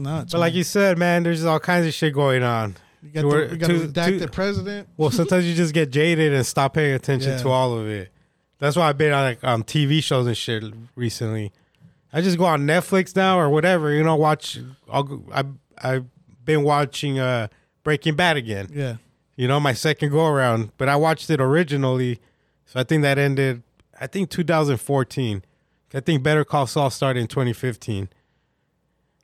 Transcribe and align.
nuts. 0.00 0.32
But 0.32 0.38
like 0.38 0.54
you 0.54 0.64
said, 0.64 0.98
man, 0.98 1.22
there's 1.22 1.44
all 1.44 1.60
kinds 1.60 1.86
of 1.86 1.94
shit 1.94 2.12
going 2.14 2.42
on. 2.42 2.76
you 3.02 3.10
got, 3.10 3.24
we're- 3.24 3.46
the, 3.46 3.52
we 3.52 3.58
got 3.58 3.66
to- 3.68 3.74
redacted 3.88 4.20
to- 4.22 4.28
president. 4.28 4.88
Well, 4.96 5.10
sometimes 5.10 5.46
you 5.46 5.54
just 5.54 5.72
get 5.74 5.90
jaded 5.90 6.32
and 6.32 6.44
stop 6.46 6.74
paying 6.74 6.94
attention 6.94 7.32
Yeah. 7.32 7.38
to 7.38 7.48
all 7.48 7.78
of 7.78 7.86
it. 7.88 8.10
That's 8.58 8.76
why 8.76 8.88
I've 8.88 8.98
been 8.98 9.12
on 9.12 9.22
like 9.24 9.44
on 9.44 9.62
TV 9.64 10.02
shows 10.02 10.26
and 10.26 10.36
shit 10.36 10.62
recently. 10.94 11.52
I 12.12 12.20
just 12.20 12.36
go 12.36 12.44
on 12.44 12.62
Netflix 12.66 13.14
now 13.16 13.38
or 13.38 13.48
whatever, 13.48 13.92
you 13.94 14.02
know, 14.02 14.16
watch. 14.16 14.58
I'll, 14.90 15.22
I 15.32 15.44
I've 15.78 16.04
been 16.44 16.62
watching 16.64 17.18
uh 17.18 17.48
Breaking 17.84 18.16
Bad 18.16 18.36
again. 18.36 18.68
Yeah. 18.70 18.96
You 19.36 19.48
know, 19.48 19.58
my 19.60 19.72
second 19.72 20.10
go 20.10 20.26
around, 20.26 20.72
but 20.76 20.88
I 20.90 20.96
watched 20.96 21.30
it 21.30 21.40
originally, 21.40 22.18
so 22.66 22.80
I 22.80 22.82
think 22.82 23.00
that 23.02 23.16
ended. 23.16 23.62
I 23.98 24.06
think 24.06 24.28
2014. 24.28 25.42
I 25.94 26.00
think 26.00 26.22
Better 26.22 26.44
Call 26.44 26.66
Saul 26.66 26.90
started 26.90 27.20
in 27.20 27.26
2015. 27.28 28.10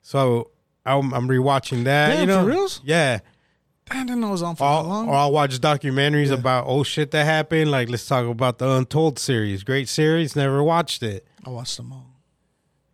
So 0.01 0.49
I'm, 0.87 1.13
I'm 1.13 1.27
rewatching 1.27 1.83
that. 1.83 2.09
Damn, 2.09 2.19
you 2.21 2.25
know, 2.27 2.41
for 2.43 2.49
reals? 2.49 2.81
Yeah. 2.83 3.19
I 3.89 4.03
didn't 4.03 4.19
know 4.19 4.27
it 4.29 4.31
was 4.31 4.43
on 4.43 4.55
for 4.57 4.65
long. 4.65 5.07
or 5.07 5.15
I'll 5.15 5.31
watch 5.31 5.57
documentaries 5.59 6.27
Yeah. 6.27 6.33
about 6.33 6.67
old 6.67 6.87
shit 6.87 7.11
that 7.11 7.23
happened. 7.25 7.71
Like 7.71 7.89
let's 7.89 8.05
talk 8.05 8.25
about 8.25 8.57
the 8.57 8.69
Untold 8.69 9.17
series. 9.17 9.63
Great 9.63 9.87
series. 9.87 10.35
Never 10.35 10.61
watched 10.61 11.03
it. 11.03 11.25
I 11.45 11.49
watched 11.49 11.77
them 11.77 11.93
all. 11.93 12.05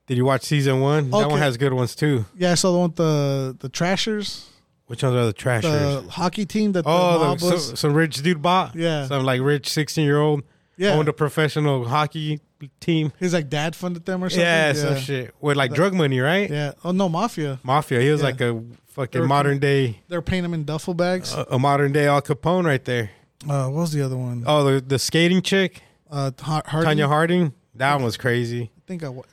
Did 0.06 0.18
you 0.18 0.26
watch 0.26 0.44
season 0.44 0.82
one? 0.82 1.10
That 1.10 1.30
one 1.30 1.40
has 1.40 1.58
good 1.58 1.74
ones 1.74 1.96
too. 1.96 2.26
Yeah, 2.38 2.52
I 2.52 2.56
saw 2.56 2.74
the 2.74 2.78
one 2.78 2.90
with 2.90 2.98
the 2.98 3.56
the 3.60 3.70
Trashers, 3.70 4.50
Which 4.86 5.02
ones 5.02 5.16
are 5.16 5.26
the 5.26 5.34
trashers? 5.34 5.72
the 5.72 6.12
hockey 6.12 6.46
team 6.46 6.74
that 6.74 6.84
the 6.84 6.90
oh, 6.92 7.20
mob 7.20 7.40
the, 7.40 7.58
some 7.58 7.94
rich 7.94 8.22
dude 8.22 8.42
bought. 8.42 8.76
Yeah. 8.76 9.08
some 9.08 9.24
like 9.24 9.42
rich 9.42 9.70
sixteen 9.70 10.06
year 10.06 10.20
old 10.20 10.44
yeah, 10.78 10.92
owned 10.94 11.08
a 11.10 11.14
professional 11.14 11.86
hockey 11.86 12.40
team. 12.80 13.12
his 13.20 13.34
like 13.34 13.50
dad 13.50 13.76
funded 13.76 14.06
them 14.06 14.24
or 14.24 14.30
something. 14.30 14.46
Yeah, 14.46 14.68
yeah, 14.68 14.74
some 14.74 14.98
shit 14.98 15.36
with 15.42 15.58
like 15.58 15.74
drug 15.74 15.94
money, 15.94 16.20
right? 16.20 16.50
Yeah. 16.50 16.74
Oh 16.84 16.92
no, 16.92 17.10
mafia. 17.10 17.60
Mafia. 17.64 18.02
He 18.02 18.10
was 18.10 18.22
Yeah. 18.22 18.26
like 18.28 18.42
a 18.42 18.62
fucking 18.88 19.22
were 19.22 19.28
modern 19.28 19.60
day, 19.60 20.00
They're 20.08 20.22
paying 20.22 20.44
him 20.46 20.54
in 20.54 20.64
duffel 20.66 20.94
bags. 20.94 21.34
a, 21.34 21.46
a 21.52 21.60
modern 21.60 21.92
day 21.92 22.08
Al 22.08 22.22
Capone 22.22 22.66
right 22.66 22.84
there. 22.86 23.10
Uh, 23.50 23.68
what 23.68 23.82
was 23.82 23.92
the 23.92 24.02
other 24.02 24.16
one? 24.18 24.44
Oh, 24.48 24.64
the 24.64 24.82
the 24.82 25.00
skating 25.00 25.42
chick, 25.42 25.82
Uh, 26.10 26.32
Har- 26.40 26.64
Hardy. 26.66 26.88
Tonya 27.02 27.08
Harding. 27.08 27.54
That 27.76 27.96
one 27.96 28.04
was 28.04 28.18
crazy. 28.18 28.72
I 28.78 28.82
think 28.88 29.04
I 29.04 29.10
wa- 29.10 29.24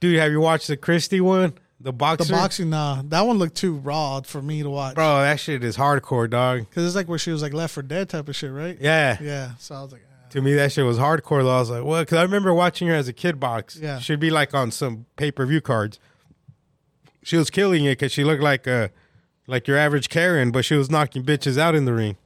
Dude, 0.00 0.18
have 0.18 0.32
you 0.32 0.40
watched 0.40 0.68
the 0.68 0.76
Christy 0.76 1.20
one? 1.20 1.52
The 1.82 1.92
the 1.92 2.26
boxing. 2.30 2.70
Nah, 2.70 3.02
that 3.06 3.22
one 3.22 3.38
looked 3.38 3.54
too 3.56 3.74
raw 3.74 4.20
for 4.22 4.42
me 4.42 4.62
to 4.62 4.68
watch. 4.68 4.94
Bro, 4.96 5.20
that 5.22 5.38
shit 5.40 5.62
is 5.64 5.76
hardcore, 5.76 6.28
dog. 6.28 6.60
Because 6.68 6.86
it's 6.86 6.94
like 6.96 7.08
where 7.08 7.18
she 7.18 7.30
was 7.30 7.40
like 7.42 7.54
left 7.54 7.72
for 7.74 7.82
dead 7.82 8.08
type 8.08 8.28
of 8.28 8.36
shit, 8.36 8.50
right? 8.52 8.76
Yeah. 8.80 9.16
Yeah. 9.20 9.52
So 9.58 9.74
I 9.74 9.82
was 9.82 9.92
like. 9.92 10.02
To 10.30 10.40
me, 10.40 10.54
that 10.54 10.72
shit 10.72 10.84
was 10.84 10.98
hardcore. 10.98 11.42
Though 11.42 11.56
I 11.56 11.60
was 11.60 11.70
like, 11.70 11.84
well, 11.84 12.00
Because 12.02 12.18
I 12.18 12.22
remember 12.22 12.54
watching 12.54 12.88
her 12.88 12.94
as 12.94 13.08
a 13.08 13.12
kid 13.12 13.40
box. 13.40 13.76
Yeah. 13.76 13.98
She'd 13.98 14.20
be 14.20 14.30
like 14.30 14.54
on 14.54 14.70
some 14.70 15.06
pay 15.16 15.30
per 15.30 15.44
view 15.46 15.60
cards. 15.60 15.98
She 17.22 17.36
was 17.36 17.50
killing 17.50 17.84
it 17.84 17.98
because 17.98 18.12
she 18.12 18.24
looked 18.24 18.42
like 18.42 18.66
a, 18.66 18.90
like 19.46 19.66
your 19.68 19.76
average 19.76 20.08
Karen, 20.08 20.50
but 20.52 20.64
she 20.64 20.74
was 20.74 20.90
knocking 20.90 21.22
bitches 21.24 21.58
out 21.58 21.74
in 21.74 21.84
the 21.84 21.92
ring. 21.92 22.16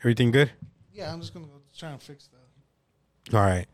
Everything 0.00 0.30
good? 0.30 0.52
yeah, 0.92 1.12
I'm 1.12 1.20
just 1.20 1.34
gonna 1.34 1.46
go 1.46 1.60
try 1.76 1.90
and 1.90 2.00
fix 2.02 2.28
that. 2.28 3.36
All 3.36 3.42
right. 3.44 3.66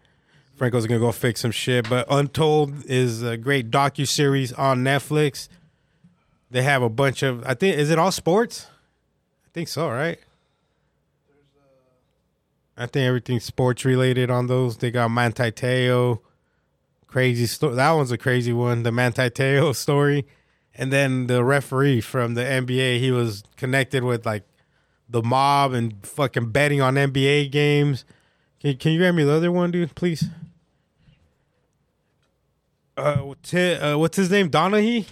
Franco's 0.57 0.87
gonna 0.87 1.01
go 1.01 1.13
fix 1.13 1.41
some 1.41 1.51
shit. 1.51 1.89
But 1.89 2.07
Untold 2.11 2.85
is 2.87 3.23
a 3.23 3.37
great 3.37 3.71
docu 3.71 4.07
series 4.07 4.53
on 4.53 4.83
Netflix. 4.85 5.49
They 6.51 6.63
have 6.63 6.83
a 6.83 6.89
bunch 6.89 7.23
of. 7.23 7.45
I 7.45 7.55
think 7.55 7.77
is 7.77 7.91
it 7.91 7.99
all 7.99 8.13
sports? 8.13 8.67
I 9.47 9.49
think 9.53 9.69
so, 9.69 9.89
right? 9.89 10.19
I 12.77 12.87
think 12.87 13.07
everything's 13.07 13.45
sports 13.45 13.85
related 13.85 14.31
on 14.31 14.49
those. 14.49 14.79
They 14.79 14.91
got 14.91 15.09
Manti 15.09 15.53
Te'o, 15.53 16.21
crazy 17.07 17.47
story. 17.47 17.77
That 17.77 17.93
one's 17.93 18.11
a 18.11 18.19
crazy 18.19 18.53
one. 18.53 18.83
The 18.83 18.91
Manti 18.93 19.31
Te'o 19.31 19.73
story, 19.77 20.27
and 20.75 20.93
then 20.93 21.29
the 21.29 21.45
referee 21.45 22.01
from 22.01 22.35
the 22.35 22.43
NBA. 22.43 22.99
He 22.99 23.11
was 23.11 23.45
connected 23.57 24.03
with 24.03 24.27
like 24.27 24.43
the 25.09 25.23
mob 25.23 25.73
and 25.73 26.05
fucking 26.05 26.51
betting 26.51 26.81
on 26.81 26.95
NBA 26.95 27.53
games. 27.53 28.05
Can, 28.61 28.77
can 28.77 28.93
you 28.93 28.99
grab 28.99 29.15
me 29.15 29.25
the 29.25 29.33
other 29.33 29.53
one, 29.53 29.71
dude, 29.71 29.95
please? 29.95 30.25
Uh, 32.97 33.35
Ti- 33.43 33.75
uh, 33.75 33.99
what's 33.99 34.17
his 34.17 34.31
name? 34.31 34.49
Donahue? 34.49 35.03
Donahue. 35.03 35.11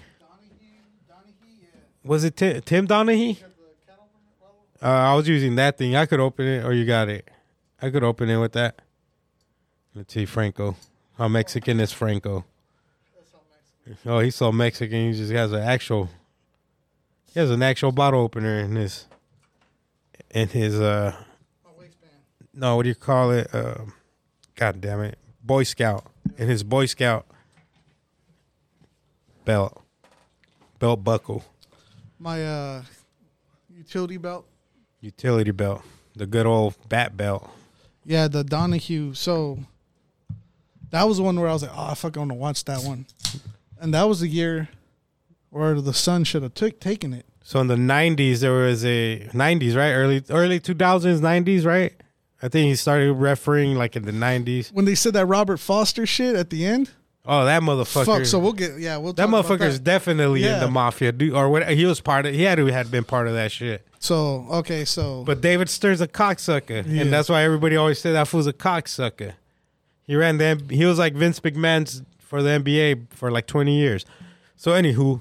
Donahue. 1.09 1.69
Was 2.05 2.25
it 2.25 2.37
Tim, 2.37 2.61
Tim 2.63 2.87
Donahue? 2.87 3.35
Uh, 4.83 4.87
I 4.87 5.15
was 5.15 5.29
using 5.29 5.55
that 5.57 5.79
thing. 5.79 5.95
I 5.95 6.07
could 6.07 6.19
open 6.19 6.47
it, 6.47 6.65
or 6.65 6.73
you 6.73 6.85
got 6.85 7.09
it. 7.09 7.29
I 7.83 7.91
could 7.91 8.05
open 8.05 8.31
it 8.31 8.37
with 8.39 8.53
that. 8.53 8.81
Let's 9.95 10.15
see, 10.15 10.25
Franco. 10.25 10.77
How 11.19 11.29
Mexican 11.29 11.81
is 11.81 11.93
Franco? 11.93 12.45
Oh, 14.07 14.21
he's 14.21 14.37
so 14.37 14.53
Mexican. 14.53 15.13
He 15.13 15.19
just 15.19 15.33
has 15.33 15.53
an 15.53 15.63
actual. 15.63 16.09
He 17.35 17.41
has 17.41 17.51
an 17.51 17.63
actual 17.63 17.91
bottle 17.93 18.21
opener 18.21 18.61
in 18.61 18.77
his. 18.77 19.07
In 20.31 20.49
his 20.49 20.81
uh. 20.81 21.15
No, 22.55 22.77
what 22.77 22.83
do 22.83 22.91
you 22.91 22.95
call 22.95 23.31
it? 23.31 23.53
Um, 23.55 23.95
God 24.55 24.81
damn 24.81 25.01
it, 25.01 25.19
Boy 25.43 25.63
Scout. 25.65 26.05
In 26.37 26.49
his 26.49 26.63
Boy 26.63 26.85
Scout 26.87 27.27
belt, 29.45 29.83
belt 30.79 31.03
buckle, 31.03 31.45
My 32.19 32.45
uh, 32.45 32.83
utility 33.75 34.19
belt. 34.19 34.47
utility 35.01 35.51
belt, 35.51 35.83
the 36.15 36.27
good 36.27 36.47
old 36.47 36.77
bat 36.89 37.17
belt. 37.17 37.51
Yeah, 38.05 38.29
the 38.29 38.45
Donahue. 38.45 39.15
So 39.15 39.59
that 40.91 41.05
was 41.05 41.17
the 41.19 41.23
one 41.23 41.39
where 41.39 41.49
I 41.49 41.53
was 41.53 41.63
like, 41.63 41.73
oh, 41.75 41.91
I 41.91 41.95
fucking 41.95 42.21
want 42.21 42.31
to 42.31 42.37
watch 42.37 42.65
that 42.65 42.83
one. 42.83 43.07
And 43.81 43.93
that 43.95 44.05
was 44.05 44.21
the 44.21 44.29
year 44.29 44.69
where 45.51 45.81
the 45.81 45.95
Sun 45.95 46.25
should 46.25 46.43
have 46.43 46.55
took 46.55 46.81
taken 46.81 47.13
it. 47.13 47.27
So 47.45 47.61
in 47.61 47.67
the 47.67 47.77
'90s, 47.77 48.41
there 48.41 48.53
was 48.53 48.85
a 48.85 49.29
'90s, 49.33 49.77
right? 49.77 49.93
Early 49.93 50.23
early 50.31 50.61
2000s, 50.61 51.21
'90s, 51.21 51.67
right? 51.67 51.93
I 52.41 52.49
think 52.49 52.69
he 52.69 52.77
started 52.77 53.13
refereeing 53.15 53.77
like 53.77 53.97
in 53.97 54.05
the 54.05 54.13
'90s. 54.13 54.73
When 54.73 54.85
they 54.85 54.95
said 54.95 55.13
that 55.15 55.27
Robert 55.27 55.59
Foster 55.59 56.07
shit 56.07 56.37
at 56.37 56.51
the 56.51 56.65
end. 56.65 56.91
Oh, 57.25 57.45
that 57.45 57.63
motherfucker! 57.63 58.05
Fuck. 58.05 58.27
So 58.27 58.39
we'll 58.41 58.53
get 58.53 58.79
yeah. 58.81 58.97
We'll 58.97 59.13
that 59.13 59.29
motherfucker's 59.29 59.75
that. 59.79 59.85
definitely 59.85 60.45
in 60.45 60.59
the 60.59 60.69
mafia, 60.69 61.13
dude, 61.13 61.33
or 61.35 61.49
what? 61.49 61.69
He 61.71 61.85
was 61.85 62.01
part 62.01 62.27
of. 62.27 62.35
He 62.35 62.43
had 62.43 62.57
to 62.57 62.67
had 62.67 62.91
been 62.91 63.05
part 63.05 63.29
of 63.29 63.35
that 63.35 63.53
shit. 63.53 63.87
So 64.01 64.47
okay. 64.51 64.85
So 64.85 65.23
But 65.25 65.41
David 65.41 65.69
Stern's 65.71 66.01
a 66.01 66.09
cocksucker, 66.09 66.85
Yeah. 66.87 67.03
and 67.03 67.13
that's 67.13 67.29
why 67.29 67.45
everybody 67.45 67.77
always 67.77 68.01
said 68.01 68.15
that 68.15 68.27
fool's 68.27 68.49
a 68.49 68.53
cocksucker. 68.53 69.35
He 70.05 70.17
ran 70.17 70.39
the. 70.39 70.61
He 70.69 70.85
was 70.85 70.99
like 70.99 71.15
Vince 71.15 71.39
McMahon's 71.39 72.03
for 72.19 72.43
the 72.43 72.51
NBA 72.59 73.07
for 73.11 73.31
like 73.31 73.47
twenty 73.47 73.79
years. 73.79 74.05
So 74.57 74.73
anywho, 74.73 75.21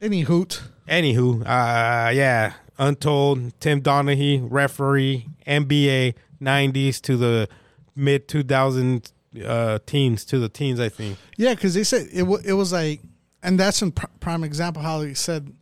any 0.00 0.22
hoot. 0.22 0.62
anywho, 0.88 1.42
uh, 1.42 2.08
yeah, 2.10 2.54
Untold, 2.78 3.52
Tim 3.60 3.80
Donahue, 3.82 4.46
referee, 4.46 5.26
NBA, 5.46 6.14
'90s 6.40 6.98
to 7.02 7.18
the 7.18 7.48
mid 7.94 8.26
2000 8.26 9.12
uh, 9.44 9.78
teens 9.86 10.24
to 10.26 10.38
the 10.38 10.48
teens, 10.48 10.78
I 10.80 10.88
think. 10.88 11.18
Yeah, 11.36 11.54
because 11.54 11.74
they 11.74 11.84
said 11.84 12.08
it. 12.12 12.22
wa- 12.24 12.40
It 12.44 12.52
was 12.54 12.72
like, 12.72 13.00
and 13.42 13.58
that's 13.58 13.80
a 13.82 13.90
pr- 13.90 14.06
prime 14.20 14.44
example 14.44 14.82
how 14.82 15.00
he 15.02 15.14
said 15.14 15.52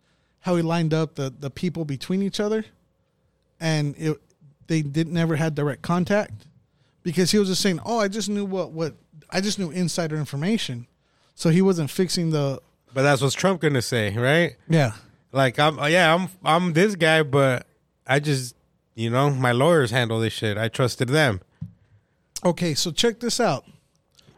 how 0.40 0.56
he 0.56 0.62
lined 0.62 0.92
up 0.94 1.14
the 1.16 1.32
the 1.38 1.50
people 1.50 1.84
between 1.84 2.22
each 2.22 2.40
other, 2.40 2.64
and 3.60 3.94
it 3.98 4.20
they 4.66 4.82
didn't 4.82 5.12
never 5.12 5.36
had 5.36 5.54
direct 5.54 5.82
contact 5.82 6.46
because 7.02 7.30
he 7.30 7.38
was 7.38 7.48
just 7.48 7.62
saying, 7.62 7.80
"Oh, 7.84 7.98
I 7.98 8.08
just 8.08 8.28
knew 8.28 8.44
what 8.44 8.72
what 8.72 8.94
I 9.30 9.40
just 9.40 9.58
knew 9.58 9.70
insider 9.70 10.16
information," 10.16 10.86
so 11.34 11.50
he 11.50 11.62
wasn't 11.62 11.90
fixing 11.90 12.30
the 12.30 12.60
But 12.94 13.02
that's 13.02 13.22
what 13.22 13.32
Trump 13.32 13.60
gonna 13.60 13.82
say, 13.82 14.16
right? 14.16 14.56
yeah. 14.68 14.92
Like 15.32 15.60
I'm, 15.60 15.78
yeah, 15.90 16.12
I'm, 16.12 16.28
I'm 16.44 16.72
this 16.72 16.96
guy, 16.96 17.22
but 17.22 17.64
I 18.04 18.18
just, 18.18 18.56
you 18.96 19.10
know, 19.10 19.30
my 19.30 19.52
lawyers 19.52 19.92
handle 19.92 20.18
this 20.18 20.32
shit. 20.32 20.58
I 20.58 20.66
trusted 20.66 21.08
them. 21.08 21.40
Okay, 22.44 22.74
so 22.74 22.90
check 22.90 23.20
this 23.20 23.40
out. 23.40 23.64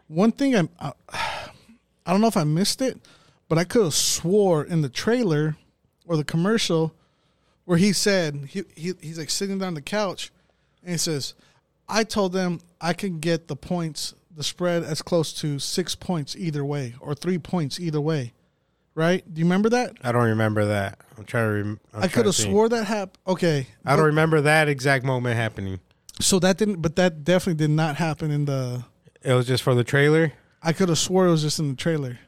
One 0.09 0.33
thing 0.33 0.57
I'm, 0.57 0.69
I, 0.81 0.93
I 2.07 2.11
don't 2.11 2.21
know 2.21 2.27
if 2.27 2.37
I 2.37 2.45
missed 2.45 2.83
it, 2.83 2.99
but 3.49 3.59
I 3.59 3.65
could 3.65 3.85
have 3.85 3.95
swore 3.95 4.65
in 4.65 4.83
the 4.83 4.89
trailer 4.89 5.57
or 6.07 6.17
the 6.17 6.25
commercial 6.25 6.95
where 7.65 7.79
he 7.79 7.93
said 7.93 8.49
he, 8.51 8.65
he 8.75 8.93
he's 9.01 9.19
like 9.19 9.31
sitting 9.31 9.59
down 9.59 9.69
on 9.69 9.75
the 9.75 9.83
couch 9.83 10.33
and 10.83 10.93
he 10.93 10.99
says, 10.99 11.35
"I 11.89 12.05
told 12.05 12.33
them 12.33 12.61
I 12.81 12.93
can 12.93 13.21
get 13.21 13.47
the 13.49 13.57
points, 13.57 14.15
the 14.35 14.43
spread 14.43 14.83
as 14.83 15.01
close 15.01 15.33
to 15.35 15.59
six 15.59 15.95
points 15.95 16.35
either 16.37 16.65
way 16.65 16.95
or 17.01 17.15
three 17.15 17.39
points 17.39 17.79
either 17.79 18.01
way." 18.01 18.33
Right? 18.95 19.23
Do 19.33 19.39
you 19.39 19.47
remember 19.47 19.71
that? 19.71 19.97
I 20.03 20.13
don't 20.13 20.25
remember 20.25 20.67
that. 20.67 20.99
I'm 21.17 21.25
trying 21.25 21.49
to. 21.49 21.55
Rem- 21.55 21.81
I'm 21.95 22.03
I 22.03 22.09
could 22.09 22.27
have 22.27 22.35
swore 22.35 22.69
that 22.69 22.85
happened. 22.85 23.19
Okay, 23.27 23.69
I 23.87 23.97
don't 23.97 24.07
remember 24.07 24.43
that 24.43 24.69
exact 24.69 25.05
moment 25.05 25.37
happening. 25.37 25.79
So 26.23 26.39
that 26.39 26.57
didn't, 26.59 26.81
but 26.81 26.97
that 26.97 27.25
definitely 27.25 27.59
did 27.67 27.71
not 27.71 27.97
happen 27.97 28.31
in 28.31 28.45
the 28.45 28.85
It 29.23 29.35
was 29.35 29.47
just 29.47 29.63
for 29.63 29.75
the 29.75 29.85
trailer. 29.85 30.33
I 30.63 30.73
could 30.73 30.89
have 30.89 30.99
swore 30.99 31.27
it 31.27 31.31
was 31.31 31.43
just 31.43 31.59
in 31.59 31.69
the 31.71 31.77
trailer, 31.77 32.19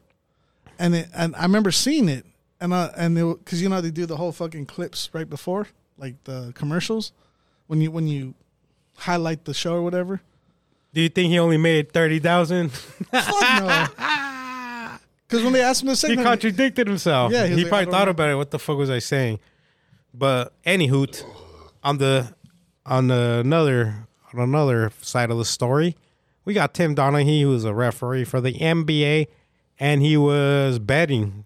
and 0.79 0.95
it, 0.95 1.09
and 1.15 1.35
I 1.37 1.43
remember 1.43 1.71
seeing 1.71 2.09
it, 2.09 2.27
and 2.61 2.75
I 2.75 2.91
and 2.97 3.15
because 3.39 3.63
you 3.63 3.69
know 3.69 3.77
how 3.77 3.81
they 3.81 3.91
do 3.91 4.07
the 4.07 4.17
whole 4.17 4.33
fucking 4.33 4.67
clips 4.67 5.11
right 5.13 5.29
before, 5.29 5.69
like 5.99 6.23
the 6.25 6.53
commercials, 6.55 7.13
when 7.69 7.81
you 7.81 7.91
when 7.91 8.09
you 8.09 8.35
highlight 8.99 9.45
the 9.45 9.55
show 9.55 9.75
or 9.75 9.83
whatever. 9.83 10.21
Do 10.93 11.01
you 11.01 11.09
think 11.09 11.31
he 11.31 11.39
only 11.39 11.59
made 11.59 11.93
thirty 11.93 12.19
thousand? 12.19 12.71
Fuck 13.13 13.61
no, 13.61 13.87
Because 15.27 15.43
when 15.43 15.53
they 15.53 15.63
asked 15.63 15.83
him 15.83 15.89
to 15.89 15.97
say 15.97 16.11
he 16.11 16.17
contradicted 16.17 16.87
himself. 16.87 17.33
Yeah, 17.33 17.47
he 17.47 17.55
he, 17.55 17.63
like, 17.63 17.69
probably 17.69 17.91
thought 17.91 18.05
know. 18.07 18.13
about 18.13 18.31
it. 18.31 18.37
What 18.37 18.51
the 18.51 18.59
fuck 18.59 18.77
was 18.77 18.91
I 18.91 18.99
saying? 18.99 19.41
But 20.13 20.53
anywho, 20.65 21.25
on 21.83 21.99
the 21.99 22.33
on 22.87 23.09
the 23.09 23.41
another 23.45 24.07
on 24.33 24.41
another 24.41 24.91
side 25.01 25.31
of 25.31 25.39
the 25.39 25.45
story, 25.45 25.97
we 26.45 26.55
got 26.55 26.75
Tim 26.75 26.95
Donaghy, 26.95 27.43
who 27.43 27.49
was 27.51 27.65
a 27.65 27.73
referee 27.75 28.25
for 28.25 28.41
the 28.41 28.53
NBA, 28.55 29.29
and 29.79 30.03
he 30.03 30.17
was 30.17 30.79
betting, 30.79 31.45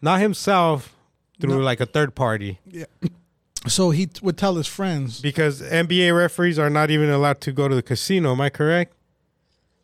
not 0.00 0.20
himself, 0.20 0.94
through 1.40 1.62
like 1.62 1.80
a 1.80 1.86
third 1.86 2.14
party, 2.14 2.58
Yeah. 2.66 2.84
so 3.66 3.90
he 3.90 4.06
t- 4.06 4.20
would 4.22 4.36
tell 4.38 4.54
his 4.54 4.66
friends. 4.68 5.20
because 5.20 5.60
NBA 5.62 6.16
referees 6.16 6.58
are 6.58 6.70
not 6.70 6.90
even 6.90 7.10
allowed 7.10 7.40
to 7.42 7.52
go 7.52 7.66
to 7.68 7.74
the 7.74 7.82
casino. 7.82 8.32
Am 8.32 8.40
I 8.40 8.50
correct? 8.50 8.94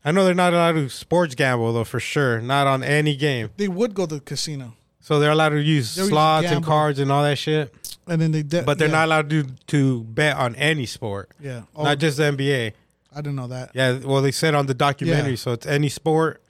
I 0.04 0.12
know 0.12 0.24
they're 0.24 0.32
not 0.34 0.52
allowed 0.54 0.72
to 0.72 0.88
sports 0.88 1.34
gamble 1.34 1.72
though, 1.72 1.84
for 1.84 2.00
sure. 2.00 2.40
Not 2.40 2.66
on 2.66 2.82
any 2.82 3.16
game. 3.16 3.50
They 3.56 3.68
would 3.68 3.92
go 3.94 4.06
to 4.06 4.14
the 4.14 4.20
casino, 4.20 4.74
So 5.00 5.18
they're 5.18 5.32
allowed 5.32 5.50
to 5.50 5.60
use 5.60 5.94
They'll 5.94 6.04
use 6.06 6.10
slots 6.10 6.46
and 6.46 6.64
cards 6.64 6.98
and 7.00 7.10
all 7.12 7.22
that 7.24 7.36
shit. 7.36 7.74
And 8.10 8.20
then 8.20 8.32
they. 8.32 8.42
De- 8.42 8.62
But 8.62 8.78
they're 8.78 8.88
yeah, 8.88 8.94
not 8.94 9.04
allowed 9.06 9.30
to 9.30 9.44
to 9.68 10.04
bet 10.04 10.36
on 10.36 10.54
any 10.56 10.84
sport, 10.86 11.30
Yeah. 11.40 11.62
Oh, 11.74 11.84
not 11.84 11.98
just 11.98 12.18
the 12.18 12.24
NBA. 12.24 12.72
I 13.12 13.16
didn't 13.22 13.36
know 13.36 13.48
that. 13.48 13.70
Yeah, 13.74 13.98
well, 14.04 14.20
they 14.22 14.30
said 14.32 14.54
on 14.54 14.66
the 14.66 14.74
documentary, 14.74 15.30
Yeah. 15.30 15.36
so 15.36 15.52
it's 15.52 15.66
any 15.66 15.88
sport 15.88 16.42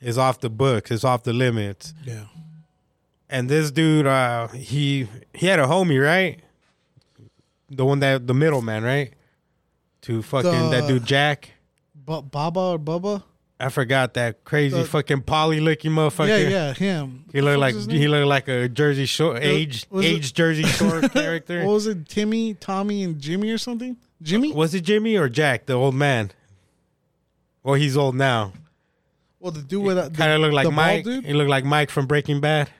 is 0.00 0.18
off 0.18 0.40
the 0.40 0.50
books, 0.50 0.90
it's 0.90 1.04
off 1.04 1.22
the 1.22 1.32
limits. 1.32 1.94
Yeah. 2.04 2.24
And 3.30 3.48
this 3.48 3.70
dude, 3.70 4.06
uh, 4.06 4.48
he 4.48 5.08
he 5.34 5.46
had 5.46 5.58
a 5.58 5.64
homie, 5.66 6.02
right? 6.04 6.40
The 7.70 7.84
one 7.86 8.00
that 8.00 8.26
the 8.26 8.34
middleman, 8.34 8.84
right? 8.84 9.14
To 10.02 10.20
fucking 10.22 10.70
that 10.70 10.86
dude 10.88 11.06
Jack. 11.06 11.52
Bu- 11.94 12.22
Baba 12.22 12.60
or 12.60 12.78
Bubba? 12.78 13.22
I 13.62 13.68
forgot 13.68 14.14
that 14.14 14.44
crazy 14.44 14.76
The- 14.76 14.84
fucking 14.84 15.22
poly 15.22 15.60
looking 15.60 15.92
motherfucker. 15.92 16.28
Yeah, 16.28 16.48
yeah, 16.48 16.74
him. 16.74 17.24
He 17.32 17.40
looked 17.40 17.60
like 17.60 17.74
he 17.74 18.08
looked 18.08 18.26
like 18.26 18.48
a 18.48 18.68
Jersey 18.68 19.06
Shore 19.06 19.36
age 19.38 19.86
age 20.02 20.34
Jersey 20.34 20.64
Shore 20.64 21.00
character. 21.08 21.64
What 21.64 21.72
was 21.74 21.86
it? 21.86 22.08
Timmy, 22.08 22.54
Tommy, 22.54 23.02
and 23.04 23.20
Jimmy 23.20 23.50
or 23.50 23.58
something? 23.58 23.96
Jimmy? 24.20 24.52
Was 24.52 24.74
it 24.74 24.82
Jimmy 24.82 25.16
or 25.16 25.28
Jack, 25.28 25.66
the 25.66 25.74
old 25.74 25.94
man? 25.94 26.30
Well, 27.62 27.74
he's 27.74 27.96
old 27.96 28.14
now. 28.16 28.52
Well, 29.38 29.52
the 29.52 29.62
dude 29.62 29.82
with 29.82 29.98
uh, 29.98 30.10
Kind 30.10 30.32
of 30.32 30.40
looked 30.40 30.54
like 30.54 30.70
Mike. 30.72 31.04
dude? 31.04 31.24
He 31.24 31.32
looked 31.32 31.50
like 31.50 31.64
Mike 31.64 31.90
from 31.90 32.06
Breaking 32.06 32.40
Bad. 32.40 32.70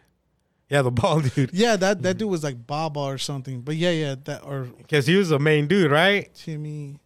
Yeah, 0.69 0.83
the 0.83 0.91
bald 1.03 1.33
dude. 1.35 1.51
Yeah, 1.53 1.77
that 1.77 2.03
that 2.03 2.19
dude 2.19 2.31
was 2.31 2.43
like 2.45 2.67
Baba 2.67 3.01
or 3.01 3.19
something. 3.19 3.61
But 3.63 3.77
yeah, 3.77 3.91
yeah, 3.91 4.15
that 4.25 4.43
or 4.45 4.63
Because 4.65 5.07
he 5.07 5.17
was 5.17 5.29
the 5.29 5.39
main 5.39 5.67
dude, 5.67 5.91
right? 5.91 6.33
Timmy. 6.35 6.99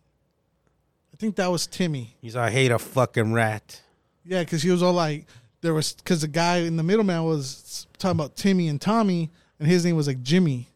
I 1.17 1.19
think 1.19 1.37
that 1.37 1.51
was 1.51 1.67
Timmy. 1.67 2.15
He's 2.21 2.37
I 2.37 2.51
hate 2.51 2.71
a 2.71 2.79
fucking 2.79 3.33
rat. 3.33 3.81
Yeah, 4.23 4.41
because 4.41 4.63
he 4.63 4.71
was 4.71 4.83
all 4.83 4.93
like, 4.93 5.25
there 5.63 5.73
was 5.73 5.95
because 5.95 6.21
the 6.21 6.29
guy 6.29 6.59
in 6.59 6.77
the 6.77 6.83
middleman 6.83 7.25
was 7.25 7.87
talking 7.97 8.19
about 8.21 8.37
Timmy 8.37 8.69
and 8.69 8.79
Tommy, 8.79 9.31
and 9.59 9.67
his 9.67 9.83
name 9.83 9.97
was 9.97 10.09
like 10.09 10.23
Jimmy. 10.23 10.69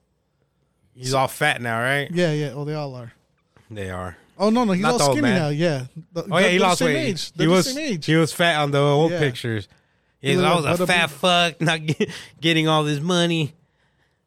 He's 0.95 1.13
all 1.13 1.29
fat 1.29 1.61
now, 1.61 1.79
right? 1.79 2.11
Yeah, 2.11 2.33
yeah. 2.33 2.53
Oh, 2.55 2.65
they 2.65 2.73
all 2.73 2.95
are. 2.95 3.13
They 3.71 3.91
are. 3.91 4.17
Oh 4.39 4.49
no, 4.49 4.65
no, 4.65 4.73
he's 4.73 4.81
Not 4.83 4.95
all 5.01 5.11
skinny 5.13 5.21
man. 5.21 5.39
now. 5.39 5.49
Yeah. 5.51 5.85
The- 6.15 6.27
Oh 6.31 6.39
yeah, 6.39 6.49
he 6.49 6.59
lost 6.59 6.81
weight. 6.81 6.97
Age. 6.97 7.27
He 7.27 7.33
They're 7.37 7.51
was 7.51 7.67
same 7.75 7.79
age. 7.79 8.07
he 8.07 8.17
was 8.17 8.33
fat 8.33 8.57
on 8.63 8.71
the 8.71 8.79
old 8.81 9.13
Yeah. 9.13 9.19
pictures. 9.19 9.69
He 10.23 10.31
He's 10.31 10.41
I 10.41 10.55
was 10.71 10.81
a 10.81 10.87
fat 10.87 11.11
fuck, 11.11 11.61
not 11.61 11.85
get, 11.85 12.09
getting 12.41 12.67
all 12.67 12.83
this 12.85 13.01
money. 13.01 13.53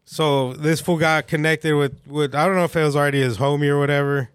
So 0.05 0.53
this 0.53 0.79
fool 0.79 0.97
got 0.97 1.25
connected 1.27 1.73
with 1.75 1.99
with 2.05 2.35
I 2.35 2.45
don't 2.45 2.55
know 2.55 2.65
if 2.65 2.75
it 2.75 2.83
was 2.83 2.95
already 2.95 3.21
his 3.21 3.37
homie 3.39 3.69
or 3.69 3.79
whatever. 3.79 4.29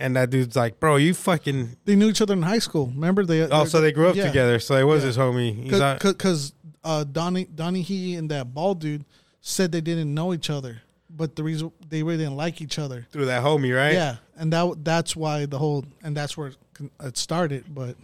And 0.00 0.14
that 0.14 0.30
dude's 0.30 0.54
like, 0.54 0.78
bro, 0.78 0.96
you 0.96 1.12
fucking. 1.12 1.76
They 1.84 1.96
knew 1.96 2.08
each 2.08 2.20
other 2.20 2.34
in 2.34 2.42
high 2.42 2.60
school. 2.60 2.86
Remember 2.86 3.24
they? 3.24 3.42
Oh, 3.42 3.64
so 3.64 3.80
they 3.80 3.92
grew 3.92 4.08
up 4.08 4.16
yeah. 4.16 4.26
together. 4.26 4.58
So 4.60 4.76
it 4.76 4.84
was 4.84 5.02
Yeah. 5.02 5.06
his 5.08 5.16
homie. 5.16 6.00
Because 6.00 6.52
uh, 6.84 7.04
Donnie 7.04 7.44
Donnie 7.46 7.82
he 7.82 8.14
and 8.14 8.30
that 8.30 8.54
bald 8.54 8.80
dude 8.80 9.04
said 9.40 9.72
they 9.72 9.80
didn't 9.80 10.12
know 10.14 10.32
each 10.32 10.50
other, 10.50 10.82
but 11.10 11.36
the 11.36 11.42
reason 11.42 11.72
they 11.88 12.02
really 12.02 12.18
didn't 12.18 12.36
like 12.36 12.60
each 12.60 12.78
other. 12.78 13.06
through 13.10 13.26
that 13.26 13.42
homie, 13.42 13.74
right? 13.76 13.94
Yeah, 13.94 14.16
and 14.36 14.52
that 14.52 14.84
that's 14.84 15.16
why 15.16 15.46
the 15.46 15.58
whole 15.58 15.84
and 16.02 16.16
that's 16.16 16.36
where 16.36 16.48
it 16.48 16.56
it 17.02 17.16
started. 17.16 17.74
But 17.74 17.96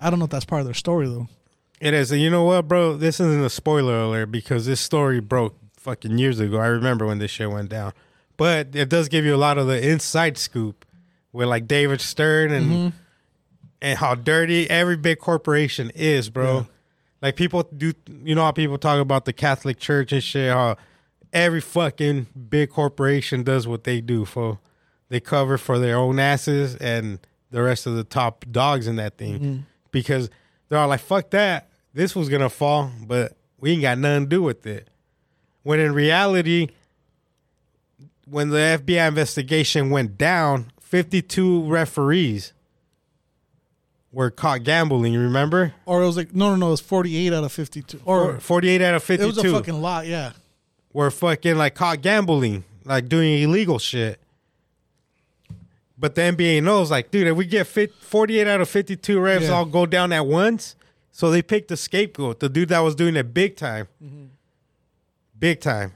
I 0.00 0.10
don't 0.10 0.18
know 0.18 0.26
if 0.26 0.30
that's 0.30 0.44
part 0.44 0.60
of 0.60 0.66
their 0.66 0.74
story 0.74 1.08
though. 1.08 1.28
It 1.80 1.94
is. 1.94 2.10
And 2.10 2.20
you 2.20 2.28
know 2.28 2.44
what, 2.44 2.66
bro? 2.68 2.96
This 2.96 3.20
isn't 3.20 3.42
a 3.44 3.50
spoiler 3.50 4.00
alert 4.00 4.26
because 4.26 4.66
this 4.66 4.80
story 4.80 5.20
broke 5.20 5.56
fucking 5.76 6.18
years 6.18 6.40
ago. 6.40 6.58
I 6.58 6.66
remember 6.66 7.06
when 7.06 7.18
this 7.18 7.30
shit 7.30 7.50
went 7.50 7.68
down. 7.68 7.92
But 8.36 8.74
it 8.74 8.88
does 8.88 9.08
give 9.08 9.24
you 9.24 9.34
a 9.34 9.36
lot 9.38 9.58
of 9.58 9.66
the 9.66 9.84
inside 9.88 10.38
scoop 10.38 10.84
with 11.38 11.46
like 11.46 11.68
David 11.68 12.00
Stern 12.00 12.50
and 12.50 12.66
Mm-hmm. 12.66 12.88
and 13.80 13.96
how 13.96 14.16
dirty 14.16 14.68
every 14.68 14.96
big 14.96 15.20
corporation 15.20 15.92
is, 15.94 16.28
bro. 16.30 16.56
Yeah. 16.56 16.64
Like 17.22 17.36
people 17.36 17.62
do 17.62 17.92
you 18.24 18.34
know 18.34 18.42
how 18.42 18.50
people 18.50 18.76
talk 18.76 19.00
about 19.00 19.24
the 19.24 19.32
Catholic 19.32 19.78
Church 19.78 20.10
and 20.12 20.22
shit, 20.22 20.52
how 20.52 20.76
every 21.32 21.60
fucking 21.60 22.26
big 22.50 22.70
corporation 22.70 23.44
does 23.44 23.68
what 23.68 23.84
they 23.84 24.00
do 24.00 24.24
for 24.24 24.58
they 25.10 25.20
cover 25.20 25.56
for 25.56 25.78
their 25.78 25.96
own 25.96 26.18
asses 26.18 26.74
and 26.74 27.20
the 27.52 27.62
rest 27.62 27.86
of 27.86 27.94
the 27.94 28.02
top 28.04 28.44
dogs 28.50 28.88
in 28.88 28.96
that 28.96 29.16
thing. 29.16 29.34
Mm-hmm. 29.38 29.58
Because 29.92 30.28
they're 30.68 30.78
all 30.80 30.88
like, 30.88 31.00
fuck 31.00 31.30
that. 31.30 31.68
This 31.94 32.16
was 32.16 32.28
gonna 32.28 32.50
fall, 32.50 32.90
but 33.06 33.36
we 33.60 33.72
ain't 33.72 33.82
got 33.82 33.96
nothing 33.98 34.24
to 34.24 34.28
do 34.28 34.42
with 34.42 34.66
it. 34.66 34.88
When 35.62 35.78
in 35.78 35.92
reality, 35.94 36.68
when 38.26 38.50
the 38.50 38.80
FBI 38.84 39.06
investigation 39.08 39.90
went 39.90 40.18
down, 40.18 40.72
52 40.88 41.64
referees 41.64 42.54
were 44.10 44.30
caught 44.30 44.62
gambling, 44.64 45.12
you 45.12 45.20
remember? 45.20 45.74
Or 45.84 46.02
it 46.02 46.06
was 46.06 46.16
like 46.16 46.34
no, 46.34 46.50
no, 46.50 46.56
no. 46.56 46.68
It 46.68 46.70
was 46.70 46.80
forty 46.80 47.14
eight 47.16 47.32
out 47.34 47.44
of 47.44 47.52
fifty 47.52 47.82
two. 47.82 48.00
Or 48.06 48.40
48 48.40 48.80
out 48.80 48.94
of 48.94 49.02
fifty 49.02 49.22
two. 49.24 49.28
it 49.28 49.34
was 49.36 49.44
a 49.44 49.52
fucking 49.52 49.82
lot. 49.82 50.06
Yeah. 50.06 50.32
were 50.94 51.10
fucking 51.10 51.56
like 51.58 51.74
caught 51.74 52.00
gambling, 52.00 52.64
like 52.84 53.06
doing 53.08 53.42
illegal 53.42 53.78
shit. 53.78 54.18
But 55.98 56.14
the 56.14 56.22
NBA 56.22 56.62
knows, 56.62 56.90
like, 56.90 57.10
dude, 57.10 57.26
if 57.26 57.36
we 57.36 57.44
get 57.44 57.66
48 57.66 58.46
out 58.46 58.60
of 58.60 58.68
52 58.68 59.18
refs 59.18 59.42
Yeah. 59.42 59.48
all 59.48 59.64
go 59.64 59.84
down 59.84 60.12
at 60.12 60.24
once, 60.26 60.76
so 61.10 61.28
they 61.30 61.42
picked 61.42 61.68
the 61.68 61.76
scapegoat, 61.76 62.38
the 62.38 62.48
dude 62.48 62.68
that 62.68 62.78
was 62.80 62.94
doing 62.94 63.16
it 63.16 63.34
big 63.34 63.56
time. 63.56 63.88
Mm-hmm. 64.02 64.26
Big 65.38 65.60
time. 65.60 65.92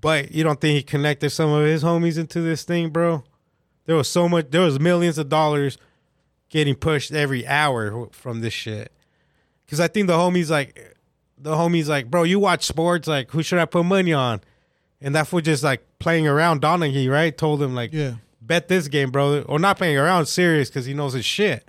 But 0.00 0.32
you 0.32 0.42
don't 0.42 0.58
think 0.60 0.76
he 0.76 0.82
connected 0.82 1.28
some 1.30 1.50
of 1.52 1.64
his 1.66 1.84
homies 1.84 2.18
into 2.18 2.40
this 2.40 2.64
thing, 2.64 2.88
bro? 2.88 3.22
There 3.86 3.96
was 3.96 4.08
so 4.08 4.28
much, 4.28 4.46
there 4.50 4.60
was 4.60 4.78
millions 4.78 5.18
of 5.18 5.28
dollars 5.28 5.76
getting 6.48 6.74
pushed 6.74 7.12
every 7.12 7.46
hour 7.46 8.08
from 8.12 8.40
this 8.40 8.52
shit. 8.52 8.92
Because 9.64 9.80
I 9.80 9.88
think 9.88 10.06
the 10.06 10.14
homies, 10.14 10.50
like, 10.50 10.96
the 11.38 11.54
homies 11.54 11.88
like, 11.88 12.10
bro, 12.10 12.22
you 12.24 12.38
watch 12.38 12.64
sports, 12.66 13.08
like, 13.08 13.30
who 13.30 13.42
should 13.42 13.58
I 13.58 13.64
put 13.64 13.84
money 13.84 14.12
on? 14.12 14.40
And 15.00 15.14
that 15.16 15.26
fool 15.26 15.40
just 15.40 15.64
like 15.64 15.82
playing 15.98 16.28
around 16.28 16.62
Donaghy, 16.62 17.10
right? 17.10 17.36
Told 17.36 17.60
him 17.60 17.74
like, 17.74 17.92
Yeah. 17.92 18.14
bet 18.40 18.68
this 18.68 18.86
game, 18.86 19.10
bro, 19.10 19.42
or 19.42 19.58
not 19.58 19.76
playing 19.78 19.96
around, 19.98 20.26
serious 20.26 20.68
because 20.68 20.84
he 20.86 20.94
knows 20.94 21.14
his 21.14 21.24
shit. 21.24 21.66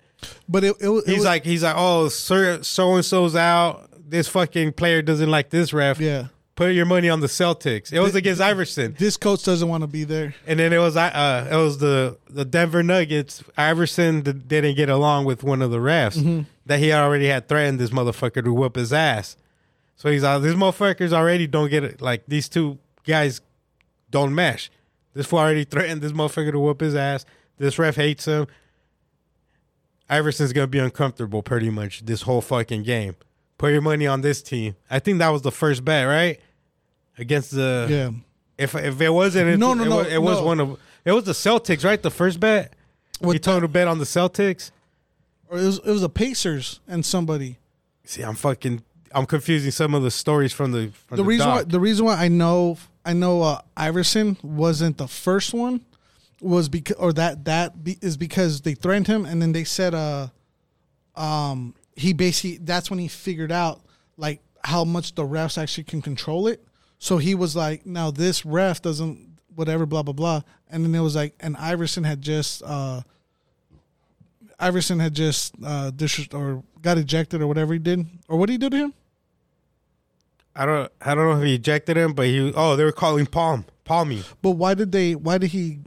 But 0.47 0.63
it, 0.63 0.75
it, 0.79 0.89
was- 0.89 1.03
it 1.05 1.09
He's 1.11 1.17
was 1.19 1.25
like, 1.25 1.43
he's 1.45 1.63
like, 1.63 1.75
oh, 1.77 2.09
sir, 2.09 2.61
so 2.61 2.95
and 2.95 3.03
so's 3.03 3.35
out. 3.35 3.89
This 4.07 4.27
fucking 4.27 4.73
player 4.73 5.01
doesn't 5.01 5.31
like 5.31 5.49
this 5.49 5.73
ref. 5.73 5.99
yeah. 5.99 6.27
Put 6.55 6.73
your 6.75 6.85
money 6.85 7.09
on 7.09 7.19
the 7.19 7.25
Celtics. 7.27 7.91
It 7.91 7.99
was 7.99 8.13
against 8.13 8.39
Iverson, 8.39 8.95
This 8.99 9.17
coach 9.17 9.43
doesn't 9.43 9.67
want 9.67 9.81
to 9.81 9.87
be 9.87 10.03
there. 10.03 10.35
and 10.45 10.59
then 10.59 10.71
it 10.71 10.77
was 10.77 10.95
uh, 10.95 11.47
it 11.51 11.55
was 11.55 11.79
the 11.79 12.17
the 12.29 12.45
Denver 12.45 12.83
Nuggets. 12.83 13.43
Iverson 13.57 14.21
didn't 14.21 14.75
get 14.75 14.87
along 14.89 15.25
with 15.25 15.43
one 15.43 15.61
of 15.63 15.71
the 15.71 15.79
refs 15.79 16.15
Mm-hmm. 16.17 16.41
that 16.67 16.77
he 16.79 16.93
already 16.93 17.25
had 17.27 17.47
threatened 17.47 17.79
this 17.79 17.89
motherfucker 17.89 18.43
to 18.43 18.53
whoop 18.53 18.75
his 18.75 18.93
ass. 18.93 19.35
So 19.95 20.11
he's 20.11 20.21
like, 20.23 20.41
these 20.43 20.53
motherfuckers 20.53 21.11
already 21.11 21.47
don't 21.47 21.69
get 21.69 21.83
it. 21.83 22.01
Like 22.01 22.23
these 22.27 22.47
two 22.49 22.77
guys 23.03 23.41
don't 24.11 24.35
mesh. 24.35 24.69
This 25.15 25.25
fool 25.25 25.39
already 25.39 25.63
threatened 25.63 26.01
this 26.01 26.11
motherfucker 26.11 26.51
to 26.51 26.59
whoop 26.59 26.81
his 26.81 26.93
ass. 26.95 27.25
This 27.57 27.79
ref 27.79 27.95
hates 27.95 28.25
him. 28.25 28.45
Iverson's 30.09 30.53
gonna 30.53 30.67
be 30.67 30.79
uncomfortable 30.79 31.41
pretty 31.41 31.69
much 31.71 32.05
this 32.05 32.23
whole 32.23 32.41
fucking 32.41 32.83
game. 32.83 33.15
Put 33.63 33.71
your 33.71 33.81
money 33.81 34.07
on 34.07 34.19
this 34.19 34.41
team. 34.41 34.75
I 34.91 34.99
think 34.99 35.19
that 35.19 35.29
was 35.29 35.41
the 35.41 35.49
first 35.49 35.85
bet, 35.85 36.05
right? 36.05 36.37
Against 37.17 37.51
the 37.51 37.87
Yeah. 37.89 38.09
if 38.57 38.75
if 38.75 38.99
it 38.99 39.09
wasn't 39.09 39.51
it, 39.51 39.57
No, 39.57 39.73
no, 39.73 39.83
it 39.83 39.87
no, 39.87 39.95
was, 39.99 40.07
it 40.07 40.21
was 40.21 40.39
no. 40.39 40.45
one 40.45 40.59
of 40.59 40.79
it 41.05 41.13
was 41.13 41.23
the 41.23 41.31
Celtics, 41.31 41.85
right? 41.85 42.03
The 42.03 42.11
first 42.11 42.41
bet. 42.41 42.73
With 43.21 43.35
he 43.35 43.39
told 43.39 43.59
him 43.59 43.61
to 43.61 43.67
bet 43.69 43.87
on 43.87 43.99
the 43.99 44.03
Celtics. 44.03 44.71
Or 45.47 45.59
it 45.59 45.63
was 45.63 45.77
it 45.77 45.85
was 45.85 46.03
a 46.03 46.09
Pacers 46.09 46.81
and 46.89 47.05
somebody. 47.05 47.57
See, 48.03 48.21
I'm 48.21 48.35
fucking 48.35 48.83
I'm 49.13 49.25
confusing 49.25 49.71
some 49.71 49.93
of 49.93 50.03
the 50.03 50.11
stories 50.11 50.51
from 50.51 50.73
the 50.73 50.91
from 51.07 51.15
the 51.15 51.23
the, 51.23 51.29
reason 51.29 51.47
why 51.47 51.63
the 51.63 51.79
reason 51.79 52.05
why 52.05 52.15
I 52.15 52.27
know 52.27 52.77
I 53.05 53.13
know 53.13 53.43
uh, 53.43 53.61
Iverson 53.77 54.35
wasn't 54.43 54.97
the 54.97 55.07
first 55.07 55.53
one 55.53 55.85
was 56.41 56.67
because 56.67 56.97
or 56.97 57.13
that 57.13 57.45
that 57.45 57.81
be, 57.81 57.97
is 58.01 58.17
because 58.17 58.59
they 58.59 58.73
threatened 58.73 59.07
him 59.07 59.23
and 59.23 59.41
then 59.41 59.53
they 59.53 59.63
said 59.63 59.93
uh 59.93 60.27
um 61.15 61.75
he 61.95 62.13
basically 62.13 62.57
that's 62.57 62.89
when 62.89 62.99
he 62.99 63.07
figured 63.07 63.51
out 63.51 63.81
like 64.17 64.41
how 64.63 64.83
much 64.83 65.15
the 65.15 65.23
refs 65.23 65.61
actually 65.61 65.83
can 65.83 66.01
control 66.01 66.47
it. 66.47 66.63
So 66.99 67.17
he 67.17 67.35
was 67.35 67.55
like, 67.55 67.85
now 67.85 68.11
this 68.11 68.45
ref 68.45 68.81
doesn't 68.81 69.29
whatever 69.55 69.85
blah 69.85 70.03
blah 70.03 70.13
blah, 70.13 70.41
and 70.69 70.83
then 70.83 70.95
it 70.95 71.01
was 71.01 71.15
like, 71.15 71.35
and 71.39 71.55
Iverson 71.57 72.03
had 72.03 72.21
just 72.21 72.63
uh 72.63 73.01
Iverson 74.59 74.99
had 74.99 75.13
just 75.13 75.53
uh, 75.63 75.91
dis- 75.91 76.29
or 76.33 76.63
got 76.81 76.97
ejected 76.97 77.41
or 77.41 77.47
whatever 77.47 77.73
he 77.73 77.79
did, 77.79 78.05
or 78.29 78.37
what 78.37 78.47
did 78.47 78.53
he 78.53 78.57
do 78.57 78.69
to 78.69 78.77
him? 78.77 78.93
I 80.55 80.65
don't 80.65 80.91
I 81.01 81.15
don't 81.15 81.29
know 81.29 81.37
if 81.41 81.45
he 81.45 81.55
ejected 81.55 81.97
him, 81.97 82.13
but 82.13 82.27
he 82.27 82.53
oh 82.55 82.75
they 82.75 82.83
were 82.83 82.91
calling 82.91 83.25
Palm 83.25 83.65
Palmy. 83.83 84.23
But 84.41 84.51
why 84.51 84.73
did 84.73 84.91
they? 84.91 85.15
Why 85.15 85.37
did 85.37 85.49
he? 85.49 85.79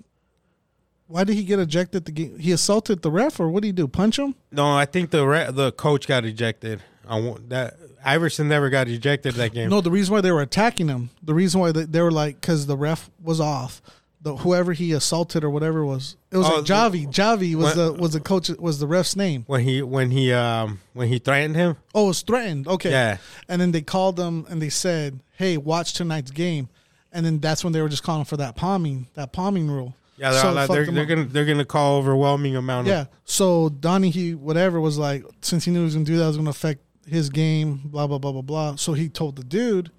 Why 1.08 1.24
did 1.24 1.36
he 1.36 1.44
get 1.44 1.58
ejected? 1.58 2.04
The 2.04 2.12
game 2.12 2.38
he 2.38 2.50
assaulted 2.52 3.02
the 3.02 3.10
ref, 3.10 3.38
or 3.38 3.48
what 3.48 3.62
did 3.62 3.68
he 3.68 3.72
do? 3.72 3.86
Punch 3.86 4.18
him? 4.18 4.34
No, 4.50 4.76
I 4.76 4.86
think 4.86 5.10
the 5.10 5.26
re- 5.26 5.50
the 5.50 5.72
coach 5.72 6.06
got 6.08 6.24
ejected. 6.24 6.82
I 7.08 7.20
want 7.20 7.48
that 7.50 7.76
Iverson 8.04 8.48
never 8.48 8.68
got 8.70 8.88
ejected 8.88 9.34
that 9.34 9.52
game. 9.52 9.70
No, 9.70 9.80
the 9.80 9.90
reason 9.92 10.12
why 10.14 10.20
they 10.20 10.32
were 10.32 10.42
attacking 10.42 10.88
him, 10.88 11.10
the 11.22 11.34
reason 11.34 11.60
why 11.60 11.70
they, 11.72 11.84
they 11.84 12.00
were 12.00 12.10
like, 12.10 12.40
because 12.40 12.66
the 12.66 12.76
ref 12.76 13.08
was 13.22 13.40
off. 13.40 13.80
The 14.22 14.34
whoever 14.38 14.72
he 14.72 14.90
assaulted 14.90 15.44
or 15.44 15.50
whatever 15.50 15.84
was, 15.84 16.16
it 16.32 16.36
was 16.38 16.48
Oh, 16.48 16.56
like 16.56 16.64
Javi. 16.64 17.06
Javi 17.06 17.54
was 17.54 17.64
What- 17.66 17.76
the 17.76 17.92
was 17.92 18.12
the 18.12 18.20
coach 18.20 18.48
was 18.48 18.80
the 18.80 18.88
ref's 18.88 19.14
name. 19.14 19.44
when 19.46 19.60
he 19.60 19.82
when 19.82 20.10
he 20.10 20.32
um 20.32 20.80
when 20.94 21.06
he 21.06 21.20
threatened 21.20 21.54
him. 21.54 21.76
Oh, 21.94 22.06
it 22.06 22.08
was 22.08 22.22
threatened. 22.22 22.66
Okay. 22.66 22.90
Yeah. 22.90 23.18
And 23.48 23.60
then 23.60 23.70
they 23.70 23.82
called 23.82 24.16
them 24.16 24.44
and 24.48 24.60
they 24.60 24.70
said, 24.70 25.20
"Hey, 25.36 25.56
watch 25.56 25.92
tonight's 25.92 26.32
game." 26.32 26.68
And 27.12 27.24
then 27.24 27.38
that's 27.38 27.62
when 27.62 27.72
they 27.72 27.80
were 27.80 27.88
just 27.88 28.02
calling 28.02 28.24
for 28.24 28.36
that 28.38 28.56
palming, 28.56 29.06
that 29.14 29.32
palming 29.32 29.70
rule. 29.70 29.94
Yeah, 30.16 30.30
they're, 30.30 30.40
So 30.40 30.72
they're, 30.72 30.86
they're 30.86 31.06
gonna 31.06 31.24
they're 31.24 31.44
gonna 31.44 31.64
call 31.64 31.98
overwhelming 31.98 32.56
amount 32.56 32.86
of 32.86 32.92
Yeah. 32.92 33.04
So 33.24 33.68
Donnie, 33.68 34.10
he 34.10 34.34
whatever, 34.34 34.80
was 34.80 34.98
like, 34.98 35.24
since 35.42 35.64
he 35.64 35.70
knew 35.70 35.80
he 35.80 35.84
was 35.84 35.94
gonna 35.94 36.06
do 36.06 36.16
that, 36.16 36.24
it 36.24 36.28
was 36.28 36.36
gonna 36.36 36.50
affect 36.50 36.82
his 37.06 37.28
game. 37.30 37.82
Blah 37.84 38.06
blah 38.06 38.18
blah 38.18 38.32
blah 38.32 38.42
blah. 38.42 38.76
So 38.76 38.94
he 38.94 39.08
told 39.08 39.36
the 39.36 39.44
dude, 39.44 39.90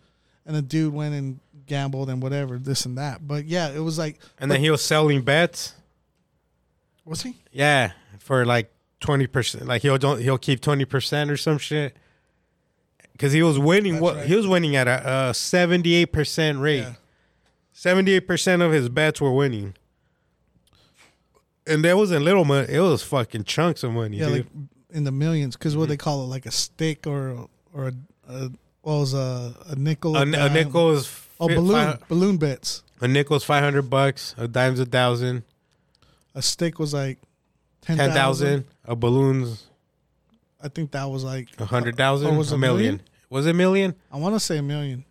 and 0.46 0.56
the 0.56 0.62
dude 0.62 0.94
went 0.94 1.14
and 1.14 1.40
gambled 1.68 2.10
and 2.10 2.22
whatever, 2.22 2.58
this 2.58 2.86
and 2.86 2.98
that. 2.98 3.28
But 3.28 3.46
yeah, 3.46 3.70
it 3.70 3.80
was 3.80 3.98
like, 3.98 4.20
and 4.40 4.52
then 4.52 4.60
he 4.60 4.72
was 4.72 4.84
selling 4.84 5.22
bets. 5.22 5.74
was 7.06 7.22
he? 7.22 7.38
Yeah, 7.52 7.92
for 8.20 8.46
like 8.46 8.72
twenty 9.00 9.28
percent. 9.28 9.68
Like 9.68 9.84
he'll 9.84 9.98
don't 9.98 10.20
he'll 10.20 10.38
keep 10.40 10.62
twenty 10.62 10.86
percent 10.86 11.30
or 11.30 11.38
some 11.38 11.58
shit. 11.58 11.96
Because 13.12 13.34
he 13.34 13.42
was 13.42 13.58
winning. 13.58 14.00
What 14.00 14.16
right. 14.16 14.26
he 14.26 14.36
was 14.36 14.48
winning 14.48 14.76
at 14.76 14.88
a 14.88 15.34
seventy 15.34 15.94
eight 15.96 16.12
percent 16.12 16.60
rate. 16.60 16.88
Seventy 17.72 18.14
eight 18.14 18.28
percent 18.28 18.62
of 18.62 18.72
his 18.72 18.90
bets 18.90 19.22
were 19.22 19.32
winning. 19.34 19.76
And 21.68 21.84
that 21.84 21.98
wasn't 21.98 22.24
little 22.24 22.46
money. 22.46 22.68
It 22.70 22.80
was 22.80 23.04
fucking 23.04 23.44
chunks 23.44 23.84
of 23.84 23.92
money, 23.92 24.18
Yeah, 24.18 24.28
dude. 24.28 24.34
like 24.38 24.46
in 24.92 25.04
the 25.04 25.12
millions. 25.12 25.56
Because 25.56 25.74
Mm-hmm. 25.74 25.80
what 25.82 25.90
they 25.90 25.98
call 25.98 26.24
it, 26.24 26.28
like 26.28 26.46
a 26.46 26.52
stick 26.52 27.06
or 27.08 27.48
or 27.74 27.88
a, 27.88 27.94
a 28.30 28.52
what 28.82 28.94
was 29.00 29.14
a, 29.14 29.54
a 29.68 29.76
nickel? 29.76 30.16
a, 30.16 30.22
a 30.22 30.26
dime. 30.32 30.54
nickel 30.54 30.92
is 30.94 31.24
Oh, 31.40 31.48
balloon 31.48 32.00
balloon 32.08 32.38
bets. 32.38 32.82
a 33.02 33.08
nickel's 33.08 33.44
five 33.44 33.64
hundred 33.64 33.90
bucks. 33.90 34.34
A 34.38 34.48
dime's 34.48 34.80
a 34.80 34.86
thousand. 34.86 35.44
A 36.34 36.42
stick 36.42 36.80
was 36.80 36.94
like 36.94 37.20
ten 37.82 37.98
thousand. 37.98 38.66
A 38.86 38.96
balloon's 38.96 39.66
I 40.62 40.70
think 40.70 40.92
that 40.92 41.06
was 41.10 41.24
like 41.24 41.50
a 41.60 41.66
hundred 41.66 41.96
thousand. 41.98 42.36
Was 42.38 42.52
a 42.52 42.56
a 42.56 42.58
million. 42.58 42.78
million? 42.96 43.02
Was 43.30 43.46
it 43.46 43.52
a 43.52 43.54
million? 43.54 43.94
I 44.12 44.18
want 44.18 44.34
to 44.36 44.40
say 44.40 44.58
a 44.58 44.64
million. 44.64 45.04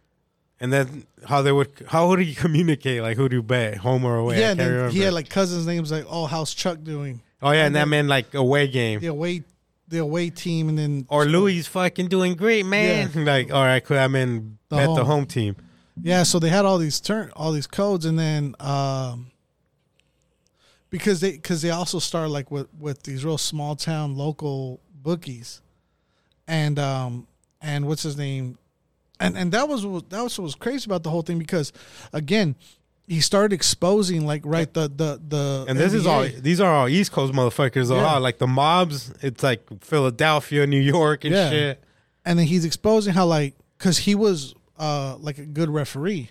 And 0.58 0.72
then 0.72 1.06
how 1.28 1.42
they 1.42 1.52
would 1.52 1.68
how 1.88 2.08
would 2.08 2.18
he 2.20 2.34
communicate? 2.44 3.02
Like 3.02 3.16
who 3.16 3.28
do 3.28 3.36
you 3.36 3.42
bet, 3.42 3.76
home 3.78 4.04
or 4.04 4.16
away? 4.16 4.40
Yeah, 4.40 4.50
and 4.52 4.60
then 4.60 4.70
remember. 4.72 4.92
he 4.92 5.00
had 5.00 5.12
like 5.12 5.28
cousins' 5.28 5.66
names 5.66 5.90
like, 5.92 6.06
oh, 6.08 6.26
how's 6.26 6.54
Chuck 6.54 6.82
doing? 6.82 7.20
oh 7.42 7.50
yeah, 7.50 7.58
and 7.58 7.66
and 7.66 7.76
that 7.76 7.88
meant 7.88 8.08
like 8.08 8.32
away 8.34 8.66
game. 8.66 9.00
The 9.00 9.08
away, 9.08 9.42
the 9.88 9.98
away 9.98 10.30
team, 10.30 10.68
and 10.70 10.78
then 10.78 11.06
Or 11.10 11.26
Louis 11.26 11.62
fucking 11.66 12.08
doing 12.08 12.34
great, 12.34 12.64
man. 12.64 13.10
Like, 13.24 13.52
all 13.52 13.62
right, 13.62 13.84
cool. 13.84 13.98
I'm 13.98 14.14
in 14.16 14.56
The 14.70 14.76
bet 14.76 14.86
the 14.86 14.94
home. 14.96 15.06
home 15.06 15.26
team. 15.26 15.56
Yeah, 16.02 16.22
so 16.24 16.38
they 16.38 16.48
had 16.48 16.64
all 16.64 16.78
these 16.78 17.00
turn, 17.00 17.30
all 17.36 17.52
these 17.52 17.66
codes, 17.66 18.04
and 18.06 18.18
then 18.18 18.54
um, 18.60 19.30
because 20.90 21.20
they 21.20 21.32
because 21.32 21.62
they 21.62 21.70
also 21.70 21.98
started 21.98 22.30
like 22.30 22.50
with 22.50 22.68
with 22.78 23.02
these 23.02 23.24
real 23.24 23.38
small 23.38 23.76
town 23.76 24.16
local 24.16 24.80
bookies, 25.02 25.60
and 26.48 26.78
um 26.78 27.26
and 27.60 27.86
what's 27.86 28.02
his 28.02 28.16
name, 28.16 28.58
and 29.20 29.36
and 29.36 29.52
that 29.52 29.68
was 29.68 29.84
what- 29.86 30.10
that 30.10 30.22
was 30.22 30.38
what 30.38 30.44
was 30.44 30.54
crazy 30.54 30.86
about 30.86 31.02
the 31.02 31.10
whole 31.10 31.22
thing 31.22 31.38
because 31.38 31.72
again 32.12 32.54
he 33.08 33.20
started 33.20 33.52
exposing 33.54 34.26
like 34.26 34.42
right 34.44 34.72
the 34.74 34.88
the 34.88 35.20
the 35.28 35.64
And 35.68 35.78
this 35.78 35.92
is 35.94 36.06
all 36.06 36.24
these 36.40 36.60
are 36.60 36.72
all 36.74 36.88
East 36.88 37.12
Coast 37.12 37.32
motherfuckers. 37.32 37.88
Yeah. 37.90 38.04
huh? 38.14 38.20
Like 38.20 38.38
the 38.38 38.48
mobs, 38.48 39.12
it's 39.22 39.42
like 39.44 39.62
Philadelphia, 39.80 40.66
New 40.66 40.80
York, 40.80 41.24
and 41.24 41.32
Yeah. 41.34 41.50
shit. 41.50 41.84
and 42.24 42.36
then 42.38 42.46
he's 42.46 42.64
exposing 42.64 43.14
how 43.14 43.26
like 43.26 43.54
because 43.78 43.98
he 43.98 44.14
was 44.16 44.54
uh 44.78 45.16
like 45.20 45.38
a 45.38 45.46
good 45.46 45.70
referee, 45.70 46.30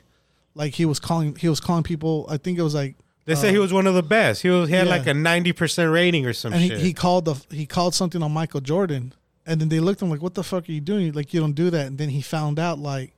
like 0.53 0.73
he 0.73 0.83
was 0.85 0.99
calling 0.99 1.35
he 1.37 1.47
was 1.47 1.59
calling 1.61 1.83
people. 1.83 2.25
I 2.29 2.35
think 2.37 2.59
it 2.59 2.61
was 2.63 2.75
like 2.75 2.95
They 3.23 3.35
say 3.35 3.51
he 3.51 3.57
was 3.57 3.71
one 3.71 3.87
of 3.87 3.95
the 3.95 4.03
best. 4.03 4.41
He 4.41 4.49
was 4.49 4.67
he 4.69 4.75
had 4.75 4.87
Uh, 4.87 4.89
yeah. 4.91 4.97
like 4.97 5.07
a 5.07 5.13
ninety 5.13 5.53
percent 5.53 5.89
rating 5.91 6.25
or 6.25 6.33
some 6.33 6.51
and 6.53 6.61
he, 6.61 6.67
shit. 6.69 6.79
he 6.79 6.91
called 6.93 7.23
the 7.25 7.35
he 7.55 7.65
called 7.65 7.95
something 7.95 8.21
on 8.21 8.33
Michael 8.33 8.59
Jordan, 8.61 9.13
and 9.45 9.61
then 9.61 9.69
they 9.69 9.79
looked 9.79 10.01
at 10.01 10.05
him 10.05 10.11
like, 10.11 10.21
"What 10.21 10.33
the 10.33 10.43
fuck 10.43 10.67
are 10.67 10.71
you 10.71 10.81
doing? 10.81 11.11
Like 11.13 11.33
you 11.33 11.39
don't 11.39 11.53
do 11.53 11.69
that." 11.69 11.87
And 11.87 11.97
then 11.97 12.09
he 12.09 12.21
found 12.21 12.59
out 12.59 12.79
like 12.79 13.13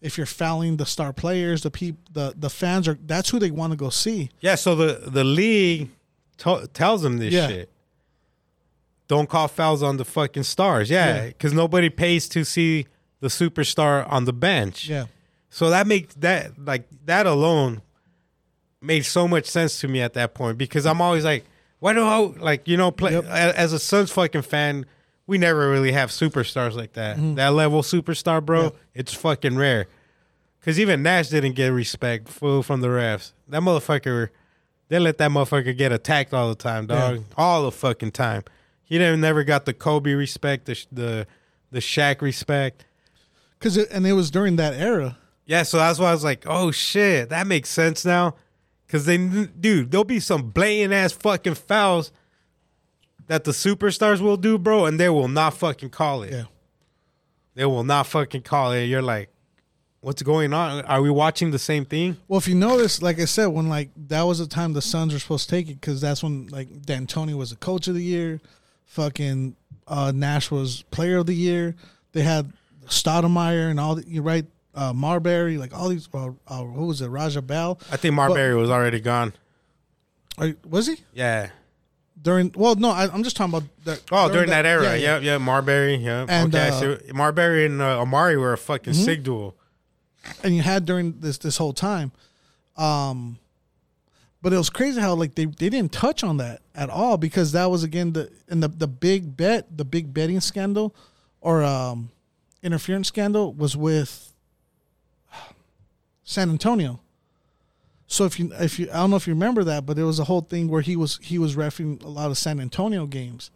if 0.00 0.16
you're 0.16 0.26
fouling 0.26 0.76
the 0.76 0.86
star 0.86 1.12
players, 1.12 1.62
the 1.62 1.70
peop 1.70 1.96
the 2.12 2.34
the 2.36 2.50
fans 2.50 2.86
are 2.88 2.98
that's 3.06 3.30
who 3.30 3.38
they 3.38 3.50
want 3.50 3.72
to 3.72 3.76
go 3.76 3.90
see. 3.90 4.30
yeah, 4.40 4.54
so 4.54 4.74
the 4.74 5.10
the 5.10 5.24
league 5.24 5.90
to- 6.38 6.68
tells 6.72 7.04
him 7.04 7.18
this 7.18 7.32
Yeah. 7.34 7.48
shit. 7.48 7.70
Don't 9.08 9.28
call 9.28 9.48
fouls 9.48 9.82
on 9.82 9.96
the 9.96 10.04
fucking 10.04 10.42
stars. 10.42 10.90
Yeah, 10.90 11.14
Yeah. 11.14 11.26
because 11.28 11.52
nobody 11.54 11.88
pays 11.88 12.28
to 12.30 12.44
see 12.44 12.86
the 13.20 13.28
superstar 13.28 14.06
on 14.12 14.24
the 14.26 14.32
bench. 14.32 14.88
Yeah, 14.88 15.06
So 15.50 15.70
that 15.70 15.86
makes 15.86 16.14
that 16.16 16.52
like 16.62 16.86
that 17.06 17.26
alone 17.26 17.80
made 18.80 19.04
so 19.04 19.26
much 19.26 19.46
sense 19.46 19.80
to 19.80 19.88
me 19.88 20.00
at 20.00 20.12
that 20.14 20.34
point 20.34 20.58
because 20.58 20.86
I'm 20.86 21.00
always 21.00 21.24
like, 21.24 21.44
why 21.80 21.94
do 21.94 22.04
I 22.04 22.18
like 22.18 22.68
you 22.68 22.76
know 22.76 22.90
play 22.92 23.12
Yep. 23.12 23.24
as 23.26 23.72
a 23.72 23.78
Suns 23.78 24.10
fucking 24.12 24.42
fan? 24.42 24.84
We 25.28 25.36
never 25.36 25.70
really 25.70 25.92
have 25.92 26.08
superstars 26.08 26.74
like 26.74 26.94
that. 26.94 27.18
Mm-hmm. 27.18 27.34
That 27.34 27.52
level 27.52 27.82
superstar, 27.82 28.42
bro. 28.44 28.62
Yep. 28.62 28.76
It's 28.94 29.14
fucking 29.14 29.56
rare. 29.56 29.86
Cause 30.62 30.80
even 30.80 31.02
Nash 31.02 31.28
didn't 31.28 31.52
get 31.52 31.68
respect 31.68 32.28
fool 32.28 32.62
from 32.62 32.80
the 32.80 32.88
refs. 32.88 33.32
That 33.46 33.60
motherfucker, 33.60 34.30
they 34.88 34.98
let 34.98 35.18
that 35.18 35.30
motherfucker 35.30 35.76
get 35.76 35.92
attacked 35.92 36.32
all 36.32 36.48
the 36.48 36.54
time, 36.54 36.86
dog. 36.86 37.16
Yeah. 37.16 37.22
All 37.36 37.62
the 37.64 37.70
fucking 37.70 38.12
time. 38.12 38.42
He 38.82 38.96
didn't 38.96 39.20
never 39.20 39.44
got 39.44 39.66
the 39.66 39.74
Kobe 39.74 40.14
respect, 40.14 40.64
the 40.64 40.82
the 40.90 41.26
the 41.70 41.80
Shaq 41.80 42.22
respect. 42.22 42.86
because 43.58 43.76
and 43.76 44.06
it 44.06 44.14
was 44.14 44.30
during 44.30 44.56
that 44.56 44.72
era. 44.74 45.18
Yeah, 45.44 45.62
so 45.62 45.76
that's 45.76 45.98
why 45.98 46.08
I 46.08 46.12
was 46.12 46.24
like, 46.24 46.44
oh 46.46 46.70
shit, 46.70 47.28
that 47.28 47.46
makes 47.46 47.68
sense 47.68 48.04
now. 48.04 48.34
Cause 48.88 49.04
they, 49.04 49.18
dude, 49.18 49.90
there'll 49.90 50.04
be 50.04 50.20
some 50.20 50.50
blatant 50.50 50.94
ass 50.94 51.12
fucking 51.12 51.54
fouls 51.54 52.12
that 53.28 53.44
the 53.44 53.52
superstars 53.52 54.20
will 54.20 54.36
do, 54.36 54.58
bro, 54.58 54.86
and 54.86 54.98
they 54.98 55.08
will 55.08 55.28
not 55.28 55.54
fucking 55.54 55.90
call 55.90 56.22
it. 56.22 56.32
Yeah, 56.32 56.44
They 57.54 57.64
will 57.64 57.84
not 57.84 58.06
fucking 58.06 58.42
call 58.42 58.72
it. 58.72 58.84
You're 58.84 59.02
like, 59.02 59.30
what's 60.00 60.22
going 60.22 60.52
on? 60.52 60.84
Are 60.86 61.00
we 61.00 61.10
watching 61.10 61.50
the 61.50 61.58
same 61.58 61.84
thing? 61.84 62.16
Well, 62.26 62.38
if 62.38 62.48
you 62.48 62.54
notice, 62.54 63.00
like 63.02 63.20
I 63.20 63.26
said, 63.26 63.46
when 63.46 63.68
like 63.68 63.90
that 64.08 64.22
was 64.22 64.38
the 64.38 64.46
time 64.46 64.72
the 64.72 64.82
Suns 64.82 65.12
were 65.12 65.18
supposed 65.18 65.48
to 65.48 65.54
take 65.54 65.68
it 65.68 65.80
because 65.80 66.00
that's 66.00 66.22
when 66.22 66.48
like 66.48 66.82
D'Antoni 66.82 67.34
was 67.34 67.50
the 67.50 67.56
coach 67.56 67.86
of 67.86 67.94
the 67.94 68.02
year, 68.02 68.40
fucking 68.86 69.56
uh, 69.86 70.12
Nash 70.14 70.50
was 70.50 70.82
player 70.90 71.18
of 71.18 71.26
the 71.26 71.34
year. 71.34 71.74
They 72.12 72.22
had 72.22 72.52
Stoudemire 72.86 73.70
and 73.70 73.78
all 73.78 73.96
the 73.96 74.08
you 74.08 74.22
right, 74.22 74.46
uh, 74.74 74.92
Marbury, 74.94 75.58
like 75.58 75.74
all 75.74 75.88
these. 75.88 76.08
Uh, 76.12 76.30
uh, 76.46 76.62
who 76.64 76.86
was 76.86 77.02
it? 77.02 77.08
Raja 77.08 77.42
Bell. 77.42 77.78
I 77.92 77.98
think 77.98 78.14
Marbury 78.14 78.54
was 78.54 78.70
already 78.70 79.00
gone. 79.00 79.34
Or, 80.38 80.54
was 80.68 80.86
he 80.86 80.96
Yeah. 81.12 81.50
During? 82.20 82.52
Well, 82.56 82.74
no, 82.74 82.90
I, 82.90 83.12
I'm 83.12 83.22
just 83.22 83.36
talking 83.36 83.54
about 83.54 83.68
that. 83.84 84.02
Oh, 84.10 84.30
during, 84.30 84.50
that, 84.50 84.66
era. 84.66 84.82
yeah, 84.82 84.94
Yeah, 84.94 85.18
yeah. 85.18 85.32
yeah, 85.32 85.38
Marbury. 85.38 85.96
Yeah. 85.96 86.26
And, 86.28 86.54
okay. 86.54 86.68
uh, 86.68 86.72
so 86.72 86.98
Marbury 87.14 87.66
and 87.66 87.80
uh, 87.80 88.04
Amar'e 88.04 88.38
were 88.38 88.52
a 88.52 88.58
fucking 88.58 88.94
sig 88.94 89.22
duel. 89.22 89.54
and 90.42 90.54
you 90.56 90.62
had 90.62 90.84
during 90.84 91.20
this 91.20 91.38
this 91.38 91.56
whole 91.56 91.72
time. 91.72 92.12
Um 92.76 93.38
but 94.40 94.52
it 94.52 94.56
was 94.56 94.70
crazy 94.70 95.00
how 95.00 95.14
like 95.14 95.34
they, 95.34 95.46
they 95.46 95.68
didn't 95.68 95.90
touch 95.92 96.22
on 96.22 96.36
that 96.36 96.62
at 96.74 96.90
all 96.90 97.16
because 97.16 97.50
that 97.52 97.66
was 97.70 97.82
again 97.82 98.12
the 98.12 98.30
in 98.48 98.60
the 98.60 98.68
the 98.68 98.86
big 98.86 99.36
bet, 99.36 99.76
the 99.76 99.84
big 99.84 100.12
betting 100.14 100.40
scandal 100.40 100.94
or 101.40 101.62
um 101.64 102.10
interference 102.62 103.08
scandal 103.08 103.52
was 103.54 103.76
with 103.76 104.32
San 106.24 106.50
Antonio. 106.50 107.00
So 108.10 108.24
if 108.24 108.38
you 108.40 108.50
if 108.58 108.78
you 108.78 108.88
I 108.90 108.94
don't 108.94 109.10
know 109.10 109.16
if 109.16 109.26
you 109.26 109.34
remember 109.34 109.62
that, 109.64 109.84
but 109.86 109.94
there 109.96 110.06
was 110.06 110.18
a 110.18 110.24
whole 110.24 110.40
thing 110.40 110.68
where 110.68 110.80
he 110.80 110.96
was 110.96 111.18
he 111.22 111.38
was 111.38 111.54
refing 111.56 112.02
a 112.02 112.08
lot 112.08 112.30
of 112.30 112.38
San 112.38 112.58
Antonio 112.58 113.06
games. 113.06 113.50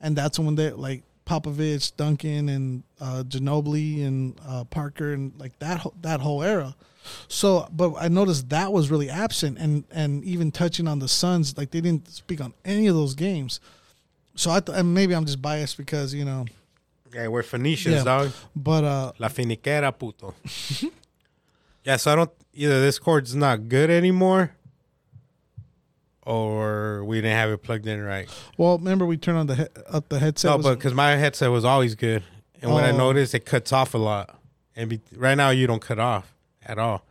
And 0.00 0.16
that's 0.16 0.38
when 0.38 0.54
they 0.54 0.70
like 0.70 1.02
Popovich, 1.26 1.94
Duncan, 1.96 2.48
and 2.48 2.82
uh, 3.00 3.22
Ginobili 3.28 4.04
and 4.06 4.40
uh, 4.48 4.64
Parker, 4.64 5.12
and 5.12 5.32
like 5.38 5.56
that 5.58 5.80
whole- 5.80 5.94
that 6.00 6.20
whole 6.20 6.42
era. 6.42 6.74
So, 7.28 7.68
but 7.70 7.92
I 8.00 8.08
noticed 8.08 8.48
that 8.48 8.72
was 8.72 8.90
really 8.90 9.10
absent, 9.10 9.58
and 9.58 9.84
and 9.90 10.24
even 10.24 10.50
touching 10.50 10.88
on 10.88 10.98
the 10.98 11.08
Suns, 11.08 11.56
like 11.58 11.70
they 11.70 11.80
didn't 11.82 12.08
speak 12.08 12.40
on 12.40 12.54
any 12.64 12.86
of 12.86 12.94
those 12.96 13.14
games. 13.14 13.60
So 14.34 14.50
I 14.50 14.60
th- 14.60 14.76
and 14.78 14.94
maybe 14.94 15.14
I'm 15.14 15.26
just 15.26 15.42
biased 15.42 15.76
because 15.76 16.14
you 16.14 16.24
know, 16.24 16.46
Yeah, 17.14 17.28
we're 17.28 17.42
Phoenicians, 17.42 17.96
Yeah. 17.96 18.04
dog. 18.04 18.30
but 18.56 18.84
uh, 18.84 19.12
La 19.18 19.28
finiquera, 19.28 19.92
puto. 19.96 20.34
yeah, 21.84 21.96
so 21.96 22.12
I 22.12 22.16
don't 22.16 22.30
either. 22.54 22.80
This 22.80 22.98
cord's 22.98 23.34
not 23.34 23.68
good 23.68 23.90
anymore, 23.90 24.52
or 26.22 27.04
we 27.04 27.16
didn't 27.16 27.36
have 27.36 27.50
it 27.50 27.62
plugged 27.62 27.86
in 27.86 28.02
right. 28.02 28.28
Well, 28.56 28.78
remember 28.78 29.06
we 29.06 29.16
turned 29.16 29.38
on 29.38 29.46
the 29.46 29.54
he- 29.56 29.66
up 29.88 30.08
the 30.08 30.18
headset. 30.18 30.50
No, 30.50 30.56
was- 30.58 30.66
but 30.66 30.74
because 30.76 30.94
my 30.94 31.12
headset 31.16 31.50
was 31.50 31.64
always 31.64 31.94
good, 31.94 32.22
and 32.62 32.72
when 32.72 32.84
I 32.84 32.90
Oh. 32.90 32.96
noticed 32.96 33.34
it 33.34 33.44
cuts 33.46 33.72
off 33.72 33.94
a 33.94 33.98
lot, 33.98 34.38
and 34.76 34.90
be, 34.90 35.00
right 35.14 35.34
now 35.34 35.50
you 35.50 35.66
don't 35.66 35.82
cut 35.82 35.98
off 35.98 36.34
at 36.64 36.78
all. 36.78 37.04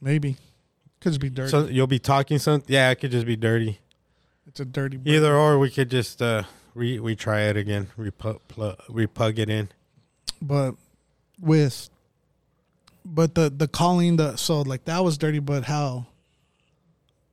maybe 0.00 0.36
could 1.00 1.10
just 1.12 1.20
be 1.20 1.30
dirty. 1.30 1.50
So 1.50 1.66
you'll 1.66 1.86
be 1.86 1.98
talking 2.00 2.38
something. 2.38 2.72
Yeah, 2.72 2.90
it 2.90 2.96
could 2.96 3.10
just 3.12 3.26
be 3.26 3.36
dirty. 3.36 3.78
it's 4.46 4.58
a 4.60 4.64
dirty. 4.64 4.96
bird. 4.96 5.08
Either 5.08 5.36
or, 5.36 5.58
we 5.58 5.70
could 5.70 5.90
just 5.90 6.20
uh 6.22 6.42
re 6.74 6.98
retry 6.98 7.48
it 7.50 7.56
again, 7.56 7.88
repug 7.98 8.40
pl- 8.48 8.76
repug 8.88 9.38
it 9.38 9.48
in. 9.48 9.68
but 10.40 10.74
with 11.40 11.88
but 13.04 13.34
the 13.34 13.50
the 13.50 13.68
calling 13.68 14.16
the 14.16 14.36
so 14.36 14.62
like 14.62 14.84
that 14.84 15.02
was 15.02 15.18
dirty 15.18 15.38
but 15.38 15.64
how 15.64 16.06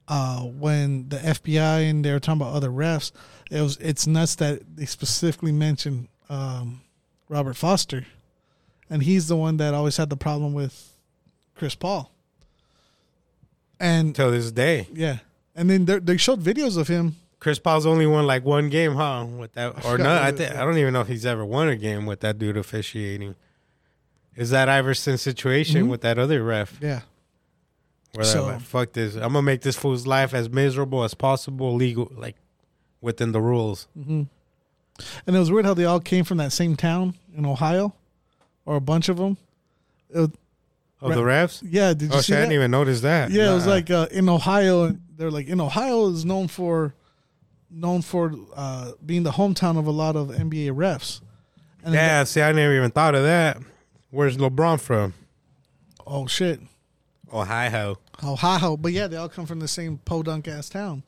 uh 0.08 0.40
when 0.42 1.08
the 1.10 1.18
FBI 1.18 1.90
and 1.90 2.04
they 2.04 2.12
were 2.12 2.20
talking 2.20 2.42
about 2.42 2.54
other 2.54 2.70
refs 2.70 3.12
it 3.52 3.62
was 3.62 3.78
it's 3.78 4.08
nuts 4.08 4.36
that 4.36 4.62
they 4.76 4.86
specifically 4.86 5.52
mentioned 5.52 6.08
um 6.30 6.82
Robert 7.28 7.56
Foster 7.56 8.06
and 8.90 9.04
he's 9.04 9.28
the 9.28 9.36
one 9.36 9.58
that 9.58 9.74
always 9.74 9.98
had 9.98 10.10
the 10.10 10.18
problem 10.18 10.54
with 10.54 10.94
Chris 11.56 11.76
Paul 11.76 12.12
and 13.80 14.16
Till 14.16 14.32
this 14.32 14.52
day, 14.52 14.88
yeah 14.94 15.20
and 15.56 15.70
then 15.70 15.86
they 15.86 16.00
they 16.00 16.18
showed 16.18 16.42
videos 16.42 16.78
of 16.78 16.88
him 16.88 17.16
Chris 17.40 17.58
Paul's 17.58 17.86
only 17.86 18.06
won 18.06 18.28
like 18.28 18.44
one 18.44 18.70
game, 18.70 18.96
huh? 18.96 19.26
With 19.26 19.54
that, 19.54 19.86
or 19.86 19.98
no? 20.00 20.14
I 20.14 20.32
think 20.32 20.54
I 20.56 20.66
don't 20.66 20.78
even 20.78 20.94
know 20.94 21.02
if 21.02 21.08
he's 21.08 21.26
ever 21.26 21.46
won 21.46 21.70
a 21.70 21.76
game 21.76 22.06
with 22.06 22.20
that 22.20 22.38
dude 22.38 22.58
officiating. 22.58 23.36
Is 24.36 24.52
that 24.52 24.70
Iverson 24.70 25.18
situation 25.18 25.86
Mhm. 25.86 25.90
with 25.90 26.02
that 26.02 26.18
other 26.18 26.44
ref? 26.44 26.78
yeah 26.82 27.02
Where 28.14 28.26
So- 28.26 28.46
like, 28.46 28.62
fuck 28.62 28.94
this, 28.94 29.16
I'm 29.16 29.22
gonna 29.34 29.42
make 29.44 29.62
this 29.62 29.76
fool's 29.76 30.08
life 30.08 30.34
as 30.34 30.50
miserable 30.50 31.04
as 31.04 31.14
possible, 31.14 31.76
legal, 31.76 32.12
like 32.16 32.36
within 33.02 33.32
the 33.34 33.42
rules. 33.42 33.88
hmm 33.94 34.24
And 35.28 35.36
it 35.36 35.40
was 35.40 35.52
weird 35.52 35.66
how 35.66 35.74
they 35.74 35.86
all 35.86 36.00
came 36.00 36.26
from 36.26 36.38
that 36.38 36.52
same 36.52 36.76
town 36.76 37.14
in 37.36 37.46
Ohio, 37.46 37.94
or 38.66 38.76
a 38.76 38.82
bunch 38.82 39.08
of 39.10 39.18
them. 39.18 39.38
Was- 40.14 40.30
Of 41.02 41.14
the 41.14 41.22
refs? 41.22 41.62
yeah, 41.64 41.94
did 41.94 42.10
you 42.12 42.18
Oh 42.18 42.22
see 42.22 42.34
shit, 42.34 42.38
I 42.38 42.40
didn't 42.42 42.54
even 42.54 42.72
notice 42.72 43.02
that. 43.02 43.32
yeah, 43.32 43.52
it 43.52 43.54
was 43.54 43.66
like 43.68 43.90
uh, 43.92 44.08
in 44.12 44.28
Ohio, 44.28 44.98
they're 45.16 45.32
like 45.32 45.48
in 45.48 45.62
Ohio 45.62 46.08
is 46.10 46.26
known 46.26 46.48
for 46.48 46.94
known 47.72 48.02
for 48.02 48.34
uh, 48.56 48.92
being 49.06 49.22
the 49.24 49.32
hometown 49.32 49.78
of 49.78 49.86
a 49.86 49.92
lot 49.92 50.16
of 50.16 50.30
NBA 50.30 50.72
refs. 50.72 51.22
And 51.84 51.94
then 51.94 52.04
yeah. 52.04 52.24
See, 52.26 52.42
I 52.42 52.52
never 52.52 52.76
even 52.76 52.90
thought 52.92 53.14
of 53.16 53.24
that. 53.24 53.58
Where's 54.12 54.38
LeBron 54.38 54.80
from? 54.80 55.14
the- 55.98 56.04
oh 56.08 56.28
shit, 56.28 56.60
Ohio. 57.32 57.98
Ohio. 58.24 58.78
But 58.78 58.92
yeah, 58.92 59.08
they 59.08 59.18
all 59.18 59.30
come 59.30 59.46
from 59.46 59.60
the 59.60 59.68
same 59.68 60.00
podunk 60.00 60.48
ass 60.48 60.70
town. 60.70 61.04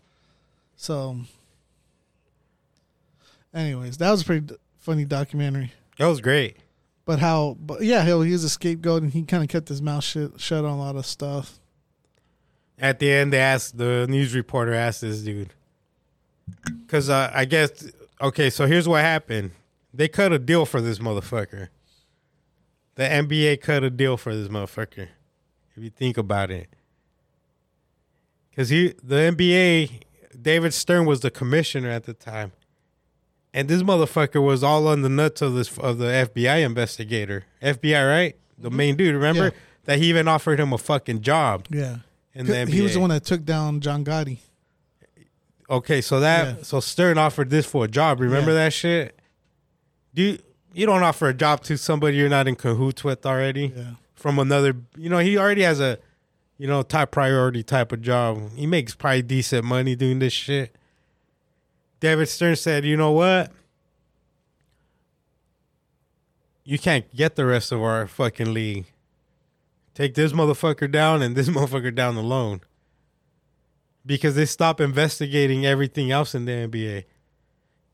So, 0.75 1.17
anyways, 3.53 3.97
that 3.97 4.11
was 4.11 4.21
a 4.21 4.25
pretty 4.25 4.41
d- 4.47 4.55
funny 4.79 5.05
documentary. 5.05 5.73
That 5.97 6.07
was 6.07 6.21
great. 6.21 6.57
But 7.05 7.19
how? 7.19 7.57
But 7.59 7.81
yeah, 7.81 8.03
he 8.03 8.11
he 8.25 8.31
was 8.31 8.43
a 8.43 8.49
scapegoat, 8.49 9.03
and 9.03 9.11
he 9.11 9.23
kind 9.23 9.43
of 9.43 9.49
kept 9.49 9.67
his 9.69 9.81
mouth 9.81 10.03
shut, 10.03 10.39
shut 10.39 10.63
on 10.63 10.71
a 10.71 10.77
lot 10.79 10.95
of 10.95 11.05
stuff. 11.05 11.59
At 12.79 12.99
the 12.99 13.11
end, 13.11 13.33
they 13.33 13.39
asked 13.39 13.77
the 13.77 14.07
news 14.07 14.33
reporter 14.33 14.73
asked 14.73 15.01
this 15.01 15.21
dude 15.21 15.53
because 16.85 17.09
uh, 17.09 17.31
I 17.33 17.45
guess 17.45 17.91
okay. 18.21 18.49
So 18.49 18.65
here's 18.65 18.87
what 18.87 19.01
happened: 19.01 19.51
they 19.93 20.07
cut 20.07 20.31
a 20.31 20.39
deal 20.39 20.65
for 20.65 20.81
this 20.81 20.99
motherfucker. 20.99 21.69
The 23.01 23.07
NBA 23.07 23.61
cut 23.61 23.83
a 23.83 23.89
deal 23.89 24.15
for 24.15 24.35
this 24.35 24.47
motherfucker. 24.47 25.07
If 25.75 25.83
you 25.83 25.89
think 25.89 26.19
about 26.19 26.51
it, 26.51 26.67
because 28.51 28.69
he 28.69 28.93
the 29.01 29.15
NBA, 29.15 30.03
David 30.39 30.71
Stern 30.71 31.07
was 31.07 31.21
the 31.21 31.31
commissioner 31.31 31.89
at 31.89 32.03
the 32.03 32.13
time, 32.13 32.51
and 33.55 33.67
this 33.67 33.81
motherfucker 33.81 34.45
was 34.45 34.63
all 34.63 34.87
on 34.87 35.01
the 35.01 35.09
nuts 35.09 35.41
of 35.41 35.55
this 35.55 35.75
of 35.79 35.97
the 35.97 36.29
FBI 36.29 36.63
investigator. 36.63 37.45
FBI, 37.59 38.07
right? 38.07 38.35
The 38.59 38.69
mm-hmm. 38.69 38.77
main 38.77 38.95
dude. 38.97 39.15
Remember 39.15 39.45
Yeah. 39.45 39.59
that 39.85 39.97
he 39.97 40.05
even 40.05 40.27
offered 40.27 40.59
him 40.59 40.71
a 40.71 40.77
fucking 40.77 41.21
job 41.21 41.65
Yeah, 41.71 42.01
in 42.35 42.45
the 42.45 42.53
NBA. 42.53 42.69
he 42.71 42.81
was 42.81 42.93
the 42.93 42.99
one 42.99 43.09
that 43.09 43.25
took 43.25 43.43
down 43.43 43.81
John 43.81 44.05
Gotti. 44.05 44.37
Okay, 45.71 46.01
so 46.01 46.19
that 46.19 46.57
Yeah. 46.57 46.63
so 46.63 46.79
Stern 46.79 47.17
offered 47.17 47.49
this 47.49 47.65
for 47.65 47.85
a 47.85 47.87
job. 47.87 48.19
Remember 48.19 48.51
Yeah. 48.51 48.65
that 48.65 48.73
shit? 48.73 49.19
Do 50.13 50.37
you, 50.73 50.85
don't 50.85 51.03
offer 51.03 51.29
a 51.29 51.33
job 51.33 51.61
to 51.63 51.77
somebody 51.77 52.17
you're 52.17 52.29
not 52.29 52.47
in 52.47 52.55
cahoots 52.55 53.03
with 53.03 53.25
already 53.25 53.73
Yeah, 53.75 53.91
from 54.15 54.39
another? 54.39 54.75
You 54.97 55.09
know, 55.09 55.19
he 55.19 55.37
already 55.37 55.63
has 55.63 55.79
a 55.79 55.99
you 56.57 56.67
know 56.67 56.83
top 56.83 57.11
priority 57.11 57.63
type 57.63 57.91
of 57.91 58.01
job. 58.01 58.51
He 58.55 58.65
makes 58.65 58.95
probably 58.95 59.21
decent 59.21 59.65
money 59.65 59.95
doing 59.95 60.19
this 60.19 60.33
shit. 60.33 60.75
David 61.99 62.27
Stern 62.29 62.55
said, 62.55 62.85
"You 62.85 62.97
know 62.97 63.11
what? 63.11 63.51
You 66.63 66.77
can't 66.77 67.13
get 67.15 67.35
the 67.35 67.45
rest 67.45 67.71
of 67.71 67.81
our 67.81 68.07
fucking 68.07 68.53
league. 68.53 68.85
Take 69.93 70.13
this 70.15 70.31
motherfucker 70.31 70.89
down 70.91 71.21
and 71.21 71.35
this 71.35 71.49
motherfucker 71.55 71.93
down 71.93 72.15
alone." 72.15 72.61
because 74.05 74.35
they 74.35 74.45
stop 74.45 74.81
investigating 74.81 75.65
everything 75.65 76.11
else 76.11 76.33
in 76.33 76.45
the 76.45 76.51
NBA. 76.51 77.05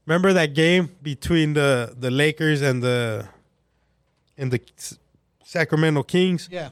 Remember 0.07 0.33
that 0.33 0.55
game 0.55 0.89
between 1.03 1.53
the 1.53 1.93
the 1.97 2.09
Lakers 2.09 2.61
and 2.61 2.81
the 2.81 3.27
and 4.37 4.51
the 4.51 4.61
Sacramento 5.43 6.03
Kings, 6.03 6.47
yeah, 6.49 6.69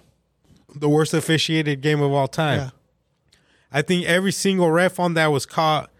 the 0.73 0.89
worst 0.89 1.13
officiated 1.13 1.81
game 1.81 2.01
of 2.01 2.11
all 2.11 2.27
time. 2.27 2.59
yeah. 2.59 2.69
I 3.71 3.81
think 3.81 4.05
every 4.05 4.31
single 4.31 4.71
ref 4.71 4.99
on 5.01 5.15
that 5.15 5.27
was 5.27 5.45
caught 5.45 5.91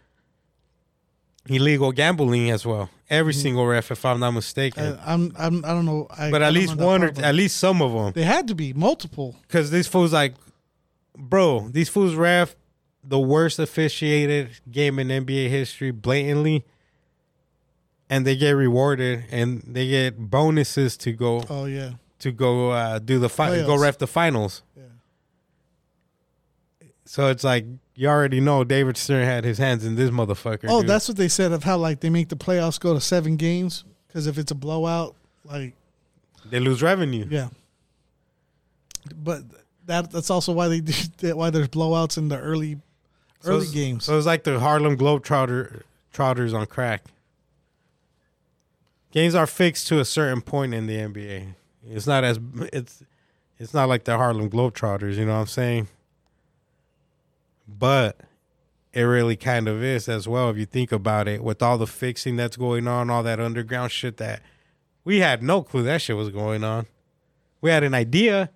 illegal 1.48 1.92
gambling 1.92 2.50
as 2.50 2.66
well. 2.66 2.90
Every 3.10 3.34
mm-hmm. 3.34 3.42
single 3.42 3.68
ref, 3.68 3.92
if 3.92 4.06
I'm 4.06 4.20
not 4.20 4.32
mistaken. 4.32 4.98
I, 4.98 5.14
I'm, 5.14 5.34
I'm, 5.38 5.66
I 5.66 5.70
don't 5.70 5.86
know. 5.86 6.08
I, 6.18 6.32
but 6.32 6.42
at 6.42 6.54
least 6.54 6.76
one 6.78 7.04
or 7.04 7.12
at 7.18 7.36
least 7.36 7.58
some 7.58 7.82
of 7.82 7.92
them. 7.92 8.14
they 8.14 8.24
had 8.24 8.48
to 8.48 8.56
be 8.56 8.72
multiple. 8.72 9.36
Because 9.42 9.72
these 9.72 9.88
fools 9.88 10.14
like, 10.14 10.36
bro, 11.18 11.68
these 11.68 11.90
fools 11.90 12.16
ref 12.16 12.56
the 13.04 13.20
worst 13.20 13.60
officiated 13.60 14.50
game 14.72 14.98
in 14.98 15.10
NBA 15.10 15.50
history 15.50 15.92
blatantly, 15.92 16.66
and 18.10 18.26
they 18.26 18.36
get 18.36 18.52
rewarded 18.52 19.26
and 19.32 19.62
they 19.66 19.88
get 19.88 20.18
bonuses 20.30 20.96
to 20.98 21.12
go 21.12 21.44
Oh 21.50 21.66
yeah, 21.66 21.92
to 22.20 22.32
go 22.32 22.72
uh, 22.72 23.00
do 23.00 23.20
the 23.20 23.30
fi- 23.30 23.62
go 23.64 23.78
ref 23.78 23.98
the 23.98 24.08
finals. 24.08 24.62
yeah. 24.76 24.84
So 27.06 27.30
it's 27.30 27.44
like 27.44 27.66
you 27.96 28.08
already 28.10 28.40
know 28.42 28.64
David 28.64 28.98
Stern 28.98 29.26
had 29.26 29.44
his 29.44 29.58
hands 29.58 29.86
in 29.86 29.96
this 29.96 30.10
motherfucker. 30.10 30.66
Oh, 30.68 30.82
dude. 30.82 30.90
that's 30.90 31.08
what 31.08 31.18
they 31.18 31.28
said 31.28 31.52
of 31.52 31.64
how 31.64 31.78
like 31.78 32.00
they 32.02 32.10
make 32.10 32.30
the 32.30 32.36
playoffs 32.36 32.80
go 32.80 32.94
to 32.94 33.02
seven 33.02 33.38
games 33.38 33.84
because 34.08 34.28
if 34.28 34.38
it's 34.38 34.52
a 34.52 34.56
blowout, 34.56 35.16
like 35.44 35.74
they 36.50 36.60
lose 36.60 36.82
revenue. 36.82 37.26
yeah. 37.30 37.50
But 39.16 39.44
that 39.86 40.12
that's 40.12 40.30
also 40.30 40.52
why 40.52 40.68
they 40.68 40.80
did 41.18 41.34
why 41.36 41.50
there's 41.52 41.68
blowouts 41.70 42.18
in 42.18 42.28
the 42.28 42.40
early 42.40 42.78
So 43.42 43.52
early 43.54 43.68
games. 43.68 44.04
So 44.06 44.18
it's 44.18 44.26
like 44.26 44.44
the 44.44 44.60
Harlem 44.60 44.98
Globetrotter 44.98 45.84
trotters 46.12 46.54
on 46.54 46.66
crack. 46.66 47.04
Games 49.16 49.34
are 49.34 49.48
fixed 49.48 49.88
to 49.88 50.02
a 50.02 50.06
certain 50.06 50.42
point 50.42 50.74
in 50.74 50.88
the 50.88 50.98
NBA. 50.98 51.56
It's 51.90 52.06
not 52.06 52.26
as 52.26 52.38
it's 52.74 53.02
it's 53.58 53.74
not 53.74 53.88
like 53.88 54.04
the 54.04 54.18
Harlem 54.18 54.50
Globetrotters, 54.50 55.16
you 55.16 55.26
know 55.26 55.36
what 55.36 55.40
I'm 55.40 55.48
saying? 55.48 55.88
But 57.66 58.20
it 58.92 59.04
really 59.04 59.38
kind 59.38 59.70
of 59.70 59.82
is 59.82 60.10
as 60.10 60.28
well 60.28 60.50
if 60.50 60.58
you 60.58 60.66
think 60.66 60.92
about 60.92 61.30
it 61.30 61.42
with 61.42 61.64
all 61.64 61.78
the 61.78 61.88
fixing 61.88 62.36
that's 62.36 62.58
going 62.58 62.90
on, 62.90 63.10
all 63.10 63.24
that 63.24 63.40
underground 63.40 63.94
shit 63.94 64.18
that 64.18 64.42
we 65.06 65.22
had 65.22 65.42
no 65.42 65.64
clue 65.64 65.84
that 65.84 66.02
shit 66.02 66.18
was 66.18 66.30
going 66.30 66.66
on. 66.66 66.86
We 67.62 67.70
had 67.70 67.84
an 67.84 67.94
idea, 67.94 68.50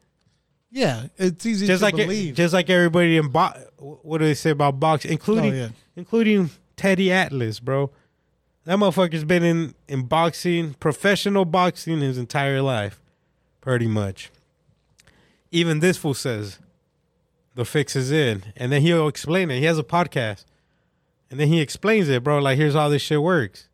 yeah, 0.72 1.06
it's 1.18 1.46
easy 1.46 1.68
just 1.68 1.80
to 1.80 1.86
like 1.86 1.96
believe. 1.96 2.36
just 2.36 2.54
like 2.54 2.70
everybody 2.70 3.16
in 3.16 3.30
bo- 3.30 3.54
what 3.78 4.18
do 4.18 4.26
they 4.26 4.34
say 4.34 4.50
about 4.50 4.78
boxing, 4.78 5.12
including 5.12 5.54
oh 5.54 5.56
yeah, 5.56 5.70
including 5.96 6.50
Teddy 6.76 7.14
Atlas, 7.14 7.62
bro. 7.62 7.92
That 8.70 8.78
motherfucker's 8.78 9.24
been 9.24 9.42
in, 9.42 9.74
in 9.88 10.04
boxing, 10.04 10.76
professional 10.76 11.44
boxing, 11.44 12.02
his 12.02 12.20
entire 12.20 12.62
life, 12.62 13.02
pretty 13.62 13.88
much. 13.88 14.30
Even 15.50 15.80
this 15.80 15.98
fool 15.98 16.14
says 16.14 16.60
the 17.56 17.66
fix 17.66 17.96
is 17.96 18.12
in, 18.12 18.44
and 18.56 18.72
then 18.72 18.84
he'll 18.84 19.08
explain 19.08 19.50
it. 19.50 19.58
He 19.58 19.66
has 19.66 19.80
a 19.80 19.84
podcast, 19.84 20.46
and 21.32 21.40
then 21.40 21.48
he 21.48 21.62
explains 21.62 22.10
it, 22.10 22.24
bro. 22.24 22.38
Like, 22.38 22.60
here's 22.60 22.76
how 22.76 22.90
this 22.90 23.02
shit 23.02 23.24
works. 23.24 23.70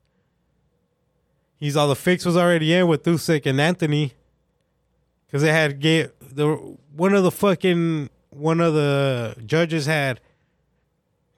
He's 1.57 1.75
all 1.75 1.89
the 1.89 1.95
fix 1.97 2.23
was 2.23 2.37
already 2.37 2.73
in 2.73 2.87
with 2.87 3.03
Usyk 3.03 3.45
and 3.45 3.59
Anthony, 3.59 4.13
because 5.27 5.41
they 5.41 5.51
had 5.51 5.81
get 5.81 6.15
the 6.21 6.55
one 6.95 7.13
of 7.13 7.23
the 7.23 7.31
fucking 7.31 8.09
one 8.29 8.61
of 8.61 8.73
the 8.73 9.35
judges 9.45 9.87
had 9.87 10.21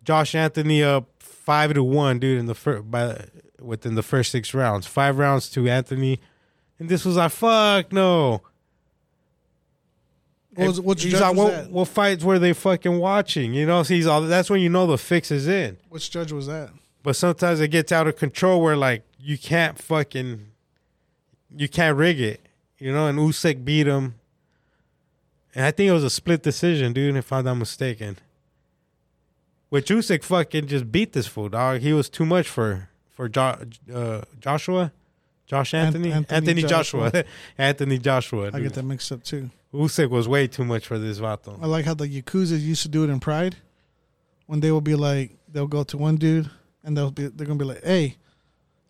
Josh 0.04 0.36
Anthony 0.36 0.84
up 0.84 1.10
five 1.17 1.74
to 1.74 1.84
one, 1.84 2.20
dude, 2.20 2.39
in 2.39 2.46
the 2.46 2.54
first 2.54 2.91
by 2.91 3.26
within 3.62 3.96
the 3.96 4.04
first 4.04 4.32
six 4.32 4.54
rounds. 4.54 4.86
Five 4.88 5.17
rounds 5.17 5.50
to 5.52 5.67
Anthony, 5.67 6.20
and 6.80 6.89
this 6.89 7.06
was 7.06 7.15
like 7.17 7.32
fuck 7.32 7.91
no. 7.91 8.41
What 10.56 10.67
was- 10.67 10.82
which 10.82 11.04
he's 11.04 11.20
like, 11.20 11.36
was 11.36 11.52
what, 11.52 11.70
what 11.72 11.88
fights 11.88 12.24
were 12.24 12.39
they 12.39 12.54
fucking 12.54 12.98
watching? 12.98 13.54
You 13.54 13.65
know, 13.65 13.84
so 13.84 13.93
he's 13.93 14.08
all. 14.08 14.22
That's 14.22 14.50
when 14.50 14.62
you 14.62 14.70
know 14.70 14.88
the 14.88 14.98
fix 14.98 15.30
is 15.30 15.48
in. 15.48 15.78
Which 15.89 16.10
judge 16.10 16.32
was 16.32 16.48
that? 16.48 16.72
But 17.04 17.15
sometimes 17.15 17.60
it 17.62 17.67
gets 17.70 17.91
out 17.91 18.08
of 18.08 18.15
control 18.17 18.62
where 18.62 18.76
like 18.76 19.04
you 19.20 19.38
can't 19.38 19.78
fucking, 19.78 20.48
you 21.56 21.70
can't 21.70 21.96
rig 21.96 22.20
it. 22.20 22.41
You 22.80 22.91
know, 22.91 23.08
and 23.08 23.17
Usyk 23.20 23.63
beat 23.65 23.88
him. 23.88 24.15
And 25.56 25.65
I 25.65 25.72
think 25.72 25.89
it 25.89 25.93
was 25.93 26.04
a 26.04 26.10
split 26.10 26.43
decision, 26.43 26.93
dude. 26.93 27.15
If 27.15 27.32
I'm 27.32 27.46
not 27.46 27.56
mistaken. 27.56 28.17
Which 29.70 29.89
Usyk 29.89 30.24
fucking 30.24 30.67
just 30.67 30.91
beat 30.91 31.13
this 31.13 31.28
fool, 31.28 31.50
dog. 31.50 31.82
He 31.82 31.93
was 31.93 32.10
too 32.10 32.26
much 32.26 32.48
for 32.48 32.89
for 33.17 33.27
jo- 33.27 33.58
uh, 33.93 34.21
Joshua, 34.39 34.91
Josh 35.47 35.73
Anthony, 35.73 36.12
Anthony 36.12 36.38
Anthony, 36.38 36.62
Joshua, 36.62 37.12
Joshua. 37.12 37.23
Anthony 37.58 37.97
Joshua. 37.97 38.51
I 38.53 38.60
get 38.60 38.73
that 38.75 38.84
mixed 38.84 39.12
up 39.12 39.23
too. 39.23 39.49
Usyk 39.73 40.10
was 40.12 40.27
way 40.27 40.45
too 40.47 40.63
much 40.63 40.86
for 40.86 40.99
this 40.99 41.19
vato. 41.19 41.58
I 41.62 41.65
like 41.65 41.86
how 41.86 41.95
the 41.95 42.08
Yakuza 42.08 42.62
used 42.62 42.84
to 42.84 42.89
do 42.89 43.03
it 43.03 43.10
in 43.10 43.19
Pride. 43.19 43.56
When 44.45 44.60
they 44.60 44.71
will 44.71 44.82
be 44.82 44.93
like, 44.95 45.36
they'll 45.51 45.67
go 45.67 45.84
to 45.86 45.97
one 45.97 46.15
dude 46.17 46.49
and 46.84 46.95
they'll 46.95 47.12
be, 47.12 47.27
they're 47.27 47.47
gonna 47.47 47.58
be 47.60 47.65
like, 47.65 47.84
"Hey, 47.84 48.17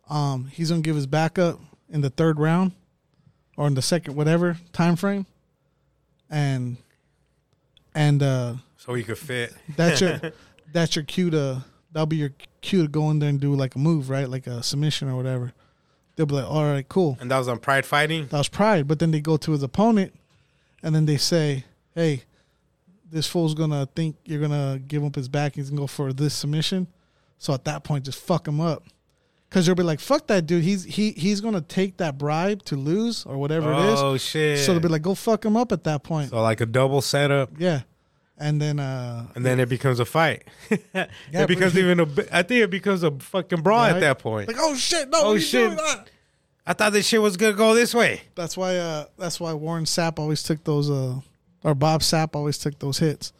um, 0.09 0.47
he's 0.51 0.69
gonna 0.69 0.81
give 0.81 0.95
his 0.97 1.07
backup 1.07 1.59
in 1.89 2.01
the 2.01 2.09
third 2.09 2.37
round, 2.37 2.73
or 3.55 3.65
in 3.65 3.73
the 3.75 3.81
second, 3.81 4.15
whatever 4.15 4.57
time 4.73 4.97
frame, 4.97 5.25
and 6.29 6.75
and 7.95 8.21
uh, 8.21 8.55
So 8.77 8.93
he 8.93 9.03
could 9.03 9.17
fit. 9.17 9.53
that's 9.77 10.01
your 10.01 10.19
that's 10.73 10.95
your 10.95 11.05
cue 11.05 11.29
to 11.31 11.63
that'll 11.91 12.05
be 12.05 12.17
your 12.17 12.33
cue 12.67 12.81
to 12.83 12.87
go 12.87 13.09
in 13.09 13.19
there 13.19 13.29
and 13.29 13.39
do 13.39 13.55
like 13.55 13.75
a 13.75 13.79
move, 13.79 14.09
right? 14.09 14.29
Like 14.29 14.45
a 14.47 14.61
submission 14.61 15.07
or 15.09 15.15
whatever. 15.15 15.53
They'll 16.15 16.25
be 16.25 16.35
like, 16.35 16.49
"All 16.49 16.63
right, 16.63 16.87
cool." 16.87 17.17
And 17.21 17.29
that 17.31 17.37
was 17.37 17.47
on 17.47 17.59
Pride 17.59 17.85
Fighting. 17.85 18.27
That 18.27 18.37
was 18.37 18.49
pride. 18.49 18.87
But 18.87 18.99
then 18.99 19.11
they 19.11 19.21
go 19.21 19.37
to 19.37 19.51
his 19.51 19.63
opponent, 19.63 20.13
and 20.83 20.93
then 20.95 21.05
they 21.05 21.17
say, 21.17 21.63
"Hey, 21.95 22.23
this 23.09 23.27
fool's 23.27 23.53
gonna 23.53 23.87
think 23.95 24.15
you're 24.25 24.41
gonna 24.41 24.79
give 24.85 25.03
up 25.05 25.15
his 25.15 25.29
back. 25.29 25.55
He's 25.55 25.69
gonna 25.69 25.81
go 25.81 25.87
for 25.87 26.11
this 26.13 26.33
submission." 26.33 26.87
So 27.37 27.53
at 27.53 27.65
that 27.65 27.83
point, 27.83 28.05
just 28.05 28.19
fuck 28.19 28.47
him 28.47 28.59
up, 28.59 28.83
because 29.47 29.67
you'll 29.67 29.75
be 29.75 29.83
like, 29.83 29.99
"Fuck 29.99 30.25
that 30.27 30.47
dude. 30.47 30.63
He's 30.63 30.83
he 30.85 31.11
he's 31.11 31.39
gonna 31.39 31.61
take 31.61 31.97
that 31.97 32.17
bribe 32.17 32.63
to 32.63 32.75
lose 32.75 33.23
or 33.25 33.37
whatever 33.37 33.71
it 33.71 33.85
is." 33.93 33.99
Oh 33.99 34.17
shit! 34.17 34.59
So 34.59 34.71
they'll 34.71 34.81
be 34.81 34.87
like, 34.87 35.03
"Go 35.03 35.13
fuck 35.13 35.45
him 35.45 35.55
up." 35.55 35.71
At 35.71 35.83
that 35.83 36.03
point, 36.03 36.31
so 36.31 36.41
like 36.41 36.61
a 36.61 36.65
double 36.65 37.01
setup, 37.01 37.51
yeah. 37.59 37.81
And 38.39 38.61
then 38.61 38.79
uh 38.79 39.25
and 39.35 39.43
then 39.45 39.59
it 39.59 39.67
becomes 39.67 39.99
a 39.99 40.05
fight. 40.05 40.43
Yeah, 40.93 41.07
it 41.33 41.47
becomes 41.47 41.73
but- 41.73 41.79
even 41.79 41.99
a. 41.99 42.03
I 42.31 42.43
think 42.43 42.63
it 42.63 42.69
becomes 42.69 43.01
a 43.03 43.11
fucking 43.11 43.61
brawl 43.61 43.79
Right. 43.79 43.95
at 43.95 43.99
that 44.01 44.19
point. 44.19 44.47
like, 44.47 44.57
"Oh 44.59 44.75
shit, 44.75 45.09
no, 45.09 45.17
Oh, 45.19 45.23
what 45.25 45.31
are 45.31 45.33
you 45.35 45.39
shit. 45.41 45.67
doing? 45.69 45.79
Ah." 45.81 46.03
I 46.69 46.73
thought 46.73 46.91
this 46.93 47.07
shit 47.07 47.21
was 47.21 47.35
gonna 47.37 47.53
go 47.53 47.73
this 47.73 47.95
way. 47.95 48.21
That's 48.35 48.55
why 48.55 48.77
uh 48.77 49.05
that's 49.17 49.39
why 49.39 49.53
Warren 49.53 49.85
Sapp 49.85 50.19
always 50.19 50.43
took 50.43 50.63
those 50.63 50.89
uh 50.89 51.15
or 51.63 51.73
Bob 51.73 52.01
Sapp 52.01 52.35
always 52.35 52.57
took 52.59 52.77
those 52.77 52.99
hits. 52.99 53.33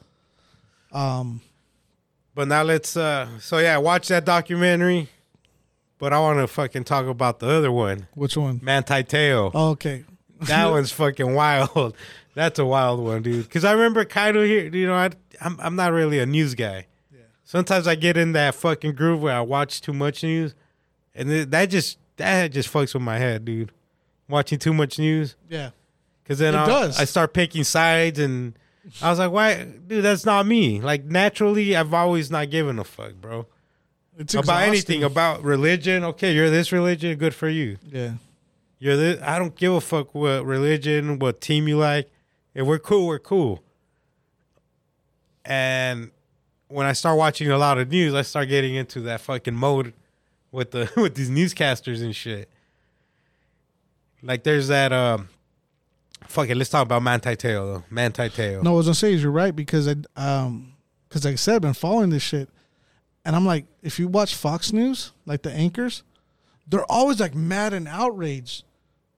Um 0.91 1.41
But 2.33 2.47
now 2.47 2.63
let's. 2.63 2.95
uh 2.97 3.27
So 3.39 3.59
yeah, 3.59 3.77
watch 3.77 4.07
that 4.07 4.25
documentary. 4.25 5.09
But 5.99 6.13
I 6.13 6.19
want 6.19 6.39
to 6.39 6.47
fucking 6.47 6.83
talk 6.83 7.07
about 7.07 7.39
the 7.39 7.49
other 7.49 7.71
one, 7.71 8.07
which 8.13 8.37
one? 8.37 8.59
Manti 8.61 9.03
Te'o. 9.03 9.49
Oh, 9.53 9.69
okay. 9.71 10.05
That 10.41 10.65
one's 10.71 10.91
fucking 10.91 11.33
wild. 11.33 11.95
That's 12.37 12.59
a 12.59 12.65
wild 12.65 12.99
one, 12.99 13.23
dude. 13.23 13.45
Because 13.45 13.65
I 13.65 13.71
remember 13.71 14.05
kind 14.05 14.37
of 14.37 14.43
here. 14.45 14.67
You 14.67 14.85
know, 14.85 14.93
I, 14.93 15.09
I'm 15.41 15.57
I'm 15.59 15.75
not 15.75 15.91
really 15.91 16.19
a 16.19 16.25
news 16.27 16.53
guy. 16.53 16.85
Yeah. 17.11 17.21
Sometimes 17.43 17.87
I 17.87 17.95
get 17.95 18.15
in 18.15 18.33
that 18.33 18.53
fucking 18.53 18.93
groove 18.93 19.23
where 19.23 19.35
I 19.35 19.41
watch 19.41 19.81
too 19.81 19.91
much 19.93 20.21
news, 20.21 20.53
and 21.15 21.29
th- 21.29 21.47
that 21.49 21.65
just 21.71 21.97
that 22.17 22.51
just 22.51 22.71
fucks 22.71 22.93
with 22.93 23.01
my 23.01 23.17
head, 23.17 23.43
dude. 23.43 23.71
Watching 24.29 24.59
too 24.59 24.73
much 24.73 24.99
news, 24.99 25.35
Yeah. 25.49 25.71
because 26.23 26.37
then 26.37 26.53
It 26.53 26.59
I 26.59 26.65
does. 26.67 26.99
I 26.99 27.05
start 27.05 27.33
picking 27.33 27.63
sides, 27.63 28.19
and 28.19 28.53
I 29.01 29.09
was 29.09 29.17
like, 29.17 29.31
why, 29.31 29.63
dude? 29.87 30.03
That's 30.03 30.23
not 30.25 30.45
me. 30.45 30.79
Like 30.79 31.05
naturally, 31.05 31.75
I've 31.75 31.91
always 31.93 32.29
not 32.29 32.51
given 32.51 32.77
a 32.77 32.83
fuck, 32.83 33.13
bro, 33.15 33.47
It's 34.19 34.35
about 34.35 34.41
exhausting. 34.61 34.67
anything 34.67 35.03
about 35.03 35.43
religion. 35.43 36.03
Okay, 36.03 36.33
you're 36.35 36.51
this 36.51 36.71
religion, 36.71 37.17
good 37.17 37.33
for 37.33 37.49
you. 37.49 37.77
Yeah. 37.91 38.11
You're 38.79 38.95
this. 38.95 39.21
I 39.23 39.39
don't 39.39 39.55
give 39.55 39.73
a 39.73 39.81
fuck 39.81 40.13
what 40.13 40.45
religion, 40.45 41.17
what 41.17 41.41
team 41.41 41.67
you 41.67 41.77
like. 41.79 42.11
If 42.57 42.65
we're 42.65 42.79
cool, 42.79 43.05
we're 43.05 43.19
cool. 43.19 43.61
And 45.45 46.09
when 46.69 46.87
I 46.87 46.93
start 46.93 47.15
watching 47.15 47.51
a 47.51 47.57
lot 47.57 47.77
of 47.77 47.91
news, 47.91 48.15
I 48.15 48.23
start 48.23 48.49
getting 48.49 48.73
into 48.73 48.99
that 49.01 49.21
fucking 49.21 49.53
mode 49.53 49.93
with 50.51 50.71
the 50.71 50.91
with 50.97 51.13
these 51.13 51.29
newscasters 51.29 52.01
and 52.01 52.15
shit. 52.15 52.49
Like 54.23 54.43
there's 54.43 54.69
that 54.69 54.91
um 54.91 55.29
fuck 56.25 56.49
it, 56.49 56.55
let's 56.55 56.71
talk 56.71 56.81
about 56.81 57.03
Manti 57.03 57.35
Te'o 57.35 57.73
though. 57.73 57.83
Manti. 57.91 58.57
No, 58.63 58.73
I 58.73 58.75
was 58.77 58.87
gonna 58.87 58.95
say 58.95 59.11
you're 59.13 59.29
right 59.29 59.55
because 59.55 59.87
I 59.87 59.95
um 60.15 60.73
because 61.07 61.25
like 61.25 61.33
I 61.33 61.35
said, 61.35 61.55
I've 61.57 61.61
been 61.61 61.73
following 61.75 62.09
this 62.09 62.23
shit, 62.23 62.49
and 63.23 63.35
I'm 63.35 63.45
like, 63.45 63.65
if 63.83 63.99
you 63.99 64.07
watch 64.07 64.33
Fox 64.33 64.73
News, 64.73 65.11
like 65.27 65.43
the 65.43 65.51
anchors, 65.53 66.01
they're 66.67 66.91
always 66.91 67.19
like 67.19 67.35
mad 67.35 67.73
and 67.73 67.87
outraged. 67.87 68.63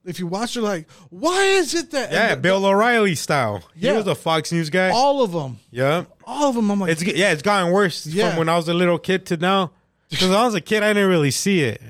If 0.04 0.18
you 0.18 0.26
watch, 0.26 0.54
they're 0.54 0.62
like, 0.62 0.90
why 1.10 1.44
is 1.44 1.74
it 1.74 1.90
that? 1.90 2.10
Yeah, 2.10 2.34
the- 2.34 2.40
Bill 2.40 2.64
O'Reilly 2.64 3.14
style. 3.14 3.62
Yeah. 3.76 3.92
He 3.92 3.96
was 3.98 4.06
a 4.06 4.14
Fox 4.14 4.50
News 4.50 4.70
guy. 4.70 4.90
all 4.90 5.22
of 5.22 5.32
them, 5.32 5.58
yeah. 5.70 6.04
all 6.24 6.48
of 6.48 6.54
them. 6.54 6.70
I'm 6.70 6.80
like, 6.80 6.90
It's 6.92 7.02
yeah, 7.02 7.32
it's 7.32 7.42
gotten 7.42 7.70
worse 7.72 8.06
Yeah. 8.06 8.30
from 8.30 8.38
when 8.38 8.48
I 8.48 8.56
was 8.56 8.68
a 8.68 8.74
little 8.74 8.98
kid 8.98 9.26
to 9.26 9.36
now. 9.36 9.72
Because 10.08 10.28
when 10.28 10.38
I 10.38 10.44
was 10.44 10.54
a 10.54 10.60
kid, 10.60 10.82
I 10.82 10.92
didn't 10.94 11.08
really 11.10 11.30
see 11.30 11.60
it, 11.62 11.80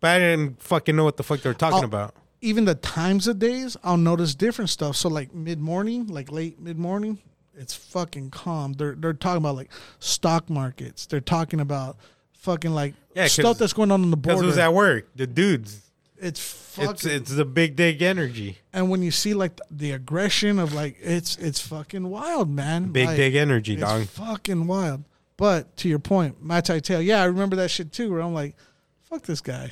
but 0.00 0.08
I 0.16 0.18
didn't 0.18 0.62
fucking 0.62 0.96
know 0.96 1.04
what 1.04 1.16
the 1.18 1.22
fuck 1.22 1.42
they 1.42 1.50
were 1.50 1.54
talking 1.54 1.78
I'll- 1.78 1.84
about. 1.84 2.14
even 2.40 2.64
the 2.64 2.74
times 2.74 3.26
of 3.28 3.38
days, 3.38 3.76
I'll 3.84 3.96
notice 3.98 4.34
different 4.34 4.70
stuff. 4.70 4.96
So 4.96 5.08
like 5.10 5.34
mid 5.34 5.60
morning, 5.60 6.06
like 6.06 6.32
late 6.32 6.58
mid 6.58 6.78
morning, 6.78 7.18
it's 7.54 7.74
fucking 7.74 8.30
calm. 8.30 8.72
They're 8.72 8.94
they're 8.94 9.12
talking 9.12 9.38
about 9.38 9.56
like 9.56 9.70
stock 9.98 10.48
markets. 10.50 11.04
They're 11.06 11.20
talking 11.20 11.60
about 11.60 11.98
fucking 12.32 12.72
like 12.72 12.94
Yeah, 13.14 13.26
stuff 13.28 13.58
that's 13.58 13.72
going 13.74 13.90
on 13.92 14.02
on 14.02 14.10
the 14.10 14.16
Because 14.16 14.36
border. 14.36 14.48
who's 14.48 14.58
at 14.58 14.72
work? 14.72 15.08
The 15.16 15.26
dudes. 15.26 15.82
It's 16.18 16.40
fucking. 16.40 16.90
It's 16.90 17.04
it's 17.04 17.34
the 17.34 17.44
big 17.44 17.76
dick 17.76 18.02
energy. 18.02 18.58
and 18.72 18.90
when 18.90 19.02
you 19.02 19.10
see 19.10 19.34
like 19.34 19.60
the 19.70 19.92
aggression 19.92 20.58
of 20.58 20.72
like 20.72 20.96
it's 21.00 21.36
it's 21.36 21.60
fucking 21.60 22.08
wild, 22.08 22.50
man. 22.50 22.92
Big 22.92 23.06
like, 23.06 23.16
dick 23.16 23.34
energy, 23.34 23.74
It's 23.74 23.82
dog. 23.82 24.06
fucking 24.06 24.66
wild. 24.66 25.04
But 25.36 25.76
to 25.78 25.88
your 25.88 25.98
point, 25.98 26.42
my 26.42 26.60
tail. 26.60 27.02
Yeah, 27.02 27.20
I 27.20 27.26
remember 27.26 27.56
that 27.56 27.70
shit 27.70 27.92
too. 27.92 28.10
Where 28.10 28.20
I'm 28.20 28.34
like, 28.34 28.56
fuck 29.04 29.22
this 29.22 29.40
guy. 29.40 29.70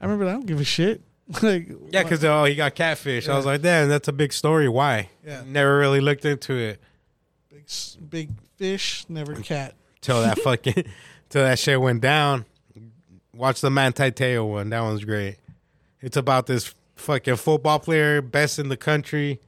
I 0.00 0.04
remember. 0.04 0.26
that. 0.26 0.30
I 0.30 0.34
don't 0.34 0.46
give 0.46 0.60
a 0.60 0.64
shit. 0.64 1.02
like 1.42 1.68
Yeah, 1.90 2.02
because 2.02 2.24
oh, 2.24 2.44
he 2.44 2.54
got 2.54 2.74
catfish. 2.74 3.28
I 3.28 3.36
was 3.36 3.46
like, 3.46 3.62
damn, 3.62 3.88
that's 3.88 4.08
a 4.08 4.12
big 4.12 4.32
story. 4.32 4.68
Why? 4.68 5.08
Yeah. 5.26 5.42
Never 5.46 5.78
really 5.78 6.00
looked 6.00 6.24
into 6.24 6.54
it 6.54 6.80
big, 7.66 8.10
big 8.10 8.30
fish, 8.56 9.04
never 9.08 9.34
mm. 9.34 9.44
cat. 9.44 9.74
till 10.00 10.20
that 10.22 10.38
fucking 10.42 10.84
till 11.28 11.42
that 11.42 11.58
shit 11.58 11.80
went 11.80 12.00
down. 12.00 12.44
Watch 13.34 13.60
the 13.60 13.70
Manti 13.70 14.10
Te'o 14.10 14.48
one. 14.48 14.70
That 14.70 14.80
one's 14.82 15.04
great. 15.04 15.36
It's 16.00 16.16
about 16.16 16.46
this 16.46 16.74
fucking 16.96 17.36
football 17.36 17.78
player, 17.78 18.22
best 18.22 18.58
in 18.58 18.68
the 18.68 18.76
country, 18.76 19.40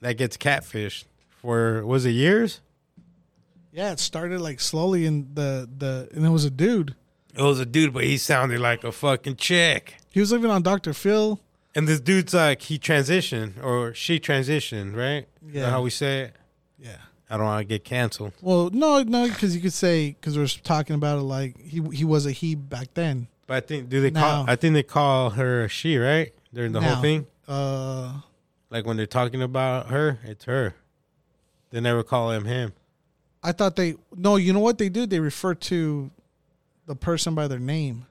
that 0.00 0.16
gets 0.16 0.36
catfished 0.36 1.04
for 1.28 1.84
was 1.84 2.06
it 2.06 2.10
years? 2.10 2.60
Yeah, 3.72 3.92
it 3.92 3.98
started 3.98 4.40
like 4.40 4.60
slowly, 4.60 5.04
and 5.04 5.34
the 5.34 5.68
the 5.76 6.08
and 6.14 6.24
it 6.24 6.30
was 6.30 6.44
a 6.44 6.50
dude. 6.50 6.94
It 7.36 7.42
was 7.42 7.58
a 7.58 7.66
dude, 7.66 7.92
but 7.92 8.04
he 8.04 8.16
sounded 8.16 8.60
like 8.60 8.84
a 8.84 8.92
fucking 8.92 9.36
chick. 9.36 9.96
He 10.10 10.20
was 10.20 10.30
living 10.30 10.50
on 10.50 10.62
Dr. 10.62 10.92
Phil. 10.94 11.40
And 11.74 11.88
this 11.88 11.98
dude's 11.98 12.32
like 12.32 12.62
he 12.62 12.78
transitioned 12.78 13.62
or 13.62 13.92
she 13.92 14.20
transitioned, 14.20 14.94
right? 14.94 15.26
Yeah. 15.44 15.68
how 15.70 15.82
we 15.82 15.90
say 15.90 16.20
it? 16.20 16.36
Yeah. 16.78 16.98
I 17.30 17.36
don't 17.36 17.46
want 17.46 17.60
to 17.60 17.64
get 17.64 17.84
canceled. 17.84 18.32
Well, 18.42 18.70
no, 18.70 19.02
no, 19.02 19.26
because 19.28 19.54
you 19.56 19.62
could 19.62 19.72
say 19.72 20.10
because 20.10 20.36
we're 20.36 20.46
talking 20.46 20.94
about 20.94 21.18
it 21.18 21.22
like 21.22 21.58
he 21.60 21.80
he 21.92 22.04
was 22.04 22.26
a 22.26 22.32
he 22.32 22.54
back 22.54 22.88
then. 22.94 23.28
But 23.46 23.56
I 23.56 23.60
think 23.66 23.88
do 23.88 24.00
they 24.00 24.10
call? 24.10 24.44
I 24.48 24.56
think 24.56 24.74
they 24.74 24.82
call 24.82 25.30
her 25.30 25.64
a 25.64 25.68
she, 25.68 25.96
right? 25.98 26.32
During 26.52 26.72
the 26.72 26.80
Now. 26.80 26.94
whole 26.94 27.02
thing, 27.02 27.26
Uh, 27.48 28.20
like 28.70 28.86
when 28.86 28.96
they're 28.96 29.06
talking 29.06 29.42
about 29.42 29.88
her, 29.88 30.18
it's 30.24 30.44
her. 30.44 30.74
They 31.70 31.80
never 31.80 32.02
call 32.02 32.30
him 32.30 32.44
him. 32.44 32.72
I 33.42 33.52
thought 33.52 33.76
they 33.76 33.96
no. 34.14 34.36
You 34.36 34.52
know 34.52 34.60
what 34.60 34.78
they 34.78 34.88
do? 34.88 35.04
They 35.06 35.20
refer 35.20 35.54
to 35.54 36.10
the 36.86 36.94
person 36.94 37.34
by 37.34 37.48
their 37.48 37.58
name. 37.58 38.06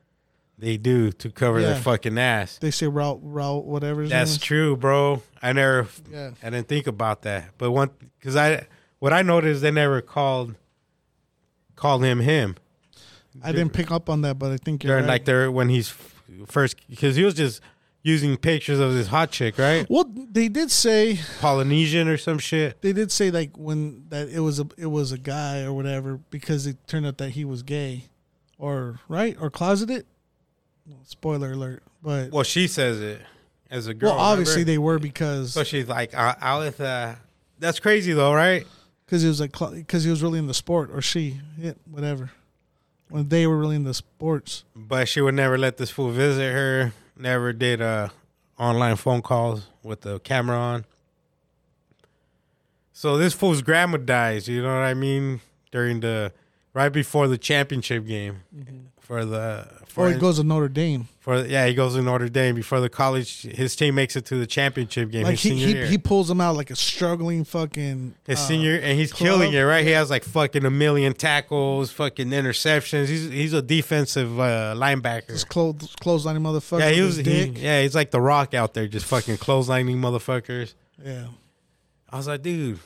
They 0.57 0.77
do 0.77 1.11
to 1.13 1.29
cover 1.31 1.61
their 1.61 1.75
fucking 1.75 2.17
ass. 2.17 2.57
They 2.59 2.71
say 2.71 2.87
route 2.87 3.19
route 3.23 3.65
whatever. 3.65 4.01
his 4.01 4.11
That's 4.11 4.31
name 4.31 4.35
is. 4.35 4.41
true, 4.41 4.77
bro. 4.77 5.21
I 5.41 5.51
never, 5.53 5.87
Yeah. 6.11 6.31
I 6.43 6.49
didn't 6.51 6.67
think 6.67 6.85
about 6.87 7.23
that. 7.23 7.49
But 7.57 7.71
one, 7.71 7.89
because 8.19 8.35
I, 8.35 8.67
what 9.03 9.11
I 9.11 9.21
noticed, 9.21 9.61
they 9.61 9.69
never 9.69 9.99
called, 10.01 10.55
called 11.75 12.05
him 12.05 12.21
him. 12.21 12.55
I 13.43 13.51
didn't 13.51 13.73
pick 13.73 13.91
up 13.91 14.09
on 14.09 14.21
that, 14.21 14.39
but 14.39 14.51
I 14.53 14.55
think 14.57 14.81
you're 14.81 14.91
During 14.93 15.03
right. 15.03 15.15
like 15.15 15.25
they're 15.25 15.51
when 15.51 15.67
he's 15.67 15.89
f- 15.89 16.23
first, 16.47 16.77
because 16.89 17.17
he 17.17 17.23
was 17.25 17.33
just 17.33 17.59
using 18.01 18.37
pictures 18.37 18.79
of 18.79 18.93
this 18.93 19.07
hot 19.07 19.29
chick, 19.29 19.57
right? 19.57 19.85
well, 19.89 20.05
they 20.31 20.47
did 20.47 20.71
say 20.71 21.19
Polynesian 21.41 22.07
or 22.07 22.15
some 22.15 22.37
shit. 22.39 22.81
they 22.81 22.93
did 22.93 23.11
say 23.11 23.29
like 23.29 23.57
when 23.57 24.05
that 24.07 24.29
it 24.29 24.39
was 24.39 24.61
a 24.61 24.67
it 24.77 24.85
was 24.85 25.11
a 25.11 25.17
guy 25.17 25.63
or 25.63 25.73
whatever 25.73 26.17
because 26.29 26.65
it 26.65 26.77
turned 26.87 27.05
out 27.05 27.17
that 27.17 27.31
he 27.31 27.43
was 27.43 27.61
gay, 27.61 28.05
or 28.57 29.01
right 29.09 29.35
or 29.37 29.49
closeted. 29.49 30.05
Well, 30.87 30.99
spoiler 31.03 31.51
alert, 31.51 31.83
but 32.01 32.31
Well, 32.31 32.43
she 32.43 32.67
says 32.67 33.01
it, 33.01 33.21
as 33.69 33.87
a 33.87 33.93
girl. 33.93 34.11
well, 34.11 34.19
obviously 34.19 34.63
remember? 34.63 34.71
they 34.71 34.77
were 34.77 34.99
because 34.99 35.51
So 35.51 35.65
she's 35.65 35.89
like 35.89 36.13
out 36.13 36.59
with 36.59 36.79
uh 36.79 37.15
That's 37.59 37.81
crazy 37.81 38.13
though, 38.13 38.33
right? 38.33 38.65
Because 39.13 39.21
he 39.21 39.27
was 39.27 39.39
like 39.39 39.51
because 39.51 40.03
he 40.03 40.09
was 40.09 40.23
really 40.23 40.39
in 40.39 40.47
the 40.47 40.55
sport 40.55 40.89
or 40.91 40.99
she 40.99 41.39
yeah, 41.59 41.73
whatever 41.85 42.31
when 43.09 43.29
they 43.29 43.45
were 43.45 43.59
really 43.59 43.75
in 43.75 43.83
the 43.83 43.93
sports. 43.93 44.63
But 44.75 45.07
she 45.07 45.21
would 45.21 45.35
never 45.35 45.55
let 45.55 45.77
this 45.77 45.91
fool 45.91 46.09
visit 46.09 46.51
her. 46.51 46.93
Never 47.15 47.53
did 47.53 47.79
uh 47.79 48.07
online 48.57 48.95
phone 48.95 49.21
calls 49.21 49.67
with 49.83 50.01
the 50.01 50.19
camera 50.21 50.57
on. 50.57 50.85
So 52.91 53.15
this 53.17 53.35
fool's 53.35 53.61
grandma 53.61 53.97
dies. 53.97 54.47
You 54.47 54.63
know 54.63 54.73
what 54.73 54.83
I 54.83 54.95
mean? 54.95 55.41
During 55.71 55.99
the 55.99 56.33
right 56.73 56.89
before 56.89 57.27
the 57.27 57.37
championship 57.37 58.05
game 58.05 58.41
for 58.99 59.25
the 59.25 59.67
for 59.87 60.07
Or 60.07 60.11
he 60.11 60.17
goes 60.17 60.37
to 60.37 60.43
Notre 60.43 60.69
Dame. 60.69 61.07
for 61.19 61.45
yeah 61.45 61.67
he 61.67 61.73
goes 61.73 61.93
to 61.95 62.01
Notre 62.01 62.29
Dame 62.29 62.55
before 62.55 62.79
the 62.79 62.89
college. 62.89 63.41
His 63.43 63.75
team 63.75 63.95
makes 63.95 64.15
it 64.15 64.25
to 64.27 64.35
the 64.37 64.47
championship 64.47 65.11
game. 65.11 65.23
Like 65.23 65.37
he 65.37 65.55
he, 65.55 65.85
he 65.85 65.97
pulls 65.97 66.29
them 66.29 66.39
out 66.41 66.55
like 66.55 66.71
a 66.71 66.75
struggling 66.75 67.43
fucking 67.43 68.15
His 68.25 68.39
uh, 68.39 68.41
senior 68.41 68.75
and 68.75 68.97
he's 68.97 69.11
club. 69.11 69.27
killing 69.27 69.53
it, 69.53 69.61
right? 69.61 69.85
He 69.85 69.91
has 69.91 70.09
like 70.09 70.23
fucking 70.23 70.65
a 70.65 70.71
million 70.71 71.13
tackles, 71.13 71.91
fucking 71.91 72.29
interceptions. 72.29 73.07
He's 73.07 73.29
he's 73.29 73.53
a 73.53 73.61
defensive 73.61 74.39
uh, 74.39 74.73
linebacker. 74.75 75.27
Just 75.29 75.49
close 75.49 75.75
clotheslining 76.01 76.41
motherfucker. 76.41 76.79
Yeah, 76.79 76.89
he 76.91 77.01
was. 77.01 77.17
He, 77.17 77.43
yeah, 77.49 77.81
he's 77.81 77.93
like 77.95 78.09
the 78.11 78.21
Rock 78.21 78.53
out 78.53 78.73
there, 78.73 78.87
just 78.87 79.05
fucking 79.05 79.37
clotheslining 79.37 79.97
motherfuckers. 79.97 80.73
yeah. 81.03 81.27
I 82.09 82.17
was 82.17 82.27
like, 82.27 82.43
dude, 82.43 82.79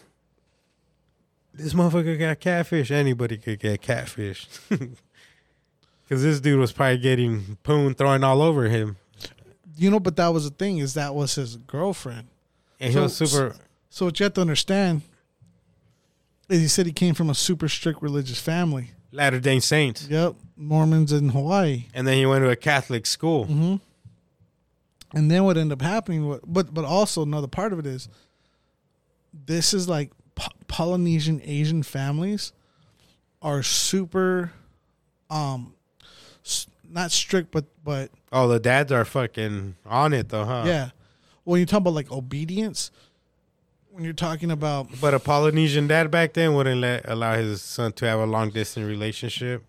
this 1.58 1.74
motherfucker 1.74 2.18
got 2.20 2.40
catfish. 2.40 2.92
Anybody 2.92 3.38
could 3.38 3.60
get 3.60 3.82
catfish. 3.82 4.48
Because 6.04 6.24
this 6.24 6.40
dude 6.40 6.58
was 6.58 6.72
probably 6.72 7.00
getting 7.00 7.58
poon 7.64 7.94
thrown 7.94 8.24
all 8.24 8.42
over 8.42 8.70
him, 8.70 8.96
You 9.76 9.92
know, 9.92 10.00
but 10.00 10.16
that 10.16 10.30
was 10.30 10.46
the 10.46 10.56
thing 10.56 10.78
is 10.78 10.94
that 10.94 11.14
was 11.14 11.36
his 11.36 11.58
girlfriend. 11.58 12.30
and 12.80 12.92
he 12.92 12.94
So- 12.94 13.04
was 13.04 13.18
super. 13.18 13.56
So 13.90 14.06
what 14.06 14.18
you 14.18 14.24
have 14.24 14.32
to 14.36 14.42
understand 14.42 15.02
is 16.48 16.62
he 16.62 16.70
said 16.70 16.86
he 16.86 16.94
came 16.94 17.14
from 17.14 17.30
a 17.30 17.36
super 17.36 17.68
strict 17.68 18.02
religious 18.02 18.40
family. 18.40 18.92
Latter 19.12 19.42
Day 19.42 19.60
Saints, 19.60 20.08
Yep, 20.10 20.36
Mormons 20.56 21.12
in 21.12 21.28
Hawaii. 21.30 21.88
and 21.94 22.08
then 22.08 22.18
he 22.18 22.26
went 22.26 22.42
to 22.46 22.50
a 22.52 22.56
Catholic 22.56 23.06
school. 23.06 23.44
Mm-hmm. 23.46 23.76
And 25.18 25.30
then 25.30 25.44
what 25.44 25.58
ended 25.58 25.74
up 25.78 25.82
happening, 25.82 26.40
but 26.48 26.74
but 26.74 26.86
also 26.86 27.22
another 27.22 27.48
part 27.48 27.74
of 27.74 27.80
it 27.80 27.86
is, 27.86 28.08
this 29.46 29.74
is 29.74 29.90
like 29.90 30.12
Po- 30.38 30.52
Polynesian 30.68 31.42
Asian 31.44 31.82
families 31.84 32.54
are 33.42 33.64
super, 33.64 34.52
um, 35.30 35.74
s- 36.46 36.68
not 36.90 37.12
strict, 37.12 37.52
but 37.52 37.66
but 37.84 38.12
Oh, 38.32 38.48
the 38.48 38.60
dads 38.60 38.92
are 38.92 39.04
fucking 39.06 39.76
on 39.86 40.14
it 40.14 40.30
though, 40.30 40.46
huh? 40.46 40.64
yeah. 40.68 40.90
When 41.44 41.60
you 41.60 41.66
talk 41.66 41.80
about 41.80 41.94
like 41.94 42.12
obedience, 42.12 42.92
when 43.90 44.04
you're 44.04 44.14
talking 44.14 44.52
about 44.52 44.90
But 45.02 45.14
a 45.14 45.20
Polynesian 45.20 45.88
dad 45.88 46.12
back 46.12 46.34
then 46.34 46.54
wouldn't 46.54 46.82
let 46.82 47.10
allow 47.10 47.36
his 47.36 47.62
son 47.62 47.94
to 47.94 48.06
have 48.06 48.20
a 48.20 48.26
long 48.26 48.52
distance 48.52 48.86
relationship. 48.86 49.64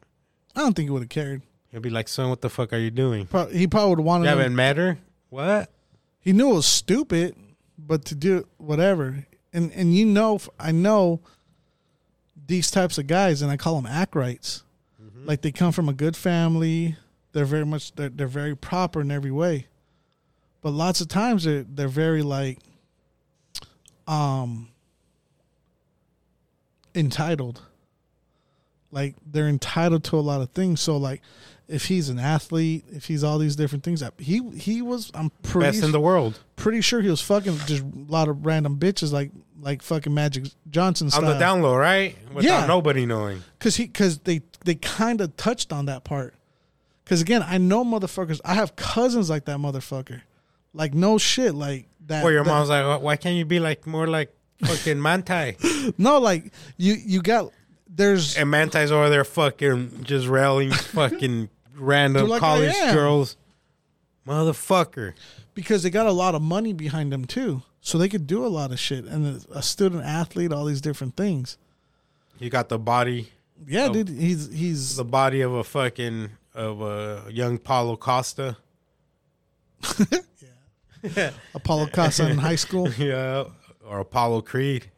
I 0.55 0.61
don't 0.61 0.75
think 0.75 0.87
he 0.87 0.91
would 0.91 1.03
have 1.03 1.09
cared. 1.09 1.43
He'd 1.71 1.83
be 1.83 1.91
like, 1.91 2.09
"Son, 2.09 2.29
what 2.31 2.41
the 2.41 2.51
fuck 2.51 2.73
are 2.73 2.79
you 2.79 2.91
doing? 2.91 3.27
Pro- 3.27 3.47
He 3.49 3.67
probably 3.67 3.91
would 3.91 3.99
have 4.01 4.07
wanted. 4.07 4.25
You 4.25 4.31
him- 4.33 4.39
haven't 4.39 4.57
met 4.57 4.77
her? 4.77 4.99
What? 5.31 5.71
he 6.21 6.33
knew 6.33 6.51
it 6.51 6.55
was 6.55 6.67
stupid, 6.67 7.37
but 7.79 8.05
to 8.07 8.15
do 8.15 8.47
whatever, 8.59 9.25
and 9.53 9.73
and 9.73 9.95
you 9.95 10.05
know, 10.05 10.41
I 10.59 10.73
know 10.73 11.21
these 12.47 12.71
types 12.71 12.99
of 12.99 13.07
guys, 13.07 13.43
and 13.43 13.51
I 13.51 13.57
call 13.57 13.81
them 13.81 13.91
acrites. 13.91 14.63
Like 15.25 15.43
they 15.43 15.53
come 15.53 15.73
from 15.73 15.89
a 15.89 15.93
good 15.93 16.17
family. 16.17 16.97
They're 17.33 17.45
very 17.45 17.67
much 17.67 17.95
they're 17.95 18.09
they're 18.09 18.27
very 18.27 18.57
proper 18.57 19.01
in 19.03 19.11
every 19.11 19.31
way, 19.31 19.67
but 20.63 20.71
lots 20.71 21.01
of 21.01 21.09
times 21.09 21.45
they're 21.45 21.65
they're 21.65 21.89
very 21.89 22.23
like, 22.23 22.59
um, 24.07 24.69
entitled. 26.95 27.61
Like 28.91 29.17
they're 29.31 29.49
entitled 29.49 30.05
to 30.05 30.17
a 30.17 30.21
lot 30.21 30.41
of 30.41 30.51
things. 30.51 30.81
So 30.81 30.97
like, 30.97 31.21
if 31.69 31.85
he's 31.85 32.09
an 32.09 32.19
athlete, 32.19 32.85
if 32.91 33.05
he's 33.07 33.23
all 33.23 33.39
these 33.39 33.55
different 33.55 33.85
things, 33.85 34.01
that 34.01 34.15
he 34.19 34.41
he 34.57 34.81
was. 34.83 35.11
I'm 35.15 35.31
pretty 35.43 35.69
Best 35.73 35.85
in 35.85 35.93
the 35.93 36.01
world 36.01 36.39
pretty 36.57 36.81
sure 36.81 37.01
he 37.01 37.09
was 37.09 37.21
fucking 37.21 37.57
just 37.67 37.83
a 37.85 37.87
lot 38.09 38.27
of 38.29 38.45
random 38.45 38.79
bitches 38.79 39.13
like 39.13 39.31
like 39.61 39.81
fucking 39.83 40.13
Magic 40.13 40.45
Johnson 40.71 41.07
on 41.15 41.23
the 41.25 41.31
style. 41.31 41.39
down 41.39 41.63
low, 41.63 41.77
right? 41.77 42.17
Without 42.35 42.61
Yeah. 42.63 42.67
nobody 42.67 43.07
knowing. 43.07 43.43
Cause 43.61 43.77
he 43.77 43.87
cause 43.89 44.19
they 44.21 44.43
they 44.65 44.75
kind 44.75 45.21
of 45.21 45.37
touched 45.37 45.73
on 45.73 45.87
that 45.87 46.03
part. 46.05 46.35
Cause 47.05 47.21
again, 47.21 47.43
I 47.47 47.59
know 47.59 47.85
motherfuckers. 47.85 48.41
I 48.45 48.55
have 48.55 48.75
cousins 48.77 49.31
like 49.31 49.45
that 49.47 49.59
motherfucker. 49.59 50.23
Like 50.75 50.95
no 50.95 51.17
shit. 51.19 51.55
Like 51.55 51.87
that. 52.07 52.25
Or 52.25 52.33
your 52.33 52.45
that- 52.45 52.51
mom's 52.51 52.69
like, 52.71 52.85
"Why- 52.85 52.97
"Why 52.97 53.17
can't 53.17 53.37
you 53.37 53.45
be 53.45 53.61
like 53.61 53.87
more 53.87 54.07
like 54.07 54.35
fucking 54.65 54.97
Mantai?" 54.99 55.95
No, 55.99 56.19
like 56.19 56.53
you 56.77 56.95
you 56.95 57.23
got 57.23 57.53
there's 57.89 58.37
and 58.37 58.51
Mantai's 58.53 58.91
over 58.93 59.09
there 59.11 59.25
fucking 59.25 60.05
just 60.05 60.27
railing 60.27 60.71
fucking 60.73 61.49
random 61.79 62.29
like 62.29 62.41
college 62.41 62.75
am. 62.75 62.95
girls, 62.95 63.37
motherfucker. 64.27 65.15
because 65.55 65.83
they 65.83 65.91
got 65.91 66.07
a 66.07 66.13
lot 66.13 66.35
of 66.35 66.43
money 66.43 66.73
behind 66.73 67.13
them 67.13 67.25
too, 67.25 67.63
so 67.81 67.97
they 67.99 68.09
could 68.09 68.27
do 68.27 68.45
a 68.45 68.49
lot 68.49 68.71
of 68.73 68.79
shit. 68.79 69.05
And 69.05 69.45
a 69.51 69.63
student 69.63 70.05
athlete, 70.05 70.53
all 70.53 70.65
these 70.65 70.81
different 70.81 71.17
things. 71.17 71.57
You 72.39 72.51
got 72.51 72.69
the 72.69 72.79
body, 72.79 73.31
Yeah, 73.67 73.87
Oh. 73.87 73.93
dude, 73.93 74.09
he's 74.09 74.53
he's 74.53 74.97
the 74.97 75.05
body 75.05 75.41
of 75.41 75.53
a 75.53 75.65
fucking 75.65 76.31
of 76.55 76.81
a 76.81 77.25
young 77.31 77.59
Paulo 77.59 77.97
Costa. 77.97 78.57
Yeah. 81.17 81.31
Apollo 81.55 81.89
Costa 81.93 82.29
in 82.29 82.39
high 82.39 82.57
school. 82.57 82.89
yeah, 82.99 83.45
or 83.87 84.01
Apollo 84.01 84.43
Creed. 84.43 84.91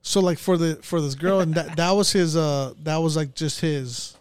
So 0.00 0.20
like 0.20 0.38
for 0.38 0.56
the 0.56 0.76
for 0.76 1.00
this 1.00 1.16
girl 1.16 1.40
and 1.40 1.54
that 1.54 1.76
that 1.76 1.90
was 1.92 2.12
his 2.12 2.36
uh 2.36 2.74
that 2.84 2.98
was 2.98 3.16
like 3.16 3.34
just 3.34 3.60
his 3.60 4.16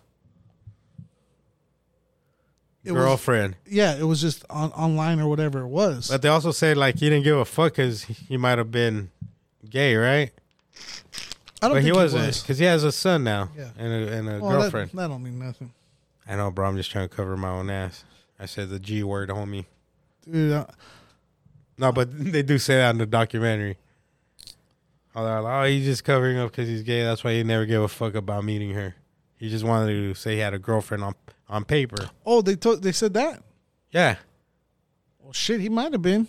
it 2.83 2.91
was, 2.91 3.01
girlfriend. 3.03 3.55
yeah 3.67 3.95
it 3.95 4.03
was 4.03 4.19
just 4.21 4.43
on, 4.49 4.71
online 4.71 5.19
or 5.19 5.27
whatever 5.27 5.61
it 5.61 5.67
was 5.67 6.09
But 6.09 6.21
they 6.21 6.29
also 6.29 6.51
said 6.51 6.77
like 6.77 6.95
he 6.99 7.09
didn't 7.09 7.23
give 7.23 7.37
a 7.37 7.45
fuck 7.45 7.73
because 7.73 8.03
he 8.03 8.37
might 8.37 8.57
have 8.57 8.71
been 8.71 9.11
gay, 9.69 9.95
right? 9.95 10.31
I 11.63 11.67
don't 11.67 11.71
But 11.71 11.73
think 11.75 11.85
he 11.85 11.91
wasn't 11.91 12.41
because 12.41 12.57
he 12.57 12.65
has 12.65 12.83
a 12.83 12.91
son 12.91 13.23
now 13.23 13.49
Yeah. 13.55 13.69
and 13.77 13.93
a, 13.93 14.11
and 14.13 14.29
a 14.29 14.39
well, 14.39 14.59
girlfriend. 14.61 14.91
that 14.93 15.07
don't 15.07 15.21
mean 15.23 15.37
nothing 15.39 15.71
I 16.27 16.35
know, 16.35 16.49
bro. 16.51 16.67
I'm 16.67 16.77
just 16.77 16.89
trying 16.91 17.09
to 17.09 17.15
cover 17.15 17.35
my 17.35 17.49
own 17.49 17.69
ass. 17.69 18.03
I 18.39 18.45
said 18.45 18.69
the 18.69 18.79
G 18.79 19.03
word, 19.03 19.29
homie. 19.29 19.65
dude 20.29 20.53
uh, 20.53 20.65
No, 21.77 21.91
but 21.91 22.07
they 22.31 22.41
do 22.43 22.57
say 22.57 22.75
that 22.77 22.91
in 22.91 22.97
the 22.99 23.05
documentary. 23.05 23.77
Oh, 25.15 25.25
they're 25.25 25.41
like, 25.41 25.53
oh, 25.53 25.67
he's 25.69 25.85
just 25.85 26.03
covering 26.05 26.37
up 26.37 26.51
because 26.51 26.69
he's 26.69 26.83
gay. 26.83 27.03
That's 27.03 27.23
why 27.23 27.33
he 27.33 27.43
never 27.43 27.65
gave 27.65 27.81
a 27.81 27.87
fuck 27.87 28.15
about 28.15 28.45
meeting 28.45 28.71
her. 28.71 28.95
He 29.37 29.49
just 29.49 29.65
wanted 29.65 29.87
to 29.93 30.13
say 30.13 30.35
he 30.35 30.39
had 30.39 30.53
a 30.53 30.59
girlfriend 30.59 31.03
on 31.03 31.15
on 31.51 31.63
paper. 31.65 32.09
oh 32.25 32.41
they 32.41 32.55
told 32.55 32.81
they 32.81 32.91
said 32.93 33.13
that 33.13 33.43
Yeah, 33.91 34.15
well 35.19 35.33
shit 35.33 35.61
he 35.61 35.69
might 35.69 35.91
have 35.91 36.01
been 36.01 36.27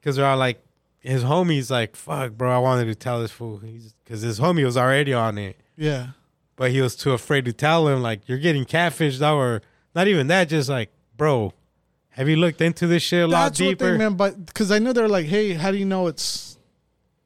because 0.00 0.16
they're 0.16 0.24
all 0.26 0.38
like, 0.38 0.62
his 1.00 1.22
homie's 1.24 1.70
like, 1.70 1.94
fuck, 1.96 2.32
bro. 2.32 2.50
I 2.50 2.58
wanted 2.58 2.86
to 2.86 2.94
tell 2.94 3.20
this 3.20 3.30
fool 3.30 3.60
because 4.04 4.22
his 4.22 4.40
homie 4.40 4.64
was 4.64 4.76
already 4.76 5.12
on 5.12 5.36
it, 5.36 5.56
yeah 5.76 6.08
but 6.56 6.70
he 6.70 6.80
was 6.80 6.94
too 6.94 7.12
afraid 7.12 7.44
to 7.46 7.52
tell 7.52 7.88
him. 7.88 8.02
Like, 8.02 8.28
you're 8.28 8.38
getting 8.38 8.64
catfished, 8.64 9.18
though, 9.18 9.36
or 9.38 9.62
not 9.96 10.06
even 10.06 10.26
that. 10.28 10.44
Just 10.48 10.68
like, 10.68 10.90
bro, 11.16 11.52
have 12.10 12.28
you 12.28 12.36
looked 12.36 12.60
into 12.60 12.86
this 12.86 13.02
shit 13.02 13.24
a 13.24 13.26
lot 13.26 13.44
that's 13.48 13.60
what 13.60 13.66
deeper? 13.70 13.90
they 13.92 13.98
meant 13.98 14.16
but 14.16 14.46
because 14.46 14.70
I 14.70 14.78
know 14.78 14.92
they're 14.92 15.08
like 15.08 15.26
hey 15.26 15.54
how 15.54 15.70
do 15.70 15.78
you 15.78 15.84
know 15.86 16.06
it's 16.08 16.58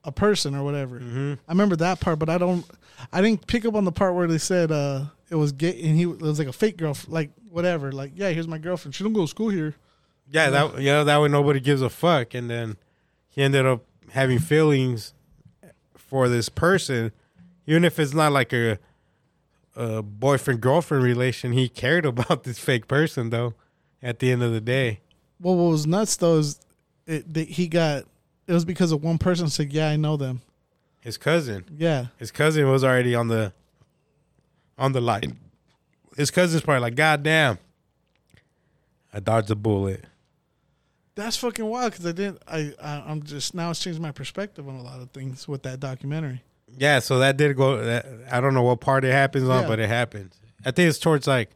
a 0.04 0.12
person 0.12 0.54
or 0.54 0.62
whatever 0.62 0.98
hmm 1.00 1.34
I 1.48 1.52
remember 1.52 1.76
that 1.76 1.98
part 2.00 2.18
but 2.20 2.28
I 2.30 2.38
don't 2.38 2.64
I 3.12 3.20
didn't 3.20 3.46
pick 3.46 3.64
up 3.64 3.74
on 3.74 3.84
the 3.84 3.90
part 3.92 4.14
where 4.14 4.28
they 4.28 4.38
said 4.38 4.70
uh 4.70 5.06
it 5.30 5.34
was 5.34 5.52
gay 5.52 5.70
and 5.82 5.96
he 5.96 6.02
it 6.02 6.20
was 6.20 6.38
like 6.38 6.48
a 6.48 6.52
fake 6.52 6.76
girl 6.76 6.96
like 7.08 7.30
whatever 7.50 7.90
like 7.92 8.12
yeah 8.14 8.30
here's 8.30 8.46
my 8.48 8.58
girlfriend 8.58 8.94
she 8.94 9.02
don't 9.04 9.12
go 9.12 9.22
to 9.22 9.28
school 9.28 9.48
here 9.50 9.74
Yeah, 10.30 10.50
that 10.50 10.80
yeah, 10.80 11.04
that 11.04 11.20
way 11.20 11.28
nobody 11.28 11.60
gives 11.60 11.82
a 11.82 11.88
fuck. 11.88 12.34
And 12.34 12.50
then 12.50 12.76
he 13.28 13.42
ended 13.42 13.64
up 13.64 13.84
having 14.10 14.38
feelings 14.40 15.14
for 15.96 16.28
this 16.28 16.48
person, 16.48 17.12
even 17.66 17.84
if 17.84 17.98
it's 18.00 18.12
not 18.14 18.32
like 18.32 18.52
a 18.52 18.78
a 19.76 20.02
boyfriend 20.02 20.60
girlfriend 20.60 21.04
relation. 21.04 21.52
He 21.52 21.68
cared 21.68 22.04
about 22.12 22.42
this 22.44 22.58
fake 22.58 22.88
person 22.88 23.30
though. 23.30 23.54
At 24.02 24.18
the 24.18 24.30
end 24.32 24.42
of 24.42 24.52
the 24.52 24.60
day, 24.60 25.00
Well, 25.40 25.56
what 25.56 25.70
was 25.70 25.86
nuts 25.86 26.16
though 26.16 26.38
is 26.38 26.60
it, 27.06 27.32
that 27.34 27.48
he 27.48 27.66
got 27.68 28.04
it 28.46 28.52
was 28.52 28.64
because 28.64 28.92
of 28.92 29.02
one 29.02 29.18
person 29.18 29.48
said, 29.48 29.72
"Yeah, 29.72 29.88
I 29.88 29.96
know 29.96 30.16
them." 30.16 30.42
his 31.00 31.16
cousin, 31.18 31.64
Yeah, 31.78 32.06
his 32.16 32.32
cousin 32.32 32.68
was 32.68 32.82
already 32.82 33.14
on 33.14 33.28
the 33.28 33.52
on 34.78 34.92
the 34.92 35.00
line. 35.00 35.38
His 36.16 36.30
cousin's 36.30 36.62
probably 36.62 36.80
like, 36.80 36.94
God 36.94 37.22
damn, 37.22 37.58
I 39.12 39.20
dodged 39.20 39.50
a 39.50 39.54
bullet. 39.54 40.04
that's 41.14 41.36
fucking 41.36 41.64
wild 41.64 41.92
because 41.92 42.06
I 42.06 42.12
didn't. 42.12 42.42
I, 42.46 42.72
I 42.82 43.04
I'm 43.06 43.22
just 43.22 43.54
now 43.54 43.70
it's 43.70 43.80
changed 43.80 44.00
my 44.00 44.12
perspective 44.12 44.68
on 44.68 44.76
a 44.76 44.82
lot 44.82 45.00
of 45.00 45.10
things 45.10 45.46
with 45.48 45.62
that 45.64 45.80
documentary. 45.80 46.42
Yeah, 46.78 46.98
so 46.98 47.18
that 47.20 47.36
did 47.36 47.56
go. 47.56 47.82
That, 47.82 48.06
I 48.30 48.40
don't 48.40 48.54
know 48.54 48.62
what 48.62 48.80
part 48.80 49.04
it 49.04 49.12
happens 49.12 49.48
on, 49.48 49.62
Yeah. 49.62 49.68
but 49.68 49.78
it 49.78 49.88
happens. 49.88 50.34
I 50.64 50.70
think 50.72 50.88
it's 50.88 50.98
towards 50.98 51.26
like 51.26 51.50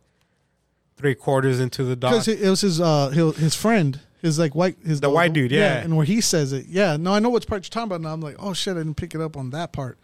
three 0.97 1.15
quarters 1.15 1.59
into 1.61 1.83
the 1.85 1.97
doc. 1.97 2.13
Because 2.13 2.29
it, 2.29 2.49
was 2.49 2.61
his 2.61 2.81
uh 2.81 3.09
his, 3.09 3.37
his 3.37 3.55
friend 3.55 3.99
His 4.23 4.39
like 4.39 4.55
white, 4.55 4.77
his 4.85 5.01
The 5.01 5.11
white 5.11 5.33
dude, 5.33 5.51
yeah. 5.51 5.79
and 5.79 5.97
where 5.97 6.05
he 6.07 6.21
says 6.21 6.53
it, 6.53 6.67
yeah. 6.67 6.97
No, 6.99 7.13
I 7.15 7.19
know 7.19 7.31
which 7.31 7.47
part 7.47 7.65
you're 7.65 7.71
talking 7.71 7.87
about. 7.87 8.03
Now 8.03 8.13
I'm 8.13 8.21
like, 8.21 8.37
oh 8.39 8.53
shit, 8.53 8.77
I 8.77 8.81
didn't 8.81 8.97
pick 8.97 9.15
it 9.15 9.21
up 9.21 9.37
on 9.37 9.51
that 9.51 9.73
part. 9.73 9.99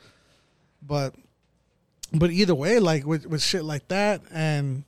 But, 0.83 1.15
but 2.13 2.31
either 2.31 2.55
way, 2.55 2.79
like 2.79 3.05
with 3.07 3.27
with 3.27 3.43
shit 3.43 3.65
like 3.65 3.89
that, 3.89 4.23
and 4.31 4.85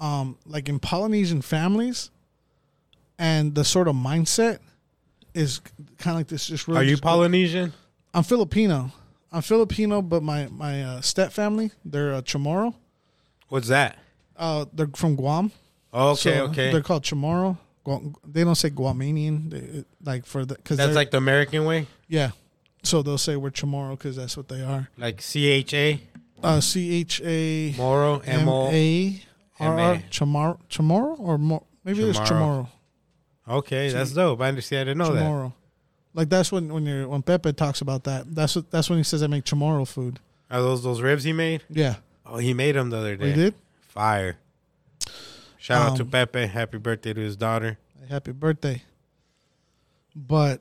um, 0.00 0.38
like 0.46 0.68
in 0.68 0.78
Polynesian 0.78 1.42
families, 1.42 2.10
and 3.18 3.54
the 3.54 3.64
sort 3.64 3.88
of 3.88 3.94
mindset 3.94 4.58
is 5.34 5.60
kind 5.98 6.14
of 6.14 6.20
like 6.20 6.28
this. 6.28 6.46
Just 6.46 6.68
really, 6.68 6.80
Are 6.80 6.84
you 6.84 6.90
just- 6.92 7.02
Polynesian? 7.02 7.72
I'm 8.12 8.22
Filipino. 8.22 8.92
I'm 9.32 9.42
Filipino, 9.42 10.00
but 10.00 10.22
my 10.22 10.46
my 10.48 10.82
uh, 10.84 11.00
step 11.00 11.32
family 11.32 11.72
they're 11.84 12.14
uh, 12.14 12.22
Chamorro. 12.22 12.74
What's 13.48 13.68
that? 13.68 13.98
Uh, 14.36 14.64
they're 14.72 14.88
from 14.94 15.16
Guam. 15.16 15.50
Okay, 15.92 16.16
So 16.20 16.30
okay. 16.46 16.72
They're 16.72 16.82
called 16.82 17.02
Chamorro. 17.04 17.58
Guam, 17.84 18.14
they 18.26 18.42
don't 18.44 18.54
say 18.54 18.70
Guamanian, 18.70 19.50
they, 19.50 19.84
like 20.04 20.24
for 20.26 20.44
the 20.44 20.54
because 20.54 20.76
That's 20.76 20.94
like 20.94 21.10
the 21.10 21.18
American 21.18 21.64
way, 21.64 21.86
yeah. 22.08 22.30
So 22.84 23.02
they'll 23.02 23.18
say 23.18 23.36
we're 23.36 23.50
Chamorro 23.50 23.90
because 23.92 24.16
that's 24.16 24.36
what 24.36 24.48
they 24.48 24.62
are. 24.62 24.88
like 24.96 25.20
C 25.20 25.46
H 25.48 25.74
A 25.74 26.00
Uh, 26.44 26.60
C 26.60 26.94
H 27.00 27.20
A 27.24 27.74
Moro 27.76 28.18
M. 28.20 28.48
A 28.48 29.22
R 29.60 29.78
R. 29.80 29.94
Chamorro 30.10 30.58
Chamorro 30.68 31.18
or 31.18 31.38
Mo- 31.38 31.66
maybe 31.84 32.02
it's 32.02 32.18
Chamorro. 32.18 32.28
Chamorro. 32.28 32.68
Okay, 33.58 33.90
that's 33.90 34.12
dope. 34.12 34.40
I 34.40 34.48
understand. 34.48 34.80
I 34.82 34.84
didn't 34.92 34.98
know 34.98 35.12
that. 35.14 35.52
Like 36.14 36.28
that's 36.28 36.52
when 36.52 36.72
when 36.72 36.86
you're 36.86 37.08
when 37.08 37.22
Pepe 37.22 37.52
talks 37.54 37.80
about 37.80 38.04
that. 38.04 38.34
That's 38.34 38.56
what 38.56 38.70
that's 38.70 38.88
when 38.88 38.98
he 38.98 39.02
says 39.04 39.22
I 39.22 39.26
make 39.26 39.44
Chamorro 39.44 39.86
food. 39.86 40.20
Are 40.50 40.60
those 40.62 40.82
those 40.82 41.00
ribs 41.00 41.24
he 41.24 41.32
made? 41.32 41.62
Yeah, 41.68 41.96
Oh, 42.26 42.36
he 42.38 42.54
made 42.54 42.76
them 42.76 42.90
the 42.90 42.98
other 42.98 43.16
day. 43.16 43.26
we 43.26 43.32
did. 43.32 43.54
Fire. 43.88 44.36
Shout 45.58 45.90
out 45.90 45.96
to 45.96 46.02
Um, 46.02 46.10
Pepe. 46.10 46.46
Happy 46.46 46.78
birthday 46.78 47.12
to 47.14 47.20
his 47.20 47.36
daughter. 47.36 47.78
happy 48.08 48.32
birthday. 48.32 48.82
But 50.14 50.60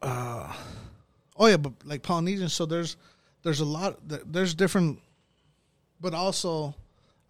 uh 0.00 0.52
oh 1.38 1.46
yeah, 1.46 1.56
but 1.56 1.72
like 1.84 2.02
Polynesian, 2.02 2.48
so 2.48 2.66
there's 2.66 2.96
there's 3.42 3.60
a 3.60 3.64
lot 3.64 3.98
there's 4.06 4.54
different 4.54 5.00
but 6.00 6.14
also 6.14 6.74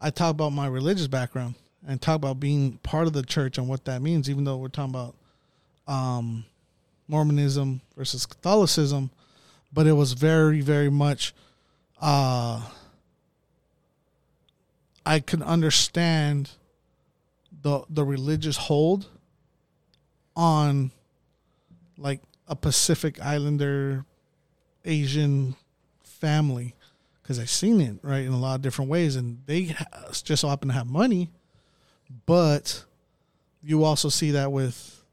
I 0.01 0.11
talk 0.11 0.31
about 0.31 0.51
my 0.51 0.66
religious 0.66 1.07
background 1.07 1.55
and 1.87 2.01
talk 2.01 2.16
about 2.16 2.40
being 2.40 2.79
part 2.79 3.07
of 3.07 3.12
the 3.12 3.23
church 3.23 3.59
and 3.59 3.68
what 3.68 3.85
that 3.87 4.03
means, 4.03 4.29
even 4.29 4.44
though 4.44 4.57
we're 4.57 4.68
talking 4.68 4.94
about 4.94 5.14
um 5.87 6.44
Mormonism 7.09 7.81
versus 7.97 8.27
Catholicism, 8.27 9.11
but 9.73 9.87
it 9.87 9.92
was 9.92 10.12
very, 10.12 10.61
very 10.61 10.90
much 10.90 11.35
uh 12.01 12.62
I 15.05 15.21
can 15.21 15.42
understand 15.42 16.51
the 17.62 17.83
the 17.88 18.05
religious 18.05 18.57
hold 18.57 19.07
on 20.37 20.90
like 21.97 22.21
a 22.49 22.57
Pacific 22.57 23.21
Islander 23.21 24.05
Asian 24.85 25.55
family 26.03 26.75
because 27.23 27.39
I've 27.39 27.51
seen 27.51 27.81
it 27.81 27.99
right 28.03 28.25
in 28.25 28.33
a 28.33 28.39
lot 28.39 28.55
of 28.55 28.63
different 28.63 28.91
ways, 28.91 29.15
and 29.15 29.43
they 29.45 29.75
just 30.25 30.41
so 30.41 30.49
happen 30.49 30.69
to 30.69 30.75
have 30.75 30.87
money, 30.87 31.31
but 32.25 32.85
you 33.63 33.85
also 33.85 34.09
see 34.09 34.31
that 34.31 34.51
with 34.51 35.05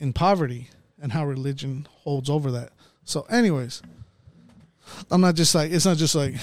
in 0.00 0.14
poverty 0.14 0.70
and 1.00 1.12
how 1.12 1.26
religion 1.26 1.86
holds 1.90 2.30
over 2.30 2.50
that. 2.52 2.72
So, 3.04 3.22
anyways, 3.28 3.82
I'm 5.10 5.20
not 5.20 5.34
just 5.34 5.54
like 5.54 5.70
it's 5.70 5.84
not 5.84 5.98
just 5.98 6.14
like 6.14 6.34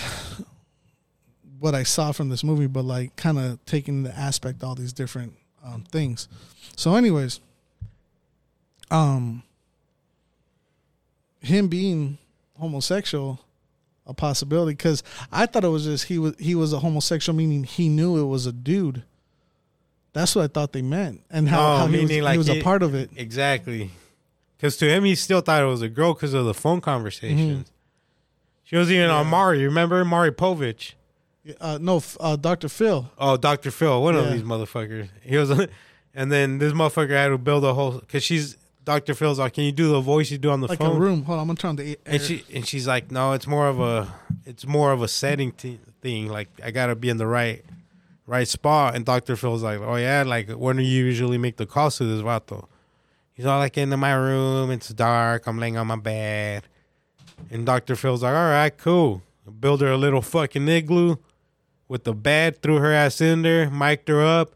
what 1.59 1.73
I 1.73 1.81
saw 1.81 2.11
from 2.11 2.29
this 2.29 2.43
movie, 2.43 2.67
but 2.67 2.85
like 2.85 3.15
kind 3.15 3.39
of 3.39 3.65
taking 3.65 4.03
the 4.03 4.15
aspect 4.15 4.63
all 4.63 4.75
these 4.75 4.93
different 4.93 5.33
um, 5.63 5.83
things. 5.91 6.27
So, 6.75 6.95
anyways, 6.95 7.39
um, 8.91 9.41
him 11.39 11.67
being 11.67 12.17
homosexual, 12.57 13.39
a 14.05 14.13
possibility 14.13 14.73
because 14.73 15.03
I 15.31 15.45
thought 15.45 15.63
it 15.63 15.69
was 15.69 15.85
just 15.85 16.05
he 16.05 16.17
was 16.17 16.35
he 16.39 16.55
was 16.55 16.73
a 16.73 16.79
homosexual, 16.79 17.35
meaning 17.35 17.63
he 17.63 17.89
knew 17.89 18.17
it 18.17 18.25
was 18.25 18.45
a 18.45 18.51
dude. 18.51 19.03
That's 20.13 20.35
what 20.35 20.43
I 20.43 20.47
thought 20.47 20.73
they 20.73 20.81
meant, 20.81 21.21
and 21.29 21.47
how, 21.47 21.77
how 21.77 21.87
he 21.87 22.01
was, 22.01 22.11
like 22.17 22.31
he 22.33 22.37
was 22.37 22.49
a 22.49 22.61
part 22.61 22.81
of 22.81 22.95
it. 22.95 23.11
Exactly. 23.15 23.91
Because 24.57 24.75
to 24.77 24.89
him, 24.89 25.05
he 25.05 25.15
still 25.15 25.39
thought 25.39 25.63
it 25.63 25.67
was 25.67 25.81
a 25.81 25.87
girl 25.87 26.13
because 26.13 26.33
of 26.33 26.45
the 26.45 26.53
phone 26.53 26.81
conversations. 26.81 27.39
Mm-hmm. 27.39 27.61
She 28.63 28.75
was 28.75 28.91
even 28.91 29.09
on 29.09 29.27
Maury. 29.27 29.63
Remember 29.63 30.03
Maury 30.03 30.31
Povich? 30.31 30.93
Uh, 31.61 31.77
no, 31.81 32.03
uh, 32.19 32.35
Doctor 32.35 32.67
Phil. 32.67 33.09
Oh, 33.17 33.37
Dr. 33.37 33.71
Phil, 33.71 34.03
one 34.03 34.15
of 34.15 34.31
these 34.31 34.43
motherfuckers. 34.43 35.09
He 35.23 35.37
was, 35.37 35.49
and 36.13 36.31
then 36.31 36.57
this 36.57 36.73
motherfucker 36.73 37.11
had 37.11 37.29
to 37.29 37.37
build 37.37 37.63
a 37.63 37.73
whole 37.73 37.99
because 37.99 38.23
she's 38.23 38.57
Dr. 38.85 39.13
Phil's 39.13 39.39
like, 39.39 39.53
can 39.53 39.65
you 39.65 39.71
do 39.71 39.91
the 39.91 39.99
voice 40.01 40.31
you 40.31 40.37
do 40.37 40.49
on 40.49 40.61
the 40.61 40.67
Like 40.67 40.79
phone? 40.79 40.95
a 40.95 40.99
room. 40.99 41.23
Hold 41.23 41.37
on, 41.37 41.41
I'm 41.43 41.47
gonna 41.47 41.57
turn 41.57 41.75
the. 41.75 41.89
Air. 41.91 41.95
And 42.05 42.21
she 42.21 42.43
and 42.53 42.65
she's 42.67 42.87
like, 42.87 43.11
no, 43.11 43.33
it's 43.33 43.45
more 43.47 43.67
of 43.67 43.79
a, 43.79 44.13
it's 44.45 44.65
more 44.65 44.91
of 44.91 45.01
a 45.01 45.07
setting 45.07 45.51
t- 45.51 45.79
thing. 46.01 46.27
Like 46.29 46.49
I 46.63 46.71
gotta 46.71 46.95
be 46.95 47.09
in 47.09 47.17
the 47.17 47.27
right, 47.27 47.63
right 48.25 48.47
spot. 48.47 48.95
And 48.95 49.05
Doctor 49.05 49.35
Phil's 49.35 49.61
like, 49.63 49.79
oh 49.79 49.95
yeah, 49.95 50.23
like 50.25 50.49
when 50.49 50.77
do 50.77 50.83
you 50.83 51.05
usually 51.05 51.37
make 51.37 51.57
the 51.57 51.65
calls 51.65 51.97
to 51.97 52.05
this 52.05 52.21
vato? 52.23 52.67
He's 53.33 53.45
all 53.45 53.59
like 53.59 53.77
into 53.77 53.95
my 53.97 54.13
room. 54.13 54.71
It's 54.71 54.89
dark. 54.89 55.45
I'm 55.47 55.59
laying 55.59 55.77
on 55.77 55.87
my 55.87 55.95
bed. 55.95 56.63
And 57.51 57.65
Doctor 57.65 57.95
Phil's 57.95 58.23
like, 58.23 58.33
all 58.35 58.49
right, 58.49 58.75
cool. 58.77 59.21
Build 59.59 59.81
her 59.81 59.91
a 59.91 59.97
little 59.97 60.21
fucking 60.21 60.67
igloo 60.67 61.15
with 61.87 62.03
the 62.03 62.13
bed, 62.13 62.61
threw 62.61 62.77
her 62.77 62.91
ass 62.91 63.19
in 63.21 63.41
there, 63.41 63.69
mic'd 63.69 64.07
her 64.09 64.21
up, 64.23 64.51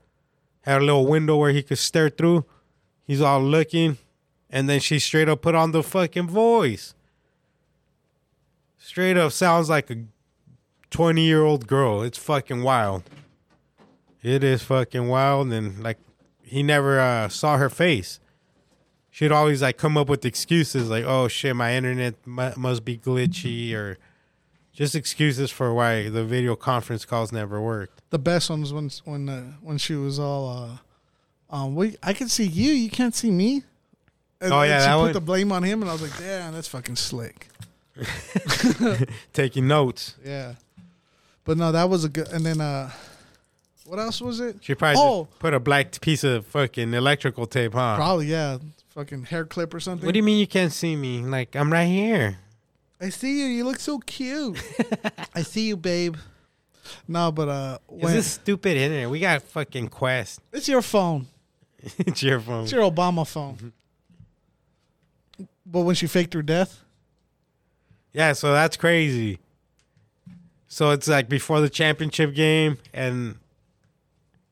had 0.62 0.82
a 0.82 0.86
little 0.86 1.08
window 1.08 1.36
where 1.38 1.52
he 1.52 1.64
could 1.64 1.78
stare 1.80 2.10
through. 2.10 2.46
He's 3.08 3.22
all 3.22 3.42
looking, 3.42 3.98
and 4.54 4.70
then 4.70 4.80
she 4.80 5.00
straight 5.00 5.28
up 5.28 5.42
put 5.42 5.56
on 5.56 5.72
the 5.72 5.82
fucking 5.84 6.28
voice. 6.28 6.94
Straight 8.78 9.18
up 9.18 9.32
sounds 9.32 9.68
like 9.70 9.90
a 9.90 9.96
20 10.92 11.22
year 11.26 11.44
old 11.44 11.68
girl. 11.68 12.04
It's 12.04 12.18
fucking 12.18 12.62
wild. 12.64 13.04
It 14.22 14.44
is 14.44 14.62
fucking 14.64 15.08
wild. 15.08 15.52
And 15.52 15.82
like, 15.84 15.98
he 16.44 16.62
never 16.64 17.00
uh, 17.00 17.30
saw 17.30 17.58
her 17.58 17.70
face. 17.70 18.20
She'd 19.10 19.32
always 19.32 19.62
like 19.62 19.78
come 19.78 19.98
up 19.98 20.08
with 20.08 20.24
excuses 20.26 20.90
like, 20.90 21.04
oh 21.06 21.28
shit, 21.28 21.56
my 21.56 21.74
internet 21.76 22.16
mu- 22.26 22.54
must 22.56 22.86
be 22.86 22.98
glitchy 22.98 23.74
or 23.74 23.98
just 24.72 24.96
excuses 24.96 25.50
for 25.52 25.74
why 25.74 26.10
the 26.10 26.24
video 26.24 26.56
conference 26.56 27.06
calls 27.06 27.32
never 27.32 27.60
worked. 27.62 28.02
the 28.10 28.20
best 28.20 28.50
ones 28.50 28.72
when 28.74 28.90
when 29.06 29.30
uh, 29.30 29.54
when 29.62 29.78
she 29.78 29.94
was 29.96 30.20
all 30.20 30.50
uh 30.50 31.56
um 31.56 31.76
we 31.76 31.96
I 32.04 32.14
can 32.14 32.28
see 32.28 32.46
you, 32.46 32.72
you 32.74 32.90
can't 32.90 33.14
see 33.16 33.30
me. 33.32 33.64
And, 34.44 34.52
Oh, 34.54 34.60
and 34.62 34.70
yeah, 34.70 34.80
she 34.80 34.86
that 34.88 34.94
put 34.96 35.02
one. 35.02 35.14
the 35.14 35.22
blame 35.22 35.52
on 35.52 35.64
him, 35.64 35.82
and 35.82 35.90
I 35.90 35.94
was 35.94 36.02
like, 36.02 36.18
"Damn, 36.20 36.54
that's 36.54 36.68
fucking 36.68 36.98
slick." 36.98 37.48
Taking 39.34 39.68
notes. 39.68 40.16
Yeah, 40.26 40.56
but 41.46 41.58
no, 41.58 41.72
that 41.72 41.90
was 41.90 42.04
a 42.04 42.10
good. 42.10 42.28
And 42.30 42.46
then 42.46 42.60
uh, 42.62 42.92
what 43.86 44.00
else 44.00 44.22
was 44.22 44.40
it? 44.40 44.58
She 44.62 44.76
probably 44.76 45.02
Oh. 45.02 45.28
put 45.40 45.54
a 45.54 45.60
black 45.60 46.00
piece 46.02 46.24
of 46.24 46.46
fucking 46.48 46.94
electrical 46.94 47.46
tape, 47.46 47.74
huh? 47.74 47.96
Probably 47.96 48.28
yeah, 48.28 48.58
fucking 48.90 49.26
hair 49.26 49.46
clip 49.46 49.74
or 49.74 49.80
something. 49.80 50.06
What 50.06 50.14
do 50.14 50.18
you 50.20 50.24
mean 50.24 50.40
you 50.40 50.48
can't 50.48 50.72
see 50.74 50.96
me? 50.96 51.22
Like 51.22 51.56
I'm 51.56 51.72
right 51.72 51.86
here. 51.88 52.38
I 53.02 53.10
see 53.10 53.40
you. 53.40 53.46
You 53.46 53.64
look 53.66 53.80
so 53.80 54.00
cute. 54.00 54.58
I 55.36 55.42
see 55.42 55.68
you, 55.68 55.76
babe. 55.78 56.16
No, 57.08 57.32
but 57.32 57.50
uh, 57.50 57.78
Is 58.00 58.14
this 58.14 58.28
stupid 58.32 58.78
internet? 58.78 59.10
We 59.10 59.20
got 59.20 59.42
fucking 59.42 59.88
Quest. 59.90 60.40
it's 60.52 60.68
your 60.68 60.82
phone. 60.82 61.28
it's 62.00 62.22
your 62.24 62.40
phone. 62.40 62.64
It's 62.64 62.72
your 62.72 62.90
Obama 62.90 63.28
phone. 63.28 63.74
But 65.66 65.82
when 65.82 65.96
she 65.96 66.08
faked 66.08 66.34
her 66.34 66.42
death, 66.42 66.82
Yeah, 68.12 68.34
so 68.34 68.54
that's 68.54 68.78
crazy. 68.78 69.40
So 70.68 70.92
it's 70.92 71.08
like 71.08 71.30
before 71.30 71.62
the 71.62 71.70
championship 71.70 72.34
game, 72.36 72.78
and 72.94 73.38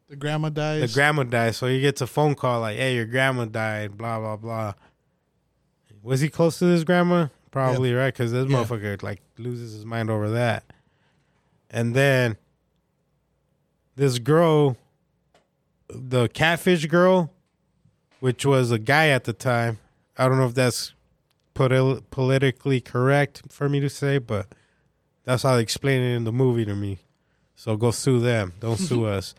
the 0.10 0.16
grandma 0.16 0.50
dies. 0.50 0.82
the 0.82 0.94
grandma 0.96 1.24
dies. 1.24 1.58
So 1.58 1.68
he 1.68 1.80
gets 1.82 2.02
a 2.02 2.08
phone 2.08 2.36
call 2.36 2.62
like, 2.62 2.78
"Hey, 2.78 2.96
your 2.96 3.06
grandma 3.06 3.46
died." 3.46 3.98
Blah 3.98 4.20
blah 4.20 4.36
blah. 4.38 4.74
Was 6.04 6.22
he 6.22 6.30
close 6.30 6.58
to 6.60 6.66
his 6.66 6.84
grandma? 6.84 7.28
Probably 7.52 7.94
right, 7.94 8.14
because 8.14 8.32
this 8.32 8.48
Yeah. 8.50 8.58
motherfucker 8.64 9.02
like 9.04 9.22
loses 9.38 9.74
his 9.74 9.86
mind 9.86 10.10
over 10.10 10.30
that. 10.32 10.64
And 11.70 11.96
then 11.96 12.38
this 13.96 14.18
girl, 14.20 14.78
the 15.90 16.28
catfish 16.30 16.86
girl, 16.86 17.32
which 18.20 18.46
was 18.46 18.72
a 18.72 18.80
guy 18.80 19.10
at 19.10 19.26
the 19.26 19.34
time. 19.34 19.80
I 20.18 20.28
don't 20.28 20.38
know 20.38 20.46
if 20.48 20.54
that's 20.54 20.94
politi- 21.56 22.04
politically 22.12 22.82
correct 22.82 23.44
for 23.50 23.68
me 23.70 23.80
to 23.80 23.90
say, 23.90 24.18
but 24.18 24.48
that's 25.24 25.44
how 25.44 25.56
they 25.56 25.62
explain 25.62 26.02
it 26.02 26.16
in 26.16 26.24
the 26.24 26.32
movie 26.32 26.66
to 26.66 26.76
me. 26.76 27.00
So 27.56 27.78
go 27.78 27.92
sue 27.92 28.20
them. 28.20 28.54
Don't 28.60 28.78
sue 28.78 29.06
us. 29.06 29.36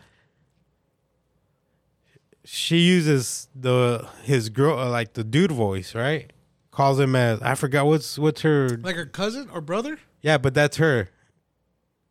She 2.45 2.79
uses 2.79 3.49
the 3.55 4.07
his 4.25 4.49
girl 4.49 4.79
uh, 4.79 4.89
like 4.91 5.13
the 5.13 5.23
dude 5.25 5.53
voice, 5.53 5.95
right? 5.95 6.33
Calls 6.73 6.99
him 6.99 7.15
as 7.15 7.41
I 7.41 7.55
forgot 7.55 7.87
what's 7.87 8.19
what's 8.19 8.41
her 8.43 8.69
like 8.83 8.97
her 8.97 9.07
cousin 9.07 9.49
or 9.53 9.61
brother? 9.61 9.99
yeah, 10.23 10.39
but 10.39 10.55
that's 10.55 10.77
her. 10.79 11.09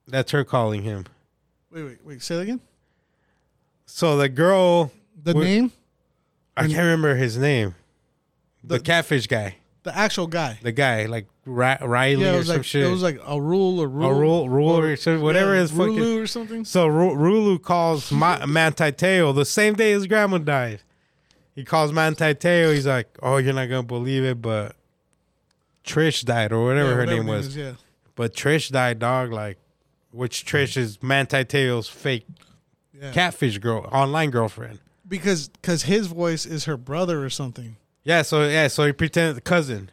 That's 0.07 0.31
her 0.31 0.43
calling 0.43 0.83
him. 0.83 1.05
Wait, 1.71 1.83
wait, 1.83 2.05
wait. 2.05 2.21
Say 2.23 2.35
that 2.35 2.41
again. 2.41 2.61
So 3.85 4.17
the 4.17 4.29
girl, 4.29 4.91
The 5.21 5.33
name, 5.33 5.71
I 6.55 6.61
can't 6.61 6.77
remember 6.77 7.15
his 7.15 7.37
name. 7.37 7.75
The, 8.63 8.77
The- 8.77 8.83
catfish 8.83 9.27
guy, 9.27 9.55
the 9.83 9.97
actual 9.97 10.27
guy. 10.27 10.59
the 10.61 10.71
guy 10.71 11.05
like 11.07 11.27
Ra- 11.45 11.77
Riley 11.81 12.23
Yeah, 12.23 12.31
it 12.31 12.35
or 12.35 12.37
was 12.37 12.47
some 12.47 12.57
like 12.57 12.65
shit. 12.65 12.83
it 12.85 12.89
was 12.91 13.01
like 13.01 13.19
a 13.25 13.41
rule 13.41 13.79
or 13.81 13.87
rule. 13.87 14.09
a 14.09 14.13
rule, 14.13 14.49
rule 14.49 14.77
or 14.77 14.95
some- 14.95 15.21
whatever 15.21 15.55
yeah, 15.55 15.61
is 15.61 15.71
fucking. 15.71 16.19
Or 16.19 16.27
something. 16.27 16.65
So 16.65 16.87
Ru- 16.87 17.15
Rulu 17.15 17.61
calls 17.63 18.11
Ma- 18.11 18.45
Manti 18.47 18.91
Te'o 18.91 19.33
the 19.33 19.45
same 19.45 19.73
day 19.73 19.91
his 19.91 20.05
grandma 20.07 20.37
died. 20.37 20.81
He 21.55 21.63
calls 21.65 21.91
Manti 21.91 22.33
Te'o. 22.35 22.73
He's 22.73 22.85
like, 22.87 23.17
"Oh, 23.23 23.37
you're 23.37 23.53
not 23.53 23.67
gonna 23.69 23.83
believe 23.83 24.23
it, 24.23 24.41
but 24.41 24.75
Trish 25.85 26.23
died, 26.23 26.51
or 26.51 26.63
whatever 26.65 26.89
Yeah, 26.91 26.95
her 26.95 27.05
name 27.05 27.25
was. 27.27 27.47
is, 27.47 27.57
yeah. 27.57 27.71
But 28.15 28.35
Trish 28.35 28.69
died, 28.71 28.99
dog. 28.99 29.31
Like, 29.31 29.57
which 30.11 30.45
Trish 30.45 30.77
is 30.77 31.01
Manti 31.01 31.43
Te'o's 31.43 31.89
fake 31.89 32.25
Yeah. 32.93 33.11
catfish 33.11 33.57
girl, 33.57 33.89
online 33.91 34.29
girlfriend. 34.29 34.79
because 35.07 35.49
because 35.49 35.83
his 35.83 36.07
voice 36.07 36.45
is 36.45 36.65
her 36.65 36.77
brother 36.77 37.23
or 37.23 37.29
something. 37.31 37.77
Yeah, 38.03 38.21
so 38.23 38.47
yeah, 38.47 38.67
so 38.67 38.85
he 38.85 38.91
pretends 38.93 39.39
cousin. 39.41 39.91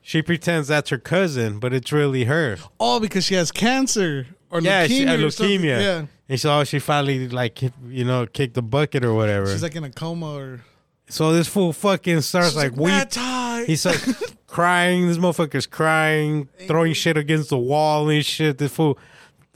She 0.00 0.20
pretends 0.22 0.68
that's 0.68 0.90
her 0.90 0.98
cousin, 0.98 1.58
but 1.60 1.72
it's 1.72 1.92
really 1.92 2.24
her. 2.24 2.56
Oh, 2.80 2.98
because 2.98 3.24
she 3.24 3.34
has 3.34 3.52
cancer 3.52 4.26
or 4.50 4.60
leukemia. 4.60 4.64
Yeah, 4.64 4.84
leukemia. 4.84 4.88
she 4.88 5.06
had 5.06 5.20
or 5.20 5.26
leukemia. 5.26 5.80
Yeah, 5.80 6.06
And 6.28 6.40
so 6.40 6.64
she 6.64 6.78
finally 6.78 7.28
like 7.28 7.62
you 7.86 8.04
know 8.04 8.26
kicked 8.26 8.54
the 8.54 8.62
bucket 8.62 9.04
or 9.04 9.14
whatever. 9.14 9.46
she's 9.46 9.62
like 9.62 9.76
in 9.76 9.84
a 9.84 9.90
coma 9.90 10.34
or 10.34 10.60
so 11.08 11.32
this 11.32 11.46
fool 11.46 11.72
fucking 11.74 12.22
starts 12.22 12.48
She's 12.48 12.56
like, 12.56 12.72
weep. 12.72 12.90
"Matai." 12.94 13.64
He's 13.66 13.84
like 13.84 14.00
crying. 14.46 15.08
This 15.08 15.18
motherfucker's 15.18 15.66
crying, 15.66 16.48
throwing 16.66 16.94
shit 16.94 17.16
against 17.18 17.50
the 17.50 17.58
wall 17.58 18.08
and 18.08 18.24
shit. 18.24 18.56
This 18.58 18.72
fool, 18.72 18.98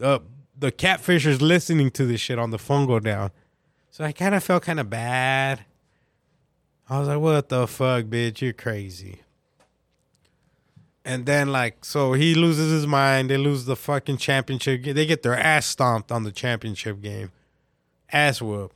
uh, 0.02 0.18
the 0.58 0.70
catfisher's 0.70 1.40
listening 1.40 1.90
to 1.92 2.04
this 2.04 2.20
shit 2.20 2.38
on 2.38 2.50
the 2.50 2.58
phone 2.58 2.86
go 2.86 3.00
down. 3.00 3.30
So 3.90 4.04
I 4.04 4.12
kind 4.12 4.34
of 4.34 4.44
felt 4.44 4.64
kind 4.64 4.78
of 4.78 4.90
bad. 4.90 5.64
I 6.88 6.98
was 6.98 7.08
like, 7.08 7.18
"What 7.18 7.48
the 7.48 7.66
fuck, 7.66 8.04
bitch? 8.04 8.40
You're 8.40 8.52
crazy." 8.52 9.20
And 11.04 11.24
then 11.24 11.52
like, 11.52 11.84
so 11.84 12.14
he 12.14 12.34
loses 12.34 12.70
his 12.72 12.86
mind. 12.86 13.30
They 13.30 13.36
lose 13.36 13.64
the 13.64 13.76
fucking 13.76 14.16
championship. 14.16 14.82
ga- 14.82 14.92
They 14.92 15.06
get 15.06 15.22
their 15.22 15.36
ass 15.38 15.66
stomped 15.66 16.10
on 16.10 16.24
the 16.24 16.32
championship 16.32 17.00
game, 17.00 17.30
ass 18.12 18.42
whoop. 18.42 18.72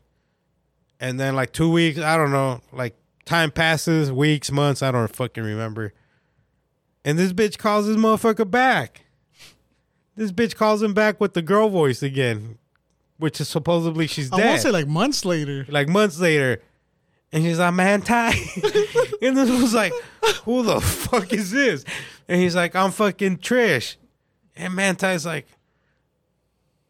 And 1.01 1.19
then 1.19 1.35
like 1.35 1.53
two 1.53 1.71
weeks, 1.71 1.99
I 1.99 2.17
don't 2.17 2.31
know, 2.31 2.61
like 2.73 2.95
time 3.25 3.51
passes, 3.51 4.13
weeks, 4.13 4.53
months, 4.53 4.83
I 4.83 4.93
don't 4.93 5.15
fucking 5.15 5.43
remember. 5.43 5.93
And 7.05 7.19
this 7.19 7.33
bitch 7.33 7.59
calls 7.59 7.87
this 7.87 7.97
motherfucker 7.97 8.49
back. 8.49 9.07
This 10.15 10.31
bitch 10.31 10.55
calls 10.55 10.83
him 10.83 10.93
back 10.95 11.21
with 11.21 11.33
the 11.35 11.43
girl 11.43 11.69
voice 11.69 12.03
again, 12.03 12.59
which 13.17 13.41
is 13.41 13.49
supposedly 13.49 14.07
she's 14.07 14.31
I 14.33 14.37
dead. 14.37 14.47
won't 14.47 14.61
say 14.61 14.71
like 14.71 14.87
months 14.87 15.25
later. 15.25 15.65
like 15.69 15.89
months 15.89 16.21
later. 16.21 16.63
And 17.33 17.45
she's 17.45 17.59
like, 17.59 17.75
man, 17.75 18.03
Ty. 18.03 18.29
and 19.23 19.37
this 19.37 19.51
was 19.51 19.73
like, 19.75 19.93
who 20.45 20.63
the 20.63 20.81
fuck 20.81 21.33
is 21.33 21.51
this? 21.53 21.85
And 22.29 22.41
he's 22.41 22.57
like, 22.57 22.75
I'm 22.75 22.91
fucking 22.91 23.39
Trish. 23.39 23.97
And 24.57 24.75
Manti's 24.75 25.25
like, 25.25 25.47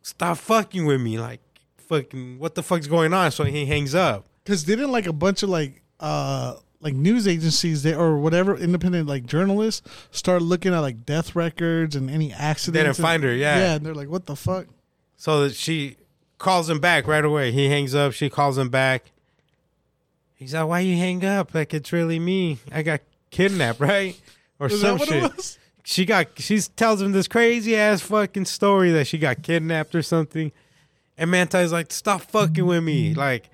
stop 0.03 0.39
fucking 0.39 0.87
with 0.87 1.01
me. 1.01 1.19
Like, 1.19 1.41
fucking, 1.89 2.39
what 2.39 2.55
the 2.55 2.63
fuck's 2.63 2.87
going 2.87 3.13
on? 3.13 3.33
So 3.33 3.45
he 3.45 3.67
hangs 3.67 3.95
up. 3.95 4.27
Because 4.45 4.65
didn't 4.65 4.91
like 4.91 5.07
a 5.07 5.13
bunch 5.13 5.43
of 5.43 5.51
like 5.51 5.83
uh 6.01 6.57
like 6.81 6.95
news 6.95 7.29
agencies 7.29 7.83
there 7.83 7.99
or 8.01 8.17
whatever 8.17 8.57
independent 8.57 9.07
like 9.07 9.27
journalists 9.27 9.87
start 10.11 10.41
looking 10.41 10.73
at 10.73 10.79
like 10.81 11.05
death 11.05 11.37
records 11.37 11.95
and 11.95 12.09
any 12.11 12.33
accidents. 12.33 12.67
They 12.67 12.83
didn't 12.85 12.97
and- 12.97 12.97
find 12.97 13.23
her, 13.23 13.35
yeah. 13.35 13.59
Yeah, 13.59 13.75
and 13.75 13.85
they're 13.85 13.95
like, 13.95 14.09
what 14.09 14.27
the 14.27 14.37
fuck? 14.37 14.67
So 15.17 15.45
that 15.45 15.55
she 15.55 15.97
calls 16.39 16.71
him 16.71 16.81
back 16.81 17.07
right 17.07 17.25
away. 17.25 17.53
He 17.53 17.69
hangs 17.69 17.95
up. 17.95 18.15
She 18.15 18.31
calls 18.31 18.57
him 18.57 18.71
back. 18.71 19.13
He's 20.41 20.55
like, 20.55 20.67
"Why 20.67 20.81
you 20.81 20.97
hang 20.97 21.25
up? 21.25 21.55
Like 21.55 21.73
it's 21.75 21.93
really 21.93 22.19
me. 22.19 22.59
I 22.73 22.83
got 22.83 23.03
kidnapped, 23.31 23.79
right? 23.79 24.19
Or 24.59 24.67
Is 24.67 24.81
some 24.81 24.99
shit." 24.99 25.59
She 25.85 26.05
got. 26.05 26.29
She 26.39 26.59
tells 26.61 27.01
him 27.01 27.13
this 27.13 27.29
crazy 27.29 27.77
ass 27.77 28.01
fucking 28.01 28.47
story 28.47 28.91
that 28.93 29.07
she 29.07 29.19
got 29.19 29.43
kidnapped 29.43 29.95
or 29.95 30.03
something. 30.03 30.51
And 31.19 31.31
Manti's 31.31 31.73
like, 31.73 31.93
"Stop 31.93 32.23
fucking 32.23 32.65
with 32.65 32.83
me. 32.83 33.13
Like, 33.15 33.51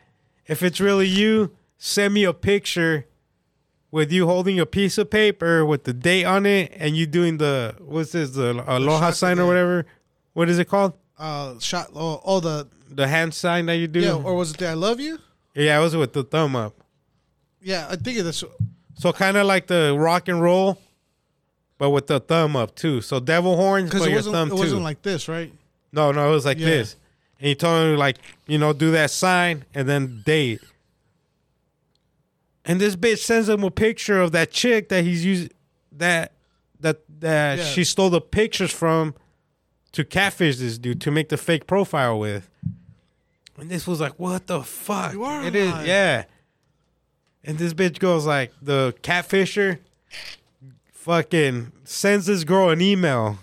if 0.47 0.63
it's 0.63 0.81
really 0.81 1.07
you, 1.09 1.55
send 1.77 2.15
me 2.15 2.25
a 2.25 2.33
picture." 2.33 3.07
With 3.93 4.13
you 4.13 4.27
holding 4.27 4.59
a 4.61 4.67
piece 4.67 4.99
of 4.99 5.09
paper 5.11 5.65
with 5.65 5.85
the 5.85 5.95
date 5.95 6.25
on 6.25 6.45
it, 6.45 6.73
and 6.77 6.97
you 6.97 7.07
doing 7.07 7.39
the 7.39 7.75
what's 7.79 8.13
this 8.13 8.31
the 8.31 8.63
aloha 8.67 9.11
sign 9.13 9.39
or 9.39 9.47
whatever? 9.47 9.87
What 10.35 10.49
is 10.51 10.59
it 10.59 10.67
called? 10.69 10.93
Uh, 11.19 11.59
shot. 11.61 11.91
Oh, 11.95 12.21
oh, 12.25 12.41
the 12.41 12.69
The 12.91 13.07
hand 13.09 13.33
sign 13.33 13.67
that 13.67 13.77
you 13.77 13.87
do. 13.87 14.01
yeah, 14.01 14.13
or 14.15 14.35
was 14.35 14.51
it 14.51 14.59
the 14.59 14.69
I 14.69 14.75
love 14.75 15.01
you? 15.01 15.19
Yeah, 15.57 15.79
it 15.79 15.83
was 15.83 15.97
with 15.97 16.13
the 16.13 16.23
thumb 16.23 16.55
up. 16.55 16.75
Yeah, 17.63 17.87
I 17.91 17.97
think 17.97 18.19
that's 18.19 18.45
So 18.95 19.13
kind 19.13 19.37
of 19.37 19.47
like 19.47 19.67
the 19.67 19.97
rock 19.99 20.29
and 20.29 20.41
roll, 20.41 20.79
but 21.79 21.91
with 21.91 22.07
the 22.07 22.21
thumb 22.21 22.55
up 22.57 22.75
too. 22.77 23.01
So 23.01 23.19
devil 23.19 23.57
horns, 23.57 23.87
because 23.91 24.03
but 24.03 24.07
it 24.09 24.11
your 24.11 24.19
wasn't. 24.19 24.35
thumb 24.35 24.49
It 24.49 24.55
too. 24.55 24.59
wasn't 24.59 24.83
like 24.83 25.03
this, 25.03 25.29
right? 25.29 25.53
no, 25.93 26.13
no, 26.13 26.29
it 26.29 26.31
was 26.31 26.45
like 26.45 26.59
Yeah. 26.59 26.67
this. 26.67 26.97
And 27.41 27.49
he 27.49 27.55
told 27.55 27.83
him 27.87 27.97
like, 27.97 28.19
you 28.47 28.59
know, 28.59 28.73
do 28.73 28.91
that 28.93 29.11
sign 29.11 29.65
and 29.75 29.89
then 29.89 30.23
date. 30.25 30.61
And 32.65 32.81
this 32.81 32.97
bitch 32.97 33.19
sends 33.19 33.49
him 33.49 33.63
a 33.65 33.71
picture 33.71 34.21
of 34.21 34.33
that 34.33 34.51
chick 34.51 34.89
that 34.89 35.05
he's 35.05 35.25
using 35.25 35.51
that 35.93 36.33
that 36.81 37.01
that 37.21 37.59
Yeah. 37.59 37.65
she 37.65 37.85
stole 37.85 38.11
the 38.11 38.21
pictures 38.21 38.71
from 38.73 39.15
to 39.93 40.05
catfish 40.05 40.59
this 40.59 40.77
dude 40.79 41.01
to 41.03 41.11
make 41.11 41.29
the 41.31 41.37
fake 41.39 41.67
profile 41.67 42.19
with. 42.19 42.51
And 43.59 43.71
this 43.71 43.87
was 43.87 44.01
like, 44.01 44.19
what 44.19 44.47
the 44.47 44.63
fuck? 44.63 45.13
You 45.13 45.25
are 45.25 45.45
It 45.45 45.55
is, 45.55 45.71
alive. 45.71 45.87
yeah. 45.87 46.25
And 47.45 47.57
this 47.59 47.73
bitch 47.75 47.99
goes 47.99 48.27
like, 48.27 48.53
the 48.61 48.95
catfisher 49.03 49.79
fucking 50.93 51.73
sends 51.85 52.27
this 52.27 52.45
girl 52.45 52.71
an 52.71 52.81
email 52.81 53.39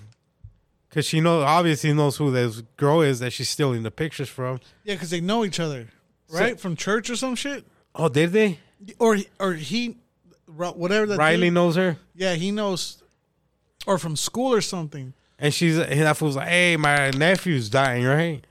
because 0.90 1.06
she 1.06 1.20
knows 1.22 1.44
obviously 1.44 1.94
knows 1.94 2.18
who 2.18 2.32
this 2.32 2.62
girl 2.78 3.02
is 3.02 3.20
that 3.20 3.32
she's 3.34 3.50
stealing 3.50 3.84
the 3.84 3.92
pictures 3.92 4.30
from. 4.30 4.60
Yeah, 4.84 4.96
because 4.96 5.10
they 5.10 5.22
know 5.22 5.44
each 5.46 5.60
other, 5.60 5.88
right? 6.32 6.60
From 6.60 6.76
church 6.76 7.10
or 7.10 7.16
some 7.16 7.36
shit, 7.36 7.66
Oh, 7.96 8.10
did 8.10 8.32
they? 8.32 8.60
or 9.00 9.18
or 9.40 9.54
he, 9.54 9.98
whatever 10.48 11.06
that. 11.08 11.18
Riley 11.18 11.48
dude- 11.48 11.54
knows 11.54 11.76
her, 11.78 11.98
Yeah, 12.14 12.36
he 12.36 12.52
knows, 12.52 13.02
or 13.88 13.98
from 13.98 14.16
school 14.16 14.54
or 14.54 14.62
something, 14.62 15.14
and 15.40 15.54
she's 15.54 15.78
and 15.78 16.02
that 16.02 16.18
fool's 16.18 16.36
like, 16.36 16.50
"Hey, 16.50 16.76
my 16.78 17.10
nephew's 17.12 17.70
dying, 17.70 18.04
right? 18.04 18.46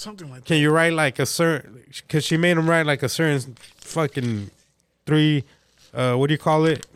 Something 0.00 0.30
like 0.30 0.40
that. 0.40 0.46
Can 0.46 0.56
you 0.56 0.70
write 0.70 0.94
like 0.94 1.18
a 1.18 1.26
certain? 1.26 1.82
Because 1.88 2.24
she 2.24 2.38
made 2.38 2.56
him 2.56 2.68
write 2.70 2.86
like 2.86 3.02
a 3.02 3.08
certain 3.08 3.54
fucking 3.76 4.50
three. 5.04 5.44
Uh, 5.92 6.14
what 6.14 6.28
do 6.28 6.32
you 6.34 6.38
call 6.38 6.64
it? 6.64 6.86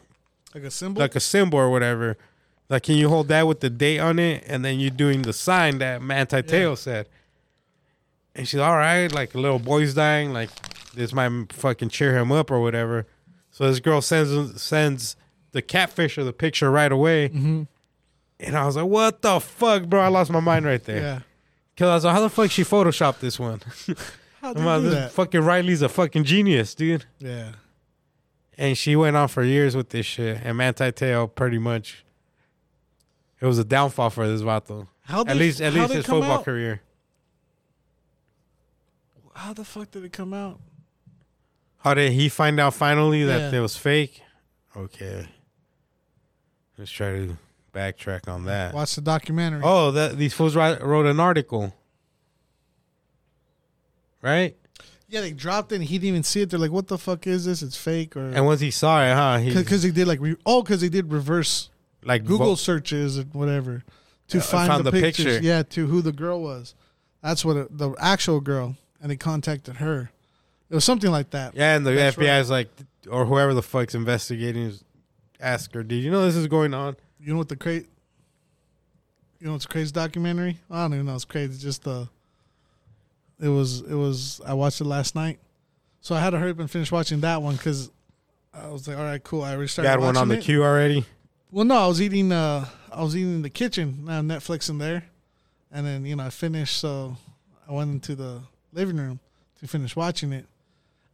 Like 0.54 0.64
a 0.64 0.70
symbol. 0.70 1.00
Like 1.00 1.14
a 1.14 1.20
symbol 1.20 1.58
or 1.58 1.68
whatever. 1.70 2.16
Like, 2.70 2.84
can 2.84 2.94
you 2.96 3.10
hold 3.10 3.28
that 3.28 3.46
with 3.46 3.60
the 3.60 3.68
date 3.68 3.98
on 3.98 4.18
it, 4.18 4.44
and 4.46 4.64
then 4.64 4.80
you're 4.80 4.88
doing 4.90 5.20
the 5.20 5.34
sign 5.34 5.76
that 5.78 6.00
Manti 6.00 6.40
Te'o 6.42 6.70
Yeah. 6.70 6.74
said? 6.76 7.06
And 8.34 8.48
she's 8.48 8.60
all 8.60 8.76
right. 8.76 9.12
Like 9.12 9.34
a 9.34 9.38
little 9.38 9.58
boy's 9.58 9.92
dying. 9.92 10.32
Like 10.32 10.48
this 10.94 11.12
might 11.12 11.52
fucking 11.52 11.90
cheer 11.90 12.16
him 12.16 12.32
up 12.32 12.50
or 12.50 12.58
whatever. 12.60 13.06
So 13.50 13.68
this 13.68 13.80
girl 13.80 14.00
sends 14.00 14.62
sends 14.62 15.14
the 15.52 15.60
catfish 15.60 16.16
or 16.16 16.24
the 16.24 16.32
picture 16.32 16.70
right 16.70 16.90
away. 16.90 17.28
Mhm. 17.28 17.66
And 18.40 18.56
I 18.56 18.64
was 18.64 18.76
like, 18.76 18.86
"What 18.86 19.20
the 19.20 19.40
fuck, 19.40 19.84
bro?" 19.84 20.00
I 20.00 20.08
lost 20.08 20.30
my 20.30 20.40
mind 20.40 20.64
right 20.64 20.82
there. 20.82 21.00
yeah. 21.02 21.18
Cause 21.76 21.88
I 21.88 21.94
was 21.94 22.04
like, 22.04 22.14
"How 22.14 22.20
the 22.20 22.30
fuck 22.30 22.50
she 22.50 22.62
photoshopped 22.62 23.18
this 23.20 23.38
one?" 23.38 23.60
How 24.40 24.48
I'm 24.50 24.54
do 24.54 24.60
you 24.60 24.66
like, 24.66 24.80
do 24.82 24.90
this 24.90 24.94
that? 24.94 25.12
fucking 25.12 25.40
Riley's 25.40 25.82
a 25.82 25.88
fucking 25.88 26.24
genius, 26.24 26.74
dude. 26.74 27.04
Yeah. 27.18 27.52
And 28.58 28.76
she 28.78 28.94
went 28.94 29.16
on 29.16 29.26
for 29.28 29.42
years 29.42 29.74
with 29.74 29.88
this 29.88 30.06
shit. 30.06 30.40
And 30.44 30.56
Manti 30.58 30.84
Te'o 30.92 31.26
pretty 31.34 31.58
much, 31.58 32.04
it 33.40 33.46
was 33.46 33.58
a 33.58 33.64
downfall 33.64 34.10
for 34.10 34.28
this 34.28 34.42
vato. 34.42 34.86
How 35.02 35.22
At 35.26 35.36
least, 35.36 35.60
at 35.60 35.72
least 35.72 35.92
his 35.92 36.06
football 36.06 36.32
out? 36.38 36.44
career. 36.44 36.82
How 39.34 39.52
the 39.52 39.64
fuck 39.64 39.90
did 39.90 40.04
it 40.04 40.12
come 40.12 40.32
out? 40.32 40.60
How 41.78 41.94
did 41.94 42.12
he 42.12 42.28
find 42.28 42.60
out 42.60 42.74
finally 42.74 43.24
that 43.24 43.52
Yeah. 43.52 43.58
it 43.58 43.62
was 43.62 43.76
fake? 43.76 44.22
Okay, 44.76 45.26
let's 46.78 46.90
try 46.90 47.10
to 47.12 47.36
backtrack 47.74 48.28
on 48.28 48.44
that. 48.44 48.72
Watch 48.74 48.94
the 48.94 49.00
documentary. 49.02 49.60
Oh, 49.64 49.90
that 49.90 50.16
these 50.16 50.32
fools 50.32 50.54
write, 50.56 50.82
wrote 50.82 51.06
an 51.06 51.20
article, 51.20 51.74
right? 54.22 54.56
Yeah, 55.08 55.20
they 55.20 55.32
dropped 55.32 55.72
it. 55.72 55.76
and 55.76 55.84
He 55.84 55.96
didn't 55.98 56.08
even 56.08 56.22
see 56.22 56.40
it. 56.42 56.50
They're 56.50 56.58
like, 56.58 56.70
"What 56.70 56.88
the 56.88 56.98
fuck 56.98 57.26
is 57.26 57.44
this? 57.44 57.62
It's 57.62 57.76
fake." 57.76 58.16
Or 58.16 58.26
And 58.30 58.46
once 58.46 58.60
he 58.60 58.70
saw 58.70 59.04
it, 59.04 59.14
huh? 59.14 59.38
He 59.38 59.54
because 59.54 59.82
they 59.82 59.90
did 59.90 60.08
like 60.08 60.20
re- 60.20 60.36
oh, 60.46 60.62
because 60.62 60.80
they 60.80 60.88
did 60.88 61.12
reverse 61.12 61.70
like 62.02 62.24
Google 62.24 62.46
vo- 62.48 62.54
searches 62.56 63.16
and 63.18 63.32
whatever 63.34 63.82
to 64.28 64.38
Yeah, 64.38 64.42
find 64.42 64.68
found 64.68 64.84
the, 64.86 64.90
the 64.90 65.00
pictures. 65.00 65.24
picture. 65.26 65.42
Yeah, 65.46 65.62
to 65.62 65.86
who 65.86 66.00
the 66.02 66.12
girl 66.12 66.40
was. 66.42 66.74
That's 67.22 67.44
what 67.44 67.56
it, 67.56 67.78
the 67.78 67.94
actual 67.98 68.40
girl, 68.40 68.76
and 69.00 69.10
they 69.10 69.16
contacted 69.16 69.76
her. 69.76 70.10
It 70.70 70.74
was 70.74 70.84
something 70.84 71.10
like 71.10 71.30
that. 71.30 71.54
Yeah, 71.54 71.76
and 71.76 71.86
the 71.86 71.92
That's 71.92 72.16
FBI 72.16 72.40
is 72.40 72.50
like, 72.50 72.68
or 73.08 73.26
whoever 73.26 73.54
the 73.54 73.62
fuck's 73.62 73.94
investigating, 73.94 74.62
is 74.62 74.82
ask 75.38 75.72
her, 75.74 75.82
"Did 75.82 75.96
you 76.02 76.10
know 76.10 76.24
this 76.24 76.34
is 76.36 76.46
going 76.48 76.74
on?" 76.74 76.96
You 77.24 77.32
know 77.32 77.38
what 77.38 77.48
the 77.48 77.56
crazy? 77.56 77.86
You 79.40 79.46
know 79.46 79.52
what's 79.54 79.64
a 79.64 79.68
crazy 79.68 79.92
documentary? 79.92 80.58
I 80.70 80.82
don't 80.82 80.94
even 80.94 81.06
know. 81.06 81.14
It's 81.14 81.24
crazy. 81.24 81.52
It's 81.54 81.62
just 81.62 81.84
the 81.84 82.08
It 83.40 83.48
was 83.48 83.80
it 83.80 83.94
was 83.94 84.40
I 84.46 84.52
watched 84.54 84.80
it 84.80 84.84
last 84.84 85.14
night, 85.14 85.38
so 86.00 86.14
I 86.14 86.20
had 86.20 86.30
to 86.30 86.38
hurry 86.38 86.50
up 86.50 86.58
and 86.58 86.70
finish 86.70 86.92
watching 86.92 87.20
that 87.20 87.40
one 87.40 87.56
because 87.56 87.90
I 88.52 88.68
was 88.68 88.86
like, 88.86 88.96
all 88.98 89.04
right, 89.04 89.22
cool. 89.22 89.42
I 89.42 89.54
restarted. 89.54 89.86
You 89.86 89.90
had 89.90 90.00
one 90.00 90.16
on 90.16 90.28
the 90.28 90.38
it. 90.38 90.44
queue 90.44 90.62
already. 90.62 91.04
Well, 91.50 91.64
no, 91.64 91.76
I 91.76 91.86
was 91.86 92.00
eating. 92.02 92.30
Uh, 92.30 92.66
I 92.92 93.02
was 93.02 93.16
eating 93.16 93.36
in 93.36 93.42
the 93.42 93.50
kitchen. 93.50 94.04
Now 94.04 94.20
Netflix 94.20 94.68
in 94.68 94.78
there, 94.78 95.04
and 95.72 95.86
then 95.86 96.04
you 96.04 96.16
know 96.16 96.24
I 96.24 96.30
finished. 96.30 96.76
So 96.76 97.16
I 97.68 97.72
went 97.72 97.90
into 97.90 98.14
the 98.14 98.42
living 98.72 98.96
room 98.98 99.18
to 99.60 99.66
finish 99.66 99.96
watching 99.96 100.32
it, 100.32 100.46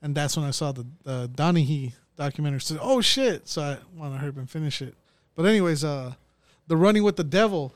and 0.03 0.15
that's 0.15 0.37
when 0.37 0.45
I 0.45 0.51
saw 0.51 0.73
the 0.73 0.87
the 1.05 1.31
Donaghy 1.35 1.93
documentary. 2.17 2.61
So 2.61 2.79
oh 2.81 3.01
shit! 3.01 3.49
So 3.49 3.63
I 3.63 3.79
want 3.97 4.15
to 4.15 4.19
hurry 4.19 4.31
up 4.31 4.39
and 4.39 4.51
finish 4.51 4.83
it. 4.83 4.95
But 5.37 5.47
anyways, 5.47 5.85
uh, 5.85 6.15
the 6.67 6.77
Running 6.77 7.03
with 7.03 7.17
the 7.17 7.25
Devil, 7.25 7.75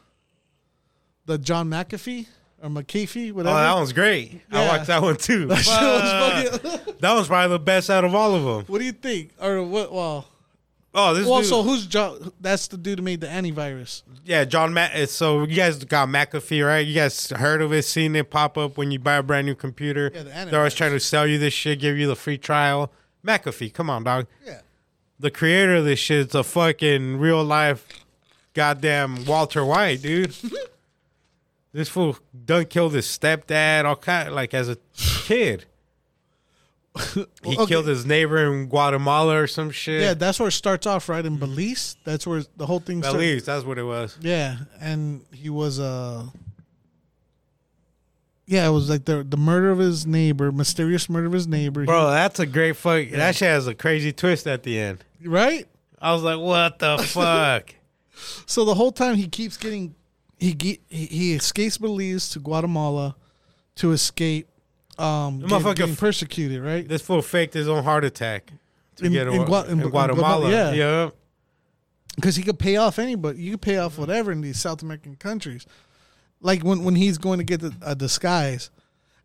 the 1.26 1.38
John 1.38 1.68
McAfee 1.70 2.26
or 2.62 2.68
McAfee, 2.70 3.30
Oh, 3.30 3.34
whatever. 3.34 3.56
that 3.56 3.74
one's 3.74 3.92
great. 3.92 4.40
I 4.50 4.62
Yeah. 4.62 4.68
watched 4.68 4.86
that 4.88 5.02
one 5.02 5.16
too. 5.16 5.46
That 5.48 5.56
was 5.58 6.60
fucking- 6.62 6.94
that 7.00 7.12
was 7.14 7.28
probably 7.28 7.54
the 7.56 7.58
best 7.64 7.90
out 7.90 8.04
of 8.04 8.14
all 8.14 8.34
of 8.34 8.42
them. 8.44 8.64
what 8.66 8.78
do 8.78 8.84
you 8.84 8.92
think? 8.92 9.30
Or 9.40 9.62
what? 9.62 9.92
Well, 9.92 10.28
Oh, 10.96 11.12
this 11.12 11.26
well, 11.26 11.40
dude, 11.40 11.48
so 11.48 11.62
who's 11.64 11.86
John? 11.86 12.30
That's 12.40 12.68
the 12.68 12.76
dude 12.76 13.00
who 13.00 13.04
made 13.04 13.20
the 13.20 13.26
antivirus. 13.26 14.02
yeah, 14.24 14.44
John 14.44 14.72
Matt. 14.72 15.08
So 15.10 15.40
you 15.40 15.56
guys 15.56 15.82
got 15.84 16.08
McAfee, 16.08 16.64
right? 16.64 16.86
You 16.86 16.94
guys 16.94 17.30
heard 17.30 17.62
of 17.62 17.72
it, 17.72 17.82
seen 17.84 18.14
it 18.14 18.30
pop 18.30 18.56
up 18.56 18.76
when 18.76 18.92
you 18.92 19.00
buy 19.00 19.14
a 19.16 19.22
brand 19.24 19.44
new 19.48 19.56
computer. 19.56 20.12
Yeah, 20.14 20.22
the 20.22 20.30
antivirus. 20.30 20.50
They're 20.50 20.60
always 20.60 20.74
trying 20.74 20.92
to 20.92 21.00
sell 21.00 21.26
you 21.26 21.36
this 21.38 21.52
shit, 21.52 21.80
give 21.80 21.98
you 21.98 22.06
the 22.06 22.14
free 22.14 22.38
trial. 22.38 22.92
McAfee, 23.26 23.72
come 23.74 23.90
on, 23.90 24.04
dog. 24.04 24.28
Yeah. 24.46 24.60
The 25.18 25.30
creator 25.30 25.76
of 25.76 25.84
this 25.84 25.98
shit 25.98 26.28
is 26.28 26.34
a 26.34 26.42
fucking 26.42 27.18
real 27.18 27.44
life, 27.44 27.86
goddamn 28.52 29.24
Walter 29.24 29.64
White, 29.64 30.02
dude. 30.02 30.34
this 31.72 31.88
fool 31.88 32.18
done 32.44 32.66
killed 32.66 32.94
his 32.94 33.06
stepdad, 33.06 33.84
all 33.84 33.96
kind 33.96 34.34
like 34.34 34.54
as 34.54 34.68
a 34.68 34.76
kid. 34.96 35.66
He 37.14 37.26
okay. 37.46 37.66
killed 37.66 37.86
his 37.86 38.06
neighbor 38.06 38.52
in 38.52 38.68
Guatemala 38.68 39.42
or 39.42 39.46
some 39.48 39.70
shit. 39.70 40.00
Yeah, 40.00 40.14
that's 40.14 40.38
where 40.38 40.48
it 40.48 40.52
starts 40.52 40.86
off, 40.86 41.08
right? 41.08 41.24
In 41.24 41.38
Belize, 41.38 41.96
that's 42.04 42.26
where 42.26 42.42
the 42.56 42.66
whole 42.66 42.78
thing 42.78 43.02
starts. 43.02 43.16
Belize, 43.16 43.44
that's 43.44 43.64
what 43.64 43.78
it 43.78 43.82
was. 43.82 44.16
Yeah, 44.20 44.58
and 44.80 45.24
he 45.32 45.50
was 45.50 45.80
uh 45.80 46.26
Yeah, 48.46 48.66
it 48.68 48.70
was 48.72 48.90
like 48.90 49.04
the 49.06 49.24
the 49.24 49.36
murder 49.38 49.70
of 49.70 49.78
his 49.78 50.06
neighbor, 50.06 50.52
mysterious 50.52 51.08
murder 51.08 51.26
of 51.26 51.32
his 51.32 51.46
neighbor. 51.48 51.84
Bro, 51.86 52.10
that's 52.10 52.38
a 52.40 52.46
great 52.46 52.76
fuck. 52.76 53.08
That 53.10 53.34
shit 53.36 53.48
has 53.48 53.66
a 53.66 53.74
crazy 53.74 54.12
twist 54.12 54.46
at 54.46 54.62
the 54.62 54.78
end. 54.78 55.04
right? 55.24 55.66
I 56.00 56.12
was 56.12 56.22
like, 56.22 56.38
what 56.38 56.78
the 56.78 56.98
fuck? 57.06 57.74
So 58.46 58.64
the 58.66 58.74
whole 58.74 58.92
time 58.92 59.14
he 59.16 59.28
keeps 59.28 59.56
getting 59.56 59.94
he 60.38 60.52
ge- 60.54 60.80
he, 60.88 61.06
he 61.06 61.34
escapes 61.34 61.78
Belize 61.78 62.28
to 62.30 62.38
Guatemala 62.40 63.16
to 63.76 63.92
escape 63.92 64.48
um 64.98 65.40
The 65.40 65.46
getting, 65.48 65.64
motherfucker 65.64 65.76
getting 65.76 65.92
f- 65.94 66.00
persecuted, 66.00 66.62
right? 66.62 66.86
this 66.86 67.00
fool 67.02 67.22
faked 67.22 67.54
his 67.54 67.66
own 67.68 67.82
heart 67.82 68.04
attack 68.04 68.52
to 68.96 69.06
In- 69.06 69.12
get 69.12 69.26
in 69.26 69.34
away 69.36 69.46
Gua- 69.46 69.64
in, 69.64 69.72
in- 69.78 69.80
in 69.80 69.88
Guatemala. 69.88 70.48
Guatemala, 70.48 70.50
yeah. 70.50 70.72
yeah. 71.04 71.10
because 72.16 72.36
he 72.36 72.42
could 72.42 72.58
pay 72.58 72.76
off 72.76 72.98
anybody. 72.98 73.42
You 73.42 73.52
could 73.52 73.62
pay 73.62 73.78
off 73.78 73.96
whatever 73.98 74.30
in 74.32 74.42
these 74.42 74.60
South 74.60 74.82
American 74.82 75.16
countries. 75.16 75.66
Like 76.44 76.62
when 76.62 76.84
when 76.84 76.94
he's 76.94 77.16
going 77.18 77.38
to 77.38 77.44
get 77.44 77.60
the, 77.62 77.72
a 77.82 77.94
disguise, 77.94 78.70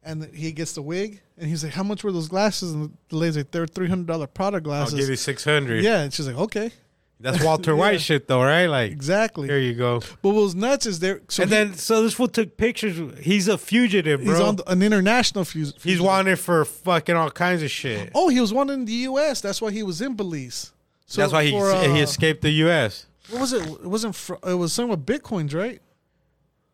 and 0.03 0.23
he 0.33 0.51
gets 0.53 0.71
the 0.73 0.81
wig, 0.81 1.19
and 1.37 1.47
he's 1.49 1.63
like, 1.65 1.73
"How 1.73 1.83
much 1.83 2.03
were 2.03 2.11
those 2.13 2.29
glasses?" 2.29 2.71
And 2.73 2.95
the 3.09 3.17
lady's 3.17 3.35
like, 3.37 3.51
"They're 3.51 3.67
three 3.67 3.89
hundred 3.89 4.07
dollar 4.07 4.25
Prada 4.25 4.61
glasses. 4.61 4.93
I'll 4.93 4.99
give 5.01 5.09
you 5.09 5.15
600. 5.17 5.83
yeah, 5.83 5.99
and 5.99 6.13
she's 6.13 6.25
like, 6.27 6.37
"Okay, 6.37 6.71
That's 7.19 7.43
Walter 7.43 7.75
White 7.81 7.91
Yeah. 7.93 7.97
shit, 7.97 8.27
though, 8.29 8.41
right? 8.41 8.67
Like, 8.67 8.91
exactly." 8.93 9.49
here 9.49 9.59
you 9.59 9.73
go. 9.73 9.99
But 10.21 10.29
what 10.31 10.35
was 10.35 10.55
nuts 10.55 10.85
is 10.85 10.99
there. 10.99 11.19
So 11.27 11.43
and 11.43 11.51
he- 11.51 11.57
then, 11.57 11.73
so 11.73 12.01
this 12.03 12.13
fool 12.13 12.29
took 12.29 12.55
pictures. 12.55 12.95
He's 13.21 13.49
a 13.49 13.57
fugitive, 13.57 14.23
bro. 14.23 14.31
he's 14.33 14.41
on 14.41 14.55
the, 14.55 14.71
an 14.71 14.81
international 14.81 15.43
fugitive. 15.43 15.83
He's 15.83 15.99
wanted 15.99 16.39
for 16.39 16.63
fucking 16.63 17.15
all 17.17 17.31
kinds 17.31 17.61
of 17.63 17.69
shit. 17.69 18.11
Oh, 18.15 18.29
he 18.29 18.39
was 18.39 18.53
wanted 18.53 18.73
in 18.75 18.85
the 18.85 18.93
U.S. 19.11 19.41
That's 19.41 19.61
why 19.61 19.71
he 19.71 19.83
was 19.83 19.99
in 20.01 20.15
Belize. 20.15 20.71
So 21.05 21.19
That's 21.21 21.33
why 21.33 21.43
he 21.43 21.51
for, 21.51 21.69
he 21.81 21.99
uh, 21.99 22.03
escaped 22.03 22.41
the 22.43 22.51
U.S. 22.65 23.05
What 23.29 23.41
was 23.41 23.51
it? 23.51 23.67
It 23.67 23.83
wasn't. 23.83 24.15
Fr- 24.15 24.35
it 24.47 24.53
was 24.53 24.71
something 24.71 24.91
with 24.91 25.05
bitcoins, 25.05 25.53
right? 25.53 25.81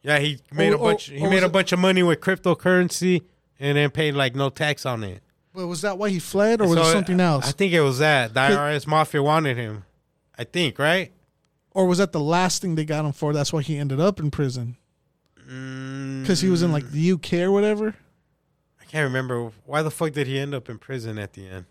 Yeah, 0.05 0.19
he 0.19 0.37
made 0.53 0.71
Or- 0.71 0.75
a 0.75 0.77
bunch. 0.77 1.09
or- 1.09 1.13
he 1.13 1.19
or 1.21 1.29
made 1.29 1.35
was 1.37 1.43
a 1.43 1.47
it- 1.47 1.51
bunch 1.51 1.71
of 1.71 1.79
money 1.79 2.03
with 2.03 2.21
cryptocurrency, 2.21 3.23
and 3.59 3.77
then 3.77 3.89
paid 3.89 4.13
like 4.13 4.35
no 4.35 4.49
tax 4.49 4.85
on 4.85 5.03
it. 5.03 5.21
But 5.53 5.67
was 5.67 5.81
that 5.81 5.97
why 5.97 6.09
he 6.09 6.19
fled, 6.19 6.61
or 6.61 6.67
was 6.67 6.77
So, 6.77 6.89
it 6.89 6.91
something 6.91 7.19
else? 7.19 7.47
I 7.47 7.51
think 7.51 7.73
it 7.73 7.81
was 7.81 7.99
that 7.99 8.33
the 8.33 8.39
IRS 8.41 8.85
mafia 8.85 9.23
wanted 9.23 9.57
him. 9.57 9.83
I 10.37 10.43
think 10.43 10.77
right. 10.79 11.11
or 11.71 11.85
was 11.87 11.97
that 11.97 12.11
the 12.13 12.19
last 12.19 12.61
thing 12.61 12.75
they 12.75 12.85
got 12.85 13.03
him 13.05 13.11
for? 13.13 13.33
That's 13.33 13.51
why 13.51 13.61
he 13.61 13.77
ended 13.77 13.99
up 13.99 14.19
in 14.19 14.31
prison 14.31 14.77
Mm, 15.49 16.21
because 16.21 16.41
he 16.41 16.49
was 16.49 16.61
in 16.63 16.71
like 16.71 16.89
the 16.91 17.11
UK 17.11 17.33
or 17.43 17.51
whatever. 17.51 17.95
I 18.81 18.85
can't 18.85 19.03
remember 19.03 19.51
why 19.65 19.81
the 19.81 19.91
fuck 19.91 20.11
did 20.13 20.27
he 20.27 20.37
end 20.39 20.53
up 20.55 20.69
in 20.69 20.77
prison 20.79 21.17
at 21.19 21.33
the 21.33 21.47
end. 21.47 21.65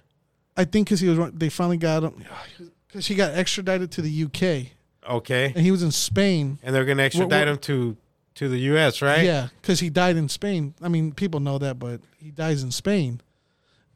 I 0.57 0.64
think 0.64 0.87
because 0.87 1.01
he 1.01 1.09
was. 1.09 1.30
They 1.35 1.49
finally 1.49 1.76
got 1.78 2.05
him 2.05 2.24
because 2.87 3.07
he 3.07 3.14
got 3.14 3.32
extradited 3.35 3.91
to 3.93 4.03
the 4.03 4.24
UK 4.24 4.72
Okay, 5.09 5.53
and 5.55 5.64
he 5.64 5.70
was 5.70 5.82
in 5.82 5.91
Spain. 5.91 6.59
and 6.62 6.74
they're 6.74 6.85
gonna 6.85 7.03
extradite 7.03 7.49
him 7.49 7.59
to 7.59 7.97
to 8.37 8.49
the 8.49 8.59
U.S. 8.59 9.01
Right? 9.03 9.24
Yeah, 9.24 9.49
because 9.61 9.80
he 9.80 9.91
died 9.91 10.16
in 10.16 10.28
Spain. 10.28 10.74
I 10.82 10.89
mean, 10.89 11.12
people 11.12 11.41
know 11.41 11.59
that, 11.59 11.78
but 11.78 12.01
he 12.18 12.30
dies 12.30 12.62
in 12.62 12.70
Spain, 12.70 13.20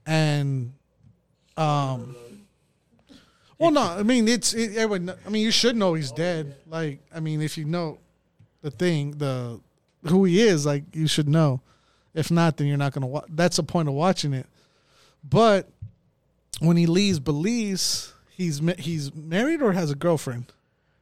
and 0.07 0.73
um. 1.57 2.17
Well, 3.59 3.73
no, 3.73 3.81
I 3.83 4.05
mean 4.05 4.29
it's. 4.29 4.55
It, 4.55 4.77
everyone, 4.77 5.17
I 5.27 5.29
mean, 5.31 5.43
you 5.45 5.51
should 5.51 5.75
know 5.77 5.95
he's 5.95 6.13
dead. 6.13 6.55
Like, 6.69 7.01
I 7.13 7.19
mean, 7.19 7.43
if 7.43 7.59
you 7.59 7.65
know 7.65 7.99
the 8.63 8.71
thing, 8.71 9.19
the 9.19 9.61
who 10.07 10.25
he 10.25 10.41
is, 10.41 10.65
like 10.65 10.85
you 10.95 11.09
should 11.09 11.29
know. 11.29 11.61
If 12.15 12.31
not, 12.31 12.57
then 12.57 12.69
you're 12.69 12.77
not 12.77 12.93
gonna. 12.93 13.07
Wa- 13.09 13.25
that's 13.29 13.57
the 13.57 13.65
point 13.65 13.89
of 13.89 13.95
watching 13.95 14.33
it. 14.33 14.47
But 15.29 15.69
when 16.61 16.77
he 16.77 16.87
leaves 16.87 17.19
Belize, 17.19 18.13
he's 18.31 18.63
ma- 18.63 18.73
he's 18.79 19.13
married 19.13 19.61
or 19.61 19.73
has 19.73 19.91
a 19.91 19.97
girlfriend. 19.97 20.53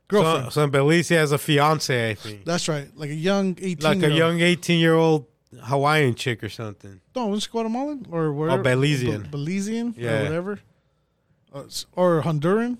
Girlfriend. 0.08 0.44
So, 0.46 0.50
so 0.60 0.64
in 0.64 0.70
Belize, 0.70 1.08
he 1.08 1.14
has 1.16 1.32
a 1.32 1.38
fiance, 1.38 2.10
I 2.10 2.14
think, 2.14 2.44
that's 2.44 2.68
right, 2.68 2.88
like 2.96 3.10
a 3.10 3.14
young 3.14 3.56
eighteen. 3.60 3.78
like 3.82 3.96
a 3.98 4.00
year 4.00 4.10
old. 4.10 4.16
young 4.18 4.40
eighteen-year-old 4.40 5.26
Hawaiian 5.64 6.14
chick 6.14 6.44
or 6.44 6.48
something. 6.48 7.00
No, 7.14 7.26
was 7.28 7.44
it 7.46 7.50
Guatemalan 7.50 8.06
or 8.10 8.32
where? 8.32 8.50
Oh, 8.50 8.58
Belizean. 8.58 9.30
Be- 9.30 9.36
Belizean, 9.38 9.94
Yeah. 9.96 10.20
or 10.20 10.22
whatever, 10.24 10.60
Uh, 11.52 11.62
or 11.92 12.22
Honduran. 12.22 12.78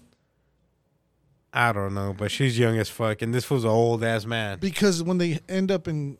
I 1.53 1.72
don't 1.72 1.95
know, 1.95 2.14
but 2.16 2.31
she's 2.31 2.59
young 2.59 2.77
as 2.79 2.91
fuck, 2.91 3.22
and 3.22 3.35
this 3.35 3.49
was 3.49 3.64
an 3.64 3.70
old 3.70 4.05
ass 4.05 4.27
man. 4.27 4.59
Because 4.59 5.03
when 5.03 5.16
they 5.18 5.41
end 5.49 5.70
up 5.70 5.89
in 5.89 6.18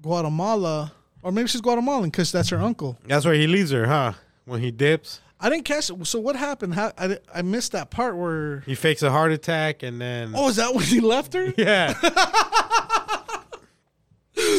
Guatemala, 0.00 0.92
or 1.22 1.30
maybe 1.30 1.46
she's 1.48 1.60
Guatemalan 1.60 2.10
because 2.10 2.32
that's 2.32 2.48
her 2.48 2.58
uncle. 2.58 2.98
That's 3.06 3.24
where 3.24 3.34
he 3.34 3.46
leaves 3.46 3.70
her, 3.70 3.86
huh? 3.86 4.14
When 4.44 4.60
he 4.60 4.72
dips, 4.72 5.20
I 5.44 5.50
didn't 5.50 5.64
catch 5.64 5.90
it. 5.90 6.06
So 6.06 6.20
what 6.20 6.36
happened? 6.36 6.74
How 6.74 6.92
I, 6.96 7.18
I 7.34 7.42
missed 7.42 7.72
that 7.72 7.90
part 7.90 8.16
where. 8.16 8.60
he 8.60 8.74
fakes 8.76 9.02
a 9.02 9.10
heart 9.10 9.32
attack, 9.32 9.82
and 9.82 10.00
then 10.00 10.32
Oh, 10.36 10.48
is 10.48 10.56
that 10.56 10.72
when 10.74 10.84
he 10.84 11.00
left 11.00 11.34
her? 11.34 11.52
Yeah. 11.58 11.94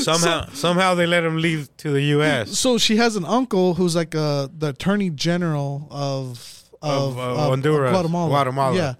somehow, 0.01 0.47
somehow 0.53 0.95
they 0.95 1.05
let 1.07 1.23
him 1.23 1.37
leave 1.37 1.75
to 1.77 1.91
the 1.91 2.01
U.S. 2.17 2.57
So 2.57 2.77
she 2.77 2.97
has 2.97 3.15
an 3.15 3.25
uncle 3.25 3.73
who's 3.75 3.95
like 3.95 4.13
uh, 4.15 4.47
the 4.55 4.69
attorney 4.69 5.09
general 5.09 5.87
of 5.89 6.63
Of, 6.81 7.17
of, 7.17 7.19
uh, 7.19 7.35
Honduras, 7.49 7.91
Guatemala. 7.91 8.29
Guatemala. 8.29 8.75
Yeah. 8.75 8.93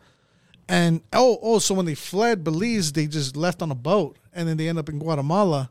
And 0.69 1.01
oh 1.11 1.37
oh, 1.41 1.59
so 1.59 1.75
when 1.75 1.85
they 1.85 1.95
fled 1.95 2.43
Belize, 2.43 2.93
they 2.93 3.05
just 3.07 3.35
left 3.35 3.61
on 3.61 3.69
a 3.71 3.75
boat, 3.75 4.17
and 4.33 4.47
then 4.47 4.55
they 4.57 4.69
end 4.69 4.79
up 4.79 4.87
in 4.87 4.97
Guatemala, 4.99 5.69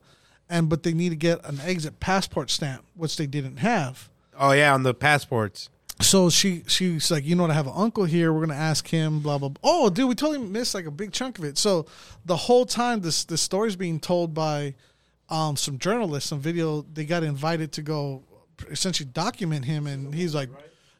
and 0.51 0.69
but 0.69 0.83
they 0.83 0.93
need 0.93 1.09
to 1.09 1.17
get 1.17 1.45
an 1.47 1.59
exit 1.65 1.99
passport 1.99 2.51
stamp, 2.51 2.85
which 2.95 3.17
they 3.17 3.27
didn't 3.27 3.57
have. 3.57 4.11
Oh 4.39 4.53
yeah, 4.53 4.75
on 4.75 4.83
the 4.83 4.93
passports. 4.95 5.71
So 6.03 6.31
she 6.31 6.63
she's 6.67 7.11
like, 7.11 7.25
you 7.25 7.35
know 7.35 7.43
what, 7.45 7.51
I 7.51 7.55
have 7.55 7.67
an 7.67 7.75
uncle 7.75 8.05
here. 8.05 8.33
We're 8.33 8.41
gonna 8.41 8.59
ask 8.59 8.87
him. 8.87 9.21
Blah 9.21 9.39
blah. 9.39 9.49
blah. 9.49 9.61
Oh, 9.63 9.91
dude, 9.91 10.09
we 10.09 10.15
totally 10.15 10.47
missed 10.47 10.75
like 10.75 10.87
a 10.87 10.91
big 10.91 11.13
chunk 11.13 11.39
of 11.39 11.45
it. 11.45 11.59
So 11.59 11.87
the 12.25 12.37
whole 12.37 12.67
time 12.67 13.01
this 13.01 13.25
this 13.25 13.41
story's 13.41 13.77
being 13.77 14.01
told 14.01 14.35
by 14.35 14.75
um, 15.29 15.57
some 15.57 15.79
journalists, 15.79 16.29
some 16.29 16.41
video. 16.41 16.83
They 16.83 17.05
got 17.05 17.23
invited 17.23 17.73
to 17.73 17.83
go 17.83 18.23
essentially 18.71 19.09
document 19.13 19.65
him, 19.65 19.87
and 19.87 20.15
he's 20.15 20.35
like, 20.35 20.51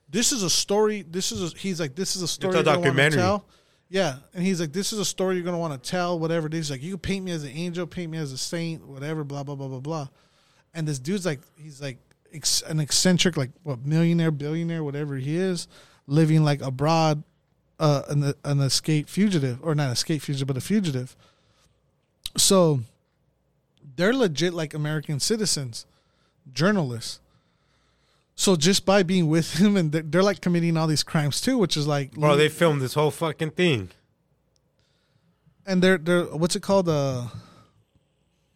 "This 0.09 0.33
is 0.33 0.43
a 0.43 0.51
story. 0.51 1.03
This 1.03 1.33
is 1.33 1.53
a, 1.53 1.57
he's 1.57 1.79
like, 1.81 1.95
this 1.95 2.17
is 2.17 2.23
a 2.23 2.29
story 2.29 2.55
a 2.55 2.57
you're 2.57 2.65
gonna 2.65 2.77
documentary. 2.79 3.21
tell." 3.21 3.45
Yeah, 3.89 4.17
and 4.33 4.43
he's 4.43 4.59
like, 4.59 4.73
"This 4.73 4.93
is 4.93 4.99
a 4.99 5.05
story 5.05 5.37
you're 5.37 5.45
gonna 5.45 5.59
want 5.59 5.83
to 5.83 5.91
tell. 5.91 6.19
Whatever 6.19 6.47
it 6.47 6.55
is, 6.55 6.71
like 6.71 6.83
you 6.83 6.93
can 6.93 7.01
paint 7.01 7.25
me 7.25 7.33
as 7.33 7.45
an 7.45 7.51
angel, 7.51 7.87
paint 7.87 8.11
me 8.11 8.19
as 8.19 8.33
a 8.33 8.39
saint, 8.39 8.87
whatever. 8.87 9.23
Blah 9.25 9.43
blah 9.43 9.55
blah 9.55 9.69
blah 9.69 9.81
blah." 9.81 10.09
And 10.75 10.89
this 10.89 10.99
dude's 10.99 11.27
like, 11.27 11.41
he's 11.57 11.83
like 11.83 11.99
ex- 12.33 12.63
an 12.63 12.81
eccentric, 12.81 13.37
like 13.37 13.51
what 13.63 13.85
millionaire, 13.85 14.31
billionaire, 14.31 14.83
whatever 14.85 15.17
he 15.17 15.37
is, 15.37 15.69
living 16.07 16.43
like 16.45 16.61
abroad, 16.63 17.23
uh, 17.81 18.03
an 18.09 18.35
an 18.45 18.61
escape 18.61 19.09
fugitive 19.09 19.59
or 19.63 19.75
not 19.75 19.91
escape 19.93 20.23
fugitive, 20.23 20.47
but 20.49 20.57
a 20.57 20.61
fugitive. 20.61 21.17
So 22.37 22.81
they're 23.97 24.15
legit 24.15 24.55
like 24.55 24.73
American 24.75 25.21
citizens, 25.21 25.87
journalists. 26.53 27.21
So 28.35 28.57
just 28.57 28.87
by 28.87 29.03
being 29.03 29.29
with 29.29 29.55
him, 29.61 29.77
and 29.77 29.93
they're, 29.93 30.03
they're 30.03 30.23
like 30.23 30.41
committing 30.41 30.77
all 30.77 30.87
these 30.87 31.03
crimes 31.03 31.41
too, 31.41 31.59
which 31.59 31.77
is 31.77 31.87
like, 31.87 32.13
Bro, 32.13 32.37
they 32.37 32.49
filmed 32.49 32.81
this 32.81 32.95
whole 32.95 33.11
fucking 33.11 33.51
thing. 33.51 33.91
and 35.67 35.83
they're 35.83 35.99
they're 35.99 36.25
what's 36.25 36.57
it 36.57 36.63
called? 36.63 36.89
Uh, 36.89 37.27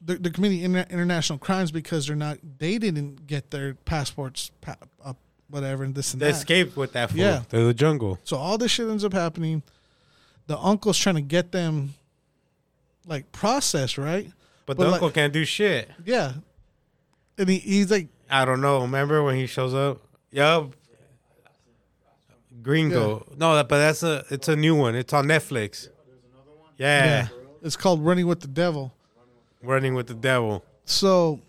they're, 0.07 0.17
they're 0.17 0.33
committing 0.33 0.61
inter- 0.61 0.87
international 0.89 1.39
crimes 1.39 1.71
because 1.71 2.07
they're 2.07 2.17
not 2.17 2.39
they 2.59 2.79
didn't 2.79 3.27
get 3.27 3.51
their 3.51 3.75
passports 3.75 4.51
pa- 4.63 4.77
up 5.05 5.19
whatever 5.51 5.85
and 5.85 5.95
this 5.95 6.13
and 6.15 6.23
that. 6.23 6.27
They 6.27 6.33
that. 6.33 6.39
escaped 6.39 6.77
with 6.77 6.93
that 6.95 7.11
fool 7.11 7.19
Yeah. 7.21 7.43
to 7.51 7.65
the 7.67 7.75
jungle. 7.75 8.19
So 8.25 8.37
all 8.37 8.57
this 8.57 8.71
shit 8.71 8.89
ends 8.89 9.05
up 9.05 9.13
happening. 9.13 9.63
The 10.47 10.57
uncle's 10.59 10.97
trying 10.99 11.17
to 11.17 11.21
get 11.23 11.53
them 11.53 11.95
like 13.07 13.31
processed, 13.33 13.99
right? 13.99 14.31
But, 14.65 14.77
But 14.77 14.83
the 14.83 14.85
like- 14.91 14.95
uncle 14.95 15.11
can't 15.11 15.33
do 15.33 15.45
shit. 15.45 15.91
Yeah. 16.05 16.33
And 17.39 17.49
he, 17.49 17.59
he's 17.59 17.91
like, 17.91 18.09
I 18.31 18.45
don't 18.45 18.61
know. 18.61 18.81
Remember 18.81 19.23
when 19.23 19.37
he 19.37 19.47
shows 19.47 19.75
up? 19.75 20.01
Yup. 20.31 20.73
Gringo. 22.63 23.27
No, 23.37 23.53
but 23.63 23.69
that's 23.69 24.03
a 24.03 24.25
it's 24.31 24.49
a 24.49 24.57
new 24.57 24.75
one. 24.75 24.95
It's 24.95 25.13
on 25.13 25.27
Netflix. 25.27 25.89
Yeah. 26.79 27.05
yeah. 27.05 27.29
It's 27.63 27.77
called 27.77 28.05
Running 28.05 28.27
with 28.27 28.41
the 28.41 28.49
Devil. 28.49 28.93
Running 29.67 29.95
with 29.95 30.07
the 30.07 30.15
devil. 30.15 30.65
So, 30.85 31.41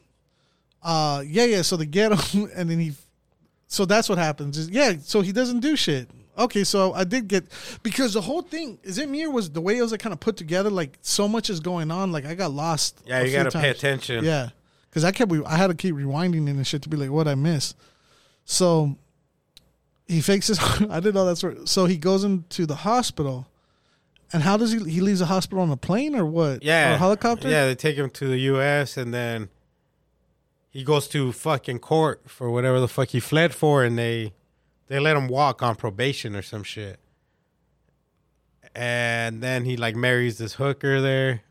uh, 0.84 1.24
yeah, 1.26 1.46
yeah. 1.46 1.62
So 1.62 1.78
they 1.78 1.86
get 1.86 2.12
him, 2.12 2.50
and 2.56 2.70
then 2.70 2.80
he. 2.80 2.94
So 3.68 3.86
that's 3.86 4.10
what 4.10 4.18
happens. 4.18 4.58
Is 4.58 4.70
yeah. 4.70 4.94
So 5.02 5.22
he 5.22 5.32
doesn't 5.32 5.60
do 5.60 5.76
shit. 5.76 6.10
Okay, 6.38 6.64
so 6.64 6.94
I 6.94 7.04
did 7.04 7.28
get 7.28 7.46
because 7.82 8.14
the 8.14 8.22
whole 8.22 8.44
thing 8.44 8.78
is 8.84 9.00
it 9.00 9.10
me 9.10 9.26
or 9.26 9.32
was 9.32 9.50
the 9.50 9.62
way 9.62 9.78
it 9.78 9.82
was 9.82 9.92
like 9.92 10.02
kind 10.02 10.14
of 10.14 10.20
put 10.20 10.38
together. 10.38 10.70
Like 10.70 10.98
so 11.02 11.28
much 11.28 11.50
is 11.50 11.60
going 11.60 11.90
on. 11.90 12.12
Like 12.12 12.26
I 12.26 12.36
got 12.36 12.52
lost. 12.52 13.02
Yeah, 13.06 13.24
you 13.24 13.32
gotta 13.32 13.58
pay 13.58 13.70
attention. 13.70 14.24
Yeah, 14.24 14.50
because 14.90 15.04
I 15.04 15.12
kept 15.12 15.32
I 15.46 15.58
had 15.58 15.68
to 15.68 15.74
keep 15.74 15.96
rewinding 15.96 16.48
and 16.48 16.66
shit 16.66 16.84
to 16.84 16.90
be 16.90 16.98
like 16.98 17.10
what 17.10 17.28
I 17.28 17.34
missed. 17.36 17.76
So 18.46 18.96
he 20.08 20.22
fakes 20.22 20.48
his. 20.48 20.60
I 20.90 21.00
didn't 21.00 21.16
know 21.16 21.26
that's 21.26 21.42
where. 21.42 21.66
So 21.66 21.86
he 21.86 21.98
goes 21.98 22.24
into 22.24 22.68
the 22.68 22.76
hospital, 22.76 23.48
and 24.34 24.44
how 24.44 24.58
does 24.58 24.72
he? 24.74 24.80
He 24.90 25.02
leaves 25.02 25.20
the 25.20 25.26
hospital 25.28 25.62
on 25.64 25.70
a 25.72 25.78
plane 25.78 26.16
or 26.16 26.26
what? 26.26 26.64
Yeah. 26.64 26.92
or 26.92 26.94
a 26.96 26.98
helicopter. 26.98 27.50
Yeah, 27.50 27.66
they 27.66 27.76
take 27.76 27.96
him 27.98 28.10
to 28.12 28.28
the 28.28 28.38
U.S. 28.40 28.98
and 28.98 29.14
then 29.14 29.50
he 30.70 30.84
goes 30.84 31.08
to 31.10 31.32
fucking 31.32 31.80
court 31.80 32.24
for 32.30 32.50
whatever 32.52 32.80
the 32.80 32.88
fuck 32.88 33.10
he 33.10 33.20
fled 33.20 33.54
for, 33.56 33.84
and 33.84 33.98
they 33.98 34.34
they 34.88 35.00
let 35.00 35.16
him 35.18 35.28
walk 35.28 35.62
on 35.64 35.76
probation 35.76 36.36
or 36.36 36.42
some 36.42 36.64
shit. 36.64 37.00
And 38.76 39.42
then 39.42 39.66
he 39.66 39.76
like 39.78 39.96
marries 39.96 40.38
this 40.38 40.54
hooker 40.56 41.02
there. 41.02 41.42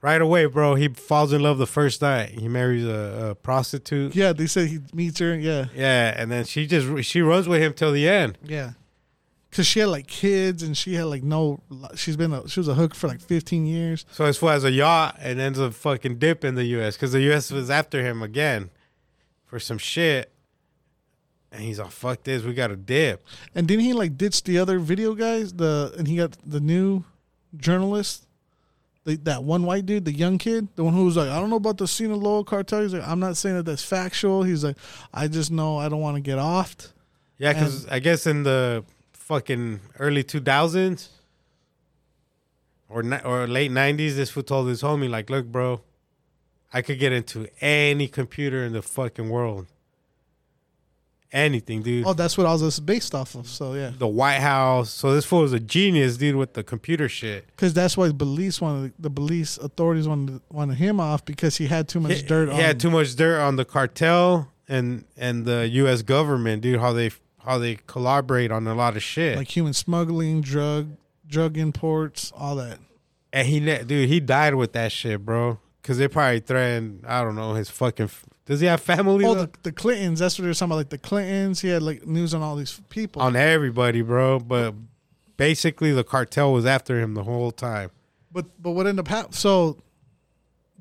Right 0.00 0.20
away, 0.20 0.46
bro, 0.46 0.76
he 0.76 0.88
falls 0.88 1.32
in 1.32 1.42
love 1.42 1.58
the 1.58 1.66
first 1.66 2.00
night. 2.02 2.30
He 2.30 2.46
marries 2.46 2.84
a, 2.84 3.30
a 3.30 3.34
prostitute. 3.34 4.14
yeah. 4.14 4.32
They 4.32 4.46
say 4.46 4.66
he 4.66 4.78
meets 4.92 5.18
her. 5.18 5.36
Yeah, 5.36 5.66
Yeah, 5.74 6.14
and 6.16 6.30
then 6.30 6.44
she 6.44 6.66
just 6.68 7.04
she 7.08 7.20
runs 7.20 7.48
with 7.48 7.60
him 7.60 7.72
till 7.74 7.92
the 7.92 8.08
end. 8.08 8.38
yeah. 8.44 8.72
Cause 9.58 9.66
she 9.66 9.80
had 9.80 9.88
like 9.88 10.06
kids 10.06 10.62
and 10.62 10.76
she 10.76 10.94
had 10.94 11.06
like 11.06 11.24
no. 11.24 11.58
She's 11.96 12.16
been 12.16 12.32
a, 12.32 12.48
she 12.48 12.60
was 12.60 12.68
a 12.68 12.74
hooker 12.74 12.94
for 12.94 13.08
like 13.08 13.20
fifteen 13.20 13.66
years. 13.66 14.06
So 14.12 14.24
as 14.24 14.38
fool 14.38 14.50
has 14.50 14.62
a 14.62 14.70
yacht 14.70 15.16
and 15.18 15.40
ends 15.40 15.58
up 15.58 15.74
fucking 15.74 16.18
dip 16.18 16.44
in 16.44 16.54
the 16.54 16.62
U.S. 16.66 16.94
because 16.94 17.10
the 17.10 17.22
U.S. 17.22 17.50
was 17.50 17.68
after 17.68 18.00
him 18.04 18.22
again 18.22 18.70
for 19.46 19.58
some 19.58 19.76
shit. 19.76 20.30
And 21.50 21.60
he's 21.60 21.80
like, 21.80 21.90
"Fuck 21.90 22.22
this, 22.22 22.44
we 22.44 22.54
got 22.54 22.68
to 22.68 22.76
dip." 22.76 23.26
And 23.52 23.66
didn't 23.66 23.82
he 23.82 23.94
like 23.94 24.16
ditch 24.16 24.44
the 24.44 24.58
other 24.58 24.78
video 24.78 25.14
guys. 25.14 25.52
The 25.52 25.92
and 25.98 26.06
he 26.06 26.18
got 26.18 26.36
the 26.46 26.60
new 26.60 27.02
journalist. 27.56 28.28
The, 29.06 29.16
that 29.16 29.42
one 29.42 29.64
white 29.64 29.86
dude, 29.86 30.04
the 30.04 30.12
young 30.12 30.38
kid, 30.38 30.68
the 30.76 30.84
one 30.84 30.94
who 30.94 31.04
was 31.04 31.16
like, 31.16 31.30
I 31.30 31.40
don't 31.40 31.50
know 31.50 31.56
about 31.56 31.78
the 31.78 31.88
Sinaloa 31.88 32.44
cartel. 32.44 32.82
He's 32.82 32.94
like, 32.94 33.08
I'm 33.08 33.18
not 33.18 33.36
saying 33.36 33.56
that 33.56 33.64
that's 33.64 33.82
factual. 33.82 34.44
He's 34.44 34.62
like, 34.62 34.76
I 35.12 35.26
just 35.26 35.50
know 35.50 35.78
I 35.78 35.88
don't 35.88 36.00
want 36.00 36.14
to 36.14 36.20
get 36.20 36.38
offed. 36.38 36.92
Yeah, 37.38 37.54
because 37.54 37.88
I 37.88 37.98
guess 37.98 38.24
in 38.24 38.44
the 38.44 38.84
fucking 39.28 39.78
early 39.98 40.24
two 40.24 40.40
thousands 40.40 41.10
or 42.88 43.02
ni- 43.02 43.20
or 43.24 43.46
late 43.46 43.70
nineties, 43.70 44.16
this 44.16 44.30
fool 44.30 44.42
told 44.42 44.68
his 44.68 44.80
homie, 44.80 45.10
"Like, 45.10 45.28
look, 45.28 45.46
bro, 45.46 45.82
I 46.72 46.80
could 46.80 46.98
get 46.98 47.12
into 47.12 47.46
any 47.60 48.08
computer 48.08 48.64
in 48.64 48.72
the 48.72 48.80
fucking 48.80 49.28
world, 49.28 49.66
anything, 51.30 51.82
dude." 51.82 52.06
Oh, 52.06 52.14
that's 52.14 52.38
what 52.38 52.46
all 52.46 52.56
this 52.56 52.74
is 52.74 52.80
based 52.80 53.14
off 53.14 53.34
of. 53.34 53.46
So 53.46 53.74
yeah, 53.74 53.92
the 53.96 54.06
White 54.06 54.40
House. 54.40 54.88
So 54.88 55.14
this 55.14 55.26
fool 55.26 55.42
was 55.42 55.52
a 55.52 55.60
genius, 55.60 56.16
dude, 56.16 56.36
with 56.36 56.54
the 56.54 56.64
computer 56.64 57.06
shit. 57.06 57.46
because 57.48 57.74
that's 57.74 57.98
why 57.98 58.08
the 58.08 58.14
police 58.14 58.62
wanted 58.62 58.94
the 58.98 59.10
police 59.10 59.58
authorities 59.58 60.08
wanted 60.08 60.40
wanted 60.50 60.78
him 60.78 61.00
off 61.00 61.26
because 61.26 61.58
he 61.58 61.66
had 61.66 61.86
too 61.86 62.00
much 62.00 62.20
he, 62.20 62.22
dirt. 62.22 62.48
He 62.48 62.54
on 62.54 62.60
had 62.60 62.80
too 62.80 62.90
much 62.90 63.14
dirt 63.14 63.40
on 63.42 63.56
the 63.56 63.66
cartel 63.66 64.50
and 64.66 65.04
and 65.18 65.44
the 65.44 65.68
U.S. 65.82 66.00
government, 66.00 66.62
dude. 66.62 66.80
How 66.80 66.94
they 66.94 67.10
how 67.44 67.58
they 67.58 67.78
collaborate 67.86 68.50
on 68.50 68.66
a 68.66 68.74
lot 68.74 68.96
of 68.96 69.02
shit. 69.02 69.36
like 69.36 69.54
human 69.54 69.72
smuggling, 69.72 70.40
drug 70.40 70.96
drug 71.26 71.56
imports, 71.58 72.32
all 72.36 72.56
that. 72.56 72.78
and 73.32 73.46
he, 73.46 73.60
dude, 73.60 74.08
he 74.08 74.18
died 74.20 74.54
with 74.54 74.72
that 74.72 74.90
shit, 74.92 75.24
bro. 75.24 75.58
Because 75.82 75.98
they 75.98 76.08
probably 76.08 76.40
threatened. 76.40 77.04
I 77.06 77.22
don't 77.22 77.34
know 77.36 77.54
his 77.54 77.70
fucking. 77.70 78.10
Does 78.44 78.60
he 78.60 78.66
have 78.66 78.80
family? 78.80 79.24
Oh, 79.24 79.34
the, 79.34 79.50
the 79.62 79.72
Clintons. 79.72 80.18
That's 80.20 80.38
what 80.38 80.42
they 80.42 80.48
were 80.48 80.54
talking 80.54 80.68
about. 80.72 80.76
Like 80.76 80.88
the 80.90 80.98
Clintons. 80.98 81.60
He 81.60 81.68
had 81.68 81.82
like 81.82 82.06
news 82.06 82.34
on 82.34 82.42
all 82.42 82.56
these 82.56 82.80
people. 82.90 83.22
on 83.22 83.36
everybody, 83.36 84.02
bro. 84.02 84.38
But 84.40 84.74
basically, 85.36 85.92
the 85.92 86.04
cartel 86.04 86.52
was 86.52 86.66
after 86.66 86.98
him 87.00 87.14
the 87.14 87.22
whole 87.24 87.50
time. 87.52 87.90
But 88.32 88.46
but 88.60 88.72
what 88.72 88.86
ended 88.86 89.00
up 89.06 89.08
happening? 89.08 89.32
So, 89.32 89.78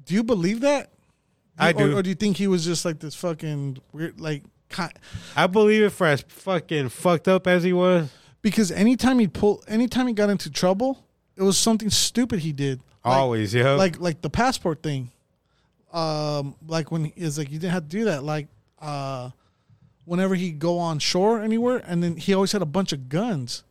do 0.06 0.14
you 0.14 0.24
believe 0.24 0.62
that? 0.62 0.90
I 1.58 1.70
Or- 1.72 1.74
do. 1.74 1.98
Or, 1.98 2.02
do 2.04 2.10
you 2.10 2.16
think 2.16 2.38
he 2.38 2.48
was 2.48 2.66
just 2.66 2.84
like 2.86 3.00
this 3.00 3.16
fucking 3.16 3.78
weird, 3.94 4.20
like, 4.20 4.44
I 5.36 5.48
believe 5.48 5.84
it 5.84 5.90
for 5.92 6.08
as 6.08 6.22
fucking 6.28 6.90
fucked 6.90 7.28
up 7.28 7.48
as 7.48 7.64
he 7.64 7.74
was. 7.74 8.10
because 8.42 8.72
anytime 8.72 9.20
he 9.20 9.28
pull, 9.28 9.64
anytime 9.68 10.08
he 10.08 10.14
got 10.14 10.30
into 10.30 10.50
trouble, 10.50 11.04
it 11.36 11.44
was 11.44 11.58
something 11.58 11.90
stupid 11.90 12.40
he 12.40 12.52
did. 12.52 12.80
Like, 13.06 13.16
Always, 13.18 13.54
yeah. 13.54 13.72
like 13.72 14.00
like 14.00 14.22
the 14.22 14.30
passport 14.30 14.84
thing. 14.84 15.12
Um, 15.94 16.56
like 16.68 16.92
when 16.92 17.04
when 17.04 17.14
is 17.16 17.38
like 17.38 17.50
you 17.52 17.60
didn't 17.60 17.74
have 17.74 17.84
to 17.84 17.90
do 17.90 18.06
that. 18.06 18.24
Like, 18.24 18.48
uh, 18.82 19.30
whenever 20.06 20.36
he 20.36 20.52
go 20.52 20.78
on 20.80 21.00
shore 21.00 21.42
anywhere, 21.42 21.82
and 21.86 22.04
then 22.04 22.18
he 22.18 22.34
always 22.34 22.52
had 22.52 22.62
a 22.62 22.66
bunch 22.66 22.92
of 22.94 23.10
guns. 23.10 23.64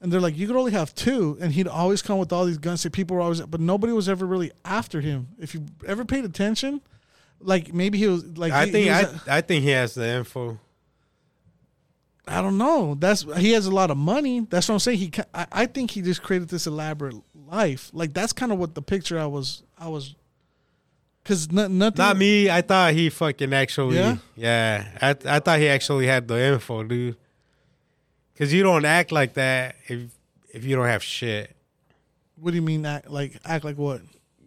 And 0.00 0.12
they're 0.12 0.20
like, 0.20 0.36
you 0.36 0.48
could 0.48 0.56
only 0.56 0.72
have 0.72 0.94
two, 0.96 1.36
and 1.40 1.52
he'd 1.52 1.68
always 1.68 2.02
come 2.02 2.18
with 2.18 2.32
all 2.32 2.44
these 2.44 2.58
guns. 2.58 2.80
So 2.80 2.90
people 2.90 3.16
were 3.16 3.22
always, 3.22 3.40
but 3.40 3.60
nobody 3.60 3.92
was 3.92 4.08
ever 4.08 4.26
really 4.26 4.50
after 4.64 5.00
him. 5.00 5.28
If 5.38 5.54
you 5.54 5.64
ever 5.86 6.04
paid 6.04 6.24
attention, 6.24 6.80
like 7.42 7.72
maybe 7.74 7.98
he 7.98 8.06
was 8.06 8.24
like, 8.38 8.52
I 8.52 8.66
he- 8.66 8.72
think 8.72 8.84
he 8.84 8.90
I, 8.90 9.02
was- 9.02 9.28
I 9.28 9.40
think 9.40 9.62
he 9.64 9.70
has 9.70 9.94
the 9.94 10.06
info. 10.08 10.58
I 12.26 12.40
don't 12.40 12.56
know. 12.56 12.94
That's 12.94 13.22
he 13.36 13.50
has 13.52 13.66
a 13.66 13.70
lot 13.70 13.90
of 13.90 13.96
money. 13.96 14.46
That's 14.48 14.68
what 14.68 14.74
I'm 14.74 14.78
saying. 14.78 14.98
He, 14.98 15.12
I, 15.34 15.46
I 15.52 15.66
think 15.66 15.90
he 15.90 16.02
just 16.02 16.22
created 16.22 16.48
this 16.48 16.66
elaborate 16.68 17.16
life. 17.48 17.90
Like 17.92 18.12
that's 18.14 18.32
kind 18.32 18.52
of 18.52 18.58
what 18.58 18.74
the 18.74 18.82
picture 18.82 19.18
I 19.18 19.26
was, 19.26 19.64
I 19.76 19.88
was, 19.88 20.14
because 21.22 21.50
nothing. 21.50 21.78
Not 21.96 22.16
me. 22.16 22.48
I 22.48 22.60
thought 22.62 22.92
he 22.94 23.10
fucking 23.10 23.52
actually. 23.52 23.96
Yeah? 23.96 24.16
Yeah. 24.36 24.86
I 25.02 25.10
I 25.26 25.40
thought 25.40 25.58
he 25.58 25.68
actually 25.68 26.06
had 26.06 26.28
the 26.28 26.40
info, 26.40 26.84
dude. 26.84 27.16
Because 28.32 28.52
you 28.52 28.62
don't 28.62 28.84
act 28.84 29.10
like 29.10 29.34
that 29.34 29.74
if 29.88 30.02
if 30.54 30.64
you 30.64 30.76
don't 30.76 30.86
have 30.86 31.02
shit. 31.02 31.54
What 32.36 32.50
do 32.52 32.56
you 32.56 32.62
mean? 32.62 32.86
Act 32.86 33.10
like 33.10 33.36
act 33.44 33.64
like 33.64 33.76
what? 33.76 34.00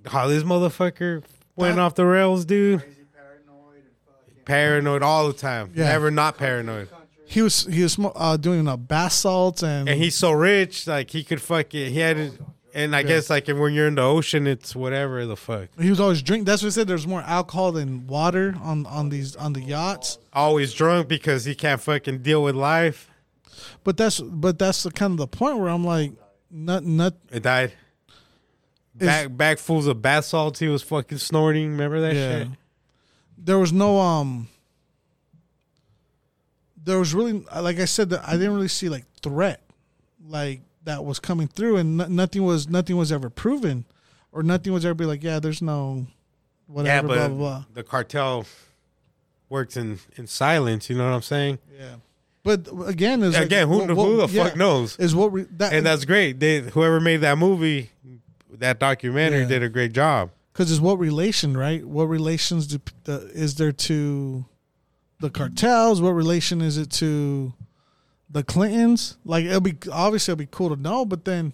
How 0.06 0.28
this 0.28 0.44
motherfucker 0.44 1.24
went 1.56 1.80
off 1.80 1.96
the 1.96 2.06
rails, 2.06 2.46
dude. 2.46 2.80
Crazy 2.82 3.06
paranoid 3.14 3.84
and 4.28 4.46
Paranoid 4.46 5.04
all 5.04 5.28
the 5.28 5.34
time. 5.34 5.72
Yeah. 5.74 5.90
Never 5.90 6.12
not 6.12 6.38
paranoid. 6.38 6.90
He 7.28 7.42
was 7.42 7.66
he 7.66 7.82
was 7.82 7.98
uh, 8.00 8.38
doing 8.38 8.68
uh, 8.68 8.78
bath 8.78 9.14
salts 9.14 9.64
and, 9.64 9.90
And 9.90 10.00
he's 10.02 10.16
so 10.16 10.32
rich, 10.32 10.86
like 10.86 11.10
he 11.10 11.24
could 11.24 11.42
fucking 11.42 11.92
he 11.92 12.00
had 12.00 12.18
it. 12.18 12.34
And 12.74 12.94
I 12.94 13.04
guess 13.04 13.30
like 13.30 13.48
when 13.48 13.74
you're 13.74 13.88
in 13.88 13.96
the 13.96 14.02
ocean, 14.02 14.46
it's 14.48 14.76
whatever 14.76 15.26
the 15.26 15.38
fuck. 15.38 15.70
he 15.80 15.90
was 15.90 16.00
always 16.00 16.22
drink. 16.22 16.46
That's 16.46 16.62
what 16.62 16.68
I 16.68 16.72
said. 16.72 16.88
There's 16.88 17.08
more 17.08 17.22
alcohol 17.22 17.72
than 17.72 18.06
water 18.06 18.54
on 18.62 18.86
on 18.86 19.10
these 19.10 19.36
on 19.38 19.54
the 19.54 19.62
yachts. 19.62 20.20
Always 20.34 20.74
drunk 20.74 21.08
because 21.08 21.46
he 21.46 21.56
can't 21.56 21.80
fucking 21.82 22.20
deal 22.20 22.44
with 22.44 22.54
life. 22.54 23.10
But 23.84 23.96
that's 23.98 24.20
but 24.20 24.60
that's 24.60 24.84
the 24.84 24.92
kind 24.92 25.12
of 25.12 25.18
the 25.18 25.28
point 25.28 25.58
where 25.58 25.70
I'm 25.70 25.86
like, 25.86 26.12
not 26.52 26.84
not 26.84 27.14
It 27.32 27.44
died. 27.44 27.74
Back 28.96 29.36
back 29.36 29.58
fools 29.60 29.88
of 29.88 30.02
bath 30.02 30.26
salts 30.26 30.60
he 30.60 30.68
was 30.68 30.82
fucking 30.82 31.18
snorting. 31.18 31.72
Remember 31.72 32.00
that 32.02 32.16
yeah. 32.16 32.40
shit? 32.40 32.48
There 33.38 33.60
was 33.60 33.74
no 33.74 34.00
um. 34.00 34.48
There 36.82 37.00
was 37.00 37.14
really, 37.14 37.44
like 37.56 37.80
I 37.80 37.86
said, 37.86 38.12
that 38.12 38.28
I 38.28 38.34
didn't 38.34 38.54
really 38.54 38.68
see 38.68 38.90
like 38.90 39.06
threat, 39.22 39.62
like 40.28 40.62
that 40.84 41.04
was 41.04 41.20
coming 41.20 41.48
through, 41.48 41.78
and 41.78 41.98
nothing 41.98 42.44
was 42.44 42.70
nothing 42.70 42.96
was 42.96 43.12
ever 43.12 43.30
proven, 43.30 43.86
or 44.32 44.44
nothing 44.44 44.72
was 44.72 44.86
ever 44.86 44.94
be 44.94 45.06
like, 45.06 45.24
yeah, 45.24 45.40
there's 45.40 45.62
no, 45.62 46.06
Yeah, 46.68 46.74
whatever, 46.74 47.08
but 47.08 47.16
blah 47.16 47.28
blah 47.28 47.38
blah. 47.38 47.66
the 47.74 47.84
cartel 47.84 48.46
works 49.50 49.76
in, 49.76 50.00
in 50.16 50.28
silence. 50.28 50.90
You 50.90 50.98
know 50.98 51.10
what 51.10 51.16
I'm 51.16 51.22
saying? 51.22 51.60
Yeah, 51.78 51.96
but 52.46 52.68
again, 52.86 53.24
is 53.24 53.36
Again, 53.36 53.68
who, 53.68 53.84
who 53.86 54.18
the 54.18 54.28
fuck 54.28 54.56
knows? 54.56 54.98
Is 55.00 55.16
what 55.16 55.32
we, 55.32 55.42
that 55.58 55.74
And 55.74 55.84
that's 55.84 56.06
great. 56.06 56.40
They, 56.40 56.62
whoever 56.62 57.00
made 57.00 57.18
that 57.18 57.40
movie, 57.40 57.90
that 58.60 58.80
documentary, 58.80 59.42
Yeah. 59.42 59.48
did 59.48 59.64
a 59.64 59.70
great 59.70 59.94
job. 59.94 60.32
because 60.54 60.72
it's 60.72 60.80
what 60.82 60.98
relation, 61.00 61.56
right? 61.58 61.86
What 61.86 62.06
relations 62.06 62.68
do, 62.68 62.80
the, 63.04 63.30
is 63.34 63.56
there 63.56 63.72
to 63.74 64.46
the 65.20 65.30
cartels? 65.30 66.02
What 66.02 66.12
relation 66.12 66.62
is 66.62 66.78
it 66.78 66.90
to 66.92 67.54
the 68.30 68.44
Clintons? 68.44 69.18
Like 69.26 69.46
it'll 69.46 69.62
be 69.62 69.76
obviously 69.92 70.32
it'll 70.32 70.40
be 70.40 70.48
cool 70.50 70.76
to 70.76 70.82
know, 70.82 71.06
but 71.06 71.26
then 71.26 71.54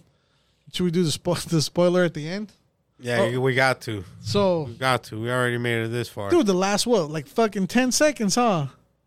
should 0.72 0.84
we 0.84 0.90
do 0.90 1.02
the 1.04 1.10
spo- 1.10 1.44
the 1.48 1.60
spoiler 1.62 2.04
at 2.04 2.14
the 2.14 2.28
end? 2.28 2.52
Yeah, 3.00 3.30
oh. 3.34 3.40
we 3.40 3.54
got 3.54 3.80
to. 3.82 4.04
So, 4.20 4.62
We 4.62 4.74
got 4.74 5.02
to. 5.04 5.20
We 5.20 5.28
already 5.28 5.58
made 5.58 5.82
it 5.82 5.88
this 5.88 6.08
far. 6.08 6.30
dude, 6.30 6.46
the 6.46 6.54
last 6.54 6.86
what, 6.86 7.10
like 7.10 7.26
fucking 7.26 7.66
ten 7.66 7.90
seconds, 7.90 8.36
huh? 8.36 8.66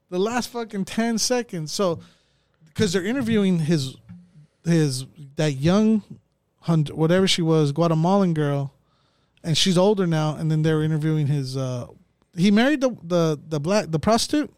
The 0.09 0.19
last 0.19 0.49
fucking 0.49 0.83
ten 0.83 1.17
seconds. 1.17 1.71
So, 1.71 2.01
because 2.65 2.91
they're 2.91 3.05
interviewing 3.05 3.59
his 3.59 3.95
his 4.65 5.05
that 5.37 5.53
young 5.53 6.03
hunt 6.65 6.93
whatever 6.95 7.27
she 7.27 7.41
was 7.41 7.71
Guatemalan 7.71 8.33
girl, 8.33 8.73
and 9.43 9.57
she's 9.57 9.77
older 9.77 10.05
now. 10.07 10.35
And 10.35 10.51
then 10.51 10.61
they're 10.63 10.83
interviewing 10.83 11.27
his. 11.27 11.55
uh 11.55 11.87
He 12.35 12.51
married 12.51 12.81
the 12.81 12.95
the 13.03 13.39
the 13.47 13.59
black 13.59 13.91
the 13.91 13.99
prostitute. 13.99 14.51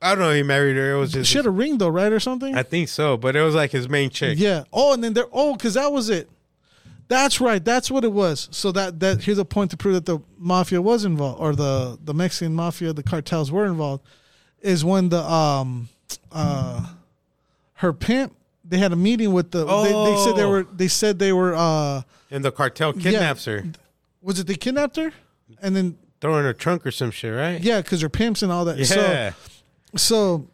I 0.00 0.16
don't 0.16 0.24
know. 0.24 0.32
He 0.32 0.42
married 0.42 0.76
her. 0.76 0.94
It 0.94 0.98
was 0.98 1.12
just. 1.12 1.30
She 1.30 1.38
had 1.38 1.46
a 1.46 1.50
ring 1.50 1.78
though, 1.78 1.88
right, 1.88 2.12
or 2.12 2.18
something? 2.20 2.56
I 2.56 2.64
think 2.64 2.88
so, 2.88 3.16
but 3.16 3.36
it 3.36 3.42
was 3.42 3.54
like 3.54 3.70
his 3.70 3.88
main 3.88 4.10
chick. 4.10 4.38
Yeah. 4.38 4.64
Oh, 4.72 4.92
and 4.94 5.04
then 5.04 5.12
they're 5.12 5.28
oh, 5.32 5.54
because 5.54 5.74
that 5.74 5.92
was 5.92 6.10
it. 6.10 6.28
That's 7.08 7.40
right. 7.40 7.62
That's 7.64 7.90
what 7.90 8.04
it 8.04 8.12
was. 8.12 8.48
So 8.50 8.72
that 8.72 8.98
that 9.00 9.22
here's 9.22 9.38
a 9.38 9.44
point 9.44 9.70
to 9.72 9.76
prove 9.76 9.94
that 9.94 10.06
the 10.06 10.18
mafia 10.38 10.80
was 10.80 11.04
involved, 11.04 11.40
or 11.40 11.54
the 11.54 11.98
the 12.02 12.14
Mexican 12.14 12.54
mafia, 12.54 12.92
the 12.92 13.02
cartels 13.02 13.52
were 13.52 13.66
involved. 13.66 14.02
Is 14.60 14.84
when 14.84 15.10
the 15.10 15.22
um 15.22 15.88
uh 16.32 16.86
her 17.74 17.92
pimp 17.92 18.34
they 18.64 18.78
had 18.78 18.92
a 18.92 18.96
meeting 18.96 19.32
with 19.32 19.50
the 19.50 19.64
they, 19.64 19.92
they 19.92 20.16
said 20.24 20.36
they 20.36 20.44
Oh. 20.44 20.50
were 20.50 20.62
they 20.64 20.88
said 20.88 21.18
they 21.18 21.32
were 21.32 21.54
uh 21.54 22.02
And 22.30 22.44
the 22.44 22.52
cartel 22.52 22.92
kidnaps 22.92 23.44
her, 23.46 23.64
was 24.20 24.38
it 24.38 24.46
they 24.46 24.54
kidnapped 24.54 24.96
her 24.96 25.12
and 25.60 25.74
then 25.76 25.96
throw 26.20 26.34
her 26.34 26.40
in 26.40 26.46
a 26.46 26.54
trunk 26.54 26.86
or 26.86 26.90
some 26.92 27.10
shit, 27.10 27.34
right? 27.34 27.60
yeah 27.60 27.80
because 27.80 28.00
her 28.02 28.08
pimps 28.08 28.42
and 28.42 28.52
all 28.52 28.64
that 28.66 28.78
Yeah. 28.78 28.84
so 28.84 29.34
so 29.96 30.48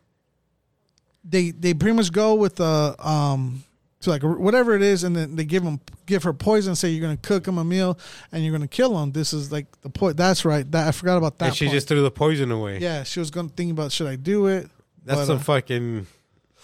they 1.24 1.50
they 1.50 1.74
pretty 1.74 1.96
much 1.96 2.12
go 2.12 2.34
with 2.34 2.56
the 2.56 2.94
um 2.98 3.62
to 4.00 4.10
like 4.10 4.22
whatever 4.22 4.74
it 4.74 4.82
is 4.82 5.04
and 5.04 5.14
then 5.16 5.36
they 5.36 5.44
give 5.44 5.64
them 5.64 5.80
give 6.06 6.22
her 6.22 6.32
poison 6.32 6.74
say 6.76 6.88
you're 6.88 7.02
gonna 7.02 7.16
cook 7.16 7.44
them 7.44 7.58
a 7.58 7.64
meal 7.64 7.98
and 8.32 8.42
you're 8.44 8.52
gonna 8.52 8.68
kill 8.68 8.96
them. 8.96 9.12
this 9.12 9.32
is 9.32 9.50
like 9.52 9.66
the 9.82 9.90
point 9.90 10.16
that's 10.16 10.44
right 10.44 10.70
that 10.70 10.86
i 10.86 10.92
forgot 10.92 11.16
about 11.18 11.36
that 11.38 11.46
and 11.46 11.56
she 11.56 11.66
part. 11.66 11.74
just 11.74 11.88
threw 11.88 12.02
the 12.02 12.10
poison 12.10 12.50
away. 12.52 12.78
yeah 12.78 13.02
she 13.02 13.18
was 13.20 13.30
gonna 13.30 13.48
think 13.48 13.72
about 13.72 13.90
should 13.92 14.06
i 14.06 14.16
do 14.16 14.46
it 14.46 14.70
That's 15.04 15.20
But, 15.20 15.26
some 15.26 15.36
uh, 15.36 15.40
fucking. 15.40 16.06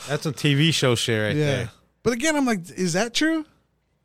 That's 0.09 0.27
a 0.27 0.33
TV 0.33 0.73
show 0.73 0.95
shit 0.95 1.21
right 1.21 1.37
yeah 1.37 1.45
there. 1.57 1.71
but 2.03 2.13
again 2.13 2.37
i'm 2.37 2.45
like 2.47 2.61
is 2.77 2.93
that 2.95 3.15
true 3.15 3.45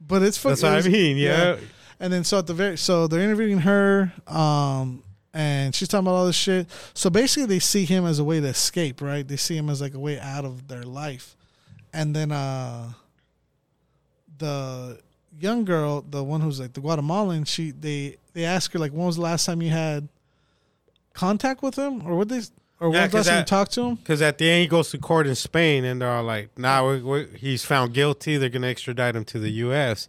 but 0.01 0.21
it's 0.23 0.41
That's 0.41 0.61
fucking- 0.61 0.75
what 0.77 0.85
I 0.85 0.89
mean. 0.89 1.17
Yeah. 1.17 1.57
And 1.99 2.13
then 2.13 2.23
so 2.23 2.37
at 2.39 2.47
the 2.47 2.53
very 2.53 2.77
so 2.77 3.07
they're 3.07 3.19
interviewing 3.19 3.59
her, 3.59 4.13
um, 4.27 5.03
and 5.33 5.75
she's 5.75 5.89
talking 5.89 6.07
about 6.07 6.15
all 6.15 6.25
this 6.25 6.37
shit. 6.37 6.67
So 6.93 7.09
basically, 7.09 7.47
they 7.47 7.59
see 7.59 7.83
him 7.83 8.05
as 8.05 8.17
a 8.19 8.23
way 8.23 8.39
to 8.39 8.47
escape, 8.47 9.01
right? 9.01 9.27
They 9.27 9.35
see 9.35 9.57
him 9.57 9.69
as 9.69 9.81
like 9.81 9.93
a 9.95 9.99
way 9.99 10.17
out 10.17 10.45
of 10.45 10.69
their 10.69 10.83
life. 10.83 11.35
And 11.91 12.15
then 12.15 12.31
uh, 12.31 12.93
the 14.37 14.99
young 15.39 15.65
girl, 15.65 16.01
the 16.09 16.23
one 16.23 16.39
who's 16.41 16.59
like 16.61 16.71
the 16.73 16.79
Guatemalan, 16.81 17.43
she 17.43 17.71
they 17.71 18.15
they 18.33 18.45
ask 18.45 18.71
her 18.73 18.79
like, 18.79 18.91
when 18.93 19.05
was 19.05 19.17
the 19.17 19.21
last 19.21 19.45
time 19.45 19.61
you 19.61 19.69
had 19.69 20.07
contact 21.13 21.61
with 21.61 21.75
him, 21.75 22.05
or 22.07 22.15
what 22.15 22.29
they, 22.29 22.39
or 22.79 22.87
Yeah, 22.89 22.93
when 22.93 23.01
was 23.03 23.11
the 23.11 23.17
'cause 23.17 23.25
last 23.25 23.25
time 23.27 23.33
you 23.35 23.39
that- 23.41 23.47
talked 23.47 23.71
to 23.73 23.81
him? 23.83 23.95
Because 23.95 24.21
at 24.21 24.37
the 24.37 24.49
end, 24.49 24.61
he 24.61 24.67
goes 24.67 24.89
to 24.91 24.97
court 24.97 25.27
in 25.27 25.35
Spain, 25.35 25.83
and 25.85 26.01
they're 26.01 26.09
all 26.09 26.23
like, 26.23 26.57
"Nah, 26.57 26.83
we're, 26.83 26.99
we're, 26.99 27.27
he's 27.35 27.65
found 27.65 27.93
guilty. 27.93 28.37
They're 28.37 28.49
gonna 28.49 28.67
extradite 28.67 29.15
him 29.15 29.25
to 29.25 29.39
the 29.39 29.49
U.S." 29.51 30.07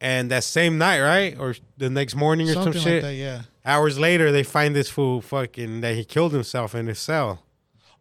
And 0.00 0.30
that 0.30 0.44
same 0.44 0.76
night, 0.78 1.00
right, 1.00 1.36
or 1.38 1.54
the 1.78 1.88
next 1.88 2.14
morning 2.14 2.50
or 2.50 2.52
Something 2.52 2.74
some 2.74 2.82
like 2.82 2.88
shit, 2.88 3.02
that, 3.02 3.14
yeah. 3.14 3.42
hours 3.64 3.98
later, 3.98 4.30
they 4.30 4.42
find 4.42 4.76
this 4.76 4.90
fool 4.90 5.22
fucking 5.22 5.80
that 5.80 5.94
he 5.94 6.04
killed 6.04 6.32
himself 6.32 6.74
in 6.74 6.86
his 6.86 6.98
cell. 6.98 7.42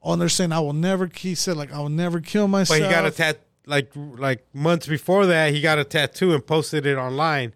Oh, 0.03 0.11
and 0.13 0.21
they're 0.21 0.29
saying 0.29 0.51
I 0.51 0.59
will 0.59 0.73
never. 0.73 1.09
He 1.15 1.35
said 1.35 1.55
like 1.57 1.71
I 1.73 1.79
will 1.79 1.89
never 1.89 2.19
kill 2.19 2.47
myself." 2.47 2.79
But 2.79 2.85
he 2.87 2.93
got 2.93 3.05
a 3.05 3.11
tat 3.11 3.39
like 3.65 3.91
like 3.95 4.45
months 4.53 4.87
before 4.87 5.25
that. 5.27 5.53
He 5.53 5.61
got 5.61 5.79
a 5.79 5.83
tattoo 5.85 6.33
and 6.33 6.45
posted 6.45 6.85
it 6.85 6.97
online. 6.97 7.53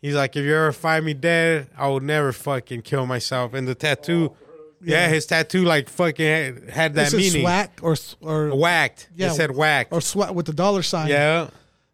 He's 0.00 0.14
like, 0.16 0.34
if 0.34 0.44
you 0.44 0.52
ever 0.54 0.72
find 0.72 1.04
me 1.04 1.14
dead, 1.14 1.68
I 1.78 1.86
will 1.86 2.00
never 2.00 2.32
fucking 2.32 2.82
kill 2.82 3.06
myself. 3.06 3.54
And 3.54 3.68
the 3.68 3.74
tattoo, 3.76 4.32
yeah, 4.84 5.08
his 5.08 5.26
tattoo 5.26 5.64
like 5.64 5.88
fucking 5.88 6.26
had, 6.26 6.70
had 6.70 6.94
that 6.94 7.12
it 7.12 7.16
meaning. 7.16 7.42
swag 7.42 7.70
or 7.82 7.96
or 8.20 8.54
Whacked. 8.56 9.08
Yeah. 9.14 9.28
It 9.28 9.34
said 9.34 9.54
whacked. 9.54 9.92
or 9.92 10.00
sweat 10.00 10.34
with 10.34 10.46
the 10.46 10.52
dollar 10.52 10.82
sign. 10.82 11.08
yeah. 11.08 11.48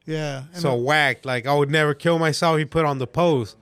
yeah. 0.06 0.44
And 0.52 0.62
So 0.62 0.74
whacked. 0.74 1.24
Like 1.26 1.46
I 1.46 1.54
would 1.54 1.70
never 1.70 1.94
kill 1.94 2.18
myself. 2.18 2.58
He 2.58 2.64
put 2.64 2.84
on 2.84 2.98
the 2.98 3.06
post 3.06 3.56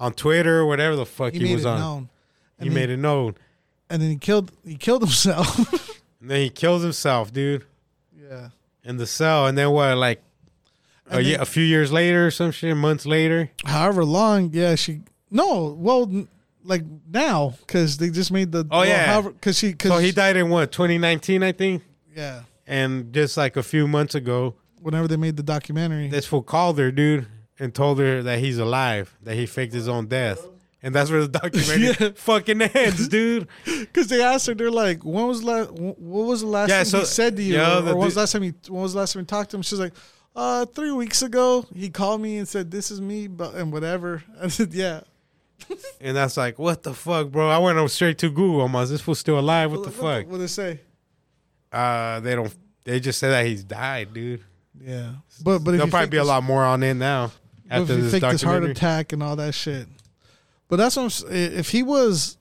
on 0.00 0.12
Twitter 0.14 0.58
or 0.60 0.66
whatever 0.66 0.96
the 0.96 1.06
fuck 1.06 1.32
he 1.32 1.38
he, 1.38 1.44
made 1.44 1.54
was 1.54 1.64
it 1.64 1.68
on. 1.68 1.78
known, 1.78 2.08
He 2.60 2.68
made 2.70 2.90
it 2.90 2.96
known. 2.96 3.34
and 3.90 4.00
then 4.02 4.10
he 4.10 4.16
killed 4.16 4.50
he 4.64 4.76
killed 4.76 5.02
himself. 5.02 5.98
And 6.20 6.30
then 6.30 6.40
he 6.42 6.50
killed 6.50 6.82
himself, 6.82 7.32
dude, 7.32 7.64
yeah, 8.16 8.50
in 8.84 8.96
the 8.96 9.08
cell. 9.08 9.48
And 9.48 9.58
then 9.58 9.72
what? 9.72 9.96
Like 9.98 10.22
a, 11.10 11.16
And 11.16 11.26
then- 11.26 11.40
a 11.40 11.44
few 11.44 11.64
years 11.64 11.90
later, 11.90 12.28
or 12.28 12.30
some 12.30 12.52
shit, 12.52 12.76
months 12.76 13.04
later. 13.06 13.50
however 13.64 14.04
long. 14.04 14.50
Yeah, 14.52 14.76
she 14.76 15.00
no. 15.32 15.74
Well, 15.76 16.28
like 16.64 16.82
now 17.10 17.54
because 17.60 17.96
they 17.98 18.10
just 18.10 18.30
made 18.32 18.52
the. 18.52 18.66
Oh, 18.70 18.82
yeah. 18.82 19.20
Because 19.20 19.58
she 19.58 19.70
because 19.72 19.90
So 19.90 19.98
he 19.98 20.12
died 20.12 20.36
in 20.36 20.48
what 20.50 20.72
2019, 20.72 21.42
I 21.42 21.52
think. 21.52 21.82
yeah. 22.14 22.42
And 22.66 23.12
just 23.12 23.36
like 23.36 23.56
a 23.56 23.62
few 23.62 23.86
months 23.88 24.14
ago, 24.14 24.54
Whenever 24.80 25.06
they 25.06 25.16
made 25.16 25.36
the 25.36 25.42
documentary, 25.42 26.08
this 26.08 26.26
fool 26.26 26.42
called 26.42 26.78
her, 26.78 26.90
dude, 26.90 27.26
and 27.58 27.72
told 27.74 27.98
her 28.00 28.22
that 28.22 28.38
he's 28.40 28.58
alive, 28.58 29.16
that 29.22 29.34
he 29.36 29.46
faked 29.46 29.72
his 29.72 29.88
own 29.88 30.06
death. 30.06 30.44
And 30.82 30.92
that's 30.92 31.08
where 31.10 31.20
the 31.20 31.28
documentary 31.28 31.94
Yeah. 32.06 32.10
fucking 32.16 32.60
ends, 32.62 33.06
dude. 33.06 33.46
because 33.64 34.08
they 34.08 34.20
asked 34.22 34.48
her, 34.48 34.54
they're 34.54 34.70
like, 34.72 35.04
"When 35.04 35.28
was 35.28 35.44
la- 35.44 35.66
What 35.66 36.26
was 36.26 36.40
the 36.40 36.48
last 36.48 36.68
Yeah, 36.70 36.78
thing 36.82 36.90
so- 36.90 36.98
he 37.00 37.04
said 37.04 37.36
to 37.36 37.42
you? 37.42 37.54
yeah, 37.54 37.78
or 37.78 37.82
or 37.82 37.84
when 37.94 37.98
was 38.06 38.14
the 38.14 38.20
last 38.20 38.32
time 38.32 38.42
he? 38.42 38.54
When 38.68 38.82
was 38.82 38.92
the 38.94 38.98
last 38.98 39.12
time 39.12 39.22
he 39.22 39.26
talked 39.26 39.50
to 39.52 39.56
him?" 39.58 39.62
She's 39.62 39.78
like, 39.78 39.92
"Uh, 40.34 40.64
three 40.66 40.90
weeks 40.90 41.22
ago, 41.22 41.64
he 41.74 41.88
called 41.90 42.20
me 42.20 42.38
and 42.38 42.48
said 42.48 42.70
this 42.72 42.90
is 42.90 43.00
me, 43.00 43.28
but 43.28 43.54
and 43.54 43.72
whatever." 43.72 44.24
I 44.40 44.48
said, 44.48 44.74
"Yeah." 44.74 45.02
And 46.00 46.16
that's 46.16 46.36
like, 46.36 46.58
what 46.58 46.82
the 46.82 46.94
fuck, 46.94 47.30
bro? 47.30 47.48
I 47.48 47.58
went 47.58 47.88
straight 47.92 48.18
to 48.18 48.28
Google. 48.28 48.62
I'm 48.62 48.74
like, 48.74 48.88
this 48.88 49.00
fool 49.00 49.14
still 49.14 49.38
alive? 49.38 49.70
What 49.70 49.84
the 49.84 49.92
fuck? 49.92 50.26
What 50.26 50.32
did 50.32 50.40
they 50.40 50.46
say? 50.48 50.80
Uh, 51.70 52.18
they 52.18 52.34
don't. 52.34 52.52
They 52.84 52.98
just 52.98 53.20
said 53.20 53.30
that 53.30 53.46
he's 53.46 53.62
died, 53.62 54.12
dude. 54.12 54.42
Yeah, 54.80 55.12
but 55.44 55.60
but 55.60 55.72
There'll 55.72 55.86
probably 55.86 56.08
be 56.08 56.16
a 56.16 56.24
lot 56.24 56.42
more 56.42 56.64
on 56.64 56.82
it 56.82 56.94
now 56.94 57.30
after 57.70 57.96
this 57.96 58.20
this 58.20 58.42
heart 58.42 58.64
attack 58.64 59.12
and 59.12 59.22
all 59.22 59.36
that 59.36 59.54
shit. 59.54 59.86
But 60.68 60.76
that's 60.76 60.96
what 60.96 61.24
I'm, 61.26 61.32
if 61.32 61.68
he 61.70 61.82
was, 61.82 62.38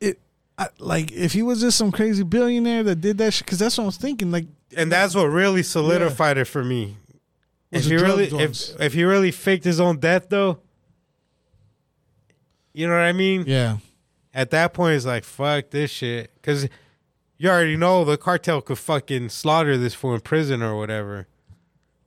it 0.00 0.20
I, 0.56 0.68
like 0.78 1.12
if 1.12 1.32
he 1.32 1.42
was 1.42 1.60
just 1.60 1.76
some 1.76 1.90
crazy 1.92 2.22
billionaire 2.22 2.82
that 2.84 3.00
did 3.00 3.18
that 3.18 3.32
shit. 3.32 3.44
Because 3.44 3.58
that's 3.58 3.76
what 3.76 3.84
I 3.84 3.86
was 3.86 3.96
thinking. 3.96 4.30
Like, 4.30 4.46
and 4.76 4.90
that's 4.90 5.14
what 5.14 5.26
really 5.26 5.62
solidified 5.62 6.38
it 6.38 6.46
for 6.46 6.64
me. 6.64 6.96
If 7.70 7.86
he 7.86 7.96
really, 7.96 8.28
dogs. 8.28 8.70
if 8.70 8.80
if 8.80 8.92
he 8.94 9.04
really 9.04 9.32
faked 9.32 9.64
his 9.64 9.80
own 9.80 9.98
death, 9.98 10.28
though, 10.28 10.60
you 12.74 12.86
know 12.86 12.92
what 12.94 13.02
I 13.02 13.12
mean. 13.12 13.44
yeah, 13.46 13.78
At 14.34 14.50
that 14.50 14.74
point, 14.74 14.96
it's 14.96 15.06
like 15.06 15.24
fuck 15.24 15.70
this 15.70 15.90
shit, 15.90 16.30
because 16.34 16.68
you 17.38 17.48
already 17.48 17.76
know 17.76 18.04
the 18.04 18.16
cartel 18.18 18.60
could 18.60 18.78
fucking 18.78 19.28
slaughter 19.30 19.76
this 19.78 19.94
fool 19.94 20.14
in 20.14 20.20
prison 20.20 20.62
or 20.62 20.76
whatever. 20.76 21.26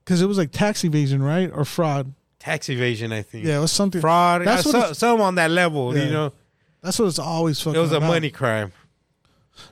because 0.03 0.21
it 0.21 0.25
was 0.27 0.37
like 0.37 0.51
tax 0.51 0.83
evasion, 0.85 1.23
right, 1.23 1.49
or 1.53 1.65
fraud. 1.65 2.13
Tax 2.39 2.69
evasion, 2.69 3.11
I 3.11 3.23
think. 3.23 3.45
Yeah, 3.45 3.57
it 3.57 3.61
was 3.61 3.71
something. 3.71 3.99
Fraud. 3.99 4.41
That's 4.45 4.63
That's 4.63 4.73
what 4.73 4.75
it's- 4.83 4.97
some 4.99 5.19
on 5.21 5.35
that 5.35 5.49
level. 5.51 5.97
Yeah. 5.97 6.03
You 6.05 6.11
know, 6.11 6.33
That's 6.81 6.99
what 6.99 7.07
it's 7.07 7.19
always 7.19 7.59
fucking. 7.59 7.77
it 7.77 7.81
was 7.81 7.91
a 7.91 7.97
about. 7.97 8.07
money 8.07 8.29
crime. 8.29 8.71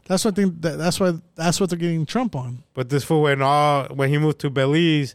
That's 0.05 0.25
what 0.25 0.33
I 0.33 0.35
think. 0.41 0.61
That, 0.61 0.77
that's 0.77 0.99
why. 0.99 1.13
That's 1.35 1.59
what 1.61 1.69
they're 1.69 1.77
getting 1.79 2.05
Trump 2.07 2.35
on. 2.35 2.63
But 2.73 2.89
this 2.89 3.03
fool 3.03 3.21
went 3.21 3.41
all 3.43 3.85
when 3.89 4.09
he 4.09 4.17
moved 4.17 4.39
to 4.39 4.49
Belize. 4.49 5.13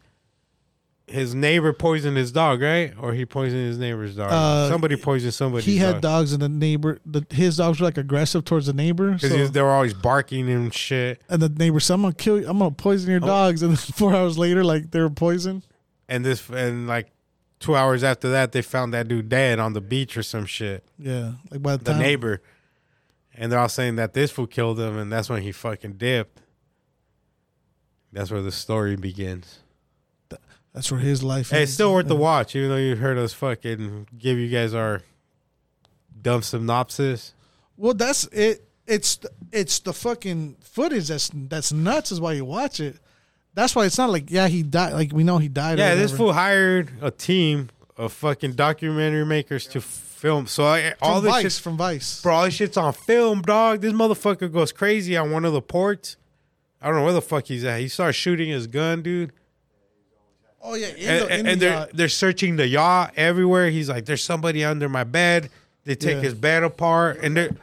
His 1.11 1.35
neighbor 1.35 1.73
poisoned 1.73 2.17
his 2.17 2.31
dog, 2.31 2.63
right? 2.63 2.95
Or 3.01 3.13
he 3.15 3.27
poisoned 3.27 3.67
his 3.67 3.79
neighbor's 3.79 4.15
dog. 4.15 4.29
Uh, 4.31 4.69
Somebody 4.69 4.95
poisoned 4.97 5.35
somebody. 5.35 5.65
he 5.65 5.79
had 5.79 6.01
dogs, 6.01 6.33
and 6.33 6.41
the 6.41 6.49
neighbor, 6.49 7.01
the, 7.05 7.27
his 7.31 7.57
dogs 7.57 7.81
were 7.81 7.87
like 7.87 7.99
aggressive 7.99 8.45
towards 8.45 8.67
the 8.67 8.73
neighbor. 8.73 9.13
because 9.15 9.31
So, 9.31 9.47
they 9.49 9.61
were 9.63 9.71
always 9.71 9.93
barking 9.93 10.49
and 10.49 10.73
shit. 10.73 11.21
and 11.29 11.43
the 11.43 11.49
neighbor 11.49 11.81
said, 11.81 11.95
"I'm 11.95 12.03
gonna 12.03 12.15
kill 12.15 12.41
you. 12.41 12.49
I'm 12.49 12.59
gonna 12.59 12.71
poison 12.71 13.09
Oh. 13.09 13.13
your 13.13 13.21
dogs." 13.21 13.63
And 13.65 13.79
four 13.79 14.15
hours 14.15 14.39
later, 14.39 14.63
like 14.63 14.93
they 14.93 15.01
were 15.01 15.11
poisoned. 15.11 15.67
And 16.09 16.25
this 16.25 16.49
and 16.49 16.87
like 16.87 17.09
two 17.59 17.75
hours 17.77 18.03
after 18.05 18.31
that, 18.31 18.53
they 18.53 18.63
found 18.63 18.95
that 18.95 19.09
dude 19.09 19.29
dead 19.29 19.59
on 19.59 19.73
the 19.73 19.81
beach 19.81 20.17
or 20.17 20.23
some 20.23 20.47
shit. 20.47 20.85
Yeah, 20.99 21.33
like 21.51 21.63
by 21.63 21.77
the, 21.77 21.85
The 21.85 21.91
time 21.93 22.01
neighbor, 22.03 22.43
and 23.35 23.51
they're 23.51 23.59
all 23.59 23.69
saying 23.69 23.97
that 23.97 24.13
this 24.13 24.31
fool 24.31 24.47
killed 24.47 24.79
him, 24.79 24.97
and 24.97 25.11
that's 25.13 25.29
when 25.29 25.43
he 25.43 25.51
fucking 25.53 25.95
dipped. 25.95 26.41
That's 28.13 28.31
where 28.31 28.43
the 28.43 28.53
story 28.53 28.97
begins. 28.97 29.60
That's 30.73 30.91
where 30.91 31.01
his 31.01 31.23
life. 31.23 31.51
Hey, 31.51 31.65
it's 31.65 31.73
still 31.73 31.93
worth 31.93 32.07
the 32.07 32.15
watch, 32.17 32.55
even 32.55 32.69
though 32.69 32.77
you 32.77 32.97
heard 32.97 33.19
us 33.19 33.33
fucking 33.33 34.07
give 34.17 34.39
you 34.39 34.49
guys 34.49 34.73
our 34.73 35.03
dumb 36.21 36.43
synopsis. 36.43 37.35
Well, 37.77 37.95
that's 37.95 38.25
it. 38.27 38.67
It's 38.87 39.17
the- 39.17 39.31
it's 39.53 39.79
the 39.81 39.93
fucking 39.93 40.57
footage 40.61 41.09
that's 41.09 41.31
that's 41.35 41.73
nuts. 41.73 42.13
Is 42.13 42.21
why 42.21 42.33
you 42.35 42.45
watch 42.45 42.79
it. 42.81 42.97
That's 43.55 43.75
why 43.75 43.87
it's 43.87 43.99
not 43.99 44.11
like 44.11 44.31
yeah 44.31 44.49
he 44.49 44.63
died. 44.63 44.93
Like 44.93 45.13
we 45.13 45.25
know 45.25 45.39
he 45.39 45.49
died. 45.49 45.79
Yeah, 45.79 45.95
this 45.95 46.13
fool 46.17 46.33
hired 46.33 46.91
a 47.01 47.11
team 47.11 47.71
of 47.97 48.13
fucking 48.13 48.53
documentary 48.53 49.27
makers 49.27 49.67
to 49.69 49.81
film. 49.81 50.47
So 50.47 50.65
I, 50.65 50.95
all 51.03 51.21
this 51.21 51.33
Vice 51.33 51.43
shit, 51.43 51.53
from 51.63 51.77
Vice. 51.77 52.23
bro, 52.23 52.35
all 52.35 52.45
this 52.45 52.55
shit's 52.55 52.77
on 52.77 52.93
film, 52.93 53.43
dog. 53.43 53.81
This 53.81 53.93
motherfucker 53.93 54.53
goes 54.53 54.73
crazy 54.73 55.17
on 55.17 55.31
one 55.31 55.45
of 55.45 55.53
the 55.53 55.63
ports. 55.63 56.17
I 56.81 56.87
don't 56.87 56.97
know 56.97 57.05
where 57.05 57.13
the 57.13 57.23
fuck 57.23 57.47
he's 57.47 57.65
at. 57.65 57.81
He 57.81 57.89
starts 57.89 58.17
shooting 58.17 58.49
his 58.49 58.67
gun, 58.67 59.03
dude. 59.03 59.33
Oh 60.63 60.75
yeah, 60.75 60.89
in 60.89 61.09
and, 61.09 61.21
the, 61.21 61.35
in 61.41 61.47
and 61.47 61.61
the 61.61 61.65
they're 61.65 61.75
yacht. 61.75 61.91
they're 61.95 62.09
searching 62.09 62.57
the 62.57 62.67
yacht 62.67 63.15
everywhere. 63.17 63.71
He's 63.71 63.89
like, 63.89 64.05
"There's 64.05 64.23
somebody 64.25 64.65
under 64.65 64.89
my 64.89 65.05
bed." 65.05 65.51
They 65.85 65.95
take 65.95 66.17
Yeah. 66.17 66.23
his 66.23 66.35
bed 66.35 66.63
apart, 66.63 67.21
and 67.23 67.35
they're 67.37 67.49
Paranoid 67.49 67.59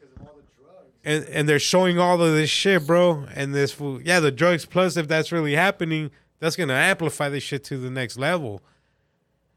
because 0.00 0.16
of 0.16 0.26
all 0.26 0.34
the 0.36 0.62
drugs. 0.64 0.88
and 1.04 1.24
and 1.36 1.48
they're 1.48 1.58
showing 1.58 1.98
all 1.98 2.20
of 2.22 2.32
this 2.32 2.48
shit, 2.50 2.86
bro. 2.86 3.26
And 3.34 3.54
this 3.54 3.72
fool, 3.72 4.00
yeah, 4.02 4.20
the 4.20 4.32
drugs. 4.32 4.64
Plus, 4.64 4.96
if 4.96 5.06
that's 5.08 5.30
really 5.30 5.54
happening, 5.54 6.10
that's 6.40 6.56
gonna 6.56 6.72
amplify 6.72 7.28
this 7.28 7.42
shit 7.42 7.64
to 7.64 7.76
the 7.76 7.90
next 7.90 8.16
level, 8.18 8.62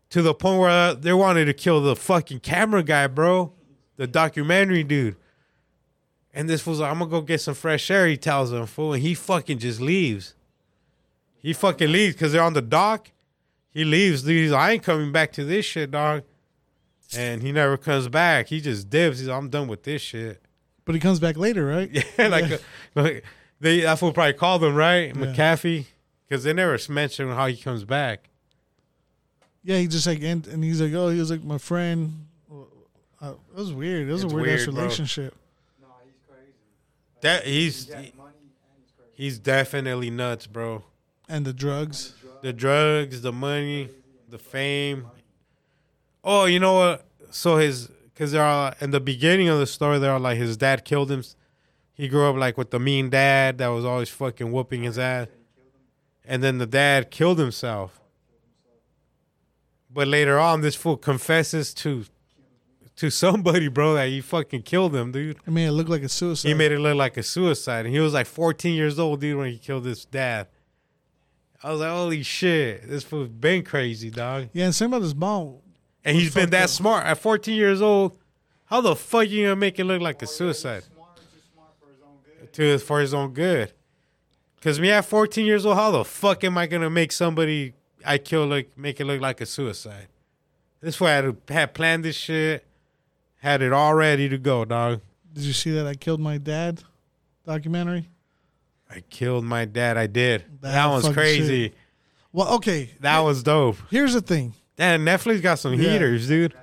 to 0.10 0.22
the 0.22 0.34
point 0.34 0.60
where 0.60 0.70
uh, 0.70 0.94
they 0.94 1.14
wanted 1.14 1.46
to 1.46 1.54
kill 1.54 1.80
the 1.82 1.96
fucking 1.96 2.42
camera 2.42 2.84
guy, 2.84 3.08
bro, 3.08 3.54
the 3.96 4.06
documentary 4.06 4.84
dude. 4.84 5.16
And 6.34 6.50
this 6.50 6.62
fool's 6.62 6.82
like, 6.82 6.92
"I'm 6.92 7.00
gonna 7.00 7.10
go 7.10 7.22
get 7.22 7.40
some 7.40 7.56
fresh 7.56 7.90
air." 7.90 8.06
He 8.08 8.18
tells 8.18 8.52
him, 8.52 8.66
fool, 8.66 8.92
and 8.94 9.02
he 9.02 9.14
fucking 9.14 9.60
just 9.60 9.80
leaves. 9.80 10.35
He 11.46 11.54
fucking 11.54 11.92
leaves 11.92 12.16
because 12.16 12.32
they're 12.32 12.42
on 12.42 12.54
the 12.54 12.62
dock. 12.62 13.12
He 13.70 13.84
leaves. 13.86 14.24
Dude, 14.24 14.32
he's 14.44 14.52
like, 14.52 14.62
I 14.62 14.72
ain't 14.72 14.84
coming 14.84 15.12
back 15.12 15.32
to 15.34 15.44
this 15.46 15.64
shit, 15.66 15.92
dog. 15.92 16.24
And 17.16 17.44
he 17.44 17.52
never 17.52 17.78
comes 17.78 18.08
back. 18.08 18.48
He 18.48 18.60
just 18.62 18.90
dips. 18.90 19.20
He's 19.20 19.28
like, 19.28 19.38
I'm 19.38 19.50
done 19.50 19.68
with 19.68 19.84
this 19.84 20.02
shit. 20.02 20.42
but 20.86 20.96
he 20.96 21.02
comes 21.02 21.20
back 21.20 21.38
later, 21.38 21.66
right? 21.66 21.90
Yeah, 22.18 22.28
like, 22.30 22.52
uh, 22.52 22.58
like 22.96 23.24
they 23.60 23.82
that 23.82 24.00
fool 24.00 24.12
probably 24.12 24.34
called 24.34 24.64
him 24.64 24.74
right, 24.76 25.16
Yeah. 25.16 25.22
McAfee, 25.26 25.86
because 26.28 26.44
they 26.44 26.52
never 26.54 26.80
mentioned 26.90 27.32
how 27.32 27.46
he 27.46 27.58
comes 27.58 27.84
back. 27.84 28.30
Yeah, 29.64 29.78
he 29.78 29.88
just 29.88 30.08
like 30.08 30.22
and, 30.24 30.46
and 30.48 30.64
he's 30.64 30.82
like, 30.82 30.94
oh, 30.94 31.10
he 31.10 31.20
was 31.20 31.30
like 31.30 31.44
my 31.44 31.58
friend. 31.60 32.26
Uh, 33.22 33.32
it 33.32 33.58
was 33.60 33.72
weird. 33.74 34.08
It 34.08 34.12
was 34.12 34.24
It's 34.24 34.34
a 34.34 34.36
weird, 34.36 34.50
ass 34.50 34.66
weird, 34.66 34.74
bro. 34.76 34.84
relationship. 34.84 35.36
No, 35.82 35.88
he's 36.04 36.14
crazy. 36.28 36.52
That 37.22 37.44
He's 37.46 37.86
he's 37.86 37.88
he- 37.88 38.14
money 38.18 38.34
he's 38.80 38.92
crazy. 38.98 39.12
he's 39.14 39.40
definitely 39.40 40.10
nuts, 40.10 40.48
bro. 40.48 40.84
And 41.28 41.46
the 41.46 41.54
drugs. 41.54 42.14
The 42.42 42.54
drugs, 42.54 43.22
the 43.22 43.32
money, 43.32 43.90
the 44.30 44.38
fame. 44.38 45.08
Oh, 46.24 46.46
you 46.46 46.60
know 46.60 46.74
what? 46.74 47.06
So 47.32 47.58
his 47.58 47.90
because 48.16 48.32
they're 48.32 48.44
all, 48.44 48.74
in 48.80 48.92
the 48.92 49.02
beginning 49.02 49.50
of 49.50 49.60
the 49.60 49.68
story, 49.68 50.00
they're 50.00 50.14
all 50.14 50.20
like 50.20 50.38
his 50.38 50.56
dad 50.56 50.86
killed 50.86 51.12
him. 51.12 51.24
He 51.94 52.08
grew 52.08 52.30
up 52.30 52.36
like 52.36 52.58
with 52.58 52.72
the 52.72 52.80
mean 52.80 53.10
dad 53.10 53.58
that 53.58 53.68
was 53.68 53.84
always 53.84 54.10
fucking 54.10 54.52
whooping 54.52 54.84
his 54.84 54.98
ass, 54.98 55.28
and 56.24 56.42
then 56.42 56.58
the 56.58 56.66
dad 56.66 57.12
killed 57.12 57.40
himself. 57.40 58.00
But 59.90 60.08
later 60.08 60.40
on, 60.40 60.62
this 60.62 60.76
fool 60.76 60.98
confesses 60.98 61.74
to 61.76 62.06
to 62.98 63.10
somebody, 63.10 63.68
bro, 63.68 63.94
that 63.96 64.08
he 64.08 64.22
fucking 64.22 64.62
killed 64.62 64.96
him, 64.96 65.12
dude. 65.12 65.38
I 65.46 65.50
mean, 65.52 65.68
it 65.68 65.72
looked 65.72 65.90
like 65.90 66.04
a 66.04 66.10
suicide. 66.10 66.48
He 66.48 66.54
made 66.54 66.72
it 66.72 66.80
look 66.80 66.96
like 66.96 67.18
a 67.18 67.24
suicide, 67.24 67.86
and 67.86 67.94
he 67.94 68.00
was 68.00 68.14
like 68.14 68.26
14 68.26 68.74
years 68.74 68.98
old, 68.98 69.20
dude, 69.20 69.38
when 69.38 69.52
he 69.52 69.58
killed 69.58 69.86
his 69.86 70.06
dad. 70.06 70.48
I 71.66 71.72
was 71.72 71.80
like, 71.80 71.90
holy 71.90 72.22
shit, 72.22 72.88
this 72.88 73.04
fool's 73.04 73.28
been 73.28 73.64
crazy, 73.64 74.12
dog. 74.12 74.50
yeah, 74.54 74.66
and 74.66 74.76
same 74.76 74.94
about 74.94 75.02
his 75.02 75.16
mom. 75.16 75.56
And 76.04 76.16
he's 76.16 76.32
been 76.32 76.52
that 76.52 76.66
up. 76.66 76.70
smart 76.70 77.08
at 77.08 77.18
14 77.18 77.56
years 77.56 77.82
old. 77.82 78.20
How 78.66 78.82
the 78.82 78.96
fuck 78.96 79.28
you 79.28 79.46
gonna 79.46 79.56
make 79.56 79.80
it 79.80 79.86
look 79.86 80.00
like 80.00 80.22
a 80.22 80.26
oh, 80.26 80.28
suicide 80.28 80.84
Smart, 80.84 81.18
too 81.18 81.24
for 81.80 81.88
his 81.88 82.04
own 82.04 82.78
good. 82.78 82.82
for 82.84 83.00
his 83.00 83.14
own 83.16 83.34
good? 83.34 83.74
Cause 84.62 84.80
me 84.80 84.92
at 84.92 85.06
14 85.06 85.44
years 85.44 85.66
old, 85.66 85.76
how 85.76 85.90
the 85.90 86.06
fuck 86.06 86.44
am 86.44 86.56
I 86.56 86.68
gonna 86.68 86.92
make 86.92 87.12
somebody 87.12 87.74
I 88.06 88.20
kill 88.20 88.46
like 88.46 88.78
make 88.78 89.00
it 89.00 89.06
look 89.06 89.20
like 89.20 89.42
a 89.42 89.48
suicide? 89.48 90.08
This 90.82 91.02
way 91.02 91.14
I 91.14 91.16
had, 91.16 91.38
had 91.50 91.74
planned 91.74 92.06
this 92.06 92.16
shit, 92.16 92.64
had 93.38 93.64
it 93.64 93.74
all 93.74 93.96
ready 93.96 94.30
to 94.30 94.38
go, 94.38 94.66
dog. 94.66 95.02
Did 95.34 95.46
you 95.46 95.54
see 95.54 95.72
that 95.72 95.88
I 95.88 95.96
killed 95.96 96.20
my 96.20 96.38
dad 96.38 96.84
documentary? 97.44 98.08
I 98.96 99.02
killed 99.10 99.44
my 99.44 99.66
dad. 99.66 99.98
I 99.98 100.08
did. 100.08 100.46
That 100.62 100.72
That, 100.72 100.86
one's 100.88 101.10
crazy. 101.10 101.74
Well, 102.32 102.56
okay. 102.56 102.90
That 103.02 103.20
was 103.20 103.44
dope. 103.44 103.76
Here's 103.90 104.14
the 104.14 104.22
thing. 104.22 104.54
Damn, 104.78 105.06
Netflix 105.06 105.42
got 105.42 105.60
some 105.60 105.74
Yeah. 105.74 105.92
heaters, 105.92 106.28
dude. 106.28 106.54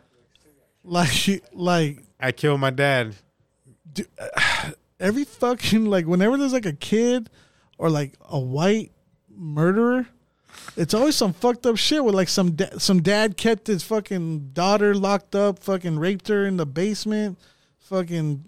Like, 0.82 1.42
like 1.52 2.02
I 2.18 2.32
killed 2.32 2.60
my 2.60 2.70
dad. 2.70 3.14
every 5.00 5.24
fucking 5.24 5.84
like 5.86 6.06
whenever 6.06 6.36
there's 6.38 6.52
like 6.52 6.66
a 6.66 6.72
kid 6.72 7.28
or 7.76 7.90
like 7.90 8.14
a 8.28 8.38
white 8.38 8.92
murderer, 9.28 10.06
it's 10.76 10.94
always 10.94 11.16
some 11.16 11.32
fucked 11.32 11.66
up 11.66 11.76
shit 11.76 12.04
with 12.04 12.14
like 12.14 12.28
some 12.28 12.52
da- 12.52 12.78
some 12.78 13.02
dad 13.02 13.36
kept 13.36 13.66
his 13.66 13.82
fucking 13.82 14.50
daughter 14.52 14.94
locked 14.94 15.34
up, 15.34 15.58
fucking 15.58 15.98
raped 15.98 16.28
her 16.28 16.46
in 16.46 16.56
the 16.56 16.66
basement, 16.66 17.38
fucking 17.80 18.44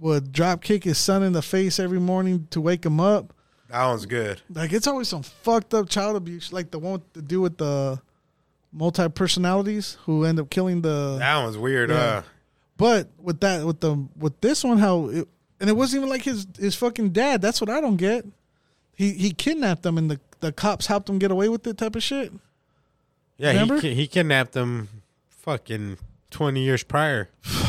would 0.00 0.32
drop 0.32 0.62
kick 0.62 0.84
his 0.84 0.98
son 0.98 1.22
in 1.22 1.32
the 1.32 1.42
face 1.42 1.78
every 1.78 2.00
morning 2.00 2.46
to 2.50 2.60
wake 2.60 2.84
him 2.84 3.00
up. 3.00 3.32
That 3.70 3.86
one's 3.86 4.06
good. 4.06 4.40
Like 4.50 4.72
it's 4.72 4.86
always 4.86 5.08
some 5.08 5.22
fucked 5.22 5.74
up 5.74 5.88
child 5.88 6.16
abuse, 6.16 6.52
like 6.52 6.70
the 6.70 6.78
one 6.78 6.92
with 6.92 7.12
to 7.14 7.22
do 7.22 7.40
with 7.40 7.58
the 7.58 8.00
multi 8.72 9.08
personalities 9.08 9.96
who 10.04 10.24
end 10.24 10.38
up 10.38 10.50
killing 10.50 10.82
the. 10.82 11.16
That 11.18 11.42
one's 11.42 11.56
weird. 11.58 11.90
Yeah. 11.90 11.96
Uh, 11.96 12.22
But 12.76 13.08
with 13.18 13.40
that, 13.40 13.64
with 13.64 13.80
the 13.80 13.94
with 14.16 14.40
this 14.40 14.62
one, 14.64 14.78
how 14.78 15.08
it, 15.08 15.28
and 15.60 15.70
it 15.70 15.74
wasn't 15.74 16.00
even 16.00 16.10
like 16.10 16.22
his 16.22 16.46
his 16.58 16.74
fucking 16.74 17.10
dad. 17.10 17.40
That's 17.40 17.60
what 17.60 17.70
I 17.70 17.80
don't 17.80 17.96
get. 17.96 18.26
He 18.94 19.12
he 19.12 19.32
kidnapped 19.32 19.82
them, 19.82 19.96
and 19.98 20.10
the 20.10 20.20
the 20.40 20.52
cops 20.52 20.86
helped 20.86 21.08
him 21.08 21.18
get 21.18 21.30
away 21.30 21.48
with 21.48 21.66
it, 21.66 21.78
type 21.78 21.96
of 21.96 22.02
shit. 22.02 22.32
yeah, 23.38 23.48
Remember? 23.50 23.80
he 23.80 23.94
he 23.94 24.06
kidnapped 24.06 24.52
them, 24.52 24.88
fucking 25.30 25.98
twenty 26.30 26.62
years 26.62 26.82
prior. 26.84 27.30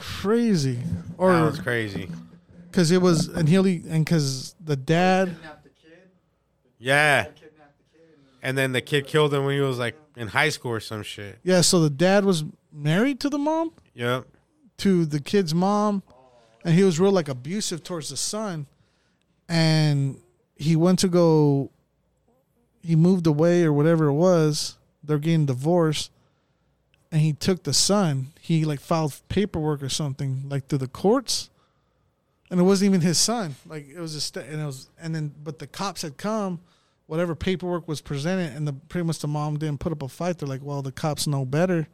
Crazy, 0.00 0.76
that 0.76 0.84
or 1.18 1.32
was 1.44 1.60
crazy. 1.60 2.08
because 2.70 2.90
it 2.90 3.00
was 3.02 3.28
and 3.28 3.48
he 3.48 3.58
only 3.58 3.82
and 3.88 4.04
because 4.04 4.54
the 4.64 4.76
dad. 4.76 5.36
Kid. 5.82 5.98
Yeah, 6.78 7.24
Kidnapped 7.24 7.42
the 7.78 7.98
kid. 7.98 8.08
And 8.42 8.48
and 8.50 8.58
then 8.58 8.72
the 8.72 8.80
kid 8.80 9.06
killed 9.06 9.34
him 9.34 9.44
when 9.44 9.54
he 9.54 9.60
was 9.60 9.78
like 9.78 9.96
in 10.16 10.28
high 10.28 10.48
school 10.48 10.72
or 10.72 10.80
some 10.80 11.02
shit. 11.02 11.38
Yeah, 11.42 11.60
so 11.60 11.80
the 11.80 11.90
dad 11.90 12.24
was 12.24 12.44
married 12.72 13.20
to 13.20 13.28
the 13.28 13.38
mom, 13.38 13.72
Yep. 13.94 14.26
to 14.78 15.04
the 15.04 15.20
kid's 15.20 15.54
mom, 15.54 16.02
and 16.64 16.74
he 16.74 16.82
was 16.82 16.98
real 16.98 17.12
like 17.12 17.28
abusive 17.28 17.82
towards 17.82 18.08
the 18.08 18.16
son. 18.16 18.66
And 19.48 20.18
he 20.56 20.76
went 20.76 20.98
to 21.00 21.08
go. 21.08 21.70
He 22.82 22.96
moved 22.96 23.26
away 23.26 23.62
or 23.64 23.72
whatever 23.74 24.06
it 24.06 24.14
was. 24.14 24.78
They're 25.04 25.18
getting 25.18 25.44
divorced, 25.46 26.10
and 27.12 27.20
he 27.20 27.32
took 27.32 27.62
the 27.64 27.72
son. 27.72 28.28
He 28.40 28.64
like 28.64 28.80
filed 28.80 29.14
paperwork 29.28 29.82
or 29.82 29.88
something 29.88 30.44
like 30.48 30.68
to 30.68 30.78
the 30.78 30.88
courts, 30.88 31.50
and 32.50 32.60
it 32.60 32.62
wasn't 32.64 32.90
even 32.90 33.00
his 33.00 33.18
son. 33.18 33.56
Like 33.66 33.88
it 33.88 33.98
was 34.00 34.12
just 34.14 34.36
and 34.36 34.60
it 34.60 34.64
was 34.66 34.88
and 35.00 35.14
then 35.14 35.32
but 35.42 35.58
the 35.58 35.66
cops 35.66 36.02
had 36.02 36.16
come. 36.16 36.60
Whatever 37.06 37.34
paperwork 37.34 37.88
was 37.88 38.00
presented, 38.00 38.54
and 38.56 38.68
the 38.68 38.72
pretty 38.72 39.04
much 39.04 39.18
the 39.18 39.26
mom 39.26 39.58
didn't 39.58 39.80
put 39.80 39.90
up 39.90 40.02
a 40.02 40.08
fight. 40.08 40.38
They're 40.38 40.48
like, 40.48 40.62
"Well, 40.62 40.80
the 40.80 40.92
cops 40.92 41.26
know 41.26 41.44
better." 41.44 41.88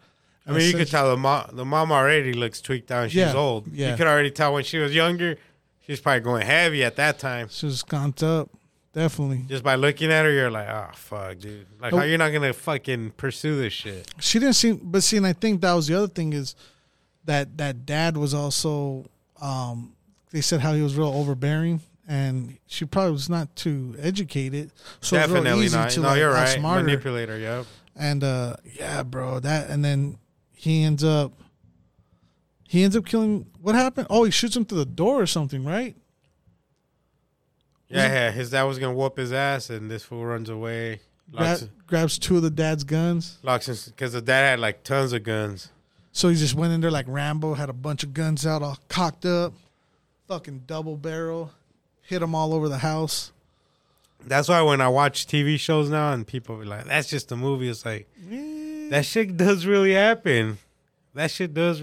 I 0.46 0.52
mean, 0.52 0.60
you 0.70 0.74
could 0.76 0.88
tell 0.90 1.08
the 1.10 1.16
mom. 1.16 1.48
The 1.54 1.64
mom 1.64 1.90
already 1.90 2.34
looks 2.34 2.60
tweaked 2.60 2.90
out. 2.92 3.10
She's 3.10 3.16
Yeah, 3.16 3.32
old. 3.34 3.66
yeah. 3.72 3.90
You 3.92 3.96
could 3.96 4.06
already 4.06 4.30
tell 4.30 4.52
when 4.52 4.62
she 4.62 4.76
was 4.78 4.94
younger. 4.94 5.38
She's 5.86 6.00
probably 6.00 6.20
going 6.20 6.44
heavy 6.46 6.84
at 6.84 6.96
that 6.96 7.18
time. 7.18 7.48
She 7.50 7.64
was 7.64 7.82
gone 7.82 8.12
up, 8.22 8.50
definitely. 8.96 9.44
Just 9.46 9.62
by 9.62 9.76
looking 9.76 10.10
at 10.10 10.24
her, 10.24 10.32
you're 10.32 10.50
like, 10.50 10.68
oh 10.68 10.88
fuck, 10.94 11.38
dude. 11.38 11.66
Like, 11.80 11.92
how 11.92 11.98
Nope. 11.98 12.08
you're 12.08 12.18
not 12.18 12.30
gonna 12.32 12.52
fucking 12.52 13.12
pursue 13.12 13.56
this 13.56 13.72
shit? 13.72 14.10
She 14.18 14.38
didn't 14.40 14.54
seem, 14.54 14.80
but 14.82 15.02
see, 15.04 15.18
and 15.18 15.26
I 15.26 15.34
think 15.34 15.60
that 15.60 15.74
was 15.74 15.86
the 15.86 15.94
other 15.96 16.08
thing 16.08 16.32
is 16.32 16.56
that 17.26 17.56
that 17.58 17.86
dad 17.86 18.16
was 18.16 18.34
also. 18.34 19.04
Um, 19.40 19.92
they 20.32 20.40
said 20.40 20.60
how 20.60 20.72
he 20.72 20.82
was 20.82 20.96
real 20.96 21.08
overbearing, 21.08 21.80
and 22.08 22.58
she 22.66 22.84
probably 22.86 23.12
was 23.12 23.28
not 23.28 23.54
too 23.54 23.94
educated. 23.98 24.72
So 25.00 25.16
Definitely 25.16 25.68
not. 25.68 25.90
To 25.90 26.00
no, 26.00 26.08
like 26.08 26.18
you're 26.18 26.32
right. 26.32 26.60
Manipulator. 26.60 27.38
Yep. 27.38 27.66
And 27.94 28.24
uh, 28.24 28.56
yeah, 28.64 29.02
bro, 29.02 29.40
that 29.40 29.68
and 29.70 29.84
then 29.84 30.18
he 30.52 30.82
ends 30.82 31.04
up. 31.04 31.32
He 32.68 32.82
ends 32.82 32.96
up 32.96 33.06
killing. 33.06 33.46
What 33.60 33.74
happened? 33.74 34.08
Oh, 34.10 34.24
he 34.24 34.30
shoots 34.30 34.56
him 34.56 34.64
through 34.64 34.78
the 34.78 34.84
door 34.86 35.20
or 35.22 35.26
something, 35.26 35.64
right? 35.64 35.94
Yeah, 37.88 38.06
yeah. 38.12 38.30
His 38.30 38.50
dad 38.50 38.64
was 38.64 38.78
gonna 38.78 38.94
whoop 38.94 39.16
his 39.16 39.32
ass, 39.32 39.70
and 39.70 39.90
this 39.90 40.02
fool 40.02 40.24
runs 40.26 40.48
away. 40.48 41.00
Grabs 41.86 42.18
two 42.18 42.36
of 42.36 42.42
the 42.42 42.50
dad's 42.50 42.84
guns. 42.84 43.38
locks 43.42 43.66
because 43.88 44.12
the 44.12 44.20
dad 44.22 44.50
had 44.50 44.60
like 44.60 44.82
tons 44.84 45.12
of 45.12 45.22
guns. 45.22 45.70
So 46.12 46.28
he 46.28 46.36
just 46.36 46.54
went 46.54 46.72
in 46.72 46.80
there 46.80 46.90
like 46.90 47.06
Rambo, 47.08 47.54
had 47.54 47.68
a 47.68 47.74
bunch 47.74 48.02
of 48.02 48.14
guns 48.14 48.46
out, 48.46 48.62
all 48.62 48.78
cocked 48.88 49.26
up, 49.26 49.52
fucking 50.28 50.62
double 50.66 50.96
barrel, 50.96 51.52
hit 52.02 52.20
them 52.20 52.34
all 52.34 52.54
over 52.54 52.68
the 52.68 52.78
house. 52.78 53.32
That's 54.24 54.48
why 54.48 54.62
when 54.62 54.80
I 54.80 54.88
watch 54.88 55.26
TV 55.26 55.58
shows 55.58 55.90
now 55.90 56.12
and 56.12 56.26
people 56.26 56.56
be 56.56 56.64
like, 56.64 56.86
"That's 56.86 57.08
just 57.08 57.30
a 57.32 57.36
movie," 57.36 57.68
it's 57.68 57.84
like 57.84 58.08
that 58.90 59.04
shit 59.04 59.36
does 59.36 59.66
really 59.66 59.92
happen. 59.92 60.58
That 61.14 61.30
shit 61.30 61.54
does, 61.54 61.82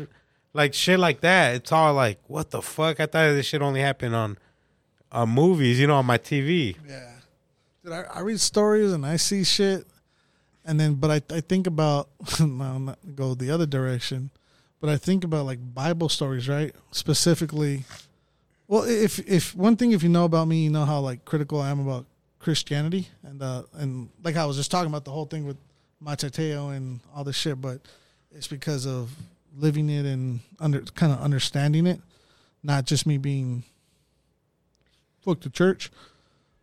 like 0.54 0.74
shit 0.74 0.99
like 0.99 1.22
that. 1.22 1.56
It's 1.56 1.72
all 1.72 1.93
like, 1.93 2.20
what 2.28 2.51
the 2.51 2.62
fuck? 2.62 2.99
I 2.99 3.06
thought 3.06 3.30
this 3.34 3.45
shit 3.45 3.62
only 3.62 3.82
happened 3.82 4.16
on, 4.16 4.38
on 5.14 5.30
movies, 5.30 5.80
you 5.80 5.88
know, 5.88 5.95
on 5.95 6.05
my 6.05 6.18
TV. 6.18 6.76
Yeah, 6.88 7.11
dude, 7.84 7.93
I, 7.93 8.01
I 8.14 8.20
read 8.22 8.39
stories 8.39 8.91
and 8.91 9.05
I 9.05 9.16
see 9.18 9.43
shit, 9.43 9.86
and 10.66 10.80
then 10.80 10.95
but 10.95 11.11
I 11.11 11.36
I 11.36 11.39
think 11.41 11.68
about 11.68 12.09
go 13.16 13.36
the 13.36 13.51
other 13.51 13.66
direction, 13.66 14.32
but 14.82 14.89
I 14.89 14.97
think 14.97 15.24
about 15.24 15.45
like 15.45 15.59
Bible 15.74 16.09
stories, 16.09 16.49
right? 16.49 16.76
Specifically, 16.91 17.84
well, 18.68 18.84
if 18.84 19.20
if 19.20 19.55
one 19.55 19.78
thing 19.78 19.91
if 19.91 20.03
you 20.03 20.09
know 20.09 20.26
about 20.26 20.47
me, 20.47 20.64
you 20.64 20.70
know 20.72 20.86
how 20.86 20.99
like 20.99 21.24
critical 21.26 21.61
I 21.61 21.70
am 21.70 21.80
about 21.80 22.05
Christianity 22.39 23.07
and 23.24 23.41
uh 23.41 23.64
and 23.74 24.09
like 24.24 24.36
I 24.36 24.45
was 24.45 24.57
just 24.57 24.72
talking 24.72 24.89
about 24.89 25.05
the 25.05 25.11
whole 25.11 25.26
thing 25.26 25.45
with 25.45 25.57
Manti 26.01 26.30
Te'o 26.30 26.76
and 26.76 26.99
all 27.16 27.24
this 27.24 27.38
shit, 27.38 27.61
but 27.61 27.80
it's 28.36 28.47
because 28.47 28.86
of 28.86 29.16
living 29.55 29.89
it 29.89 30.05
and 30.05 30.39
under 30.59 30.82
kind 30.82 31.14
of 31.14 31.20
understanding 31.22 31.86
it, 31.86 32.01
not 32.64 32.86
just 32.86 33.05
me 33.05 33.18
being 33.18 33.64
fuck 35.24 35.39
the 35.41 35.49
church, 35.49 35.91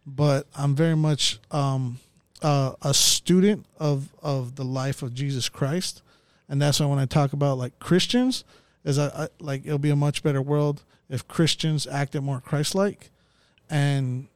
but 0.06 0.46
I'm 0.56 0.74
very 0.74 0.96
much 0.96 1.38
um 1.50 1.98
uh, 2.42 2.72
a 2.82 2.94
student 2.94 3.66
of 3.78 4.08
of 4.22 4.56
the 4.56 4.64
life 4.64 5.02
of 5.02 5.12
Jesus 5.14 5.48
Christ, 5.48 6.02
and 6.48 6.60
that's 6.60 6.80
why 6.80 6.86
when 6.86 6.98
I 6.98 7.06
talk 7.06 7.32
about 7.32 7.58
like 7.58 7.78
Christians, 7.78 8.44
is 8.84 8.98
I, 8.98 9.24
I 9.24 9.28
like 9.40 9.66
it'll 9.66 9.78
be 9.78 9.90
a 9.90 9.96
much 9.96 10.22
better 10.22 10.40
world 10.40 10.82
if 11.08 11.26
Christians 11.28 11.86
acted 11.86 12.22
more 12.22 12.40
Christ-like, 12.40 13.10
and 13.68 14.28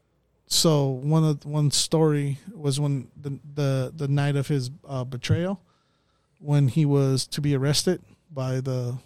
so 0.47 0.89
one 0.89 1.25
of 1.25 1.47
one 1.47 1.71
story 1.71 2.39
was 2.55 2.79
when 2.79 3.09
the 3.21 3.39
the 3.55 3.93
the 3.97 4.09
night 4.09 4.37
of 4.37 4.49
his 4.49 4.71
uh, 4.87 5.05
betrayal, 5.05 5.61
when 6.41 6.69
he 6.69 6.85
was 6.85 7.27
to 7.29 7.41
be 7.41 7.57
arrested 7.57 8.03
by 8.31 8.61
the 8.61 8.99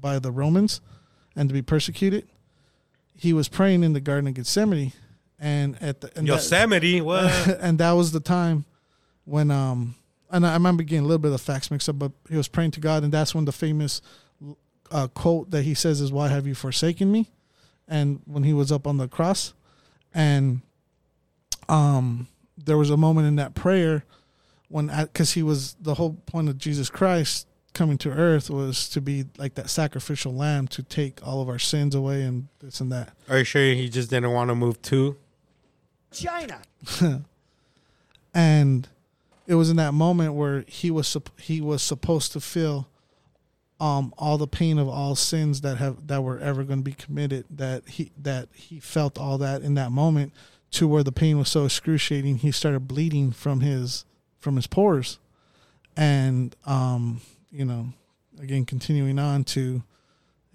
by 0.00 0.18
the 0.18 0.30
Romans, 0.30 0.80
and 1.34 1.48
to 1.48 1.52
be 1.54 1.62
persecuted, 1.62 2.26
he 3.16 3.32
was 3.32 3.48
praying 3.48 3.84
in 3.84 3.92
the 3.92 4.00
Garden 4.00 4.28
of 4.28 4.34
Gethsemane, 4.34 4.92
and 5.38 5.80
at 5.82 6.00
the 6.00 6.08
and 6.16 6.26
that- 6.26 6.32
Yosemite, 6.32 7.00
what? 7.00 7.30
and 7.60 7.78
that 7.78 7.92
was 7.92 8.12
the 8.12 8.20
time 8.20 8.64
when 9.24 9.50
um 9.50 9.94
and 10.30 10.44
I 10.46 10.54
remember 10.54 10.82
getting 10.82 11.04
a 11.04 11.06
little 11.06 11.18
bit 11.18 11.32
of 11.32 11.40
facts 11.40 11.70
mixed 11.70 11.88
up, 11.88 11.98
but 11.98 12.10
he 12.28 12.36
was 12.36 12.48
praying 12.48 12.72
to 12.72 12.80
God, 12.80 13.04
and 13.04 13.12
that's 13.12 13.34
when 13.34 13.44
the 13.44 13.52
famous 13.52 14.02
uh, 14.90 15.06
quote 15.08 15.50
that 15.52 15.62
he 15.62 15.74
says 15.74 16.00
is 16.00 16.10
"Why 16.10 16.28
have 16.28 16.46
you 16.46 16.54
forsaken 16.54 17.10
me?" 17.12 17.30
And 17.86 18.20
when 18.26 18.42
he 18.42 18.52
was 18.52 18.72
up 18.72 18.86
on 18.86 18.96
the 18.96 19.06
cross, 19.06 19.54
and 20.12 20.62
um, 21.68 22.28
there 22.58 22.76
was 22.76 22.90
a 22.90 22.96
moment 22.96 23.28
in 23.28 23.36
that 23.36 23.54
prayer 23.54 24.04
when 24.68 24.88
because 24.88 25.32
he 25.32 25.42
was 25.42 25.74
the 25.80 25.94
whole 25.94 26.14
point 26.26 26.48
of 26.48 26.58
Jesus 26.58 26.90
Christ 26.90 27.46
coming 27.74 27.98
to 27.98 28.10
earth 28.10 28.48
was 28.48 28.88
to 28.90 29.00
be 29.00 29.24
like 29.36 29.54
that 29.54 29.68
sacrificial 29.68 30.32
lamb 30.32 30.68
to 30.68 30.82
take 30.82 31.24
all 31.26 31.42
of 31.42 31.48
our 31.48 31.58
sins 31.58 31.94
away 31.94 32.22
and 32.22 32.48
this 32.60 32.80
and 32.80 32.90
that. 32.92 33.12
Are 33.28 33.38
you 33.38 33.44
sure 33.44 33.62
he 33.74 33.88
just 33.88 34.10
didn't 34.10 34.30
want 34.30 34.48
to 34.48 34.54
move 34.54 34.80
to 34.82 35.16
China. 36.14 36.62
and 38.34 38.88
it 39.46 39.54
was 39.54 39.68
in 39.68 39.76
that 39.76 39.92
moment 39.92 40.34
where 40.34 40.64
he 40.66 40.90
was 40.90 41.08
sup- 41.08 41.38
he 41.40 41.60
was 41.60 41.82
supposed 41.82 42.32
to 42.32 42.40
feel 42.40 42.88
um 43.80 44.14
all 44.16 44.38
the 44.38 44.46
pain 44.46 44.78
of 44.78 44.88
all 44.88 45.16
sins 45.16 45.60
that 45.62 45.78
have 45.78 46.06
that 46.06 46.22
were 46.22 46.38
ever 46.38 46.62
going 46.62 46.78
to 46.78 46.84
be 46.84 46.92
committed 46.92 47.44
that 47.50 47.86
he 47.88 48.12
that 48.16 48.48
he 48.54 48.78
felt 48.78 49.18
all 49.18 49.36
that 49.36 49.62
in 49.62 49.74
that 49.74 49.90
moment 49.90 50.32
to 50.70 50.86
where 50.86 51.02
the 51.02 51.10
pain 51.12 51.36
was 51.36 51.48
so 51.48 51.64
excruciating 51.64 52.36
he 52.36 52.52
started 52.52 52.86
bleeding 52.86 53.32
from 53.32 53.60
his 53.60 54.04
from 54.38 54.54
his 54.54 54.68
pores 54.68 55.18
and 55.96 56.54
um 56.66 57.20
you 57.54 57.64
know 57.64 57.88
again 58.40 58.64
continuing 58.66 59.18
on 59.18 59.44
to 59.44 59.82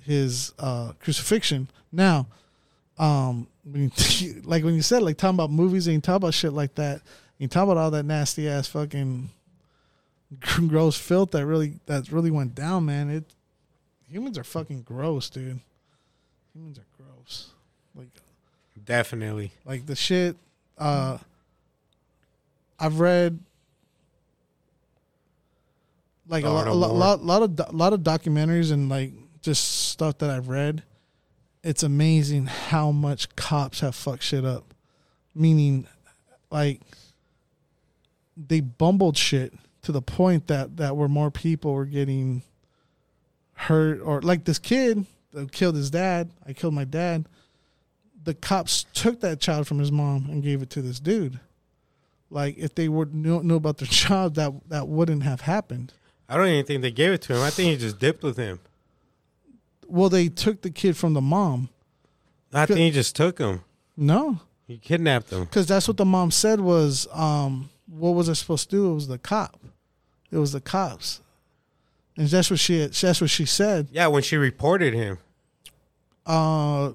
his 0.05 0.53
uh 0.59 0.91
crucifixion. 0.99 1.69
Now 1.91 2.27
um 2.97 3.47
when 3.63 3.91
you, 4.19 4.41
like 4.43 4.63
when 4.63 4.75
you 4.75 4.81
said 4.81 5.01
like 5.01 5.17
talking 5.17 5.35
about 5.35 5.49
movies 5.51 5.87
and 5.87 5.95
you 5.95 6.01
talk 6.01 6.17
about 6.17 6.33
shit 6.33 6.51
like 6.53 6.75
that 6.75 7.01
you 7.37 7.47
talk 7.47 7.63
about 7.63 7.77
all 7.77 7.91
that 7.91 8.03
nasty 8.03 8.49
ass 8.49 8.67
fucking 8.67 9.29
gross 10.67 10.97
filth 10.97 11.31
that 11.31 11.45
really 11.45 11.79
that 11.85 12.11
really 12.11 12.31
went 12.31 12.53
down 12.53 12.85
man. 12.85 13.09
It 13.09 13.23
humans 14.09 14.37
are 14.37 14.43
fucking 14.43 14.81
gross 14.83 15.29
dude. 15.29 15.59
Humans 16.53 16.79
are 16.79 16.85
gross. 16.97 17.51
Like 17.95 18.09
Definitely. 18.83 19.51
like 19.65 19.85
the 19.85 19.95
shit 19.95 20.35
uh 20.77 21.17
i've 22.79 22.99
read 22.99 23.37
like 26.29 26.45
a, 26.45 26.49
lot, 26.49 26.67
a 26.67 26.73
lot, 26.73 26.93
lot, 26.93 27.23
lot 27.23 27.41
of 27.41 27.55
do- 27.55 27.63
lot 27.71 27.91
of 27.91 28.01
documentaries 28.01 28.71
and 28.71 28.87
like 28.87 29.11
just 29.41 29.87
stuff 29.89 30.17
that 30.19 30.29
i've 30.29 30.47
read 30.47 30.83
it's 31.63 31.83
amazing 31.83 32.45
how 32.45 32.91
much 32.91 33.35
cops 33.35 33.81
have 33.81 33.95
fucked 33.95 34.23
shit 34.23 34.45
up 34.45 34.73
meaning 35.35 35.85
like 36.51 36.81
they 38.37 38.61
bumbled 38.61 39.17
shit 39.17 39.53
to 39.81 39.91
the 39.91 40.01
point 40.01 40.47
that 40.47 40.77
that 40.77 40.95
where 40.95 41.09
more 41.09 41.31
people 41.31 41.73
were 41.73 41.85
getting 41.85 42.41
hurt 43.53 43.99
or 44.01 44.21
like 44.21 44.45
this 44.45 44.59
kid 44.59 45.05
that 45.33 45.51
killed 45.51 45.75
his 45.75 45.89
dad 45.89 46.29
i 46.45 46.53
killed 46.53 46.73
my 46.73 46.85
dad 46.85 47.25
the 48.23 48.33
cops 48.33 48.85
took 48.93 49.21
that 49.21 49.39
child 49.39 49.67
from 49.67 49.79
his 49.79 49.91
mom 49.91 50.27
and 50.29 50.43
gave 50.43 50.61
it 50.61 50.69
to 50.71 50.81
this 50.81 50.99
dude. 50.99 51.39
Like 52.29 52.57
if 52.57 52.75
they 52.75 52.89
were 52.89 53.05
knew, 53.05 53.41
knew 53.43 53.55
about 53.55 53.77
their 53.77 53.87
child, 54.03 54.35
that 54.35 54.53
that 54.69 54.87
wouldn't 54.87 55.23
have 55.23 55.41
happened. 55.41 55.93
I 56.29 56.37
don't 56.37 56.47
even 56.47 56.65
think 56.65 56.81
they 56.83 56.91
gave 56.91 57.11
it 57.11 57.21
to 57.23 57.33
him. 57.35 57.41
I 57.41 57.49
think 57.49 57.71
he 57.71 57.77
just 57.77 57.97
dipped 57.99 58.21
with 58.23 58.37
him. 58.37 58.59
Well, 59.87 60.09
they 60.09 60.29
took 60.29 60.61
the 60.61 60.69
kid 60.69 60.95
from 60.95 61.13
the 61.15 61.21
mom. 61.21 61.69
I 62.53 62.65
think 62.67 62.79
he 62.79 62.91
just 62.91 63.15
took 63.15 63.39
him. 63.39 63.61
No, 63.97 64.39
He 64.67 64.77
kidnapped 64.77 65.31
him. 65.31 65.45
because 65.45 65.65
that's 65.67 65.87
what 65.87 65.97
the 65.97 66.05
mom 66.05 66.29
said 66.31 66.61
was, 66.61 67.07
um, 67.11 67.69
what 67.87 68.11
was 68.11 68.29
I 68.29 68.33
supposed 68.33 68.69
to 68.69 68.75
do? 68.75 68.91
It 68.91 68.93
was 68.93 69.07
the 69.07 69.17
cop. 69.17 69.59
It 70.31 70.37
was 70.37 70.51
the 70.51 70.61
cops, 70.61 71.21
and 72.15 72.27
that's 72.27 72.51
what 72.51 72.59
she 72.59 72.85
that's 72.85 73.19
what 73.19 73.31
she 73.31 73.45
said. 73.45 73.87
Yeah, 73.91 74.05
when 74.07 74.21
she 74.21 74.37
reported 74.37 74.93
him, 74.93 75.17
Uh, 76.25 76.91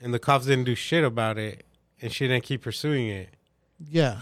and 0.00 0.14
the 0.14 0.18
cops 0.18 0.46
didn't 0.46 0.64
do 0.64 0.74
shit 0.74 1.04
about 1.04 1.36
it, 1.36 1.64
and 2.00 2.10
she 2.10 2.26
didn't 2.26 2.44
keep 2.44 2.62
pursuing 2.62 3.08
it. 3.08 3.28
yeah, 3.90 4.20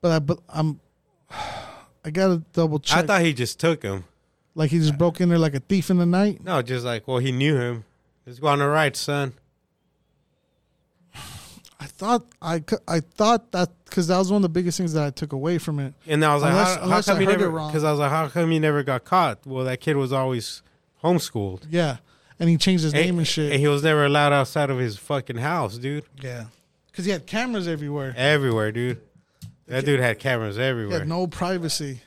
but 0.00 0.12
I 0.12 0.18
but 0.18 0.38
I'm 0.48 0.80
I 2.06 2.10
gotta 2.10 2.42
double 2.52 2.78
check. 2.78 2.98
I 2.98 3.02
thought 3.06 3.20
he 3.22 3.32
just 3.34 3.58
took 3.60 3.82
him. 3.82 4.04
like 4.54 4.70
he 4.70 4.78
just 4.78 4.94
uh, 4.94 4.96
broke 4.96 5.20
in 5.20 5.28
there 5.28 5.38
like 5.38 5.54
a 5.54 5.60
thief 5.60 5.90
in 5.90 5.98
the 5.98 6.06
night. 6.06 6.42
No, 6.42 6.62
just 6.62 6.84
like, 6.84 7.06
well, 7.08 7.18
he 7.18 7.32
knew 7.32 7.56
him. 7.58 7.84
Let's 8.24 8.38
go 8.38 8.46
on 8.46 8.60
the 8.60 8.68
right, 8.68 8.96
son. 8.96 9.34
I 11.78 11.86
thought 11.86 12.24
I 12.40 12.62
I 12.88 13.00
thought 13.00 13.52
that 13.52 13.70
because 13.84 14.06
that 14.08 14.18
was 14.18 14.30
one 14.30 14.36
of 14.36 14.42
the 14.42 14.48
biggest 14.48 14.78
things 14.78 14.92
that 14.94 15.04
I 15.04 15.10
took 15.10 15.32
away 15.32 15.58
from 15.58 15.78
it. 15.78 15.94
And 16.06 16.24
I 16.24 16.32
was 16.34 16.42
like, 16.42 16.52
Unless- 16.52 16.76
how, 16.76 16.88
how 16.88 17.02
come 17.02 17.16
I 17.16 17.20
he 17.20 17.26
never? 17.26 17.50
Because 17.50 17.84
I 17.84 17.90
was 17.90 18.00
like, 18.00 18.10
how 18.10 18.28
come 18.28 18.50
he 18.50 18.58
never 18.58 18.82
got 18.82 19.04
caught? 19.04 19.46
Well, 19.46 19.64
that 19.64 19.80
kid 19.80 19.96
was 19.96 20.12
always 20.12 20.62
homeschooled. 21.02 21.64
Yeah, 21.70 21.98
and 22.40 22.48
he 22.48 22.56
changed 22.56 22.84
his 22.84 22.92
name 22.94 23.18
and 23.18 23.26
shit. 23.26 23.52
And 23.52 23.60
he 23.60 23.68
was 23.68 23.82
never 23.82 24.04
allowed 24.06 24.32
outside 24.32 24.70
of 24.70 24.78
his 24.78 24.96
fucking 24.96 25.36
house, 25.38 25.76
dude. 25.78 26.04
yeah, 26.22 26.46
because 26.90 27.04
he 27.04 27.10
had 27.10 27.26
cameras 27.26 27.68
everywhere. 27.68 28.14
Everywhere, 28.16 28.72
dude. 28.72 29.00
That 29.66 29.84
dude 29.84 30.00
had 30.00 30.18
cameras 30.18 30.56
He 30.56 30.62
everywhere. 30.62 31.00
had 31.00 31.08
no 31.08 31.26
privacy. 31.26 32.00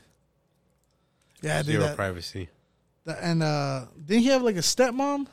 Yeah, 1.41 1.57
dude. 1.61 1.71
Zero 1.73 1.83
That, 1.83 1.95
privacy. 1.95 2.49
that- 3.05 3.19
and 3.21 3.43
uh, 3.43 3.85
didn't 4.05 4.23
he 4.23 4.29
have 4.29 4.41
like 4.43 4.55
a 4.55 4.59
stepmom? 4.59 5.27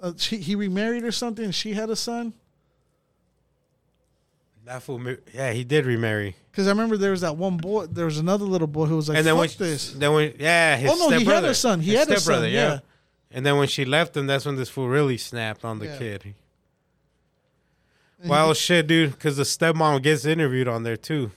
Uh, 0.00 0.12
she, 0.16 0.36
he 0.38 0.54
remarried 0.54 1.04
or 1.04 1.12
something, 1.12 1.44
and 1.46 1.54
she 1.54 1.72
had 1.74 1.88
a 1.90 1.96
son. 1.96 2.34
That 4.64 4.82
fool, 4.82 5.00
yeah, 5.32 5.52
he 5.52 5.62
did 5.62 5.86
remarry. 5.86 6.34
Because 6.50 6.66
I 6.66 6.70
remember 6.70 6.96
there 6.96 7.12
was 7.12 7.20
that 7.20 7.36
one 7.36 7.56
boy. 7.56 7.86
There 7.86 8.04
was 8.04 8.18
another 8.18 8.44
little 8.44 8.66
boy 8.66 8.86
who 8.86 8.96
was 8.96 9.08
like, 9.08 9.18
and 9.18 9.26
then 9.26 9.34
"Fuck 9.34 9.40
when 9.40 9.48
she- 9.48 9.58
this." 9.58 9.92
then 9.92 10.12
when 10.12 10.34
yeah, 10.38 10.76
his 10.76 10.90
Oh 10.90 11.08
no, 11.08 11.16
he 11.18 11.24
had 11.24 11.44
a 11.44 11.54
son. 11.54 11.80
He 11.80 11.92
His 11.92 12.00
had 12.00 12.08
a 12.08 12.12
son. 12.12 12.20
stepbrother, 12.20 12.48
Yeah. 12.48 12.78
And 13.30 13.44
then 13.46 13.56
when 13.58 13.68
she 13.68 13.84
left 13.84 14.16
him, 14.16 14.26
that's 14.26 14.44
when 14.44 14.56
this 14.56 14.68
fool 14.68 14.88
really 14.88 15.18
snapped 15.18 15.64
on 15.64 15.78
the 15.78 15.86
Yeah. 15.86 15.98
kid. 15.98 16.34
Well, 18.24 18.54
shit, 18.54 18.86
dude, 18.86 19.10
because 19.12 19.36
the 19.36 19.42
stepmom 19.44 20.02
gets 20.02 20.24
interviewed 20.24 20.68
on 20.68 20.82
there 20.84 20.96
too. 20.96 21.30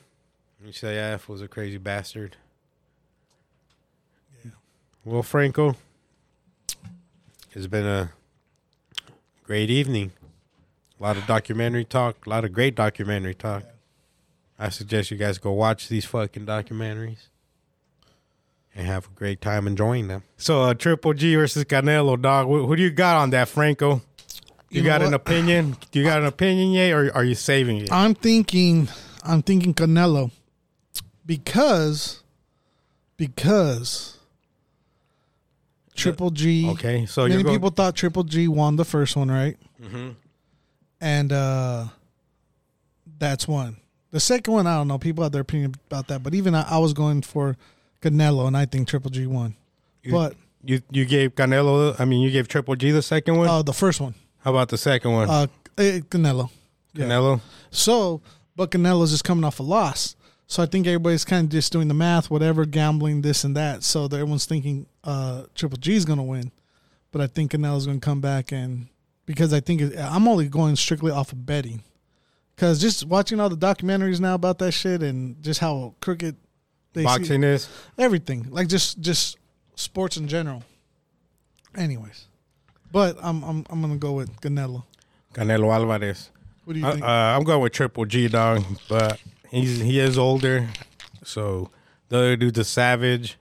And 0.63 0.73
she 0.73 0.79
said, 0.79 0.95
"Yeah, 0.95 1.11
that 1.11 1.21
a 1.41 1.47
crazy 1.47 1.77
bastard." 1.77 2.35
Yeah. 4.43 4.51
Well, 5.05 5.23
Franco, 5.23 5.75
it's 7.53 7.67
been 7.67 7.85
a 7.85 8.11
great 9.43 9.69
evening. 9.69 10.11
A 10.99 11.03
lot 11.03 11.17
of 11.17 11.25
documentary 11.25 11.85
talk. 11.85 12.25
A 12.25 12.29
lot 12.29 12.43
of 12.43 12.51
great 12.53 12.75
documentary 12.75 13.33
talk. 13.35 13.63
I 14.57 14.69
suggest 14.69 15.09
you 15.11 15.17
guys 15.17 15.37
go 15.37 15.53
watch 15.53 15.87
these 15.87 16.03
fucking 16.03 16.45
documentaries 16.45 17.27
and 18.75 18.85
have 18.85 19.05
a 19.07 19.09
great 19.15 19.39
time 19.39 19.65
enjoying 19.67 20.09
them. 20.09 20.23
So, 20.35 20.63
uh, 20.63 20.73
Triple 20.73 21.13
G 21.13 21.35
versus 21.35 21.63
Canelo, 21.63 22.21
dog. 22.21 22.47
Who, 22.47 22.67
who 22.67 22.75
do 22.75 22.83
you 22.83 22.91
got 22.91 23.15
on 23.15 23.29
that, 23.29 23.47
Franco? 23.47 24.01
You, 24.69 24.81
You 24.81 24.83
know 24.83 24.89
got 24.89 25.01
an 25.01 25.13
opinion? 25.13 25.77
Do 25.91 25.99
you 25.99 26.05
got 26.05 26.19
an 26.19 26.25
opinion 26.27 26.71
yet, 26.71 26.91
or 26.91 27.15
are 27.15 27.23
you 27.23 27.35
saving 27.35 27.77
it? 27.77 27.91
I'm 27.91 28.13
thinking, 28.13 28.89
I'm 29.23 29.41
thinking 29.41 29.73
Canelo, 29.73 30.31
because, 31.29 32.23
because 33.15 34.17
Triple 35.95 36.31
G. 36.31 36.67
Okay, 36.71 37.05
so 37.05 37.27
many 37.27 37.43
going. 37.43 37.55
people 37.55 37.69
thought 37.69 37.95
Triple 37.95 38.23
G 38.23 38.47
won 38.47 38.77
the 38.77 38.85
first 38.85 39.15
one, 39.15 39.29
right? 39.29 39.55
Mhm. 39.81 40.15
And 40.99 41.31
uh 41.31 41.87
that's 43.19 43.47
one. 43.47 43.77
The 44.11 44.19
second 44.19 44.53
one, 44.53 44.65
I 44.65 44.75
don't 44.77 44.87
know. 44.87 44.97
People 44.97 45.23
have 45.23 45.31
their 45.31 45.41
opinion 45.41 45.75
about 45.87 46.07
that, 46.07 46.23
but 46.23 46.33
even 46.33 46.55
I, 46.55 46.63
I 46.67 46.77
was 46.79 46.93
going 46.93 47.21
for 47.21 47.57
Canelo, 48.01 48.47
and 48.47 48.57
I 48.57 48.65
think 48.65 48.87
Triple 48.87 49.11
G 49.11 49.27
won. 49.27 49.55
You- 50.03 50.11
But 50.11 50.35
You 50.63 50.81
you 50.89 51.05
gave 51.05 51.35
Canelo. 51.35 51.99
I 51.99 52.05
mean, 52.05 52.21
you 52.21 52.31
gave 52.31 52.47
Triple 52.47 52.75
G 52.75 52.89
the 52.91 53.01
second 53.03 53.37
one. 53.37 53.47
uh, 53.47 53.61
the 53.61 53.73
first 53.73 54.01
one, 54.01 54.15
How 54.39 54.49
about 54.51 54.69
the 54.69 54.77
second 54.79 55.11
one? 55.11 55.29
uh, 55.29 55.47
eh, 55.77 55.99
Canelo. 56.09 56.49
Yeah. 56.93 57.05
Canelo. 57.05 57.41
So, 57.71 58.21
but 58.55 58.71
Canelo's 58.71 59.11
just 59.11 59.23
coming 59.23 59.43
off 59.43 59.59
a 59.59 59.63
loss. 59.63 60.15
So 60.51 60.63
I 60.63 60.65
think 60.65 60.87
everybody's 60.87 61.23
kind 61.23 61.45
of 61.45 61.51
just 61.51 61.71
doing 61.71 61.87
the 61.89 61.93
math, 61.93 62.31
whatever, 62.31 62.65
gambling, 62.65 63.21
this 63.21 63.43
and 63.43 63.55
that. 63.55 63.83
So 63.83 64.05
everyone's 64.05 64.45
thinking 64.45 64.87
uh, 65.03 65.43
Triple 65.53 65.77
G 65.77 65.93
is 65.95 66.05
going 66.05 66.17
to 66.17 66.23
win. 66.23 66.51
But 67.11 67.21
I 67.21 67.27
think 67.27 67.51
Canelo's 67.51 67.85
going 67.85 67.99
to 67.99 68.03
come 68.05 68.19
back 68.19 68.51
and 68.51 68.87
because 69.27 69.53
I 69.53 69.59
think 69.59 69.79
it, 69.81 69.95
I'm 69.97 70.27
only 70.27 70.47
going 70.49 70.75
strictly 70.75 71.11
off 71.11 71.31
of 71.31 71.45
betting. 71.45 71.83
Because 72.55 72.81
just 72.81 73.05
watching 73.05 73.39
all 73.39 73.47
the 73.47 73.55
documentaries 73.55 74.19
now 74.19 74.33
about 74.33 74.57
that 74.59 74.71
shit 74.71 75.03
and 75.03 75.41
just 75.43 75.59
how 75.59 75.93
crooked 76.01 76.35
they 76.93 77.01
see 77.01 77.05
Boxing 77.05 77.43
is. 77.43 77.69
everything, 77.97 78.47
like 78.49 78.67
just 78.67 78.99
just 78.99 79.37
sports 79.75 80.17
in 80.17 80.27
general. 80.27 80.63
Anyways, 81.75 82.25
but 82.91 83.17
I'm 83.21 83.43
I'm 83.43 83.65
I'm 83.69 83.81
gonna 83.81 83.97
go 83.97 84.13
with 84.13 84.41
Canelo. 84.41 84.83
Canelo 85.33 85.71
Alvarez. 85.73 86.31
What 86.65 86.73
do 86.73 86.79
you 86.79 86.85
Uh, 86.87 86.91
think? 86.93 87.03
uh, 87.05 87.07
I'm 87.07 87.43
going 87.43 87.61
with 87.61 87.71
Triple 87.73 88.05
G, 88.05 88.27
dog. 88.27 88.63
But 88.89 89.21
he's 89.49 89.79
he 89.79 89.99
is 89.99 90.17
older, 90.17 90.67
so 91.23 91.69
the 92.09 92.17
other 92.17 92.35
dude's 92.35 92.59
a 92.59 92.63
savage. 92.63 93.37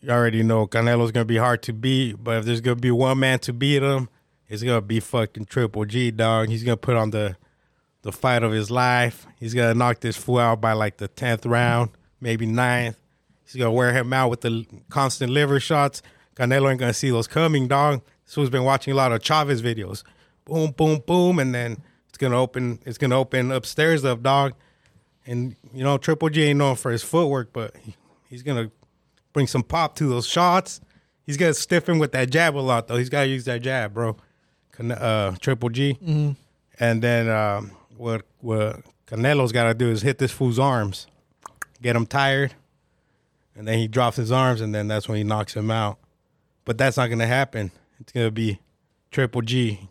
You 0.00 0.10
already 0.10 0.42
know 0.42 0.66
Canelo's 0.66 1.12
gonna 1.12 1.24
be 1.24 1.38
hard 1.38 1.62
to 1.64 1.72
beat, 1.72 2.22
but 2.22 2.38
if 2.38 2.44
there's 2.44 2.60
gonna 2.60 2.76
be 2.76 2.90
one 2.90 3.18
man 3.18 3.38
to 3.40 3.52
beat 3.52 3.82
him, 3.82 4.08
it's 4.48 4.62
gonna 4.62 4.80
be 4.80 5.00
fucking 5.00 5.46
Triple 5.46 5.84
G, 5.84 6.10
dog. 6.10 6.48
He's 6.48 6.62
gonna 6.62 6.76
put 6.76 6.96
on 6.96 7.10
the 7.10 7.36
the 8.02 8.12
fight 8.12 8.42
of 8.42 8.52
his 8.52 8.70
life. 8.70 9.26
He's 9.40 9.54
gonna 9.54 9.74
knock 9.74 10.00
this 10.00 10.16
fool 10.16 10.38
out 10.38 10.60
by 10.60 10.72
like 10.72 10.98
the 10.98 11.08
tenth 11.08 11.46
round, 11.46 11.90
maybe 12.20 12.46
ninth. 12.46 12.98
He's 13.44 13.56
gonna 13.56 13.72
wear 13.72 13.92
him 13.92 14.12
out 14.12 14.28
with 14.28 14.42
the 14.42 14.66
constant 14.90 15.32
liver 15.32 15.58
shots. 15.58 16.02
Canelo 16.36 16.70
ain't 16.70 16.80
gonna 16.80 16.92
see 16.92 17.10
those 17.10 17.26
coming, 17.26 17.66
dog. 17.68 18.02
This 18.24 18.34
fool's 18.34 18.50
been 18.50 18.64
watching 18.64 18.92
a 18.92 18.96
lot 18.96 19.12
of 19.12 19.22
Chavez 19.22 19.62
videos. 19.62 20.02
Boom, 20.44 20.72
boom, 20.72 21.02
boom, 21.06 21.38
and 21.38 21.54
then 21.54 21.82
it's 22.08 22.18
gonna 22.18 22.38
open. 22.38 22.78
It's 22.84 22.98
gonna 22.98 23.18
open 23.18 23.50
upstairs 23.50 24.04
up, 24.04 24.22
dog. 24.22 24.54
And 25.26 25.56
you 25.72 25.82
know, 25.84 25.96
Triple 25.98 26.28
G 26.28 26.42
ain't 26.44 26.58
known 26.58 26.76
for 26.76 26.90
his 26.90 27.02
footwork, 27.02 27.52
but 27.52 27.76
he- 27.78 27.96
he's 28.28 28.42
gonna 28.42 28.70
bring 29.32 29.46
some 29.46 29.62
pop 29.62 29.96
to 29.96 30.08
those 30.08 30.26
shots. 30.26 30.80
He's 31.26 31.36
gonna 31.36 31.54
stiffen 31.54 31.98
with 31.98 32.12
that 32.12 32.30
jab 32.30 32.56
a 32.56 32.60
lot, 32.60 32.88
though. 32.88 32.96
He's 32.96 33.08
gotta 33.08 33.26
use 33.28 33.44
that 33.46 33.62
jab, 33.62 33.94
bro. 33.94 34.16
Can- 34.72 34.92
Uh, 34.92 35.36
Triple 35.40 35.70
G, 35.70 35.98
and 36.78 37.02
then 37.02 37.28
um, 37.30 37.70
what 37.96 38.26
what 38.40 38.82
Canelo's 39.06 39.52
got 39.52 39.64
to 39.64 39.74
do 39.74 39.90
is 39.90 40.02
hit 40.02 40.18
this 40.18 40.32
fool's 40.32 40.58
arms, 40.58 41.06
get 41.82 41.94
him 41.94 42.06
tired, 42.06 42.54
and 43.54 43.68
then 43.68 43.78
he 43.78 43.86
drops 43.86 44.16
his 44.16 44.32
arms, 44.32 44.60
and 44.60 44.74
then 44.74 44.88
that's 44.88 45.08
when 45.08 45.16
he 45.18 45.24
knocks 45.24 45.54
him 45.54 45.70
out. 45.70 45.98
But 46.64 46.76
that's 46.78 46.96
not 46.96 47.06
gonna 47.08 47.26
happen. 47.26 47.70
It's 48.00 48.12
gonna 48.12 48.30
be 48.30 48.58
Triple 49.10 49.42
G 49.42 49.88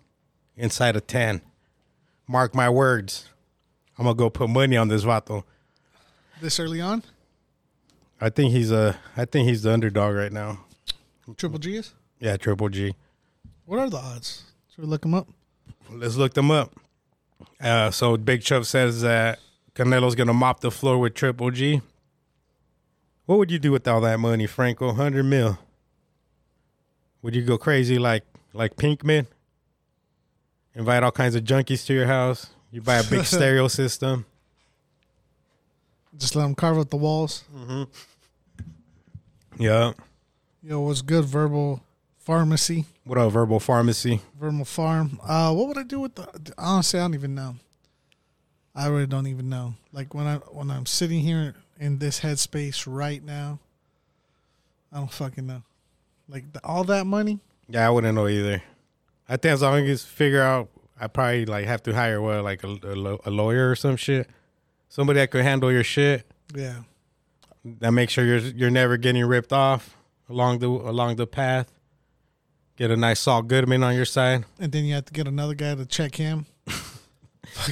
inside 0.57 0.95
of 0.95 1.07
ten. 1.07 1.41
Mark 2.27 2.53
my 2.53 2.69
words. 2.69 3.29
I'm 3.97 4.05
gonna 4.05 4.15
go 4.15 4.29
put 4.29 4.49
money 4.49 4.77
on 4.77 4.87
this 4.87 5.03
vato. 5.03 5.43
this 6.41 6.59
early 6.59 6.81
on, 6.81 7.03
I 8.19 8.29
think 8.29 8.51
he's 8.51 8.71
a. 8.71 8.97
I 9.15 9.25
think 9.25 9.47
he's 9.47 9.63
the 9.63 9.71
underdog 9.71 10.15
right 10.15 10.31
now. 10.31 10.59
Triple 11.37 11.59
G 11.59 11.75
is. 11.77 11.93
Yeah, 12.19 12.37
Triple 12.37 12.69
G. 12.69 12.95
What 13.65 13.79
are 13.79 13.89
the 13.89 13.97
odds? 13.97 14.43
Should 14.73 14.83
we 14.85 14.89
look 14.89 15.01
them 15.01 15.13
up? 15.13 15.27
Let's 15.89 16.15
look 16.15 16.33
them 16.33 16.51
up. 16.51 16.73
Uh, 17.61 17.91
so 17.91 18.17
Big 18.17 18.41
Chubb 18.41 18.65
says 18.65 19.01
that 19.01 19.39
Canelo's 19.75 20.15
gonna 20.15 20.33
mop 20.33 20.59
the 20.61 20.71
floor 20.71 20.97
with 20.97 21.13
Triple 21.13 21.51
G. 21.51 21.81
What 23.25 23.37
would 23.37 23.51
you 23.51 23.59
do 23.59 23.71
with 23.71 23.87
all 23.87 24.01
that 24.01 24.19
money, 24.19 24.47
Franco? 24.47 24.91
Hundred 24.93 25.23
mil. 25.23 25.59
Would 27.21 27.35
you 27.35 27.43
go 27.43 27.57
crazy 27.57 27.97
like 27.97 28.23
like 28.53 28.75
Pinkman? 28.75 29.27
Invite 30.75 31.03
all 31.03 31.11
kinds 31.11 31.35
of 31.35 31.43
junkies 31.43 31.85
to 31.85 31.93
your 31.93 32.07
house. 32.07 32.47
You 32.73 32.81
buy 32.81 32.95
a 32.95 33.03
big 33.03 33.23
stereo 33.25 33.67
system. 33.81 34.25
Just 36.17 36.35
let 36.35 36.41
them 36.43 36.55
carve 36.55 36.79
out 36.79 36.89
the 36.89 36.97
walls. 36.97 37.43
Yeah. 39.59 39.93
Yo, 40.63 40.79
what's 40.79 41.03
good? 41.03 41.23
Verbal 41.25 41.83
pharmacy, 42.17 42.85
What 43.03 43.19
up, 43.19 43.31
Verbal 43.31 43.59
Pharmacy? 43.59 44.21
verbal 44.39 44.65
farm. 44.65 45.19
Uh, 45.23 45.53
what 45.53 45.67
would 45.67 45.77
I 45.77 45.83
do 45.83 45.99
with 45.99 46.15
the? 46.15 46.53
Honestly, 46.57 46.99
I 46.99 47.03
don't 47.03 47.13
even 47.13 47.35
know. 47.35 47.55
I 48.75 48.87
really 48.87 49.05
don't 49.05 49.27
even 49.27 49.49
know. 49.49 49.75
Like 49.91 50.15
when 50.15 50.25
I 50.25 50.37
when 50.37 50.71
I'm 50.71 50.87
sitting 50.87 51.19
here 51.19 51.53
in 51.79 51.99
this 51.99 52.21
headspace 52.21 52.85
right 52.87 53.23
now, 53.23 53.59
I 54.91 54.97
don't 54.97 55.11
fucking 55.13 55.45
know. 55.45 55.61
Like 56.27 56.51
the, 56.53 56.59
all 56.65 56.83
that 56.85 57.05
money. 57.05 57.39
Yeah, 57.69 57.85
I 57.85 57.91
wouldn't 57.91 58.15
know 58.15 58.27
either. 58.27 58.63
I 59.29 59.37
think 59.37 59.53
as 59.53 59.61
long 59.61 59.85
as 59.87 60.03
figure 60.03 60.41
out, 60.41 60.69
I 60.99 61.07
probably 61.07 61.45
like 61.45 61.65
have 61.65 61.83
to 61.83 61.93
hire 61.93 62.21
what 62.21 62.43
like 62.43 62.63
a, 62.63 62.67
a, 62.83 63.17
a 63.25 63.31
lawyer 63.31 63.71
or 63.71 63.75
some 63.75 63.95
shit, 63.97 64.29
somebody 64.89 65.19
that 65.19 65.31
could 65.31 65.43
handle 65.43 65.71
your 65.71 65.83
shit. 65.83 66.25
Yeah. 66.55 66.83
That 67.65 67.91
makes 67.91 68.13
sure 68.13 68.25
you're 68.25 68.37
you're 68.37 68.69
never 68.69 68.97
getting 68.97 69.25
ripped 69.25 69.53
off 69.53 69.95
along 70.29 70.59
the 70.59 70.67
along 70.67 71.15
the 71.15 71.27
path. 71.27 71.71
Get 72.75 72.91
a 72.91 72.97
nice 72.97 73.19
Saul 73.19 73.43
Goodman 73.43 73.83
on 73.83 73.95
your 73.95 74.05
side. 74.05 74.45
and 74.59 74.71
then 74.71 74.85
you 74.85 74.95
have 74.95 75.05
to 75.05 75.13
get 75.13 75.27
another 75.27 75.53
guy 75.53 75.75
to 75.75 75.85
check 75.85 76.15
him. 76.15 76.45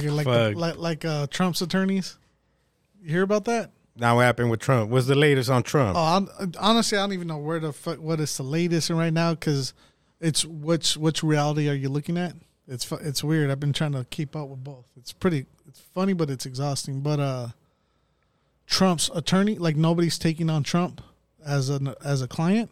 Like 0.06 0.24
the, 0.26 0.52
like 0.54 0.76
like 0.76 1.04
uh, 1.04 1.26
Trump's 1.28 1.60
attorneys. 1.60 2.16
You 3.02 3.10
hear 3.10 3.22
about 3.22 3.46
that? 3.46 3.72
Now 3.96 4.16
what 4.16 4.22
happened 4.22 4.50
with 4.50 4.60
Trump? 4.60 4.90
What's 4.90 5.06
the 5.06 5.14
latest 5.16 5.50
on 5.50 5.64
Trump? 5.64 5.96
Oh, 5.96 6.28
I'm, 6.38 6.52
honestly, 6.60 6.96
I 6.96 7.00
don't 7.02 7.12
even 7.14 7.26
know 7.26 7.38
where 7.38 7.58
the 7.58 7.72
fuck 7.72 7.98
what 7.98 8.20
is 8.20 8.36
the 8.36 8.44
latest 8.44 8.90
right 8.90 9.12
now 9.12 9.32
because 9.34 9.74
it's 10.20 10.44
which 10.44 10.96
which 10.96 11.22
reality 11.24 11.68
are 11.68 11.74
you 11.74 11.88
looking 11.88 12.16
at? 12.16 12.34
It's 12.72 12.90
it's 12.90 13.22
weird. 13.22 13.50
I've 13.50 13.60
been 13.60 13.74
trying 13.74 13.92
to 13.92 14.06
keep 14.08 14.34
up 14.34 14.48
with 14.48 14.64
both. 14.64 14.86
It's 14.96 15.12
pretty 15.12 15.44
it's 15.68 15.80
funny, 15.80 16.14
but 16.14 16.30
it's 16.30 16.46
exhausting. 16.46 17.00
But 17.00 17.20
uh, 17.20 17.48
Trump's 18.66 19.10
attorney, 19.14 19.58
like 19.58 19.76
nobody's 19.76 20.18
taking 20.18 20.48
on 20.48 20.62
Trump 20.62 21.02
as 21.44 21.68
a 21.68 21.94
as 22.02 22.22
a 22.22 22.28
client 22.28 22.70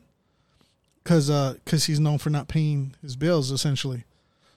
because 1.05 1.29
because 1.65 1.85
he's 1.85 2.01
known 2.01 2.17
for 2.17 2.31
not 2.31 2.49
paying 2.49 2.95
his 3.03 3.15
bills 3.15 3.51
essentially. 3.51 4.05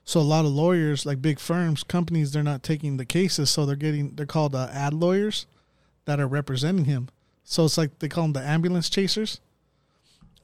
So 0.06 0.20
a 0.20 0.22
lot 0.22 0.46
of 0.46 0.52
lawyers, 0.52 1.06
like 1.06 1.22
big 1.22 1.40
firms, 1.40 1.84
companies, 1.84 2.32
they're 2.32 2.44
not 2.44 2.64
taking 2.64 2.98
the 2.98 3.06
cases, 3.06 3.50
so 3.50 3.66
they're 3.66 3.76
getting 3.76 4.16
they're 4.16 4.26
called 4.26 4.56
uh, 4.56 4.70
ad 4.72 4.94
lawyers 4.94 5.46
that 6.06 6.22
are 6.22 6.28
representing 6.28 6.86
him. 6.86 7.10
So 7.44 7.66
it's 7.66 7.78
like 7.78 8.00
they 8.00 8.08
call 8.08 8.24
them 8.24 8.34
the 8.34 8.42
ambulance 8.42 8.90
chasers. 8.90 9.42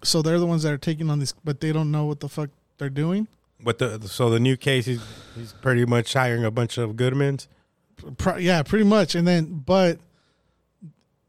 So 0.04 0.22
they're 0.22 0.40
the 0.40 0.46
ones 0.46 0.64
that 0.64 0.74
are 0.74 0.78
taking 0.78 1.10
on 1.10 1.20
these, 1.20 1.34
but 1.44 1.62
they 1.62 1.72
don't 1.72 1.92
know 1.92 2.06
what 2.06 2.20
the 2.20 2.30
fuck 2.30 2.50
they're 2.78 2.90
doing. 2.90 3.28
But 3.62 3.78
the 3.80 4.08
so 4.08 4.30
the 4.30 4.40
new 4.40 4.56
case 4.56 4.86
he's 4.86 5.02
he's 5.36 5.54
pretty 5.54 5.86
much 5.86 6.14
hiring 6.14 6.46
a 6.46 6.52
bunch 6.52 6.78
of 6.78 6.92
Goodmans. 6.92 7.48
Pro- 8.18 8.38
yeah, 8.38 8.64
pretty 8.64 8.86
much. 8.86 9.16
And 9.16 9.28
then, 9.28 9.62
but 9.66 10.00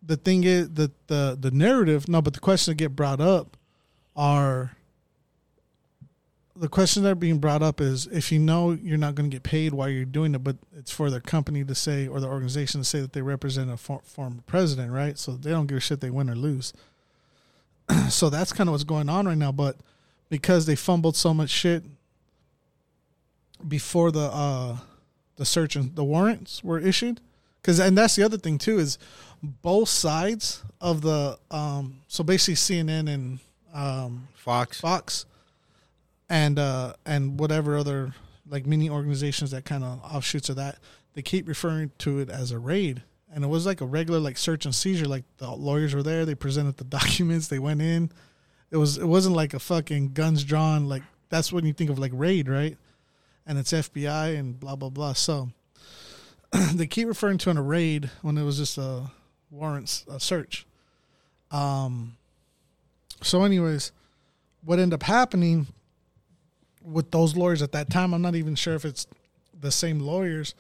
the 0.02 0.16
thing 0.16 0.44
is 0.44 0.70
that 0.74 1.08
the 1.08 1.36
the 1.38 1.50
narrative. 1.50 2.08
No, 2.08 2.22
but 2.22 2.34
the 2.34 2.40
questions 2.40 2.66
that 2.66 2.74
get 2.76 2.94
brought 2.94 3.20
up 3.20 3.56
are 4.14 4.76
the 6.60 6.68
questions 6.68 7.04
that 7.04 7.10
are 7.10 7.14
being 7.14 7.38
brought 7.38 7.62
up 7.62 7.80
is 7.80 8.06
if 8.08 8.30
you 8.30 8.38
know 8.38 8.72
you're 8.72 8.98
not 8.98 9.14
going 9.14 9.30
to 9.30 9.34
get 9.34 9.42
paid 9.42 9.72
while 9.72 9.88
you're 9.88 10.04
doing 10.04 10.34
it, 10.34 10.44
but 10.44 10.56
it's 10.76 10.90
for 10.90 11.10
the 11.10 11.20
company 11.20 11.64
to 11.64 11.74
say 11.74 12.06
or 12.06 12.20
the 12.20 12.26
organization 12.28 12.82
to 12.82 12.84
say 12.84 13.00
that 13.00 13.14
they 13.14 13.22
represent 13.22 13.70
a 13.70 13.78
for, 13.78 14.02
former 14.04 14.42
president, 14.46 14.92
right? 14.92 15.18
So 15.18 15.32
they 15.32 15.50
don't 15.50 15.66
give 15.66 15.78
a 15.78 15.80
shit 15.80 16.00
they 16.00 16.10
win 16.10 16.28
or 16.28 16.34
lose. 16.34 16.74
so 18.10 18.28
that's 18.28 18.52
kind 18.52 18.68
of 18.68 18.72
what's 18.72 18.84
going 18.84 19.08
on 19.08 19.26
right 19.26 19.38
now. 19.38 19.52
But 19.52 19.76
because 20.28 20.66
they 20.66 20.76
fumbled 20.76 21.16
so 21.16 21.32
much 21.32 21.48
shit 21.48 21.82
before 23.66 24.10
the 24.10 24.30
uh 24.32 24.76
the 25.36 25.44
search 25.44 25.74
and 25.74 25.96
the 25.96 26.04
warrants 26.04 26.62
were 26.62 26.78
issued. 26.78 27.20
Because 27.60 27.78
and 27.78 27.96
that's 27.96 28.16
the 28.16 28.22
other 28.22 28.38
thing 28.38 28.58
too 28.58 28.78
is 28.78 28.98
both 29.42 29.88
sides 29.88 30.62
of 30.80 31.02
the 31.02 31.38
um 31.50 32.00
so 32.08 32.22
basically 32.22 32.54
CNN 32.54 33.08
and 33.08 33.38
um 33.72 34.28
Fox. 34.34 34.80
Fox 34.80 35.26
and 36.28 36.58
uh 36.58 36.94
and 37.04 37.38
whatever 37.40 37.76
other 37.76 38.14
like 38.48 38.66
mini 38.66 38.90
organizations 38.90 39.50
that 39.52 39.64
kind 39.64 39.84
of 39.84 40.00
offshoots 40.02 40.48
of 40.48 40.56
that 40.56 40.78
they 41.14 41.22
keep 41.22 41.48
referring 41.48 41.90
to 41.98 42.18
it 42.18 42.28
as 42.28 42.50
a 42.52 42.58
raid. 42.58 43.02
And 43.32 43.44
it 43.44 43.48
was 43.48 43.64
like 43.64 43.80
a 43.80 43.86
regular 43.86 44.20
like 44.20 44.36
search 44.36 44.64
and 44.64 44.74
seizure 44.74 45.06
like 45.06 45.24
the 45.38 45.50
lawyers 45.50 45.94
were 45.94 46.02
there 46.02 46.24
they 46.24 46.34
presented 46.34 46.76
the 46.76 46.84
documents 46.98 47.48
they 47.48 47.58
went 47.58 47.82
in. 47.82 48.10
It 48.70 48.76
was 48.76 48.98
it 48.98 49.06
wasn't 49.06 49.36
like 49.36 49.54
a 49.54 49.58
fucking 49.58 50.12
guns 50.12 50.44
drawn 50.44 50.88
like 50.88 51.02
that's 51.28 51.52
when 51.52 51.64
you 51.64 51.72
think 51.72 51.90
of 51.90 51.98
like 51.98 52.12
raid 52.14 52.48
right 52.48 52.76
and 53.46 53.58
it's 53.58 53.72
FBI 53.72 54.38
and 54.38 54.58
blah 54.58 54.76
blah 54.76 54.90
blah 54.90 55.12
so 55.12 55.50
they 56.74 56.86
keep 56.86 57.08
referring 57.08 57.38
to 57.38 57.50
an 57.50 57.58
raid 57.58 58.10
when 58.22 58.38
it 58.38 58.44
was 58.44 58.58
just 58.58 58.78
a 58.78 59.10
warrants 59.50 60.04
a 60.08 60.20
search 60.20 60.66
um 61.50 62.16
so 63.22 63.42
anyways 63.44 63.92
what 64.62 64.78
ended 64.78 64.94
up 64.94 65.02
happening 65.02 65.66
with 66.82 67.10
those 67.10 67.36
lawyers 67.36 67.62
at 67.62 67.72
that 67.72 67.90
time, 67.90 68.14
I'm 68.14 68.22
not 68.22 68.34
even 68.34 68.54
sure 68.54 68.74
if 68.74 68.84
it's 68.84 69.06
the 69.58 69.70
same 69.70 70.00
lawyers, 70.00 70.54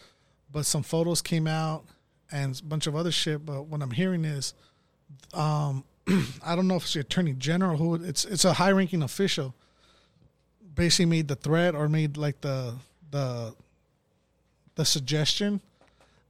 but 0.50 0.66
some 0.66 0.82
photos 0.82 1.22
came 1.22 1.46
out 1.46 1.84
and 2.30 2.58
a 2.58 2.64
bunch 2.64 2.86
of 2.86 2.94
other 2.94 3.10
shit. 3.10 3.44
But 3.44 3.66
what 3.66 3.82
I'm 3.82 3.90
hearing 3.90 4.24
is, 4.24 4.54
um, 5.32 5.84
I 6.44 6.54
don't 6.54 6.68
know 6.68 6.76
if 6.76 6.84
it's 6.84 6.94
the 6.94 7.00
attorney 7.00 7.34
general 7.34 7.76
who 7.76 7.94
it's 7.94 8.24
it's 8.24 8.44
a 8.44 8.54
high 8.54 8.72
ranking 8.72 9.02
official. 9.02 9.54
Basically, 10.80 11.04
made 11.04 11.28
the 11.28 11.36
threat 11.36 11.74
or 11.74 11.90
made 11.90 12.16
like 12.16 12.40
the 12.40 12.74
the 13.10 13.54
the 14.76 14.84
suggestion 14.86 15.60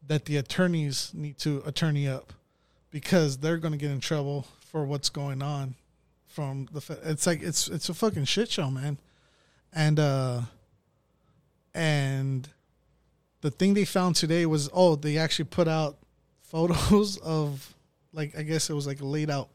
that 0.09 0.25
the 0.25 0.39
attorneys 0.39 1.13
need 1.15 1.39
to 1.39 1.63
attorney 1.65 2.09
up 2.09 2.33
because 2.91 3.39
they're 3.39 3.59
going 3.59 3.71
to 3.71 3.79
get 3.79 3.93
in 3.93 4.01
trouble 4.01 4.49
for 4.59 4.85
what's 4.85 5.09
going 5.09 5.41
on 5.41 5.77
from 6.27 6.67
the 6.73 6.99
it's 7.05 7.29
like 7.29 7.45
it's 7.45 7.69
it's 7.69 7.89
a 7.91 7.95
fucking 7.95 8.25
shit 8.25 8.51
show 8.51 8.73
man. 8.73 8.99
And 9.73 10.01
uh 10.01 10.41
and 11.73 12.49
the 13.43 13.53
thing 13.53 13.75
they 13.75 13.85
found 13.85 14.17
today 14.17 14.47
was 14.47 14.69
oh 14.73 14.97
they 14.97 15.17
actually 15.17 15.45
put 15.45 15.69
out 15.69 15.97
photos 16.43 17.19
of 17.23 17.73
like 18.13 18.37
i 18.37 18.43
guess 18.43 18.69
it 18.69 18.75
was 18.75 18.89
like 18.89 18.99
laid 19.01 19.31
out 19.31 19.49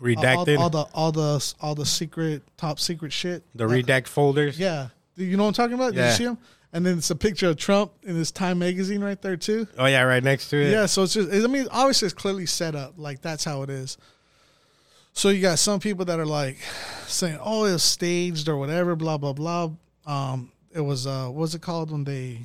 Redacted. 0.00 0.58
all, 0.58 0.62
all 0.64 0.70
the 0.70 0.82
all 0.94 1.12
the 1.12 1.54
all 1.60 1.74
the 1.74 1.86
secret 1.86 2.42
top 2.56 2.78
secret 2.78 3.12
shit 3.12 3.42
the 3.54 3.66
Like, 3.66 3.84
redact 3.84 4.06
folders. 4.06 4.58
yeah 4.58 4.88
you 5.16 5.36
know 5.36 5.42
what 5.44 5.48
i'm 5.48 5.54
talking 5.54 5.74
about 5.74 5.94
Did 5.94 6.04
you 6.06 6.12
see 6.12 6.24
him 6.24 6.38
and 6.72 6.86
then 6.86 6.98
it's 6.98 7.10
a 7.10 7.16
picture 7.16 7.48
of 7.48 7.56
trump 7.56 7.90
in 8.04 8.14
his 8.14 8.30
time 8.30 8.58
magazine 8.60 9.02
right 9.02 9.20
there 9.20 9.36
too 9.36 9.66
Oh 9.76 9.86
yeah, 9.86 10.02
right 10.02 10.22
next 10.22 10.50
to 10.50 10.56
it. 10.56 10.70
yeah, 10.70 10.86
so 10.86 11.02
it's 11.02 11.14
just, 11.14 11.32
I 11.32 11.46
mean, 11.48 11.66
obviously 11.72 12.06
it's 12.06 12.14
clearly 12.14 12.46
set 12.46 12.74
up. 12.76 12.94
Like 12.96 13.20
that's 13.22 13.42
how 13.44 13.62
it 13.62 13.70
is. 13.70 13.96
So 15.14 15.30
you 15.30 15.42
got 15.42 15.58
some 15.58 15.80
people 15.80 16.04
that 16.04 16.20
are 16.20 16.26
like 16.26 16.58
saying, 17.08 17.38
"Oh, 17.42 17.64
it 17.64 17.72
was 17.72 17.82
staged 17.82 18.48
or 18.48 18.56
whatever," 18.56 18.94
blah 18.94 19.18
blah 19.18 19.32
blah. 19.32 19.70
Um, 20.06 20.52
it 20.72 20.80
was 20.80 21.06
uh, 21.08 21.26
what 21.26 21.40
was 21.40 21.54
it 21.56 21.62
called 21.62 21.90
when 21.90 22.04
they 22.04 22.42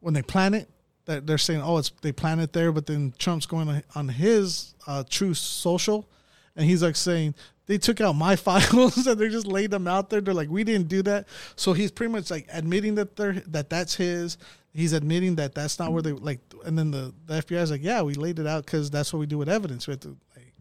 when 0.00 0.14
they 0.14 0.22
plan 0.22 0.54
it? 0.54 0.70
That 1.04 1.26
they're 1.26 1.36
saying, 1.38 1.60
"Oh, 1.60 1.76
it's 1.78 1.90
they 2.00 2.12
plan 2.12 2.38
it 2.40 2.52
there," 2.54 2.72
but 2.72 2.86
then 2.86 3.12
Trump's 3.18 3.44
going 3.46 3.68
on- 3.68 3.82
on 3.94 4.08
his 4.08 4.74
uh, 4.86 5.02
Truth 5.10 5.36
Social, 5.38 6.08
and 6.56 6.66
he's 6.66 6.82
like 6.82 6.96
saying 6.96 7.34
they 7.66 7.78
took 7.78 8.00
out 8.00 8.14
my 8.14 8.36
files 8.46 9.06
and 9.06 9.18
they 9.18 9.28
just 9.28 9.46
laid 9.46 9.70
them 9.70 9.86
out 9.86 10.10
there. 10.10 10.20
They're 10.20 10.34
like, 10.34 10.50
"We 10.50 10.64
didn't 10.64 10.88
do 10.88 11.02
that." 11.02 11.26
So 11.56 11.72
he's 11.72 11.90
pretty 11.90 12.12
much 12.12 12.30
like 12.30 12.46
admitting 12.52 12.96
that 12.96 13.16
they're 13.16 13.34
that 13.48 13.70
that's 13.70 13.94
his. 13.94 14.36
He's 14.74 14.94
admitting 14.94 15.36
that 15.36 15.54
that's 15.54 15.78
not 15.78 15.92
where 15.92 16.00
they 16.02 16.12
like, 16.12 16.40
and 16.64 16.78
then 16.78 16.90
the 16.90 17.12
the 17.26 17.42
FBI 17.42 17.60
is 17.62 17.70
like, 17.70 17.82
"Yeah, 17.82 18.02
we 18.02 18.14
laid 18.14 18.38
it 18.38 18.46
out 18.46 18.64
because 18.64 18.90
that's 18.90 19.12
what 19.12 19.18
we 19.20 19.26
do 19.26 19.38
with 19.38 19.48
evidence." 19.48 19.86
We 19.86 19.92
have 19.92 20.00
to, 20.00 20.16
like, 20.34 20.52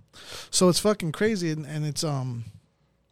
so 0.49 0.67
it's 0.67 0.79
fucking 0.79 1.13
crazy, 1.13 1.51
and, 1.51 1.65
and 1.65 1.85
it's 1.85 2.03
um 2.03 2.43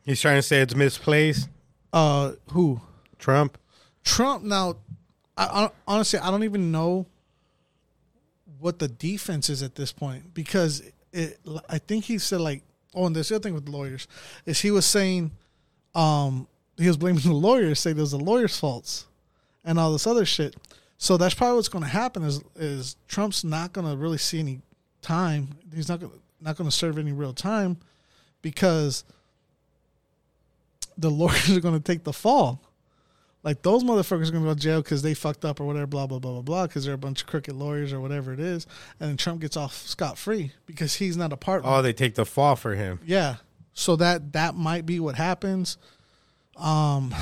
He's 0.03 0.19
trying 0.22 0.38
to 0.38 0.41
say 0.41 0.61
it's 0.61 0.76
misplaced. 0.76 1.47
uh 1.93 2.34
who 2.51 2.81
Trump. 3.18 3.57
Trump 4.03 4.43
now, 4.43 4.76
I, 5.38 5.45
I 5.45 5.69
honestly 5.88 6.19
I 6.19 6.30
don't 6.31 6.43
even 6.43 6.72
know 6.72 7.06
what 8.60 8.80
the 8.80 8.88
defense 8.89 9.49
is 9.49 9.64
at 9.64 9.76
this 9.76 9.91
point 9.91 10.34
because 10.34 10.84
it. 11.14 11.39
I 11.69 11.77
think 11.77 12.06
he 12.06 12.18
said 12.18 12.41
like, 12.41 12.64
oh, 12.95 13.05
and 13.05 13.15
this 13.15 13.31
other 13.31 13.39
thing 13.39 13.53
with 13.53 13.65
the 13.65 13.71
lawyers 13.71 14.07
is 14.45 14.61
he 14.61 14.71
was 14.71 14.85
saying, 14.85 15.31
um, 15.95 16.47
he 16.77 16.87
was 16.87 16.97
blaming 16.97 17.21
the 17.21 17.33
lawyers, 17.33 17.79
saying 17.79 17.97
it 17.97 18.01
was 18.01 18.11
the 18.11 18.17
lawyers' 18.17 18.57
faults, 18.57 19.05
and 19.63 19.79
all 19.79 19.91
this 19.91 20.07
other 20.07 20.25
shit. 20.25 20.55
So 20.97 21.17
that's 21.17 21.33
probably 21.33 21.55
what's 21.55 21.69
going 21.69 21.83
to 21.83 21.89
happen 21.89 22.23
is 22.23 22.41
is 22.55 22.97
Trump's 23.07 23.43
not 23.43 23.73
going 23.73 23.89
to 23.89 23.95
really 23.95 24.17
see 24.17 24.39
any 24.39 24.61
time. 25.01 25.49
He's 25.73 25.87
not 25.87 25.99
going 25.99 26.11
not 26.41 26.57
going 26.57 26.69
to 26.69 26.75
serve 26.75 26.97
any 26.97 27.11
real 27.11 27.33
time 27.33 27.77
because 28.41 29.03
the 30.97 31.09
lawyers 31.09 31.55
are 31.55 31.61
going 31.61 31.75
to 31.75 31.83
take 31.83 32.03
the 32.03 32.13
fall. 32.13 32.61
Like 33.41 33.61
those 33.61 33.83
motherfuckers 33.83 34.29
are 34.29 34.31
gonna 34.33 34.45
go 34.45 34.53
to 34.53 34.59
jail 34.59 34.81
because 34.81 35.01
they 35.01 35.13
fucked 35.13 35.45
up 35.45 35.61
or 35.61 35.65
whatever, 35.65 35.87
blah 35.87 36.07
blah 36.07 36.19
blah 36.19 36.33
blah 36.33 36.41
blah, 36.41 36.67
because 36.67 36.83
they're 36.83 36.93
a 36.93 36.97
bunch 36.97 37.21
of 37.21 37.27
crooked 37.27 37.55
lawyers 37.55 37.93
or 37.93 38.01
whatever 38.01 38.33
it 38.33 38.39
is, 38.39 38.67
and 38.99 39.09
then 39.09 39.17
Trump 39.17 39.39
gets 39.39 39.55
off 39.55 39.75
scot 39.75 40.17
free 40.17 40.51
because 40.65 40.95
he's 40.95 41.15
not 41.15 41.31
a 41.31 41.37
part. 41.37 41.61
Oh, 41.65 41.81
they 41.81 41.93
take 41.93 42.15
the 42.15 42.25
fall 42.25 42.57
for 42.57 42.75
him. 42.75 42.99
Yeah, 43.05 43.37
so 43.73 43.95
that 43.95 44.33
that 44.33 44.55
might 44.55 44.85
be 44.85 44.99
what 44.99 45.15
happens. 45.15 45.77
Um, 46.57 47.15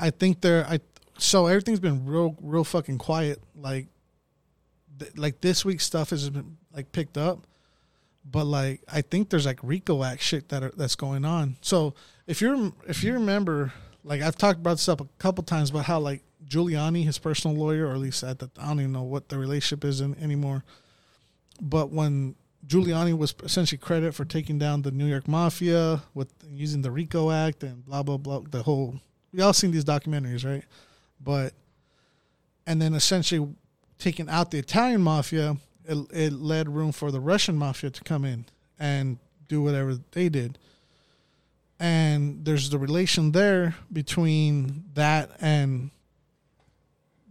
I 0.00 0.10
think 0.10 0.40
there. 0.40 0.66
I 0.66 0.80
so 1.18 1.46
everything's 1.46 1.80
been 1.80 2.04
real 2.04 2.36
real 2.40 2.64
fucking 2.64 2.98
quiet. 2.98 3.40
Like, 3.54 3.86
th- 4.98 5.16
like 5.16 5.40
this 5.40 5.64
week's 5.64 5.84
stuff 5.84 6.10
has 6.10 6.28
been 6.30 6.56
like 6.74 6.90
picked 6.90 7.16
up, 7.16 7.46
but 8.28 8.44
like 8.44 8.82
I 8.92 9.02
think 9.02 9.30
there's 9.30 9.46
like 9.46 9.60
RICO 9.62 10.02
Act 10.02 10.20
shit 10.20 10.48
that 10.48 10.64
are, 10.64 10.72
that's 10.76 10.96
going 10.96 11.24
on. 11.24 11.56
So 11.60 11.94
if 12.26 12.40
you're 12.40 12.72
if 12.88 13.04
you 13.04 13.12
remember, 13.12 13.72
like 14.04 14.22
I've 14.22 14.36
talked 14.36 14.58
about 14.58 14.74
this 14.74 14.88
up 14.88 15.00
a 15.00 15.06
couple 15.18 15.44
times 15.44 15.70
about 15.70 15.84
how 15.84 16.00
like 16.00 16.22
Giuliani, 16.46 17.04
his 17.04 17.18
personal 17.18 17.56
lawyer, 17.56 17.86
or 17.86 17.92
at 17.92 17.98
least 17.98 18.22
at 18.22 18.38
the 18.38 18.50
I 18.58 18.68
don't 18.68 18.80
even 18.80 18.92
know 18.92 19.02
what 19.02 19.28
the 19.28 19.38
relationship 19.38 19.84
is 19.84 20.00
in, 20.00 20.16
anymore. 20.22 20.64
But 21.60 21.90
when 21.90 22.34
Giuliani 22.66 23.16
was 23.16 23.34
essentially 23.42 23.78
credit 23.78 24.14
for 24.14 24.24
taking 24.24 24.58
down 24.58 24.82
the 24.82 24.90
New 24.90 25.06
York 25.06 25.28
Mafia 25.28 26.02
with 26.14 26.32
using 26.48 26.82
the 26.82 26.90
RICO 26.90 27.30
Act 27.30 27.62
and 27.62 27.84
blah 27.84 28.02
blah 28.02 28.16
blah, 28.16 28.40
the 28.50 28.62
whole 28.62 29.00
we 29.32 29.42
all 29.42 29.52
seen 29.52 29.70
these 29.70 29.84
documentaries, 29.84 30.44
right? 30.44 30.64
But 31.20 31.52
and 32.66 32.80
then 32.80 32.94
essentially 32.94 33.54
taking 33.98 34.28
out 34.28 34.50
the 34.50 34.58
Italian 34.58 35.02
mafia, 35.02 35.56
it, 35.84 35.98
it 36.12 36.32
led 36.32 36.68
room 36.68 36.92
for 36.92 37.10
the 37.10 37.20
Russian 37.20 37.56
mafia 37.56 37.90
to 37.90 38.02
come 38.04 38.24
in 38.24 38.46
and 38.78 39.18
do 39.48 39.62
whatever 39.62 39.98
they 40.12 40.28
did. 40.28 40.58
And 41.80 42.44
there's 42.44 42.68
the 42.68 42.78
relation 42.78 43.32
there 43.32 43.74
between 43.90 44.84
that 44.94 45.30
and 45.40 45.90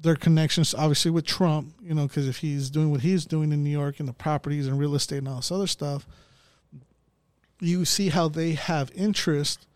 their 0.01 0.15
connections, 0.15 0.73
obviously 0.73 1.11
with 1.11 1.25
Trump, 1.25 1.75
you 1.81 1.93
know, 1.93 2.07
because 2.07 2.27
if 2.27 2.37
he's 2.37 2.69
doing 2.69 2.89
what 2.89 3.01
he's 3.01 3.25
doing 3.25 3.51
in 3.51 3.63
New 3.63 3.69
York 3.69 3.99
and 3.99 4.09
the 4.09 4.13
properties 4.13 4.65
and 4.65 4.79
real 4.79 4.95
estate 4.95 5.19
and 5.19 5.27
all 5.27 5.35
this 5.37 5.51
other 5.51 5.67
stuff, 5.67 6.07
you 7.59 7.85
see 7.85 8.09
how 8.09 8.27
they 8.27 8.53
have 8.53 8.91
interest 8.95 9.67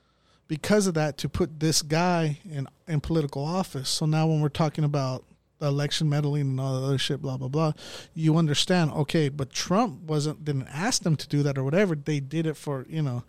because 0.47 0.87
of 0.87 0.93
that 0.93 1.17
to 1.17 1.29
put 1.29 1.59
this 1.59 1.81
guy 1.81 2.39
in 2.49 2.67
in 2.87 3.01
political 3.01 3.43
office. 3.43 3.89
So 3.89 4.05
now 4.05 4.27
when 4.27 4.41
we're 4.41 4.49
talking 4.49 4.83
about 4.83 5.23
the 5.59 5.67
election 5.67 6.09
meddling 6.09 6.41
and 6.41 6.59
all 6.59 6.79
the 6.79 6.87
other 6.87 6.97
shit, 6.97 7.21
blah 7.21 7.37
blah 7.37 7.47
blah, 7.47 7.73
you 8.13 8.37
understand? 8.37 8.91
Okay, 8.91 9.29
but 9.29 9.51
Trump 9.51 10.01
wasn't 10.03 10.45
didn't 10.45 10.67
ask 10.67 11.03
them 11.03 11.15
to 11.17 11.27
do 11.27 11.43
that 11.43 11.57
or 11.57 11.63
whatever. 11.63 11.95
They 11.95 12.19
did 12.19 12.45
it 12.45 12.55
for 12.55 12.85
you 12.89 13.01
know. 13.01 13.23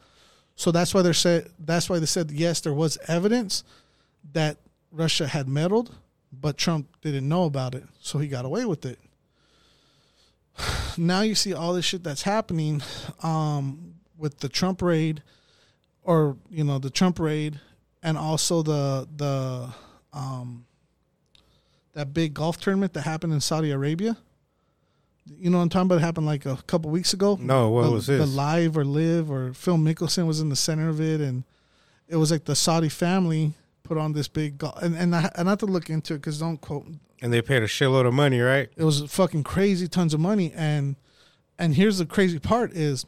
So 0.57 0.71
that's 0.71 0.95
why 0.95 1.03
they 1.03 1.13
said 1.13 1.51
that's 1.59 1.91
why 1.91 1.99
they 1.99 2.07
said 2.07 2.31
yes, 2.31 2.61
there 2.61 2.75
was 2.75 2.99
evidence 3.09 3.65
that 4.33 4.57
Russia 4.93 5.27
had 5.27 5.49
meddled, 5.49 5.95
but 6.33 6.57
Trump 6.57 6.89
didn't 7.03 7.29
know 7.29 7.45
about 7.45 7.75
it, 7.75 7.85
so 8.01 8.19
he 8.19 8.29
got 8.29 8.45
away 8.45 8.65
with 8.65 8.85
it. 8.87 8.99
Now 10.97 11.23
you 11.23 11.35
see 11.35 11.53
all 11.53 11.75
this 11.75 11.85
shit 11.85 12.05
that's 12.05 12.23
happening 12.23 12.81
um, 13.21 13.95
with 14.17 14.39
the 14.39 14.49
Trump 14.49 14.81
raid, 14.81 15.25
or 16.05 16.37
you 16.49 16.63
know 16.63 16.79
the 16.79 16.91
Trump 16.91 17.19
raid, 17.19 17.59
and 18.01 18.17
also 18.17 18.63
the 18.63 19.09
the 19.17 19.71
um, 20.13 20.67
that 21.95 22.15
big 22.15 22.35
golf 22.35 22.61
tournament 22.61 22.93
that 22.93 23.03
happened 23.03 23.33
in 23.33 23.41
Saudi 23.41 23.73
Arabia. 23.73 24.17
You 25.27 25.51
know 25.51 25.59
what 25.59 25.65
I'm 25.65 25.69
talking 25.71 25.87
about? 25.87 25.99
It 25.99 26.03
happened 26.03 26.27
like 26.27 26.45
a 26.45 26.57
couple 26.67 26.91
weeks 26.91 27.15
ago. 27.15 27.39
No, 27.41 27.71
what 27.71 27.85
the, 27.85 27.91
was 27.91 28.07
The 28.07 28.27
LIV 28.27 28.77
or 28.77 28.85
LIV 28.85 29.31
or 29.31 29.55
Phil 29.55 29.77
Mickelson 29.77 30.27
was 30.27 30.41
in 30.41 30.51
the 30.51 30.57
center 30.57 30.89
of 30.89 31.01
it, 31.01 31.21
and 31.21 31.45
it 32.09 32.17
was 32.17 32.31
like 32.31 32.45
the 32.45 32.55
Saudi 32.55 32.91
family 32.91 33.55
put 33.83 33.97
on 33.97 34.13
this 34.13 34.29
big 34.29 34.59
golf. 34.59 34.83
And 34.83 34.95
and 34.95 35.15
I, 35.15 35.31
and 35.35 35.49
I 35.49 35.53
have 35.53 35.61
to 35.61 35.67
look 35.67 35.89
into 35.89 36.15
it 36.15 36.19
because 36.19 36.39
don't 36.39 36.61
quote. 36.61 36.87
And 37.23 37.33
they 37.33 37.41
paid 37.41 37.63
a 37.63 37.67
shitload 37.67 38.07
of 38.07 38.13
money, 38.13 38.41
right? 38.41 38.69
It 38.77 38.85
was 38.85 39.01
fucking 39.11 39.45
crazy, 39.45 39.89
tons 39.89 40.13
of 40.13 40.21
money, 40.21 40.53
and 40.55 40.97
and 41.59 41.75
here's 41.75 41.99
the 41.99 42.07
crazy 42.07 42.39
part 42.39 42.73
is, 42.73 43.07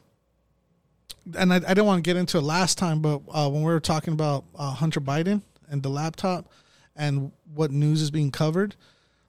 and 1.37 1.53
I, 1.53 1.57
I 1.57 1.59
didn't 1.59 1.85
want 1.85 2.03
to 2.03 2.07
get 2.07 2.17
into 2.17 2.37
it 2.37 2.41
last 2.41 2.77
time, 2.77 3.01
but 3.01 3.21
uh, 3.29 3.49
when 3.49 3.61
we 3.61 3.71
were 3.71 3.79
talking 3.79 4.13
about 4.13 4.45
uh, 4.55 4.71
Hunter 4.71 5.01
Biden 5.01 5.41
and 5.69 5.83
the 5.83 5.89
laptop 5.89 6.49
and 6.95 7.31
what 7.53 7.71
news 7.71 8.01
is 8.01 8.09
being 8.09 8.31
covered, 8.31 8.75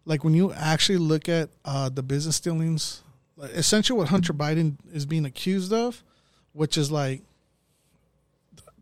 like 0.09 0.25
when 0.25 0.33
you 0.33 0.53
actually 0.55 0.97
look 0.97 1.29
at 1.29 1.51
uh, 1.67 1.91
the 1.91 2.03
business 2.03 2.41
dealings, 2.41 3.03
essentially 3.39 3.99
what 3.99 4.09
Hunter 4.09 4.33
Biden 4.33 4.77
is 4.91 5.05
being 5.05 5.27
accused 5.27 5.71
of, 5.71 6.03
which 6.55 6.79
is 6.79 6.91
like 6.91 7.21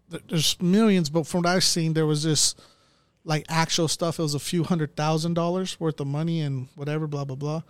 th- 0.09 0.23
there's 0.29 0.63
millions, 0.63 1.11
but 1.11 1.27
from 1.27 1.43
what 1.43 1.51
I've 1.51 1.65
seen, 1.65 1.95
there 1.95 2.07
was 2.07 2.23
this 2.23 2.55
like 3.25 3.45
actual 3.49 3.89
stuff. 3.89 4.21
It 4.21 4.23
was 4.23 4.35
a 4.35 4.39
few 4.39 4.63
hundred 4.63 4.95
thousand 4.95 5.35
dollars 5.35 5.81
worth 5.81 5.99
of 5.99 6.07
money 6.07 6.43
and 6.43 6.69
whatever, 6.77 7.09
blah 7.09 7.25
blah 7.25 7.35
blah. 7.35 7.63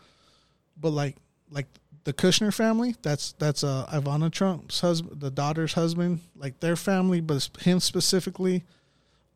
But 0.79 0.91
like 0.91 1.17
like 1.51 1.67
the 2.05 2.13
Kushner 2.13 2.53
family, 2.53 2.95
that's 3.01 3.33
that's 3.39 3.65
uh, 3.65 3.87
Ivana 3.91 4.31
Trump's 4.31 4.81
husband, 4.81 5.23
the 5.23 5.31
daughter's 5.31 5.73
husband, 5.73 6.21
like 6.37 6.61
their 6.61 6.77
family, 6.77 7.23
but 7.23 7.49
him 7.61 7.81
specifically. 7.81 8.65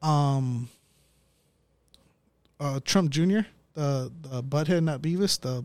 Um, 0.03 0.69
uh, 2.59 2.81
Trump 2.85 3.11
Jr., 3.11 3.41
the 3.75 4.13
the 4.23 4.43
butthead, 4.43 4.83
not 4.83 5.03
Beavis, 5.03 5.41
the 5.41 5.65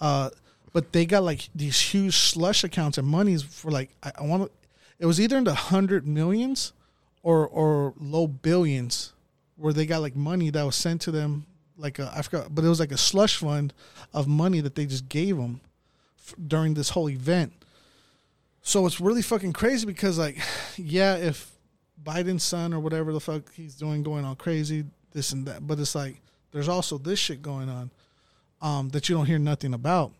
uh, 0.00 0.30
but 0.72 0.92
they 0.92 1.06
got 1.06 1.22
like 1.22 1.48
these 1.54 1.78
huge 1.80 2.16
slush 2.16 2.62
accounts 2.64 2.98
and 2.98 3.06
monies 3.06 3.42
for 3.42 3.70
like 3.70 3.90
I, 4.02 4.12
I 4.18 4.22
want 4.22 4.44
to. 4.44 4.50
It 4.98 5.06
was 5.06 5.20
either 5.20 5.36
in 5.36 5.44
the 5.44 5.54
hundred 5.54 6.06
millions 6.06 6.72
or 7.22 7.46
or 7.46 7.94
low 7.98 8.26
billions, 8.26 9.12
where 9.56 9.72
they 9.72 9.86
got 9.86 10.02
like 10.02 10.16
money 10.16 10.50
that 10.50 10.64
was 10.64 10.76
sent 10.76 11.00
to 11.02 11.10
them. 11.10 11.46
Like 11.78 11.98
a, 11.98 12.10
I 12.14 12.22
forgot, 12.22 12.54
but 12.54 12.64
it 12.64 12.68
was 12.68 12.80
like 12.80 12.92
a 12.92 12.96
slush 12.96 13.36
fund 13.36 13.74
of 14.14 14.26
money 14.26 14.60
that 14.60 14.74
they 14.74 14.86
just 14.86 15.10
gave 15.10 15.36
them 15.36 15.60
f- 16.18 16.34
during 16.46 16.72
this 16.72 16.90
whole 16.90 17.10
event. 17.10 17.52
So 18.62 18.86
it's 18.86 18.98
really 19.00 19.20
fucking 19.22 19.52
crazy 19.52 19.86
because 19.86 20.18
like, 20.18 20.38
yeah, 20.76 21.16
if 21.16 21.52
Biden's 22.02 22.42
son 22.42 22.72
or 22.72 22.80
whatever 22.80 23.12
the 23.12 23.20
fuck 23.20 23.52
he's 23.52 23.74
doing 23.74 24.02
going 24.02 24.24
all 24.24 24.34
crazy, 24.34 24.84
this 25.12 25.32
and 25.32 25.46
that, 25.46 25.66
but 25.66 25.78
it's 25.78 25.94
like 25.94 26.20
there's 26.56 26.68
also 26.68 26.96
this 26.96 27.18
shit 27.18 27.42
going 27.42 27.68
on. 27.68 27.90
um, 28.62 28.88
that 28.90 29.08
you 29.08 29.14
don't 29.14 29.26
hear 29.26 29.38
nothing 29.38 29.74
about. 29.74 30.12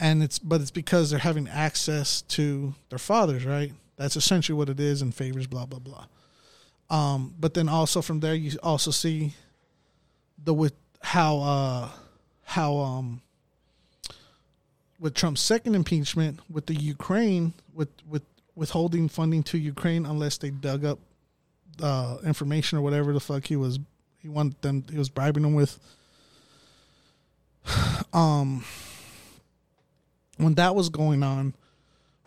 And 0.00 0.22
it's 0.22 0.38
but 0.38 0.60
it's 0.60 0.70
because 0.72 1.10
they're 1.10 1.20
having 1.20 1.46
access 1.48 2.22
to 2.22 2.74
their 2.88 2.98
fathers, 2.98 3.44
right? 3.44 3.72
That's 3.96 4.16
essentially 4.16 4.56
what 4.56 4.68
it 4.68 4.80
is, 4.80 5.02
and 5.02 5.14
favors, 5.14 5.46
blah 5.46 5.66
blah 5.66 5.78
blah. 5.78 6.06
Um, 6.90 7.34
but 7.38 7.54
then 7.54 7.68
also 7.68 8.02
from 8.02 8.20
there, 8.20 8.34
you 8.34 8.58
also 8.62 8.90
see 8.90 9.34
the 10.42 10.54
with 10.54 10.72
how 11.02 11.38
uh, 11.40 11.88
how 12.42 12.78
um, 12.78 13.22
with 14.98 15.14
Trump's 15.14 15.40
second 15.40 15.76
impeachment 15.76 16.40
with 16.50 16.66
the 16.66 16.74
Ukraine 16.74 17.52
with 17.72 17.90
with 18.08 18.22
withholding 18.56 19.08
funding 19.08 19.44
to 19.44 19.58
Ukraine 19.58 20.04
unless 20.04 20.38
they 20.38 20.50
dug 20.50 20.84
up 20.84 20.98
uh, 21.80 22.16
information 22.24 22.78
or 22.78 22.80
whatever 22.82 23.12
the 23.12 23.20
fuck 23.20 23.46
he 23.46 23.56
was 23.56 23.78
he 24.22 24.28
wanted 24.28 24.60
them 24.62 24.84
he 24.90 24.98
was 24.98 25.08
bribing 25.08 25.42
them 25.42 25.54
with 25.54 25.78
um 28.12 28.64
when 30.36 30.54
that 30.54 30.74
was 30.74 30.88
going 30.88 31.22
on 31.22 31.54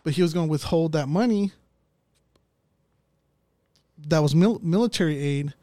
but 0.04 0.14
he 0.14 0.22
was 0.22 0.34
going 0.34 0.48
to 0.48 0.52
withhold 0.52 0.92
that 0.92 1.08
money 1.08 1.52
that 4.08 4.20
was 4.20 4.36
mil- 4.36 4.60
military 4.62 5.18
aid 5.18 5.54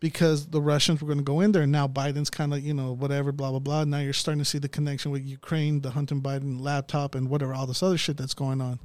because 0.00 0.46
the 0.46 0.60
Russians 0.60 1.00
were 1.00 1.06
going 1.06 1.18
to 1.18 1.24
go 1.24 1.40
in 1.40 1.52
there. 1.52 1.62
And 1.62 1.72
now 1.72 1.86
Biden's 1.86 2.30
kind 2.30 2.52
of 2.52 2.60
you 2.60 2.74
know 2.74 2.92
whatever 2.92 3.32
blah 3.32 3.50
blah 3.50 3.58
blah. 3.58 3.84
Now 3.84 3.98
you're 3.98 4.12
starting 4.12 4.40
to 4.40 4.44
see 4.44 4.58
the 4.58 4.68
connection 4.68 5.10
with 5.10 5.24
Ukraine 5.24 5.82
the 5.82 5.90
Hunter 5.90 6.16
Biden 6.16 6.60
laptop 6.60 7.14
and 7.14 7.28
whatever 7.28 7.54
all 7.54 7.66
this 7.66 7.82
other 7.82 7.98
shit 7.98 8.16
that's 8.16 8.34
going 8.34 8.60
on. 8.60 8.80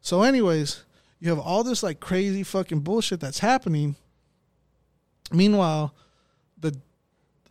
So 0.00 0.22
anyways 0.22 0.84
you 1.18 1.28
have 1.28 1.38
all 1.38 1.62
this 1.62 1.82
like 1.82 2.00
crazy 2.00 2.42
fucking 2.42 2.80
bullshit 2.80 3.20
that's 3.20 3.40
happening. 3.40 3.96
Meanwhile 5.32 5.94
the 6.60 6.76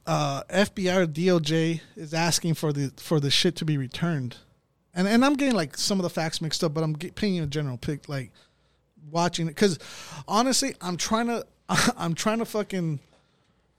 uh, 0.05 0.43
FBI 0.49 1.03
or 1.03 1.07
DOJ 1.07 1.81
is 1.95 2.13
asking 2.13 2.55
for 2.55 2.73
the 2.73 2.91
for 2.97 3.19
the 3.19 3.29
shit 3.29 3.55
to 3.57 3.65
be 3.65 3.77
returned, 3.77 4.37
and 4.93 5.07
and 5.07 5.23
I'm 5.23 5.35
getting 5.35 5.55
like 5.55 5.77
some 5.77 5.99
of 5.99 6.03
the 6.03 6.09
facts 6.09 6.41
mixed 6.41 6.63
up, 6.63 6.73
but 6.73 6.83
I'm 6.83 6.93
get, 6.93 7.15
painting 7.15 7.41
a 7.41 7.47
general 7.47 7.77
pic 7.77 8.09
like 8.09 8.31
watching 9.11 9.47
it 9.47 9.51
because 9.51 9.79
honestly, 10.27 10.75
I'm 10.81 10.97
trying 10.97 11.27
to 11.27 11.45
I'm 11.97 12.15
trying 12.15 12.39
to 12.39 12.45
fucking 12.45 12.99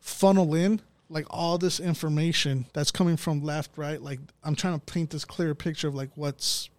funnel 0.00 0.54
in 0.54 0.80
like 1.08 1.26
all 1.28 1.58
this 1.58 1.80
information 1.80 2.66
that's 2.72 2.92
coming 2.92 3.16
from 3.16 3.42
left, 3.42 3.76
right. 3.76 4.00
Like 4.00 4.20
I'm 4.44 4.54
trying 4.54 4.78
to 4.78 4.92
paint 4.92 5.10
this 5.10 5.24
clear 5.24 5.54
picture 5.54 5.88
of 5.88 5.94
like 5.94 6.10
what's 6.14 6.70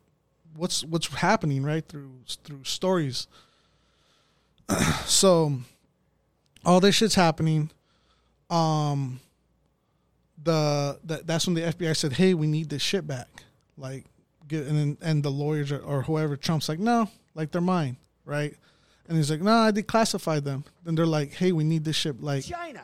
what's 0.56 0.84
what's 0.86 1.08
happening 1.08 1.64
right 1.64 1.86
through 1.86 2.12
through 2.44 2.64
stories. 2.64 3.28
so 5.06 5.60
all 6.64 6.80
this 6.80 6.96
shit's 6.96 7.16
happening. 7.16 7.72
Um, 8.52 9.20
the, 10.44 11.00
the 11.04 11.22
that's 11.24 11.48
when 11.48 11.56
the 11.56 11.62
FBI 11.62 11.96
said, 11.96 12.14
"Hey, 12.14 12.34
we 12.34 12.48
need 12.48 12.70
this 12.70 12.82
shit 12.82 13.08
back." 13.08 13.28
Like, 13.78 14.06
get 14.48 14.68
and 14.68 14.78
then, 14.78 14.98
and 15.02 15.24
the 15.24 15.32
lawyers 15.32 15.72
or, 15.72 15.80
or 15.80 16.04
whoever 16.04 16.36
Trump's 16.36 16.68
like, 16.68 16.80
"No, 16.80 17.10
like 17.34 17.52
they're 17.52 17.62
mine, 17.62 17.98
right?" 18.26 18.56
And 19.08 19.18
he's 19.18 19.32
like, 19.32 19.42
"No, 19.42 19.54
I 19.54 19.72
declassified 19.72 20.44
them." 20.44 20.66
Then 20.84 20.96
they're 20.96 21.06
like, 21.06 21.34
"Hey, 21.34 21.52
we 21.52 21.64
need 21.64 21.86
this 21.86 21.96
shit 21.96 22.22
like 22.22 22.46
China. 22.46 22.84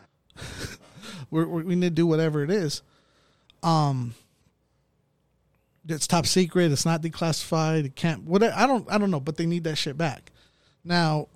we're, 1.32 1.48
we 1.48 1.64
we 1.64 1.76
need 1.76 1.90
to 1.90 1.96
do 1.96 2.08
whatever 2.08 2.44
it 2.44 2.50
is." 2.50 2.82
Um, 3.62 4.16
it's 5.88 6.08
top 6.08 6.26
secret. 6.26 6.72
It's 6.72 6.86
not 6.86 7.02
declassified. 7.02 7.86
It 7.86 7.96
can't. 7.96 8.24
What 8.24 8.44
I 8.44 8.66
don't 8.68 8.90
I 8.92 8.98
don't 8.98 9.12
know, 9.12 9.20
but 9.20 9.38
they 9.38 9.46
need 9.46 9.66
that 9.66 9.78
shit 9.78 9.98
back. 9.98 10.32
Now, 10.84 11.28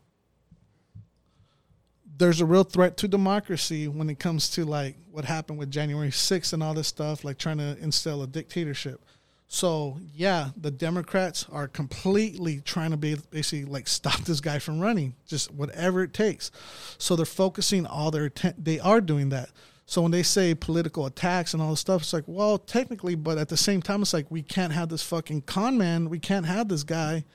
there's 2.21 2.39
a 2.39 2.45
real 2.45 2.63
threat 2.63 2.97
to 2.97 3.07
democracy 3.07 3.87
when 3.87 4.07
it 4.07 4.19
comes 4.19 4.47
to 4.51 4.63
like 4.63 4.95
what 5.11 5.25
happened 5.25 5.57
with 5.57 5.71
January 5.71 6.11
6th 6.11 6.53
and 6.53 6.61
all 6.61 6.75
this 6.75 6.87
stuff, 6.87 7.23
like 7.23 7.39
trying 7.39 7.57
to 7.57 7.75
instill 7.81 8.21
a 8.21 8.27
dictatorship. 8.27 9.03
So 9.47 9.97
yeah, 10.13 10.49
the 10.55 10.69
Democrats 10.69 11.47
are 11.51 11.67
completely 11.67 12.61
trying 12.61 12.91
to 12.91 12.97
be 12.97 13.15
basically 13.31 13.65
like 13.65 13.87
stop 13.87 14.21
this 14.21 14.39
guy 14.39 14.59
from 14.59 14.79
running, 14.79 15.15
just 15.25 15.51
whatever 15.51 16.03
it 16.03 16.13
takes. 16.13 16.51
So 16.99 17.15
they're 17.15 17.25
focusing 17.25 17.87
all 17.87 18.11
their 18.11 18.25
atten- 18.25 18.53
they 18.55 18.79
are 18.79 19.01
doing 19.01 19.29
that. 19.29 19.49
So 19.87 20.03
when 20.03 20.11
they 20.11 20.23
say 20.23 20.53
political 20.53 21.07
attacks 21.07 21.53
and 21.53 21.61
all 21.61 21.71
this 21.71 21.79
stuff, 21.79 22.03
it's 22.03 22.13
like, 22.13 22.25
well, 22.27 22.59
technically, 22.59 23.15
but 23.15 23.39
at 23.39 23.49
the 23.49 23.57
same 23.57 23.81
time, 23.81 24.03
it's 24.03 24.13
like 24.13 24.29
we 24.29 24.43
can't 24.43 24.73
have 24.73 24.89
this 24.89 25.01
fucking 25.01 25.41
con 25.41 25.75
man. 25.75 26.07
We 26.07 26.19
can't 26.19 26.45
have 26.45 26.69
this 26.69 26.83
guy 26.83 27.25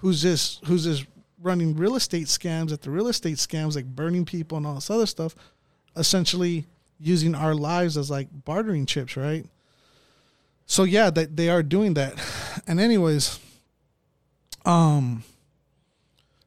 who's 0.00 0.20
just 0.20 0.64
who's 0.64 0.84
just 0.84 1.06
running 1.40 1.76
real 1.76 1.96
estate 1.96 2.26
scams 2.26 2.72
at 2.72 2.82
the 2.82 2.90
real 2.90 3.08
estate 3.08 3.36
scams, 3.36 3.76
like 3.76 3.86
burning 3.86 4.24
people 4.24 4.58
and 4.58 4.66
all 4.66 4.74
this 4.74 4.90
other 4.90 5.06
stuff, 5.06 5.34
essentially 5.96 6.66
using 6.98 7.34
our 7.34 7.54
lives 7.54 7.96
as 7.96 8.10
like 8.10 8.28
bartering 8.44 8.86
chips, 8.86 9.16
right? 9.16 9.46
So 10.66 10.84
yeah, 10.84 11.10
that 11.10 11.36
they 11.36 11.48
are 11.48 11.62
doing 11.62 11.94
that. 11.94 12.14
And 12.66 12.80
anyways, 12.80 13.38
um, 14.64 15.22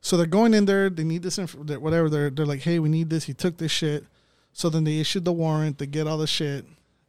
so 0.01 0.17
they're 0.17 0.25
going 0.25 0.53
in 0.53 0.65
there. 0.65 0.89
They 0.89 1.03
need 1.03 1.23
this 1.23 1.39
info, 1.39 1.63
whatever. 1.79 2.09
They're 2.09 2.29
they're 2.29 2.45
like, 2.45 2.61
hey, 2.61 2.79
we 2.79 2.89
need 2.89 3.09
this. 3.09 3.23
He 3.23 3.33
took 3.33 3.57
this 3.57 3.71
shit. 3.71 4.05
So 4.53 4.69
then 4.69 4.83
they 4.83 4.99
issued 4.99 5.25
the 5.25 5.31
warrant. 5.31 5.77
They 5.77 5.87
get 5.87 6.05
all 6.05 6.17
the 6.17 6.27
shit, 6.27 6.65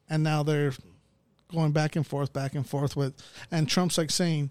and 0.09 0.23
now 0.23 0.43
they're 0.43 0.73
going 1.53 1.73
back 1.73 1.97
and 1.97 2.07
forth, 2.07 2.33
back 2.33 2.55
and 2.55 2.67
forth 2.67 2.97
with. 2.97 3.15
And 3.51 3.69
Trump's 3.69 3.99
like 3.99 4.11
saying 4.11 4.51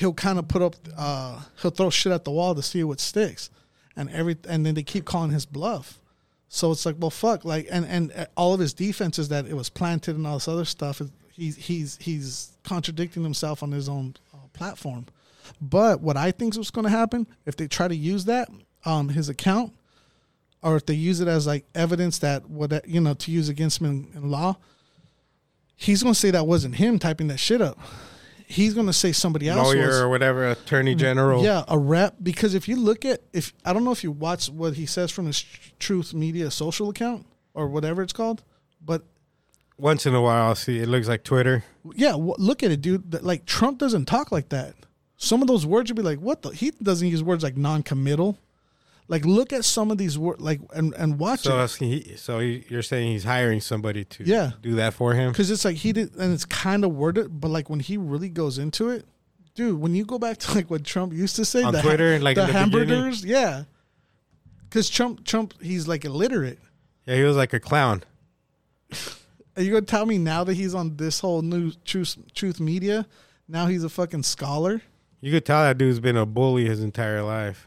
he'll 0.00 0.14
kind 0.14 0.38
of 0.38 0.48
put 0.48 0.62
up, 0.62 0.76
uh, 0.96 1.40
he'll 1.60 1.70
throw 1.70 1.90
shit 1.90 2.10
at 2.10 2.24
the 2.24 2.30
wall 2.30 2.54
to 2.54 2.62
see 2.62 2.82
what 2.82 2.98
sticks, 2.98 3.50
and 3.94 4.10
every 4.10 4.36
and 4.48 4.64
then 4.64 4.74
they 4.74 4.82
keep 4.82 5.04
calling 5.04 5.30
his 5.30 5.44
bluff. 5.44 6.00
So 6.48 6.72
it's 6.72 6.84
like, 6.84 6.96
well, 6.98 7.10
fuck, 7.10 7.44
like, 7.44 7.68
and 7.70 7.84
and 7.84 8.26
all 8.36 8.54
of 8.54 8.60
his 8.60 8.72
defenses 8.72 9.28
that 9.28 9.46
it 9.46 9.54
was 9.54 9.68
planted 9.68 10.16
and 10.16 10.26
all 10.26 10.34
this 10.34 10.48
other 10.48 10.64
stuff. 10.64 11.02
He's 11.30 11.56
he's 11.56 11.98
he's 12.00 12.56
contradicting 12.64 13.22
himself 13.22 13.62
on 13.62 13.72
his 13.72 13.88
own 13.88 14.16
uh, 14.34 14.38
platform. 14.54 15.06
But 15.60 16.00
what 16.00 16.16
I 16.16 16.30
think 16.30 16.54
is 16.54 16.58
what's 16.58 16.70
going 16.70 16.84
to 16.84 16.90
happen 16.90 17.26
if 17.44 17.56
they 17.56 17.68
try 17.68 17.86
to 17.86 17.94
use 17.94 18.24
that, 18.24 18.48
um, 18.84 19.10
his 19.10 19.28
account, 19.28 19.74
or 20.62 20.76
if 20.76 20.86
they 20.86 20.94
use 20.94 21.20
it 21.20 21.28
as 21.28 21.46
like 21.46 21.66
evidence 21.74 22.18
that 22.20 22.48
what 22.48 22.88
you 22.88 23.00
know 23.00 23.14
to 23.14 23.30
use 23.30 23.50
against 23.50 23.82
him 23.82 23.86
in, 23.86 24.22
in 24.22 24.30
law, 24.30 24.56
he's 25.76 26.02
going 26.02 26.14
to 26.14 26.18
say 26.18 26.30
that 26.30 26.46
wasn't 26.46 26.76
him 26.76 26.98
typing 26.98 27.28
that 27.28 27.38
shit 27.38 27.60
up. 27.60 27.78
He's 28.50 28.74
going 28.74 28.88
to 28.88 28.92
say 28.92 29.12
somebody 29.12 29.48
else 29.48 29.64
lawyer 29.68 29.86
was. 29.86 30.00
or 30.00 30.08
whatever, 30.08 30.50
attorney 30.50 30.96
mm, 30.96 30.98
general. 30.98 31.44
Yeah, 31.44 31.62
a 31.68 31.78
rep. 31.78 32.16
Because 32.20 32.54
if 32.54 32.66
you 32.68 32.76
look 32.76 33.04
at 33.04 33.20
if 33.32 33.52
I 33.64 33.72
don't 33.72 33.84
know 33.84 33.92
if 33.92 34.02
you 34.02 34.10
watch 34.10 34.48
what 34.50 34.74
he 34.74 34.86
says 34.86 35.12
from 35.12 35.26
his 35.26 35.40
Truth 35.78 36.12
Media 36.14 36.50
social 36.50 36.90
account 36.90 37.26
or 37.54 37.68
whatever 37.68 38.02
it's 38.02 38.12
called, 38.12 38.42
but 38.84 39.04
Once 39.78 40.04
in 40.04 40.14
a 40.14 40.20
while, 40.20 40.48
I'll 40.48 40.54
see 40.56 40.78
it 40.80 40.88
looks 40.88 41.06
like 41.06 41.22
Twitter. 41.22 41.62
yeah, 41.94 42.12
w- 42.12 42.34
look 42.38 42.62
at 42.64 42.70
it, 42.72 42.80
dude. 42.80 43.22
Like 43.22 43.46
Trump 43.46 43.78
doesn't 43.78 44.06
talk 44.06 44.32
like 44.32 44.48
that. 44.48 44.74
Some 45.16 45.42
of 45.42 45.48
those 45.48 45.64
words 45.64 45.88
you'd 45.88 45.96
be 45.96 46.02
like, 46.02 46.18
what 46.18 46.42
the? 46.42 46.50
He 46.50 46.72
doesn't 46.72 47.06
use 47.06 47.22
words 47.22 47.42
like 47.44 47.56
non-committal. 47.56 48.36
Like, 49.10 49.24
look 49.26 49.52
at 49.52 49.64
some 49.64 49.90
of 49.90 49.98
these 49.98 50.16
words, 50.16 50.40
like, 50.40 50.60
and 50.72 50.94
and 50.94 51.18
watch 51.18 51.40
So, 51.40 51.58
it. 51.64 51.72
he, 51.78 52.14
so 52.16 52.38
he, 52.38 52.64
you're 52.68 52.80
saying 52.80 53.10
he's 53.10 53.24
hiring 53.24 53.60
somebody 53.60 54.04
to 54.04 54.24
Yeah. 54.24 54.52
do 54.62 54.76
that 54.76 54.94
for 54.94 55.14
him? 55.14 55.32
because 55.32 55.50
it's 55.50 55.64
like 55.64 55.76
he 55.76 55.92
did, 55.92 56.14
and 56.14 56.32
it's 56.32 56.44
kind 56.44 56.84
of 56.84 56.92
worded, 56.94 57.40
but 57.40 57.48
like 57.50 57.68
when 57.68 57.80
he 57.80 57.96
really 57.96 58.28
goes 58.28 58.56
into 58.56 58.88
it, 58.88 59.04
dude. 59.56 59.80
When 59.80 59.96
you 59.96 60.04
go 60.04 60.18
back 60.20 60.38
to 60.38 60.54
like 60.54 60.70
what 60.70 60.84
Trump 60.84 61.12
used 61.12 61.34
to 61.36 61.44
say 61.44 61.62
On 61.64 61.72
the 61.72 61.82
Twitter, 61.82 62.20
like 62.20 62.36
the 62.36 62.42
the 62.42 62.46
beginning? 62.46 62.70
hamburgers, 62.88 63.24
yeah. 63.24 63.64
Because 64.68 64.88
Trump, 64.88 65.24
Trump, 65.26 65.54
he's 65.60 65.88
like 65.88 66.04
illiterate. 66.04 66.60
Yeah, 67.04 67.16
he 67.16 67.22
was 67.24 67.36
like 67.36 67.52
a 67.52 67.58
clown. 67.58 68.04
Are 69.56 69.62
you 69.62 69.72
gonna 69.72 69.82
tell 69.86 70.06
me 70.06 70.18
now 70.18 70.44
that 70.44 70.54
he's 70.54 70.74
on 70.74 70.96
this 70.96 71.18
whole 71.20 71.42
new 71.42 71.72
truth 71.84 72.16
truth 72.34 72.60
media? 72.60 73.06
Now 73.48 73.66
he's 73.66 73.82
a 73.82 73.88
fucking 73.88 74.22
scholar. 74.22 74.82
You 75.20 75.32
could 75.32 75.44
tell 75.44 75.62
that 75.62 75.76
dude's 75.78 75.98
been 76.00 76.16
a 76.16 76.24
bully 76.24 76.66
his 76.66 76.80
entire 76.80 77.22
life. 77.22 77.66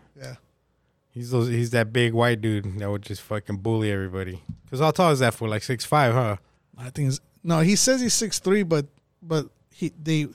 Yeah. 1.13 1.19
He's 1.19 1.31
those, 1.31 1.47
he's 1.47 1.69
that 1.71 1.93
big 1.93 2.13
white 2.13 2.41
dude 2.41 2.79
that 2.79 2.89
would 2.89 3.03
just 3.03 3.21
fucking 3.21 3.57
bully 3.57 3.91
everybody. 3.91 4.41
Cause 4.69 4.79
how 4.79 4.91
tall 4.91 5.11
is 5.11 5.19
that 5.19 5.33
for? 5.33 5.47
Like 5.47 5.63
six 5.63 5.85
five, 5.85 6.13
huh? 6.13 6.37
I 6.77 6.89
think 6.89 7.09
it's, 7.09 7.19
no. 7.43 7.59
He 7.59 7.75
says 7.75 8.01
he's 8.01 8.13
six 8.13 8.39
three, 8.39 8.63
but 8.63 8.87
but 9.21 9.47
he 9.71 9.91
they 10.01 10.27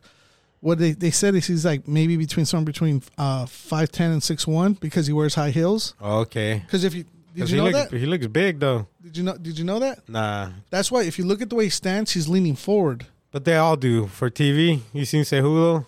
what 0.61 0.79
they 0.79 0.93
they 0.93 1.11
said 1.11 1.35
is 1.35 1.47
he's 1.47 1.65
like 1.65 1.89
maybe 1.89 2.17
between 2.17 2.47
somewhere 2.47 2.65
between 2.67 3.03
uh 3.19 3.47
five 3.47 3.91
ten 3.91 4.13
and 4.13 4.23
six 4.23 4.47
one 4.47 4.75
because 4.75 5.07
he 5.09 5.13
wears 5.13 5.35
high 5.35 5.51
heels. 5.51 5.95
Oh, 6.01 6.21
okay. 6.21 6.63
Because 6.65 6.85
if 6.85 6.95
you 6.95 7.05
did 7.35 7.51
you 7.51 7.57
he 7.57 7.57
know 7.57 7.65
looks 7.71 7.91
that? 7.91 7.99
he 7.99 8.07
looks 8.07 8.27
big 8.29 8.61
though. 8.61 8.87
Did 9.03 9.17
you 9.17 9.25
know? 9.25 9.37
Did 9.37 9.59
you 9.59 9.65
know 9.65 9.79
that? 9.81 10.09
Nah, 10.09 10.51
That's 10.71 10.91
why 10.93 11.03
if 11.05 11.19
you 11.19 11.25
look 11.25 11.41
at 11.43 11.51
the 11.51 11.57
way 11.57 11.65
he 11.65 11.71
stands, 11.71 12.13
he's 12.13 12.29
leaning 12.29 12.55
forward. 12.57 13.07
but 13.33 13.45
they 13.45 13.57
all 13.57 13.77
do 13.77 14.07
for 14.07 14.31
TV. 14.31 14.81
You 14.93 15.05
seen 15.05 15.23
Cejudo? 15.25 15.87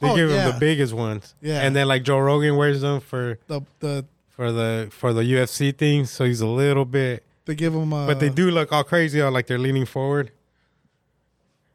They 0.00 0.08
Oh, 0.10 0.16
give 0.16 0.28
him 0.30 0.50
the 0.52 0.56
biggest 0.58 0.92
ones. 0.92 1.34
Yeah. 1.40 1.60
and 1.60 1.74
then 1.76 1.86
like 1.88 2.02
Joe 2.02 2.18
Rogan 2.18 2.56
wears 2.56 2.80
them 2.80 3.00
for 3.00 3.38
The 3.46 3.60
the 3.80 4.04
for 4.36 4.52
the 4.52 4.88
for 4.90 5.12
the 5.12 5.22
UFC 5.22 5.76
thing, 5.76 6.04
so 6.06 6.24
he's 6.24 6.40
a 6.40 6.46
little 6.46 6.84
bit. 6.84 7.24
they 7.44 7.54
give 7.54 7.74
him. 7.74 7.92
Uh, 7.92 8.06
But 8.06 8.20
they 8.20 8.28
do 8.30 8.50
look 8.50 8.72
all 8.72 8.84
crazy, 8.84 9.20
all 9.20 9.30
like 9.32 9.46
they're 9.46 9.58
leaning 9.58 9.86
forward. 9.86 10.30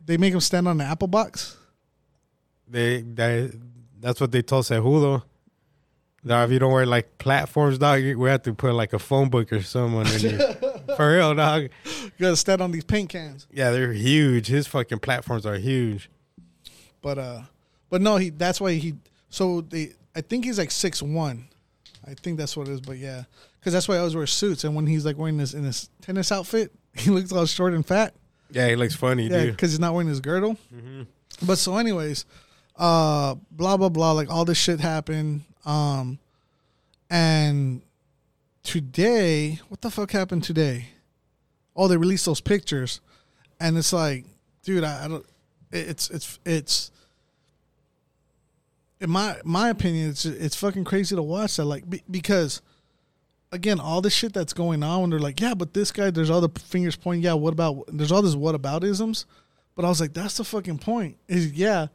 They 0.06 0.18
make 0.18 0.34
him 0.34 0.40
stand 0.40 0.68
on 0.68 0.78
the 0.78 0.84
apple 0.86 1.08
box. 1.08 1.58
They 2.68 3.02
that 3.02 3.52
that's 4.00 4.20
what 4.22 4.32
they 4.32 4.42
told 4.42 4.66
Cejudo. 4.66 5.24
Now, 6.22 6.44
if 6.44 6.52
you 6.52 6.60
don't 6.60 6.74
wear 6.74 6.86
like 6.86 7.18
platforms, 7.18 7.78
dog, 7.78 8.02
we 8.04 8.30
have 8.30 8.42
to 8.44 8.54
put 8.54 8.74
like 8.74 8.92
a 8.94 9.00
phone 9.00 9.30
book 9.30 9.54
or 9.54 9.62
someone 9.62 10.06
in 10.08 10.20
you. 10.22 10.38
For 10.98 11.14
real, 11.16 11.34
dog. 11.34 11.70
You 11.86 12.12
gotta 12.20 12.36
stand 12.36 12.62
on 12.62 12.72
these 12.72 12.84
paint 12.84 13.10
cans. 13.10 13.48
Yeah, 13.52 13.72
they're 13.72 13.94
huge. 13.94 14.48
His 14.48 14.68
fucking 14.68 15.00
platforms 15.00 15.46
are 15.46 15.56
huge. 15.56 16.10
But 17.02 17.18
uh, 17.18 17.42
but 17.90 18.02
no, 18.02 18.18
he. 18.18 18.30
That's 18.32 18.60
why 18.60 18.74
he. 18.74 18.96
So 19.30 19.62
they. 19.62 19.94
I 20.16 20.22
think 20.22 20.44
he's 20.46 20.58
like 20.58 20.72
six 20.72 21.02
one. 21.02 21.48
I 22.10 22.14
think 22.16 22.38
that's 22.38 22.56
what 22.58 22.68
it 22.68 22.72
is. 22.72 22.82
But 22.82 22.98
yeah, 22.98 23.24
because 23.60 23.74
that's 23.74 23.88
why 23.88 23.96
I 23.96 24.00
always 24.00 24.16
wear 24.16 24.28
suits. 24.28 24.64
And 24.64 24.76
when 24.76 24.88
he's 24.88 25.06
like 25.06 25.18
wearing 25.18 25.38
this 25.38 25.54
in 25.54 25.64
his 25.64 25.90
tennis 26.02 26.32
outfit, 26.32 26.72
he 26.96 27.10
looks 27.12 27.32
all 27.32 27.46
short 27.46 27.74
and 27.74 27.86
fat. 27.86 28.14
Yeah, 28.52 28.68
he 28.70 28.76
looks 28.76 28.96
funny, 28.96 29.28
Yeah, 29.28 29.46
dude. 29.46 29.52
because 29.56 29.72
he's 29.72 29.80
not 29.80 29.94
wearing 29.94 30.08
his 30.08 30.20
girdle. 30.22 30.58
But 31.46 31.58
so, 31.58 31.78
anyways, 31.78 32.26
uh, 32.78 33.36
blah 33.52 33.78
blah 33.78 33.90
blah. 33.90 34.12
Like 34.14 34.30
all 34.30 34.44
this 34.46 34.58
shit 34.58 34.80
happened. 34.80 35.42
Um, 35.66 36.18
and 37.10 37.82
today, 38.64 39.60
what 39.70 39.82
the 39.82 39.90
fuck 39.92 40.12
happened 40.12 40.44
today? 40.44 40.88
Oh, 41.76 41.88
they 41.88 41.98
released 41.98 42.26
those 42.26 42.42
pictures, 42.42 43.00
and 43.60 43.78
it's 43.78 43.94
like, 43.94 44.26
dude, 44.64 44.84
I, 44.84 45.06
I 45.06 45.08
don't. 45.08 45.26
it- 45.72 45.88
It's 45.90 46.10
it's 46.10 46.40
it's. 46.46 46.92
In 49.02 49.10
my 49.10 49.38
my 49.46 49.70
opinion, 49.70 50.10
it's 50.10 50.26
it's 50.26 50.56
fucking 50.56 50.84
crazy 50.84 51.16
to 51.16 51.22
watch 51.22 51.56
that. 51.56 51.66
Like 51.66 51.90
be, 51.90 52.04
because 52.10 52.62
again, 53.52 53.80
all 53.80 54.02
this 54.02 54.14
shit 54.14 54.34
that's 54.34 54.54
going 54.54 54.84
on, 54.84 55.02
when 55.02 55.10
they're 55.10 55.20
like, 55.20 55.40
yeah, 55.40 55.54
but 55.54 55.74
this 55.74 55.92
guy, 55.92 56.12
there's 56.12 56.30
all 56.30 56.42
the 56.42 56.60
fingers 56.60 56.96
pointing. 56.96 57.24
Yeah, 57.24 57.34
what 57.34 57.54
about? 57.54 57.86
There's 57.88 58.12
all 58.12 58.22
this 58.22 58.36
what 58.36 58.56
about 58.56 58.84
isms, 58.84 59.26
but 59.76 59.86
I 59.86 59.90
was 59.90 60.02
like, 60.02 60.14
that's 60.14 60.38
the 60.38 60.44
fucking 60.44 60.80
point. 60.80 61.18
Is 61.30 61.54
yeah, 61.54 61.88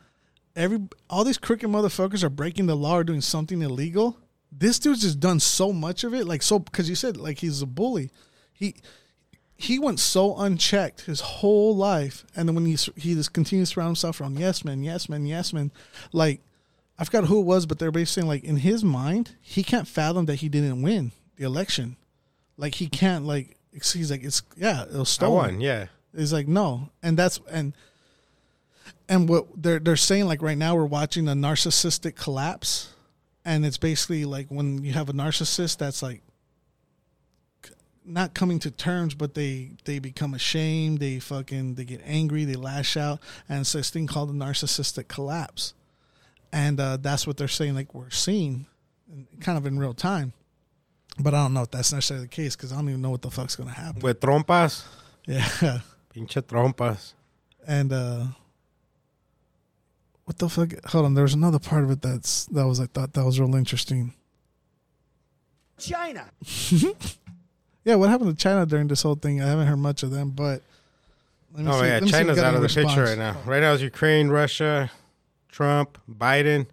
every 0.56 0.80
all 1.10 1.24
these 1.24 1.36
crooked 1.36 1.68
motherfuckers 1.68 2.24
are 2.24 2.30
breaking 2.30 2.66
the 2.66 2.74
law 2.74 2.96
or 2.96 3.04
doing 3.04 3.20
something 3.20 3.60
illegal. 3.60 4.16
This 4.50 4.78
dude's 4.78 5.02
just 5.02 5.20
done 5.20 5.40
so 5.40 5.72
much 5.72 6.04
of 6.04 6.14
it, 6.14 6.26
like 6.26 6.42
so 6.42 6.58
because 6.58 6.88
you 6.88 6.94
said 6.94 7.18
like 7.18 7.38
he's 7.38 7.60
a 7.60 7.66
bully. 7.66 8.10
He 8.54 8.76
he 9.56 9.78
went 9.78 10.00
so 10.00 10.36
unchecked 10.38 11.02
his 11.02 11.20
whole 11.20 11.76
life, 11.76 12.24
and 12.34 12.48
then 12.48 12.54
when 12.54 12.64
he 12.64 12.78
he 12.96 13.14
just 13.14 13.34
continues 13.34 13.68
to 13.68 13.74
surround 13.74 13.88
himself 13.88 14.22
around 14.22 14.38
yes 14.38 14.64
men, 14.64 14.82
yes 14.82 15.10
men, 15.10 15.26
yes 15.26 15.52
men, 15.52 15.70
like. 16.10 16.40
I 16.98 17.04
forgot 17.04 17.24
who 17.24 17.40
it 17.40 17.44
was, 17.44 17.66
but 17.66 17.78
they're 17.78 17.90
basically 17.90 18.22
saying 18.22 18.28
like 18.28 18.44
in 18.44 18.56
his 18.58 18.84
mind, 18.84 19.36
he 19.40 19.62
can't 19.62 19.88
fathom 19.88 20.26
that 20.26 20.36
he 20.36 20.48
didn't 20.48 20.82
win 20.82 21.12
the 21.36 21.44
election. 21.44 21.96
Like 22.56 22.76
he 22.76 22.88
can't 22.88 23.26
like 23.26 23.56
he's 23.72 24.10
like 24.10 24.22
it's 24.22 24.42
yeah, 24.56 24.82
it 24.84 24.92
was 24.92 25.00
I 25.00 25.04
stolen. 25.12 25.36
won, 25.54 25.60
yeah. 25.60 25.86
It's 26.12 26.32
like 26.32 26.46
no, 26.46 26.90
and 27.02 27.16
that's 27.16 27.40
and 27.50 27.72
and 29.08 29.28
what 29.28 29.46
they're 29.60 29.80
they're 29.80 29.96
saying 29.96 30.26
like 30.26 30.42
right 30.42 30.56
now 30.56 30.76
we're 30.76 30.84
watching 30.84 31.28
a 31.28 31.32
narcissistic 31.32 32.14
collapse, 32.14 32.92
and 33.44 33.66
it's 33.66 33.78
basically 33.78 34.24
like 34.24 34.48
when 34.48 34.84
you 34.84 34.92
have 34.92 35.08
a 35.08 35.12
narcissist 35.12 35.78
that's 35.78 36.02
like 36.02 36.22
not 38.04 38.34
coming 38.34 38.58
to 38.60 38.70
terms, 38.70 39.14
but 39.14 39.34
they 39.34 39.70
they 39.84 39.98
become 39.98 40.34
ashamed, 40.34 40.98
they 40.98 41.18
fucking 41.18 41.74
they 41.74 41.84
get 41.84 42.00
angry, 42.04 42.44
they 42.44 42.54
lash 42.54 42.96
out, 42.96 43.18
and 43.48 43.62
it's 43.62 43.72
this 43.72 43.90
thing 43.90 44.06
called 44.06 44.30
a 44.30 44.34
narcissistic 44.34 45.08
collapse, 45.08 45.74
and 46.54 46.78
uh, 46.78 46.96
that's 46.96 47.26
what 47.26 47.36
they're 47.36 47.48
saying 47.48 47.74
like 47.74 47.92
we're 47.94 48.10
seeing, 48.10 48.66
kind 49.40 49.58
of 49.58 49.66
in 49.66 49.78
real 49.78 49.92
time. 49.94 50.32
But 51.18 51.34
I 51.34 51.42
don't 51.42 51.52
know 51.54 51.62
if 51.62 51.70
that's 51.70 51.92
necessarily 51.92 52.26
the 52.26 52.30
case 52.30 52.54
because 52.56 52.72
I 52.72 52.76
don't 52.76 52.88
even 52.88 53.02
know 53.02 53.10
what 53.10 53.22
the 53.22 53.30
fuck's 53.30 53.56
gonna 53.56 53.70
happen. 53.70 54.00
With 54.02 54.20
trompas. 54.20 54.84
Yeah. 55.26 55.44
Pinche 56.14 56.40
trompas. 56.42 57.12
and 57.66 57.92
uh 57.92 58.24
what 60.26 60.38
the 60.38 60.48
fuck 60.48 60.70
hold 60.86 61.04
on 61.06 61.14
there 61.14 61.22
was 61.24 61.34
another 61.34 61.58
part 61.58 61.82
of 61.84 61.90
it 61.90 62.00
that's 62.02 62.46
that 62.46 62.66
was 62.66 62.78
i 62.80 62.86
thought 62.86 63.12
that 63.14 63.24
was 63.24 63.38
real 63.40 63.54
interesting 63.56 64.14
China. 65.78 66.24
yeah 67.84 67.94
what 67.96 68.08
happened 68.08 68.30
to 68.30 68.36
china 68.42 68.64
during 68.64 68.86
this 68.88 69.02
whole 69.02 69.16
thing 69.16 69.42
i 69.42 69.46
haven't 69.46 69.66
heard 69.66 69.78
much 69.78 70.02
of 70.02 70.10
them 70.10 70.30
but 70.30 70.62
let 71.54 71.64
me 71.64 71.70
Oh 71.70 71.80
see- 71.80 71.86
yeah, 71.86 71.94
let 71.94 72.02
me 72.04 72.08
see 72.10 72.16
if 72.16 72.20
we 72.20 72.24
China's 72.24 72.36
got 72.36 72.44
out 72.46 72.54
of 72.54 72.64
any 72.64 72.68
the 72.74 72.82
picture 72.82 73.04
right 73.04 73.18
now. 73.18 73.36
Right 73.46 73.60
now 73.60 73.72
is 73.74 73.82
Ukraine, 73.82 74.28
Russia, 74.28 74.90
Trump, 75.54 75.98
Biden, 76.10 76.66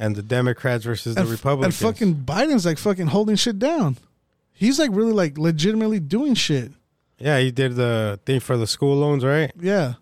and 0.00 0.16
the 0.16 0.22
Democrats 0.22 0.84
versus 0.84 1.14
the 1.14 1.20
and, 1.20 1.28
f- 1.28 1.32
Republicans. 1.32 1.80
and 1.80 1.94
fucking 1.96 2.14
biden's 2.16 2.66
like 2.66 2.76
fucking 2.78 3.06
holding 3.06 3.36
shit 3.36 3.58
down. 3.60 3.96
He's 4.52 4.78
like 4.80 4.90
really 4.92 5.12
like 5.12 5.38
legitimately 5.38 6.00
doing 6.00 6.34
shit. 6.34 6.72
Yeah, 7.18 7.38
he 7.38 7.52
did 7.52 7.76
the 7.76 8.18
thing 8.26 8.40
for 8.40 8.56
the 8.56 8.66
school 8.66 8.96
loans, 8.96 9.24
right? 9.24 9.52
yeah. 9.60 9.94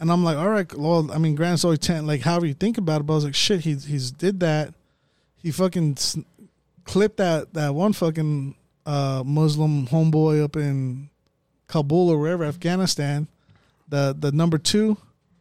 And 0.00 0.10
i'm 0.10 0.24
like 0.24 0.36
all 0.36 0.48
right 0.48 0.66
well 0.76 1.12
i 1.12 1.18
mean 1.18 1.36
grant's 1.36 1.62
always 1.64 1.78
10 1.78 2.08
like 2.08 2.22
however 2.22 2.44
you 2.44 2.54
think 2.54 2.76
about 2.76 3.02
it 3.02 3.04
but 3.04 3.12
i 3.12 3.16
was 3.16 3.24
like 3.24 3.36
shit 3.36 3.60
he's 3.60 3.84
he's 3.84 4.10
did 4.10 4.40
that. 4.40 4.74
He 5.36 5.52
fucking 5.52 5.92
s- 5.96 6.16
clipped 6.82 7.18
that 7.18 7.54
that 7.54 7.72
one 7.72 7.92
fucking 7.92 8.56
uh 8.84 9.22
muslim 9.24 9.86
homeboy 9.86 10.42
up 10.42 10.56
in 10.56 11.08
kabul 11.68 12.08
or 12.10 12.18
wherever 12.18 12.42
afghanistan. 12.42 13.28
The 13.88 14.16
the 14.18 14.32
number 14.32 14.58
two 14.58 14.96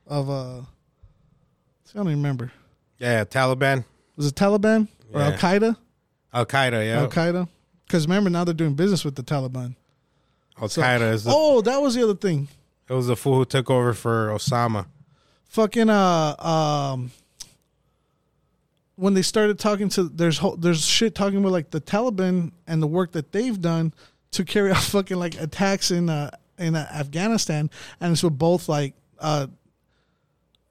of 0.06 0.30
uh 0.30 0.62
i 1.94 1.98
don't 1.98 2.08
even 2.08 2.18
remember. 2.20 2.52
Yeah, 3.00 3.24
Taliban, 3.26 3.84
was 4.16 4.28
it 4.28 4.36
taliban 4.36 4.88
or 5.14 5.20
Yeah. 5.22 5.28
al-qaeda? 5.32 5.76
Al 6.34 6.46
Qaeda. 6.46 6.86
Yeah, 6.86 7.02
al-qaeda? 7.02 7.48
Because 7.86 8.06
remember 8.08 8.30
now 8.30 8.44
they're 8.46 8.54
doing 8.54 8.74
business 8.76 9.04
with 9.04 9.16
the 9.16 9.24
taliban. 9.24 9.76
Al 10.62 10.68
Qaeda 10.70 11.12
is 11.14 11.24
the, 11.26 11.32
oh 11.34 11.62
that 11.62 11.82
was 11.82 11.96
the 11.96 12.04
other 12.04 12.16
thing. 12.16 12.48
It 12.88 12.94
was 12.94 13.08
the 13.08 13.16
fool 13.16 13.36
who 13.36 13.46
took 13.46 13.70
over 13.70 13.94
for 13.94 14.30
Osama. 14.30 14.86
fucking 15.50 15.90
uh 15.90 16.36
um 16.40 17.12
when 18.96 19.14
they 19.14 19.22
started 19.22 19.58
talking 19.60 19.90
to 19.90 20.04
there's 20.04 20.38
whole, 20.38 20.56
there's 20.56 20.86
shit 20.86 21.16
talking 21.16 21.40
about 21.40 21.52
like 21.52 21.72
the 21.72 21.82
Taliban 21.82 22.52
and 22.68 22.82
the 22.82 22.88
work 22.88 23.14
that 23.14 23.32
they've 23.32 23.60
done 23.60 23.94
to 24.32 24.46
carry 24.46 24.72
out 24.76 24.78
fucking 24.78 25.18
like 25.18 25.40
attacks 25.42 25.92
in 25.92 26.10
uh 26.10 26.30
in 26.58 26.76
uh, 26.76 26.88
Afghanistan. 26.94 27.70
And 28.00 28.12
it's 28.14 28.24
with 28.24 28.38
both 28.38 28.70
like 28.70 28.94
uh 29.20 29.48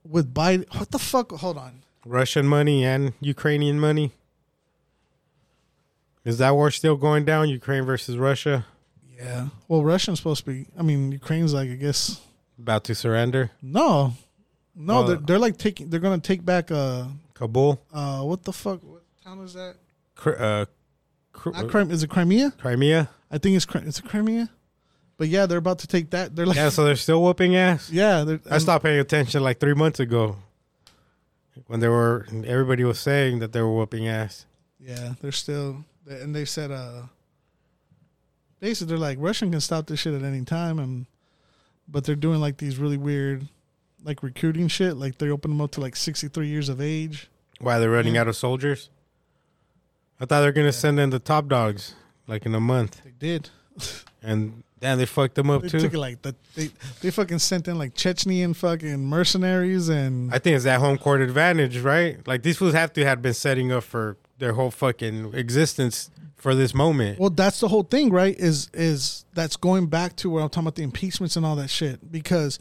with 0.08 0.32
Biden. 0.34 0.64
What 0.78 0.90
the 0.90 0.98
fuck? 0.98 1.32
Hold 1.32 1.58
on. 1.58 1.82
Russian 2.04 2.46
money 2.46 2.84
and 2.84 3.12
Ukrainian 3.20 3.78
money. 3.78 4.12
Is 6.24 6.38
that 6.38 6.54
war 6.54 6.70
still 6.70 6.96
going 6.96 7.24
down? 7.24 7.48
Ukraine 7.48 7.84
versus 7.84 8.16
Russia? 8.16 8.66
Yeah. 9.16 9.48
Well 9.68 9.82
Russia's 9.84 10.18
supposed 10.18 10.44
to 10.44 10.50
be 10.50 10.66
I 10.78 10.82
mean 10.82 11.12
Ukraine's 11.12 11.52
like 11.54 11.70
I 11.70 11.74
guess. 11.74 12.20
About 12.58 12.84
to 12.84 12.94
surrender. 12.94 13.50
no. 13.62 14.14
No 14.74 15.06
they're, 15.06 15.16
they're 15.16 15.38
like 15.38 15.58
taking 15.58 15.90
they're 15.90 16.00
gonna 16.00 16.18
take 16.18 16.44
back 16.44 16.70
uh 16.70 17.04
Kabul, 17.34 17.80
uh 17.92 18.20
what 18.22 18.44
the 18.44 18.52
fuck? 18.52 18.82
What 18.82 19.02
town 19.24 19.40
is 19.40 19.54
that? 19.54 19.76
Cri- 20.14 20.36
uh, 20.38 20.66
Cri- 21.32 21.52
Not 21.52 21.68
Crim- 21.68 21.90
is 21.90 22.02
it 22.02 22.10
Crimea? 22.10 22.52
Crimea. 22.58 23.08
I 23.30 23.38
think 23.38 23.56
it's 23.56 23.66
it's 23.74 23.98
a 23.98 24.02
Crimea, 24.02 24.48
but 25.20 25.28
yeah, 25.28 25.44
they're 25.44 25.58
about 25.58 25.80
to 25.80 25.86
take 25.86 26.08
that. 26.10 26.34
They're 26.34 26.46
like, 26.46 26.56
Yeah, 26.56 26.64
yeah, 26.64 26.68
so 26.70 26.82
they're 26.82 26.96
still 26.96 27.22
whooping 27.22 27.54
ass. 27.54 27.88
they're, 27.92 28.40
I 28.50 28.56
stopped 28.56 28.84
paying 28.84 28.98
attention 28.98 29.42
like 29.42 29.60
three 29.60 29.74
months 29.74 30.00
ago 30.00 30.36
when 31.66 31.80
they 31.80 31.88
were 31.88 32.26
everybody 32.46 32.84
was 32.84 32.98
saying 32.98 33.40
that 33.40 33.52
they 33.52 33.60
were 33.60 33.70
whooping 33.76 34.08
ass. 34.08 34.46
yeah, 34.80 35.12
they're 35.20 35.30
still, 35.30 35.84
and 36.08 36.34
they 36.34 36.46
said, 36.46 36.70
uh, 36.70 37.02
basically, 38.60 38.88
they're 38.88 38.98
like 38.98 39.18
Russian 39.20 39.50
can 39.50 39.60
stop 39.60 39.86
this 39.88 40.00
shit 40.00 40.14
at 40.14 40.22
any 40.22 40.42
time, 40.46 40.78
and 40.78 41.04
but 41.86 42.04
they're 42.04 42.16
doing 42.16 42.40
like 42.40 42.56
these 42.56 42.78
really 42.78 42.96
weird, 42.96 43.46
like 44.02 44.22
recruiting 44.22 44.68
shit. 44.68 44.96
Like 44.96 45.18
they 45.18 45.28
open 45.28 45.50
them 45.50 45.60
up 45.60 45.72
to 45.72 45.82
like 45.82 45.96
sixty 45.96 46.28
three 46.28 46.48
years 46.48 46.70
of 46.70 46.80
age. 46.80 47.28
Why 47.60 47.78
they're 47.78 47.90
running 47.90 48.14
Yeah. 48.14 48.22
out 48.22 48.28
of 48.28 48.36
soldiers? 48.36 48.88
I 50.18 50.24
thought 50.24 50.40
they 50.40 50.46
were 50.46 50.52
gonna 50.52 50.72
send 50.72 50.98
in 50.98 51.10
the 51.10 51.18
top 51.18 51.46
dogs 51.48 51.94
like 52.26 52.46
in 52.46 52.54
a 52.54 52.60
month, 52.60 53.02
They 53.04 53.10
did. 53.18 53.50
and 54.22 54.62
damn, 54.80 54.98
they 54.98 55.06
fucked 55.06 55.34
them 55.34 55.50
up 55.50 55.62
They 55.62 55.68
too. 55.68 55.80
took 55.80 55.94
it 55.94 55.98
like 55.98 56.22
that. 56.22 56.34
They 56.54 56.70
they 57.00 57.10
fucking 57.10 57.38
sent 57.38 57.68
in 57.68 57.78
like 57.78 57.94
Chechnyan 57.94 58.54
fucking 58.56 59.04
mercenaries 59.04 59.88
and 59.88 60.32
I 60.34 60.38
think 60.38 60.56
it's 60.56 60.64
that 60.64 60.80
home 60.80 60.98
court 60.98 61.20
advantage, 61.20 61.78
right? 61.78 62.26
Like 62.26 62.42
these 62.42 62.56
fools 62.58 62.74
have 62.74 62.92
to 62.94 63.04
have 63.04 63.20
been 63.22 63.34
setting 63.34 63.70
up 63.72 63.84
for 63.84 64.16
their 64.38 64.52
whole 64.54 64.70
fucking 64.70 65.34
existence 65.34 66.10
for 66.36 66.54
this 66.54 66.72
moment. 66.74 67.18
Well, 67.18 67.28
that's 67.28 67.60
the 67.60 67.68
whole 67.68 67.82
thing, 67.82 68.10
right? 68.10 68.34
Is 68.38 68.70
is 68.72 69.24
that's 69.34 69.56
going 69.56 69.86
back 69.88 70.16
to 70.16 70.30
where 70.30 70.42
I'm 70.42 70.48
talking 70.48 70.64
about 70.66 70.76
the 70.76 70.82
impeachments 70.82 71.36
and 71.36 71.44
all 71.44 71.56
that 71.56 71.68
shit 71.68 72.10
because 72.10 72.58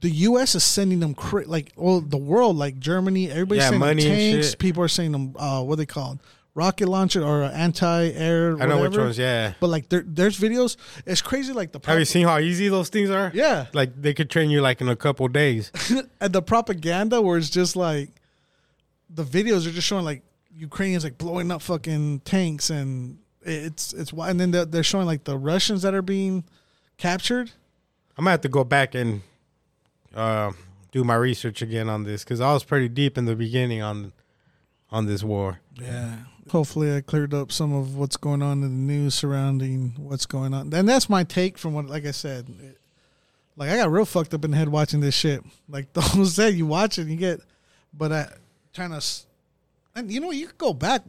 the 0.00 0.10
U.S. 0.10 0.54
is 0.54 0.62
sending 0.62 1.00
them 1.00 1.14
cra- 1.14 1.46
like 1.46 1.72
well 1.76 2.00
the 2.02 2.18
world 2.18 2.56
like 2.56 2.78
Germany 2.78 3.30
everybody's 3.30 3.62
Yeah, 3.62 3.70
sending 3.70 3.80
them 3.80 3.88
money 3.96 4.06
and 4.06 4.32
tanks 4.34 4.50
shit. 4.50 4.58
people 4.58 4.82
are 4.82 4.88
sending 4.88 5.12
them 5.12 5.34
uh, 5.38 5.62
what 5.62 5.74
are 5.74 5.76
they 5.76 5.86
called 5.86 6.20
rocket 6.56 6.88
launcher 6.88 7.22
or 7.22 7.44
anti 7.44 8.08
air 8.08 8.56
I 8.60 8.66
know 8.66 8.80
which 8.80 8.96
ones. 8.96 9.18
Yeah. 9.18 9.52
but 9.60 9.68
like 9.68 9.90
there, 9.90 10.02
there's 10.06 10.40
videos 10.40 10.76
it's 11.04 11.20
crazy 11.20 11.52
like 11.52 11.70
the 11.70 11.80
Have 11.84 11.98
you 11.98 12.04
seen 12.06 12.26
how 12.26 12.38
easy 12.38 12.68
those 12.68 12.88
things 12.88 13.10
are? 13.10 13.30
yeah 13.34 13.66
Like 13.74 14.00
they 14.00 14.14
could 14.14 14.30
train 14.30 14.50
you 14.50 14.62
like 14.62 14.80
in 14.80 14.88
a 14.88 14.96
couple 14.96 15.28
days. 15.28 15.70
and 16.20 16.32
the 16.32 16.42
propaganda 16.42 17.20
where 17.20 17.36
it's 17.38 17.50
just 17.50 17.76
like 17.76 18.08
the 19.10 19.22
videos 19.24 19.66
are 19.66 19.70
just 19.70 19.86
showing 19.86 20.04
like 20.04 20.22
Ukrainians 20.54 21.04
like 21.04 21.18
blowing 21.18 21.50
up 21.50 21.60
fucking 21.60 22.20
tanks 22.20 22.70
and 22.70 23.18
it's 23.42 23.92
it's 23.92 24.12
why 24.12 24.30
and 24.30 24.40
then 24.40 24.50
they're, 24.50 24.64
they're 24.64 24.82
showing 24.82 25.06
like 25.06 25.24
the 25.24 25.36
Russians 25.36 25.82
that 25.82 25.94
are 25.94 26.02
being 26.02 26.44
captured. 26.96 27.52
I'm 28.16 28.24
gonna 28.24 28.30
have 28.32 28.40
to 28.40 28.48
go 28.48 28.64
back 28.64 28.94
and 28.94 29.20
uh, 30.14 30.52
do 30.90 31.04
my 31.04 31.14
research 31.16 31.60
again 31.60 31.90
on 31.90 32.04
this 32.04 32.24
because 32.24 32.40
I 32.40 32.52
was 32.54 32.64
pretty 32.64 32.88
deep 32.88 33.18
in 33.18 33.26
the 33.26 33.36
beginning 33.36 33.82
on 33.82 34.12
on 34.90 35.04
this 35.04 35.22
war. 35.22 35.60
Yeah, 35.74 36.16
hopefully 36.50 36.94
I 36.96 37.00
cleared 37.00 37.34
up 37.34 37.50
some 37.52 37.72
of 37.74 37.96
what's 37.96 38.16
going 38.16 38.42
on 38.42 38.62
in 38.62 38.86
the 38.86 38.92
news 38.92 39.14
surrounding 39.14 39.94
what's 39.98 40.26
going 40.26 40.54
on. 40.54 40.72
And 40.72 40.88
that's 40.88 41.08
my 41.08 41.24
take 41.24 41.58
from 41.58 41.74
what, 41.74 41.86
like 41.86 42.06
I 42.06 42.10
said, 42.12 42.48
it- 42.62 42.78
like 43.58 43.70
I 43.70 43.76
got 43.76 43.90
real 43.90 44.04
fucked 44.04 44.34
up 44.34 44.44
in 44.44 44.50
the 44.50 44.56
head 44.58 44.68
watching 44.68 45.00
this 45.00 45.14
shit. 45.14 45.42
Like 45.68 45.92
those 45.94 46.34
said, 46.34 46.54
you 46.54 46.66
watch 46.66 46.98
it, 46.98 47.06
you 47.08 47.16
get, 47.16 47.40
but 47.94 48.12
I 48.12 48.28
trying 48.74 48.90
to, 48.90 48.96
s- 48.96 49.26
and 49.94 50.12
you 50.12 50.20
know, 50.20 50.30
you 50.30 50.48
could 50.48 50.58
go 50.58 50.74
back 50.74 51.02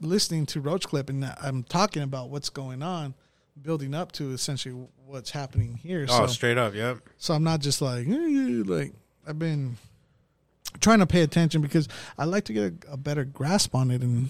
listening 0.00 0.46
to 0.46 0.60
Roach 0.60 0.86
Clip, 0.86 1.08
and 1.10 1.24
I'm 1.42 1.62
talking 1.64 2.02
about 2.02 2.30
what's 2.30 2.48
going 2.48 2.82
on, 2.82 3.14
building 3.60 3.94
up 3.94 4.12
to 4.12 4.32
essentially 4.32 4.74
what's 5.06 5.30
happening 5.30 5.74
here. 5.82 6.06
Oh, 6.08 6.26
so, 6.26 6.32
straight 6.32 6.58
up. 6.58 6.74
Yep. 6.74 6.98
so 7.18 7.34
I'm 7.34 7.44
not 7.44 7.60
just 7.60 7.80
like, 7.82 8.06
"Eh," 8.06 8.62
like 8.64 8.92
I've 9.26 9.38
been 9.38 9.76
trying 10.80 10.98
to 11.00 11.06
pay 11.06 11.22
attention 11.22 11.62
because 11.62 11.88
I 12.16 12.24
like 12.24 12.44
to 12.44 12.52
get 12.52 12.62
a, 12.88 12.92
a 12.92 12.96
better 12.96 13.24
grasp 13.24 13.74
on 13.74 13.90
it. 13.90 14.02
And 14.02 14.28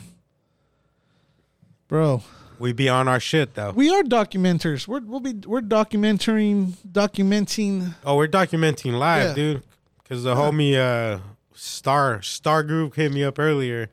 bro, 1.88 2.22
We 2.58 2.72
be 2.72 2.88
on 2.88 3.08
our 3.08 3.20
shit 3.20 3.54
though. 3.54 3.70
we 3.72 3.90
are 3.90 4.02
documenters. 4.02 4.86
We're 4.88 5.00
we'll 5.00 5.20
be 5.20 5.34
we're 5.46 5.60
documenting 5.60 6.72
documenting. 6.90 7.94
Oh, 8.04 8.16
we're 8.16 8.28
documenting 8.28 8.92
live, 8.98 9.28
Yeah. 9.28 9.34
dude. 9.34 9.62
Because 10.02 10.22
the 10.24 10.34
homie 10.34 10.74
uh, 10.76 11.20
Star 11.54 12.22
Star 12.22 12.62
Group 12.62 12.94
hit 12.94 13.12
me 13.12 13.24
up 13.24 13.38
earlier. 13.38 13.90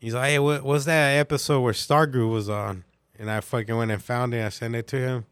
He's 0.00 0.14
like, 0.14 0.30
"Hey, 0.30 0.38
what 0.38 0.62
was 0.64 0.84
that 0.86 1.16
episode 1.18 1.60
where 1.60 1.72
Star 1.74 2.06
Group 2.06 2.30
was 2.32 2.48
on?" 2.48 2.84
And 3.18 3.30
I 3.30 3.40
fucking 3.40 3.74
went 3.76 3.90
and 3.90 4.02
found 4.02 4.34
it. 4.34 4.44
I 4.44 4.48
sent 4.50 4.74
it 4.74 4.86
to 4.88 4.96
him. 4.98 5.26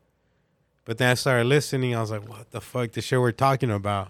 But 0.85 0.99
then 0.99 1.11
I 1.11 1.15
started 1.15 1.47
listening. 1.47 1.95
I 1.95 2.01
was 2.01 2.11
like, 2.11 2.29
"What 2.29 2.51
the 2.51 2.61
fuck? 2.61 2.93
The 2.93 3.01
shit 3.03 3.21
we're 3.21 3.33
talking 3.33 3.71
about?" 3.71 4.09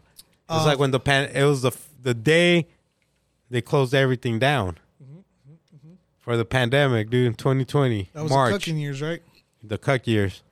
It's 0.49 0.62
Uh, 0.62 0.66
like 0.66 0.79
when 0.79 0.91
the 0.91 1.01
pan. 1.01 1.31
It 1.35 1.45
was 1.45 1.62
the 1.62 1.73
the 2.03 2.15
day 2.15 2.66
they 3.51 3.61
closed 3.62 3.95
everything 3.95 4.39
down 4.39 4.79
for 6.21 6.37
the 6.37 6.45
pandemic, 6.45 7.11
dude. 7.11 7.39
Twenty 7.39 7.65
twenty 7.65 8.11
That 8.12 8.23
was 8.25 8.31
March, 8.33 8.53
the 8.53 8.59
cooking 8.59 8.79
years, 8.79 9.01
right? 9.03 9.23
the 9.62 9.79
cuck 9.79 10.07
years. 10.07 10.43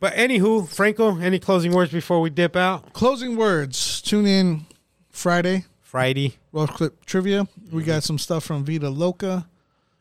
But 0.00 0.14
anywho, 0.14 0.66
Franco, 0.68 1.18
any 1.18 1.38
closing 1.38 1.72
words 1.72 1.92
before 1.92 2.20
we 2.20 2.30
dip 2.30 2.56
out? 2.56 2.92
Closing 2.94 3.36
words. 3.36 4.00
Tune 4.00 4.26
in 4.26 4.66
Friday. 5.10 5.64
Friday. 5.80 6.36
Roach 6.52 6.70
clip 6.70 7.04
trivia. 7.04 7.46
We 7.72 7.82
got 7.82 8.02
some 8.02 8.18
stuff 8.18 8.44
from 8.44 8.64
Vida 8.64 8.88
Loca. 8.90 9.46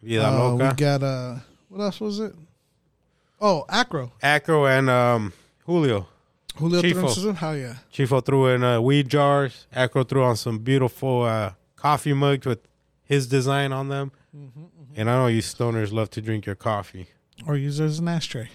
Vida 0.03 0.25
Uh, 0.27 0.31
Loca, 0.55 0.69
we 0.69 0.73
got 0.75 1.03
uh, 1.03 1.35
what 1.69 1.81
else 1.83 1.99
was 1.99 2.19
it? 2.19 2.33
Oh, 3.41 3.65
Acro. 3.69 4.11
Acro, 4.21 4.65
and 4.65 4.89
um, 4.89 5.33
Julio. 5.65 6.07
Julio 6.59 6.81
Chifo. 6.81 7.03
Troncoso. 7.07 7.35
Hell 7.35 7.57
yeah. 7.57 7.75
Chifo 7.93 8.23
threw 8.23 8.47
in 8.47 8.63
uh, 8.63 8.79
weed 8.81 9.09
jars. 9.09 9.65
Acro 9.73 10.03
threw 10.03 10.23
on 10.23 10.35
some 10.35 10.59
beautiful 10.59 11.23
uh, 11.23 11.53
coffee 11.75 12.13
mugs 12.13 12.45
with 12.45 12.59
his 13.03 13.27
design 13.27 13.71
on 13.71 13.89
them. 13.89 14.11
Mm-hmm, 14.35 14.63
And 14.95 15.09
I 15.09 15.15
know 15.17 15.27
you 15.27 15.41
stoners 15.41 15.91
love 15.91 16.09
to 16.11 16.21
drink 16.21 16.45
your 16.45 16.55
coffee. 16.55 17.07
or 17.47 17.55
use 17.57 17.79
it 17.79 17.85
as 17.85 17.99
an 17.99 18.07
ashtray. 18.07 18.49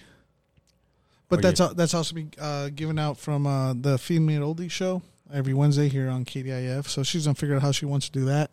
But 1.27 1.39
Or 1.39 1.41
that's 1.41 1.59
you- 1.59 1.65
al- 1.65 1.73
that's 1.73 1.93
also 1.93 2.13
be 2.15 2.27
uh, 2.39 2.69
given 2.69 2.97
out 2.99 3.17
from 3.17 3.45
uh, 3.47 3.73
the 3.73 3.97
Feed 3.97 4.19
Me 4.21 4.35
an 4.35 4.43
Oldie 4.43 4.69
show 4.71 5.01
every 5.33 5.53
Wednesday 5.55 5.89
here 5.89 6.07
on 6.07 6.23
KDIF. 6.23 6.87
So 6.87 7.01
she's 7.03 7.25
gonna 7.25 7.35
figure 7.35 7.55
out 7.55 7.61
how 7.63 7.71
she 7.71 7.85
wants 7.85 8.07
to 8.09 8.11
do 8.11 8.25
that. 8.25 8.51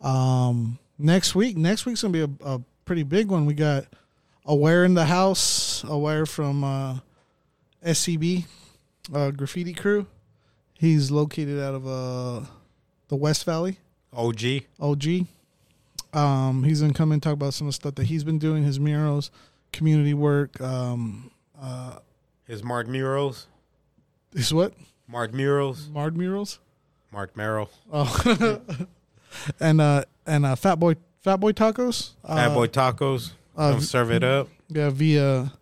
Um, 0.00 0.78
next 0.98 1.34
week, 1.34 1.56
next 1.56 1.86
week's 1.86 2.02
gonna 2.02 2.12
be 2.12 2.20
a, 2.20 2.30
a 2.54 2.60
pretty 2.84 3.02
big 3.02 3.28
one. 3.30 3.46
We 3.46 3.54
got 3.54 3.86
Aware 4.44 4.84
in 4.84 4.94
the 4.94 5.06
house, 5.06 5.82
Aware 5.88 6.26
from 6.26 6.62
uh, 6.62 6.98
SCB 7.84 8.44
uh, 9.14 9.30
Graffiti 9.30 9.72
Crew. 9.74 10.06
He's 10.74 11.10
located 11.10 11.58
out 11.62 11.74
of 11.74 11.86
uh, 11.86 12.46
the 13.08 13.16
West 13.16 13.44
Valley. 13.44 13.78
OG. 14.12 14.42
OG. 14.80 15.04
Um, 16.12 16.64
he's 16.64 16.80
gonna 16.80 16.92
come 16.94 17.12
and 17.12 17.22
talk 17.22 17.32
about 17.34 17.54
some 17.54 17.66
of 17.66 17.70
the 17.70 17.74
stuff 17.76 17.94
that 17.96 18.04
he's 18.04 18.24
been 18.24 18.38
doing, 18.38 18.62
his 18.62 18.78
murals, 18.80 19.30
community 19.72 20.14
work. 20.14 20.58
Um, 20.60 21.30
uh, 21.60 21.98
His 22.46 22.62
Mark 22.62 22.86
Murals. 22.88 23.46
his 24.34 24.52
what? 24.54 24.72
Mark 25.08 25.32
Murals. 25.32 25.88
Mard 25.88 26.16
murals. 26.16 26.58
Mark 27.12 27.36
Merrill. 27.36 27.70
Oh, 27.92 28.60
and 29.60 29.80
uh, 29.80 30.04
and 30.26 30.44
uh, 30.46 30.56
Fat 30.56 30.76
Boy, 30.76 30.96
Fat 31.20 31.36
Boy 31.36 31.52
tacos. 31.52 32.10
Fat 32.26 32.50
Uh, 32.50 32.54
Boy 32.54 32.66
Tacos. 32.66 33.32
uh, 33.56 33.72
Come 33.72 33.80
serve 33.80 34.10
it 34.10 34.24
up. 34.24 34.48
Yeah, 34.68 34.90
via 34.90 35.52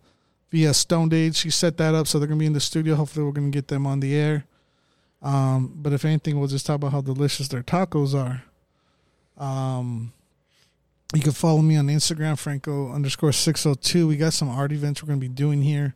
via 0.51 0.73
Stone 0.73 1.13
Age. 1.13 1.35
She 1.35 1.49
set 1.49 1.77
that 1.77 1.95
up, 1.95 2.07
so 2.07 2.19
they're 2.19 2.27
gonna 2.27 2.39
be 2.39 2.45
in 2.45 2.53
the 2.53 2.59
studio. 2.59 2.95
Hopefully, 2.95 3.25
we're 3.25 3.31
gonna 3.31 3.49
get 3.49 3.67
them 3.67 3.85
on 3.85 3.99
the 3.99 4.15
air. 4.15 4.45
Um, 5.21 5.73
but 5.75 5.93
if 5.93 6.05
anything, 6.05 6.39
we'll 6.39 6.47
just 6.47 6.65
talk 6.65 6.75
about 6.75 6.91
how 6.91 7.01
delicious 7.01 7.47
their 7.47 7.63
tacos 7.63 8.13
are. 8.13 8.43
Um, 9.43 10.13
you 11.13 11.21
can 11.21 11.31
follow 11.31 11.61
me 11.61 11.77
on 11.77 11.87
Instagram, 11.87 12.37
Franco 12.37 12.91
underscore 12.91 13.31
six 13.31 13.63
hundred 13.63 13.81
two. 13.81 14.07
We 14.07 14.17
got 14.17 14.33
some 14.33 14.49
art 14.49 14.71
events 14.71 15.01
we're 15.01 15.07
gonna 15.07 15.19
be 15.19 15.27
doing 15.27 15.61
here. 15.61 15.95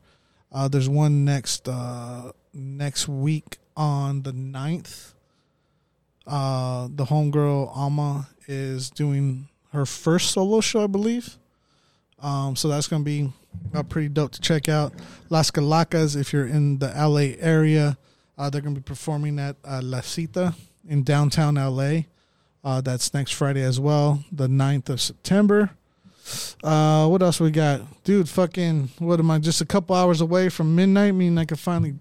Uh, 0.52 0.68
there's 0.68 0.90
one 0.90 1.26
next 1.26 1.68
uh, 1.70 2.32
next 2.54 3.08
week 3.08 3.58
on 3.76 4.24
the 4.24 4.34
9th. 4.34 5.14
Uh, 6.28 6.90
the 6.92 7.06
homegirl 7.06 7.76
Alma 7.76 8.28
is 8.48 8.90
doing 8.90 9.48
her 9.72 9.86
first 9.86 10.32
solo 10.32 10.62
show, 10.62 10.84
I 10.84 10.88
believe. 10.88 11.38
Um, 12.20 12.56
so 12.56 12.68
that's 12.68 12.88
to 12.88 13.00
be 13.00 13.32
uh, 13.74 13.84
pretty 13.84 14.10
dope 14.10 14.32
to 14.32 14.42
check 14.42 14.68
out. 14.70 14.94
Las 15.30 15.52
Calacas, 15.52 16.16
if 16.16 16.34
you're 16.34 16.48
in 16.48 16.80
the 16.80 16.88
LA 16.88 17.36
area, 17.40 17.98
uh, 18.38 18.50
they're 18.50 18.62
going 18.62 18.76
to 18.76 18.82
be 18.82 18.86
performing 18.86 19.40
at 19.40 19.56
uh, 19.64 19.82
La 19.84 20.02
Cita 20.02 20.56
in 20.88 21.04
downtown 21.04 21.56
LA. 21.56 22.02
Uh, 22.64 22.82
that's 22.82 23.14
next 23.14 23.32
Friday 23.32 23.62
as 23.62 23.80
well, 23.80 24.24
the 24.32 24.48
9th 24.48 24.90
of 24.90 25.00
September. 25.00 25.72
Uh, 26.64 27.08
what 27.08 27.22
else 27.22 27.40
we 27.40 27.52
got? 27.52 27.82
Dude, 28.04 28.28
fucking, 28.30 28.90
what 29.00 29.20
am 29.20 29.32
I, 29.32 29.40
just 29.40 29.62
a 29.62 29.66
couple 29.66 29.96
hours 29.96 30.22
away 30.22 30.50
from 30.50 30.76
midnight, 30.76 31.16
meaning 31.16 31.38
I 31.38 31.46
can 31.46 31.58
finally 31.58 31.96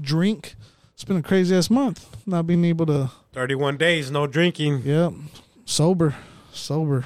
drink. 0.00 0.54
It's 0.94 1.04
been 1.04 1.16
a 1.16 1.22
crazy 1.22 1.56
ass 1.56 1.68
month, 1.68 2.08
not 2.26 2.46
being 2.46 2.64
able 2.64 2.86
to, 2.86 3.10
31 3.32 3.76
days, 3.76 4.10
no 4.12 4.26
drinking. 4.28 4.82
yep, 4.84 5.12
sober, 5.64 6.14
sober. 6.52 7.04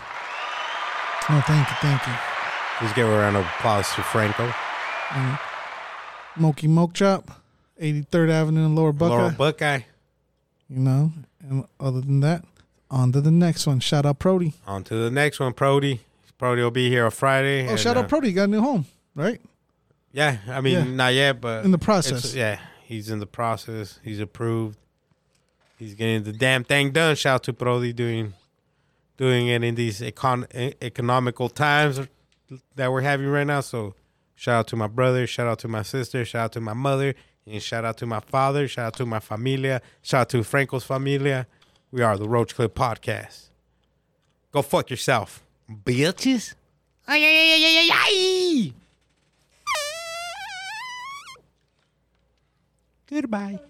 Oh, 1.31 1.43
thank 1.47 1.69
you, 1.69 1.77
thank 1.81 2.07
you. 2.07 2.38
Let's 2.81 2.93
give 2.95 3.09
a 3.09 3.11
round 3.11 3.37
of 3.37 3.45
applause 3.45 3.89
to 3.95 4.03
Franco. 4.03 4.53
Moki 6.37 6.69
Moke 6.69 6.95
Chop, 6.95 7.31
83rd 7.81 8.31
Avenue 8.31 8.67
in 8.67 8.75
Lower 8.77 8.93
Buckeye. 8.93 9.15
Lower 9.17 9.31
Buckeye. 9.33 9.81
you 10.69 10.79
know, 10.79 11.13
and 11.41 11.65
other 11.81 12.01
than 12.01 12.21
that, 12.21 12.45
on 12.91 13.11
to 13.13 13.21
the 13.21 13.31
next 13.33 13.67
one. 13.67 13.81
Shout 13.81 14.07
out 14.07 14.19
Prody. 14.21 14.55
On 14.67 14.85
to 14.85 14.95
the 14.95 15.11
next 15.11 15.41
one, 15.41 15.53
Prody. 15.55 16.01
Prody 16.39 16.63
will 16.63 16.71
be 16.71 16.89
here 16.89 17.05
on 17.05 17.11
Friday. 17.11 17.67
Oh, 17.67 17.71
and, 17.71 17.81
shout 17.81 17.97
uh, 17.97 18.01
out 18.01 18.09
Prody. 18.09 18.33
Got 18.33 18.45
a 18.45 18.47
new 18.47 18.61
home, 18.61 18.87
right? 19.17 19.41
Yeah, 20.13 20.39
I 20.49 20.61
mean, 20.61 20.75
Yeah. 20.75 20.85
not 20.85 21.15
yet, 21.15 21.41
but 21.41 21.65
In 21.65 21.73
the 21.73 21.79
process. 21.79 22.33
yeah, 22.35 22.61
he's 22.85 23.11
in 23.11 23.19
the 23.19 23.27
process. 23.27 23.99
He's 24.05 24.21
approved. 24.21 24.79
He's 25.79 25.95
getting 25.95 26.23
the 26.23 26.33
damn 26.33 26.63
thing 26.63 26.93
done. 26.93 27.17
Shout 27.17 27.35
out 27.35 27.43
to 27.45 27.53
Prody 27.53 27.93
doing 27.93 28.35
doing 29.17 29.49
it 29.49 29.65
in 29.65 29.75
these 29.75 30.01
econ- 30.01 30.75
economical 30.81 31.49
times 31.49 32.01
that 32.77 32.91
we're 32.93 33.01
having 33.03 33.27
right 33.27 33.47
now. 33.47 33.61
So, 33.61 33.95
shout 34.35 34.55
out 34.61 34.67
to 34.69 34.77
my 34.77 34.87
brother. 34.87 35.27
Shout 35.27 35.47
out 35.47 35.59
to 35.61 35.69
my 35.69 35.83
sister. 35.83 36.25
Shout 36.25 36.45
out 36.45 36.53
to 36.53 36.61
my 36.61 36.75
mother. 36.75 37.15
And 37.47 37.63
shout 37.63 37.85
out 37.85 37.97
to 37.99 38.07
my 38.07 38.21
father. 38.21 38.69
Shout 38.69 38.87
out 38.87 38.97
to 38.97 39.07
my 39.07 39.21
familia. 39.21 39.81
Shout 40.03 40.21
out 40.23 40.29
to 40.31 40.43
Franco's 40.43 40.85
familia. 40.85 41.47
We 41.91 42.03
are 42.03 42.19
the 42.19 42.29
Roach 42.29 42.55
Clip 42.55 42.75
Podcast. 42.75 43.49
Go 44.53 44.63
fuck 44.63 44.91
yourself, 44.91 45.45
bitches. 45.71 46.55
Ay, 47.07 47.25
ay, 47.25 47.37
ay, 47.39 47.65
ay, 47.65 47.79
ay, 47.79 47.91
ay. 47.93 48.73
Goodbye. 53.09 53.68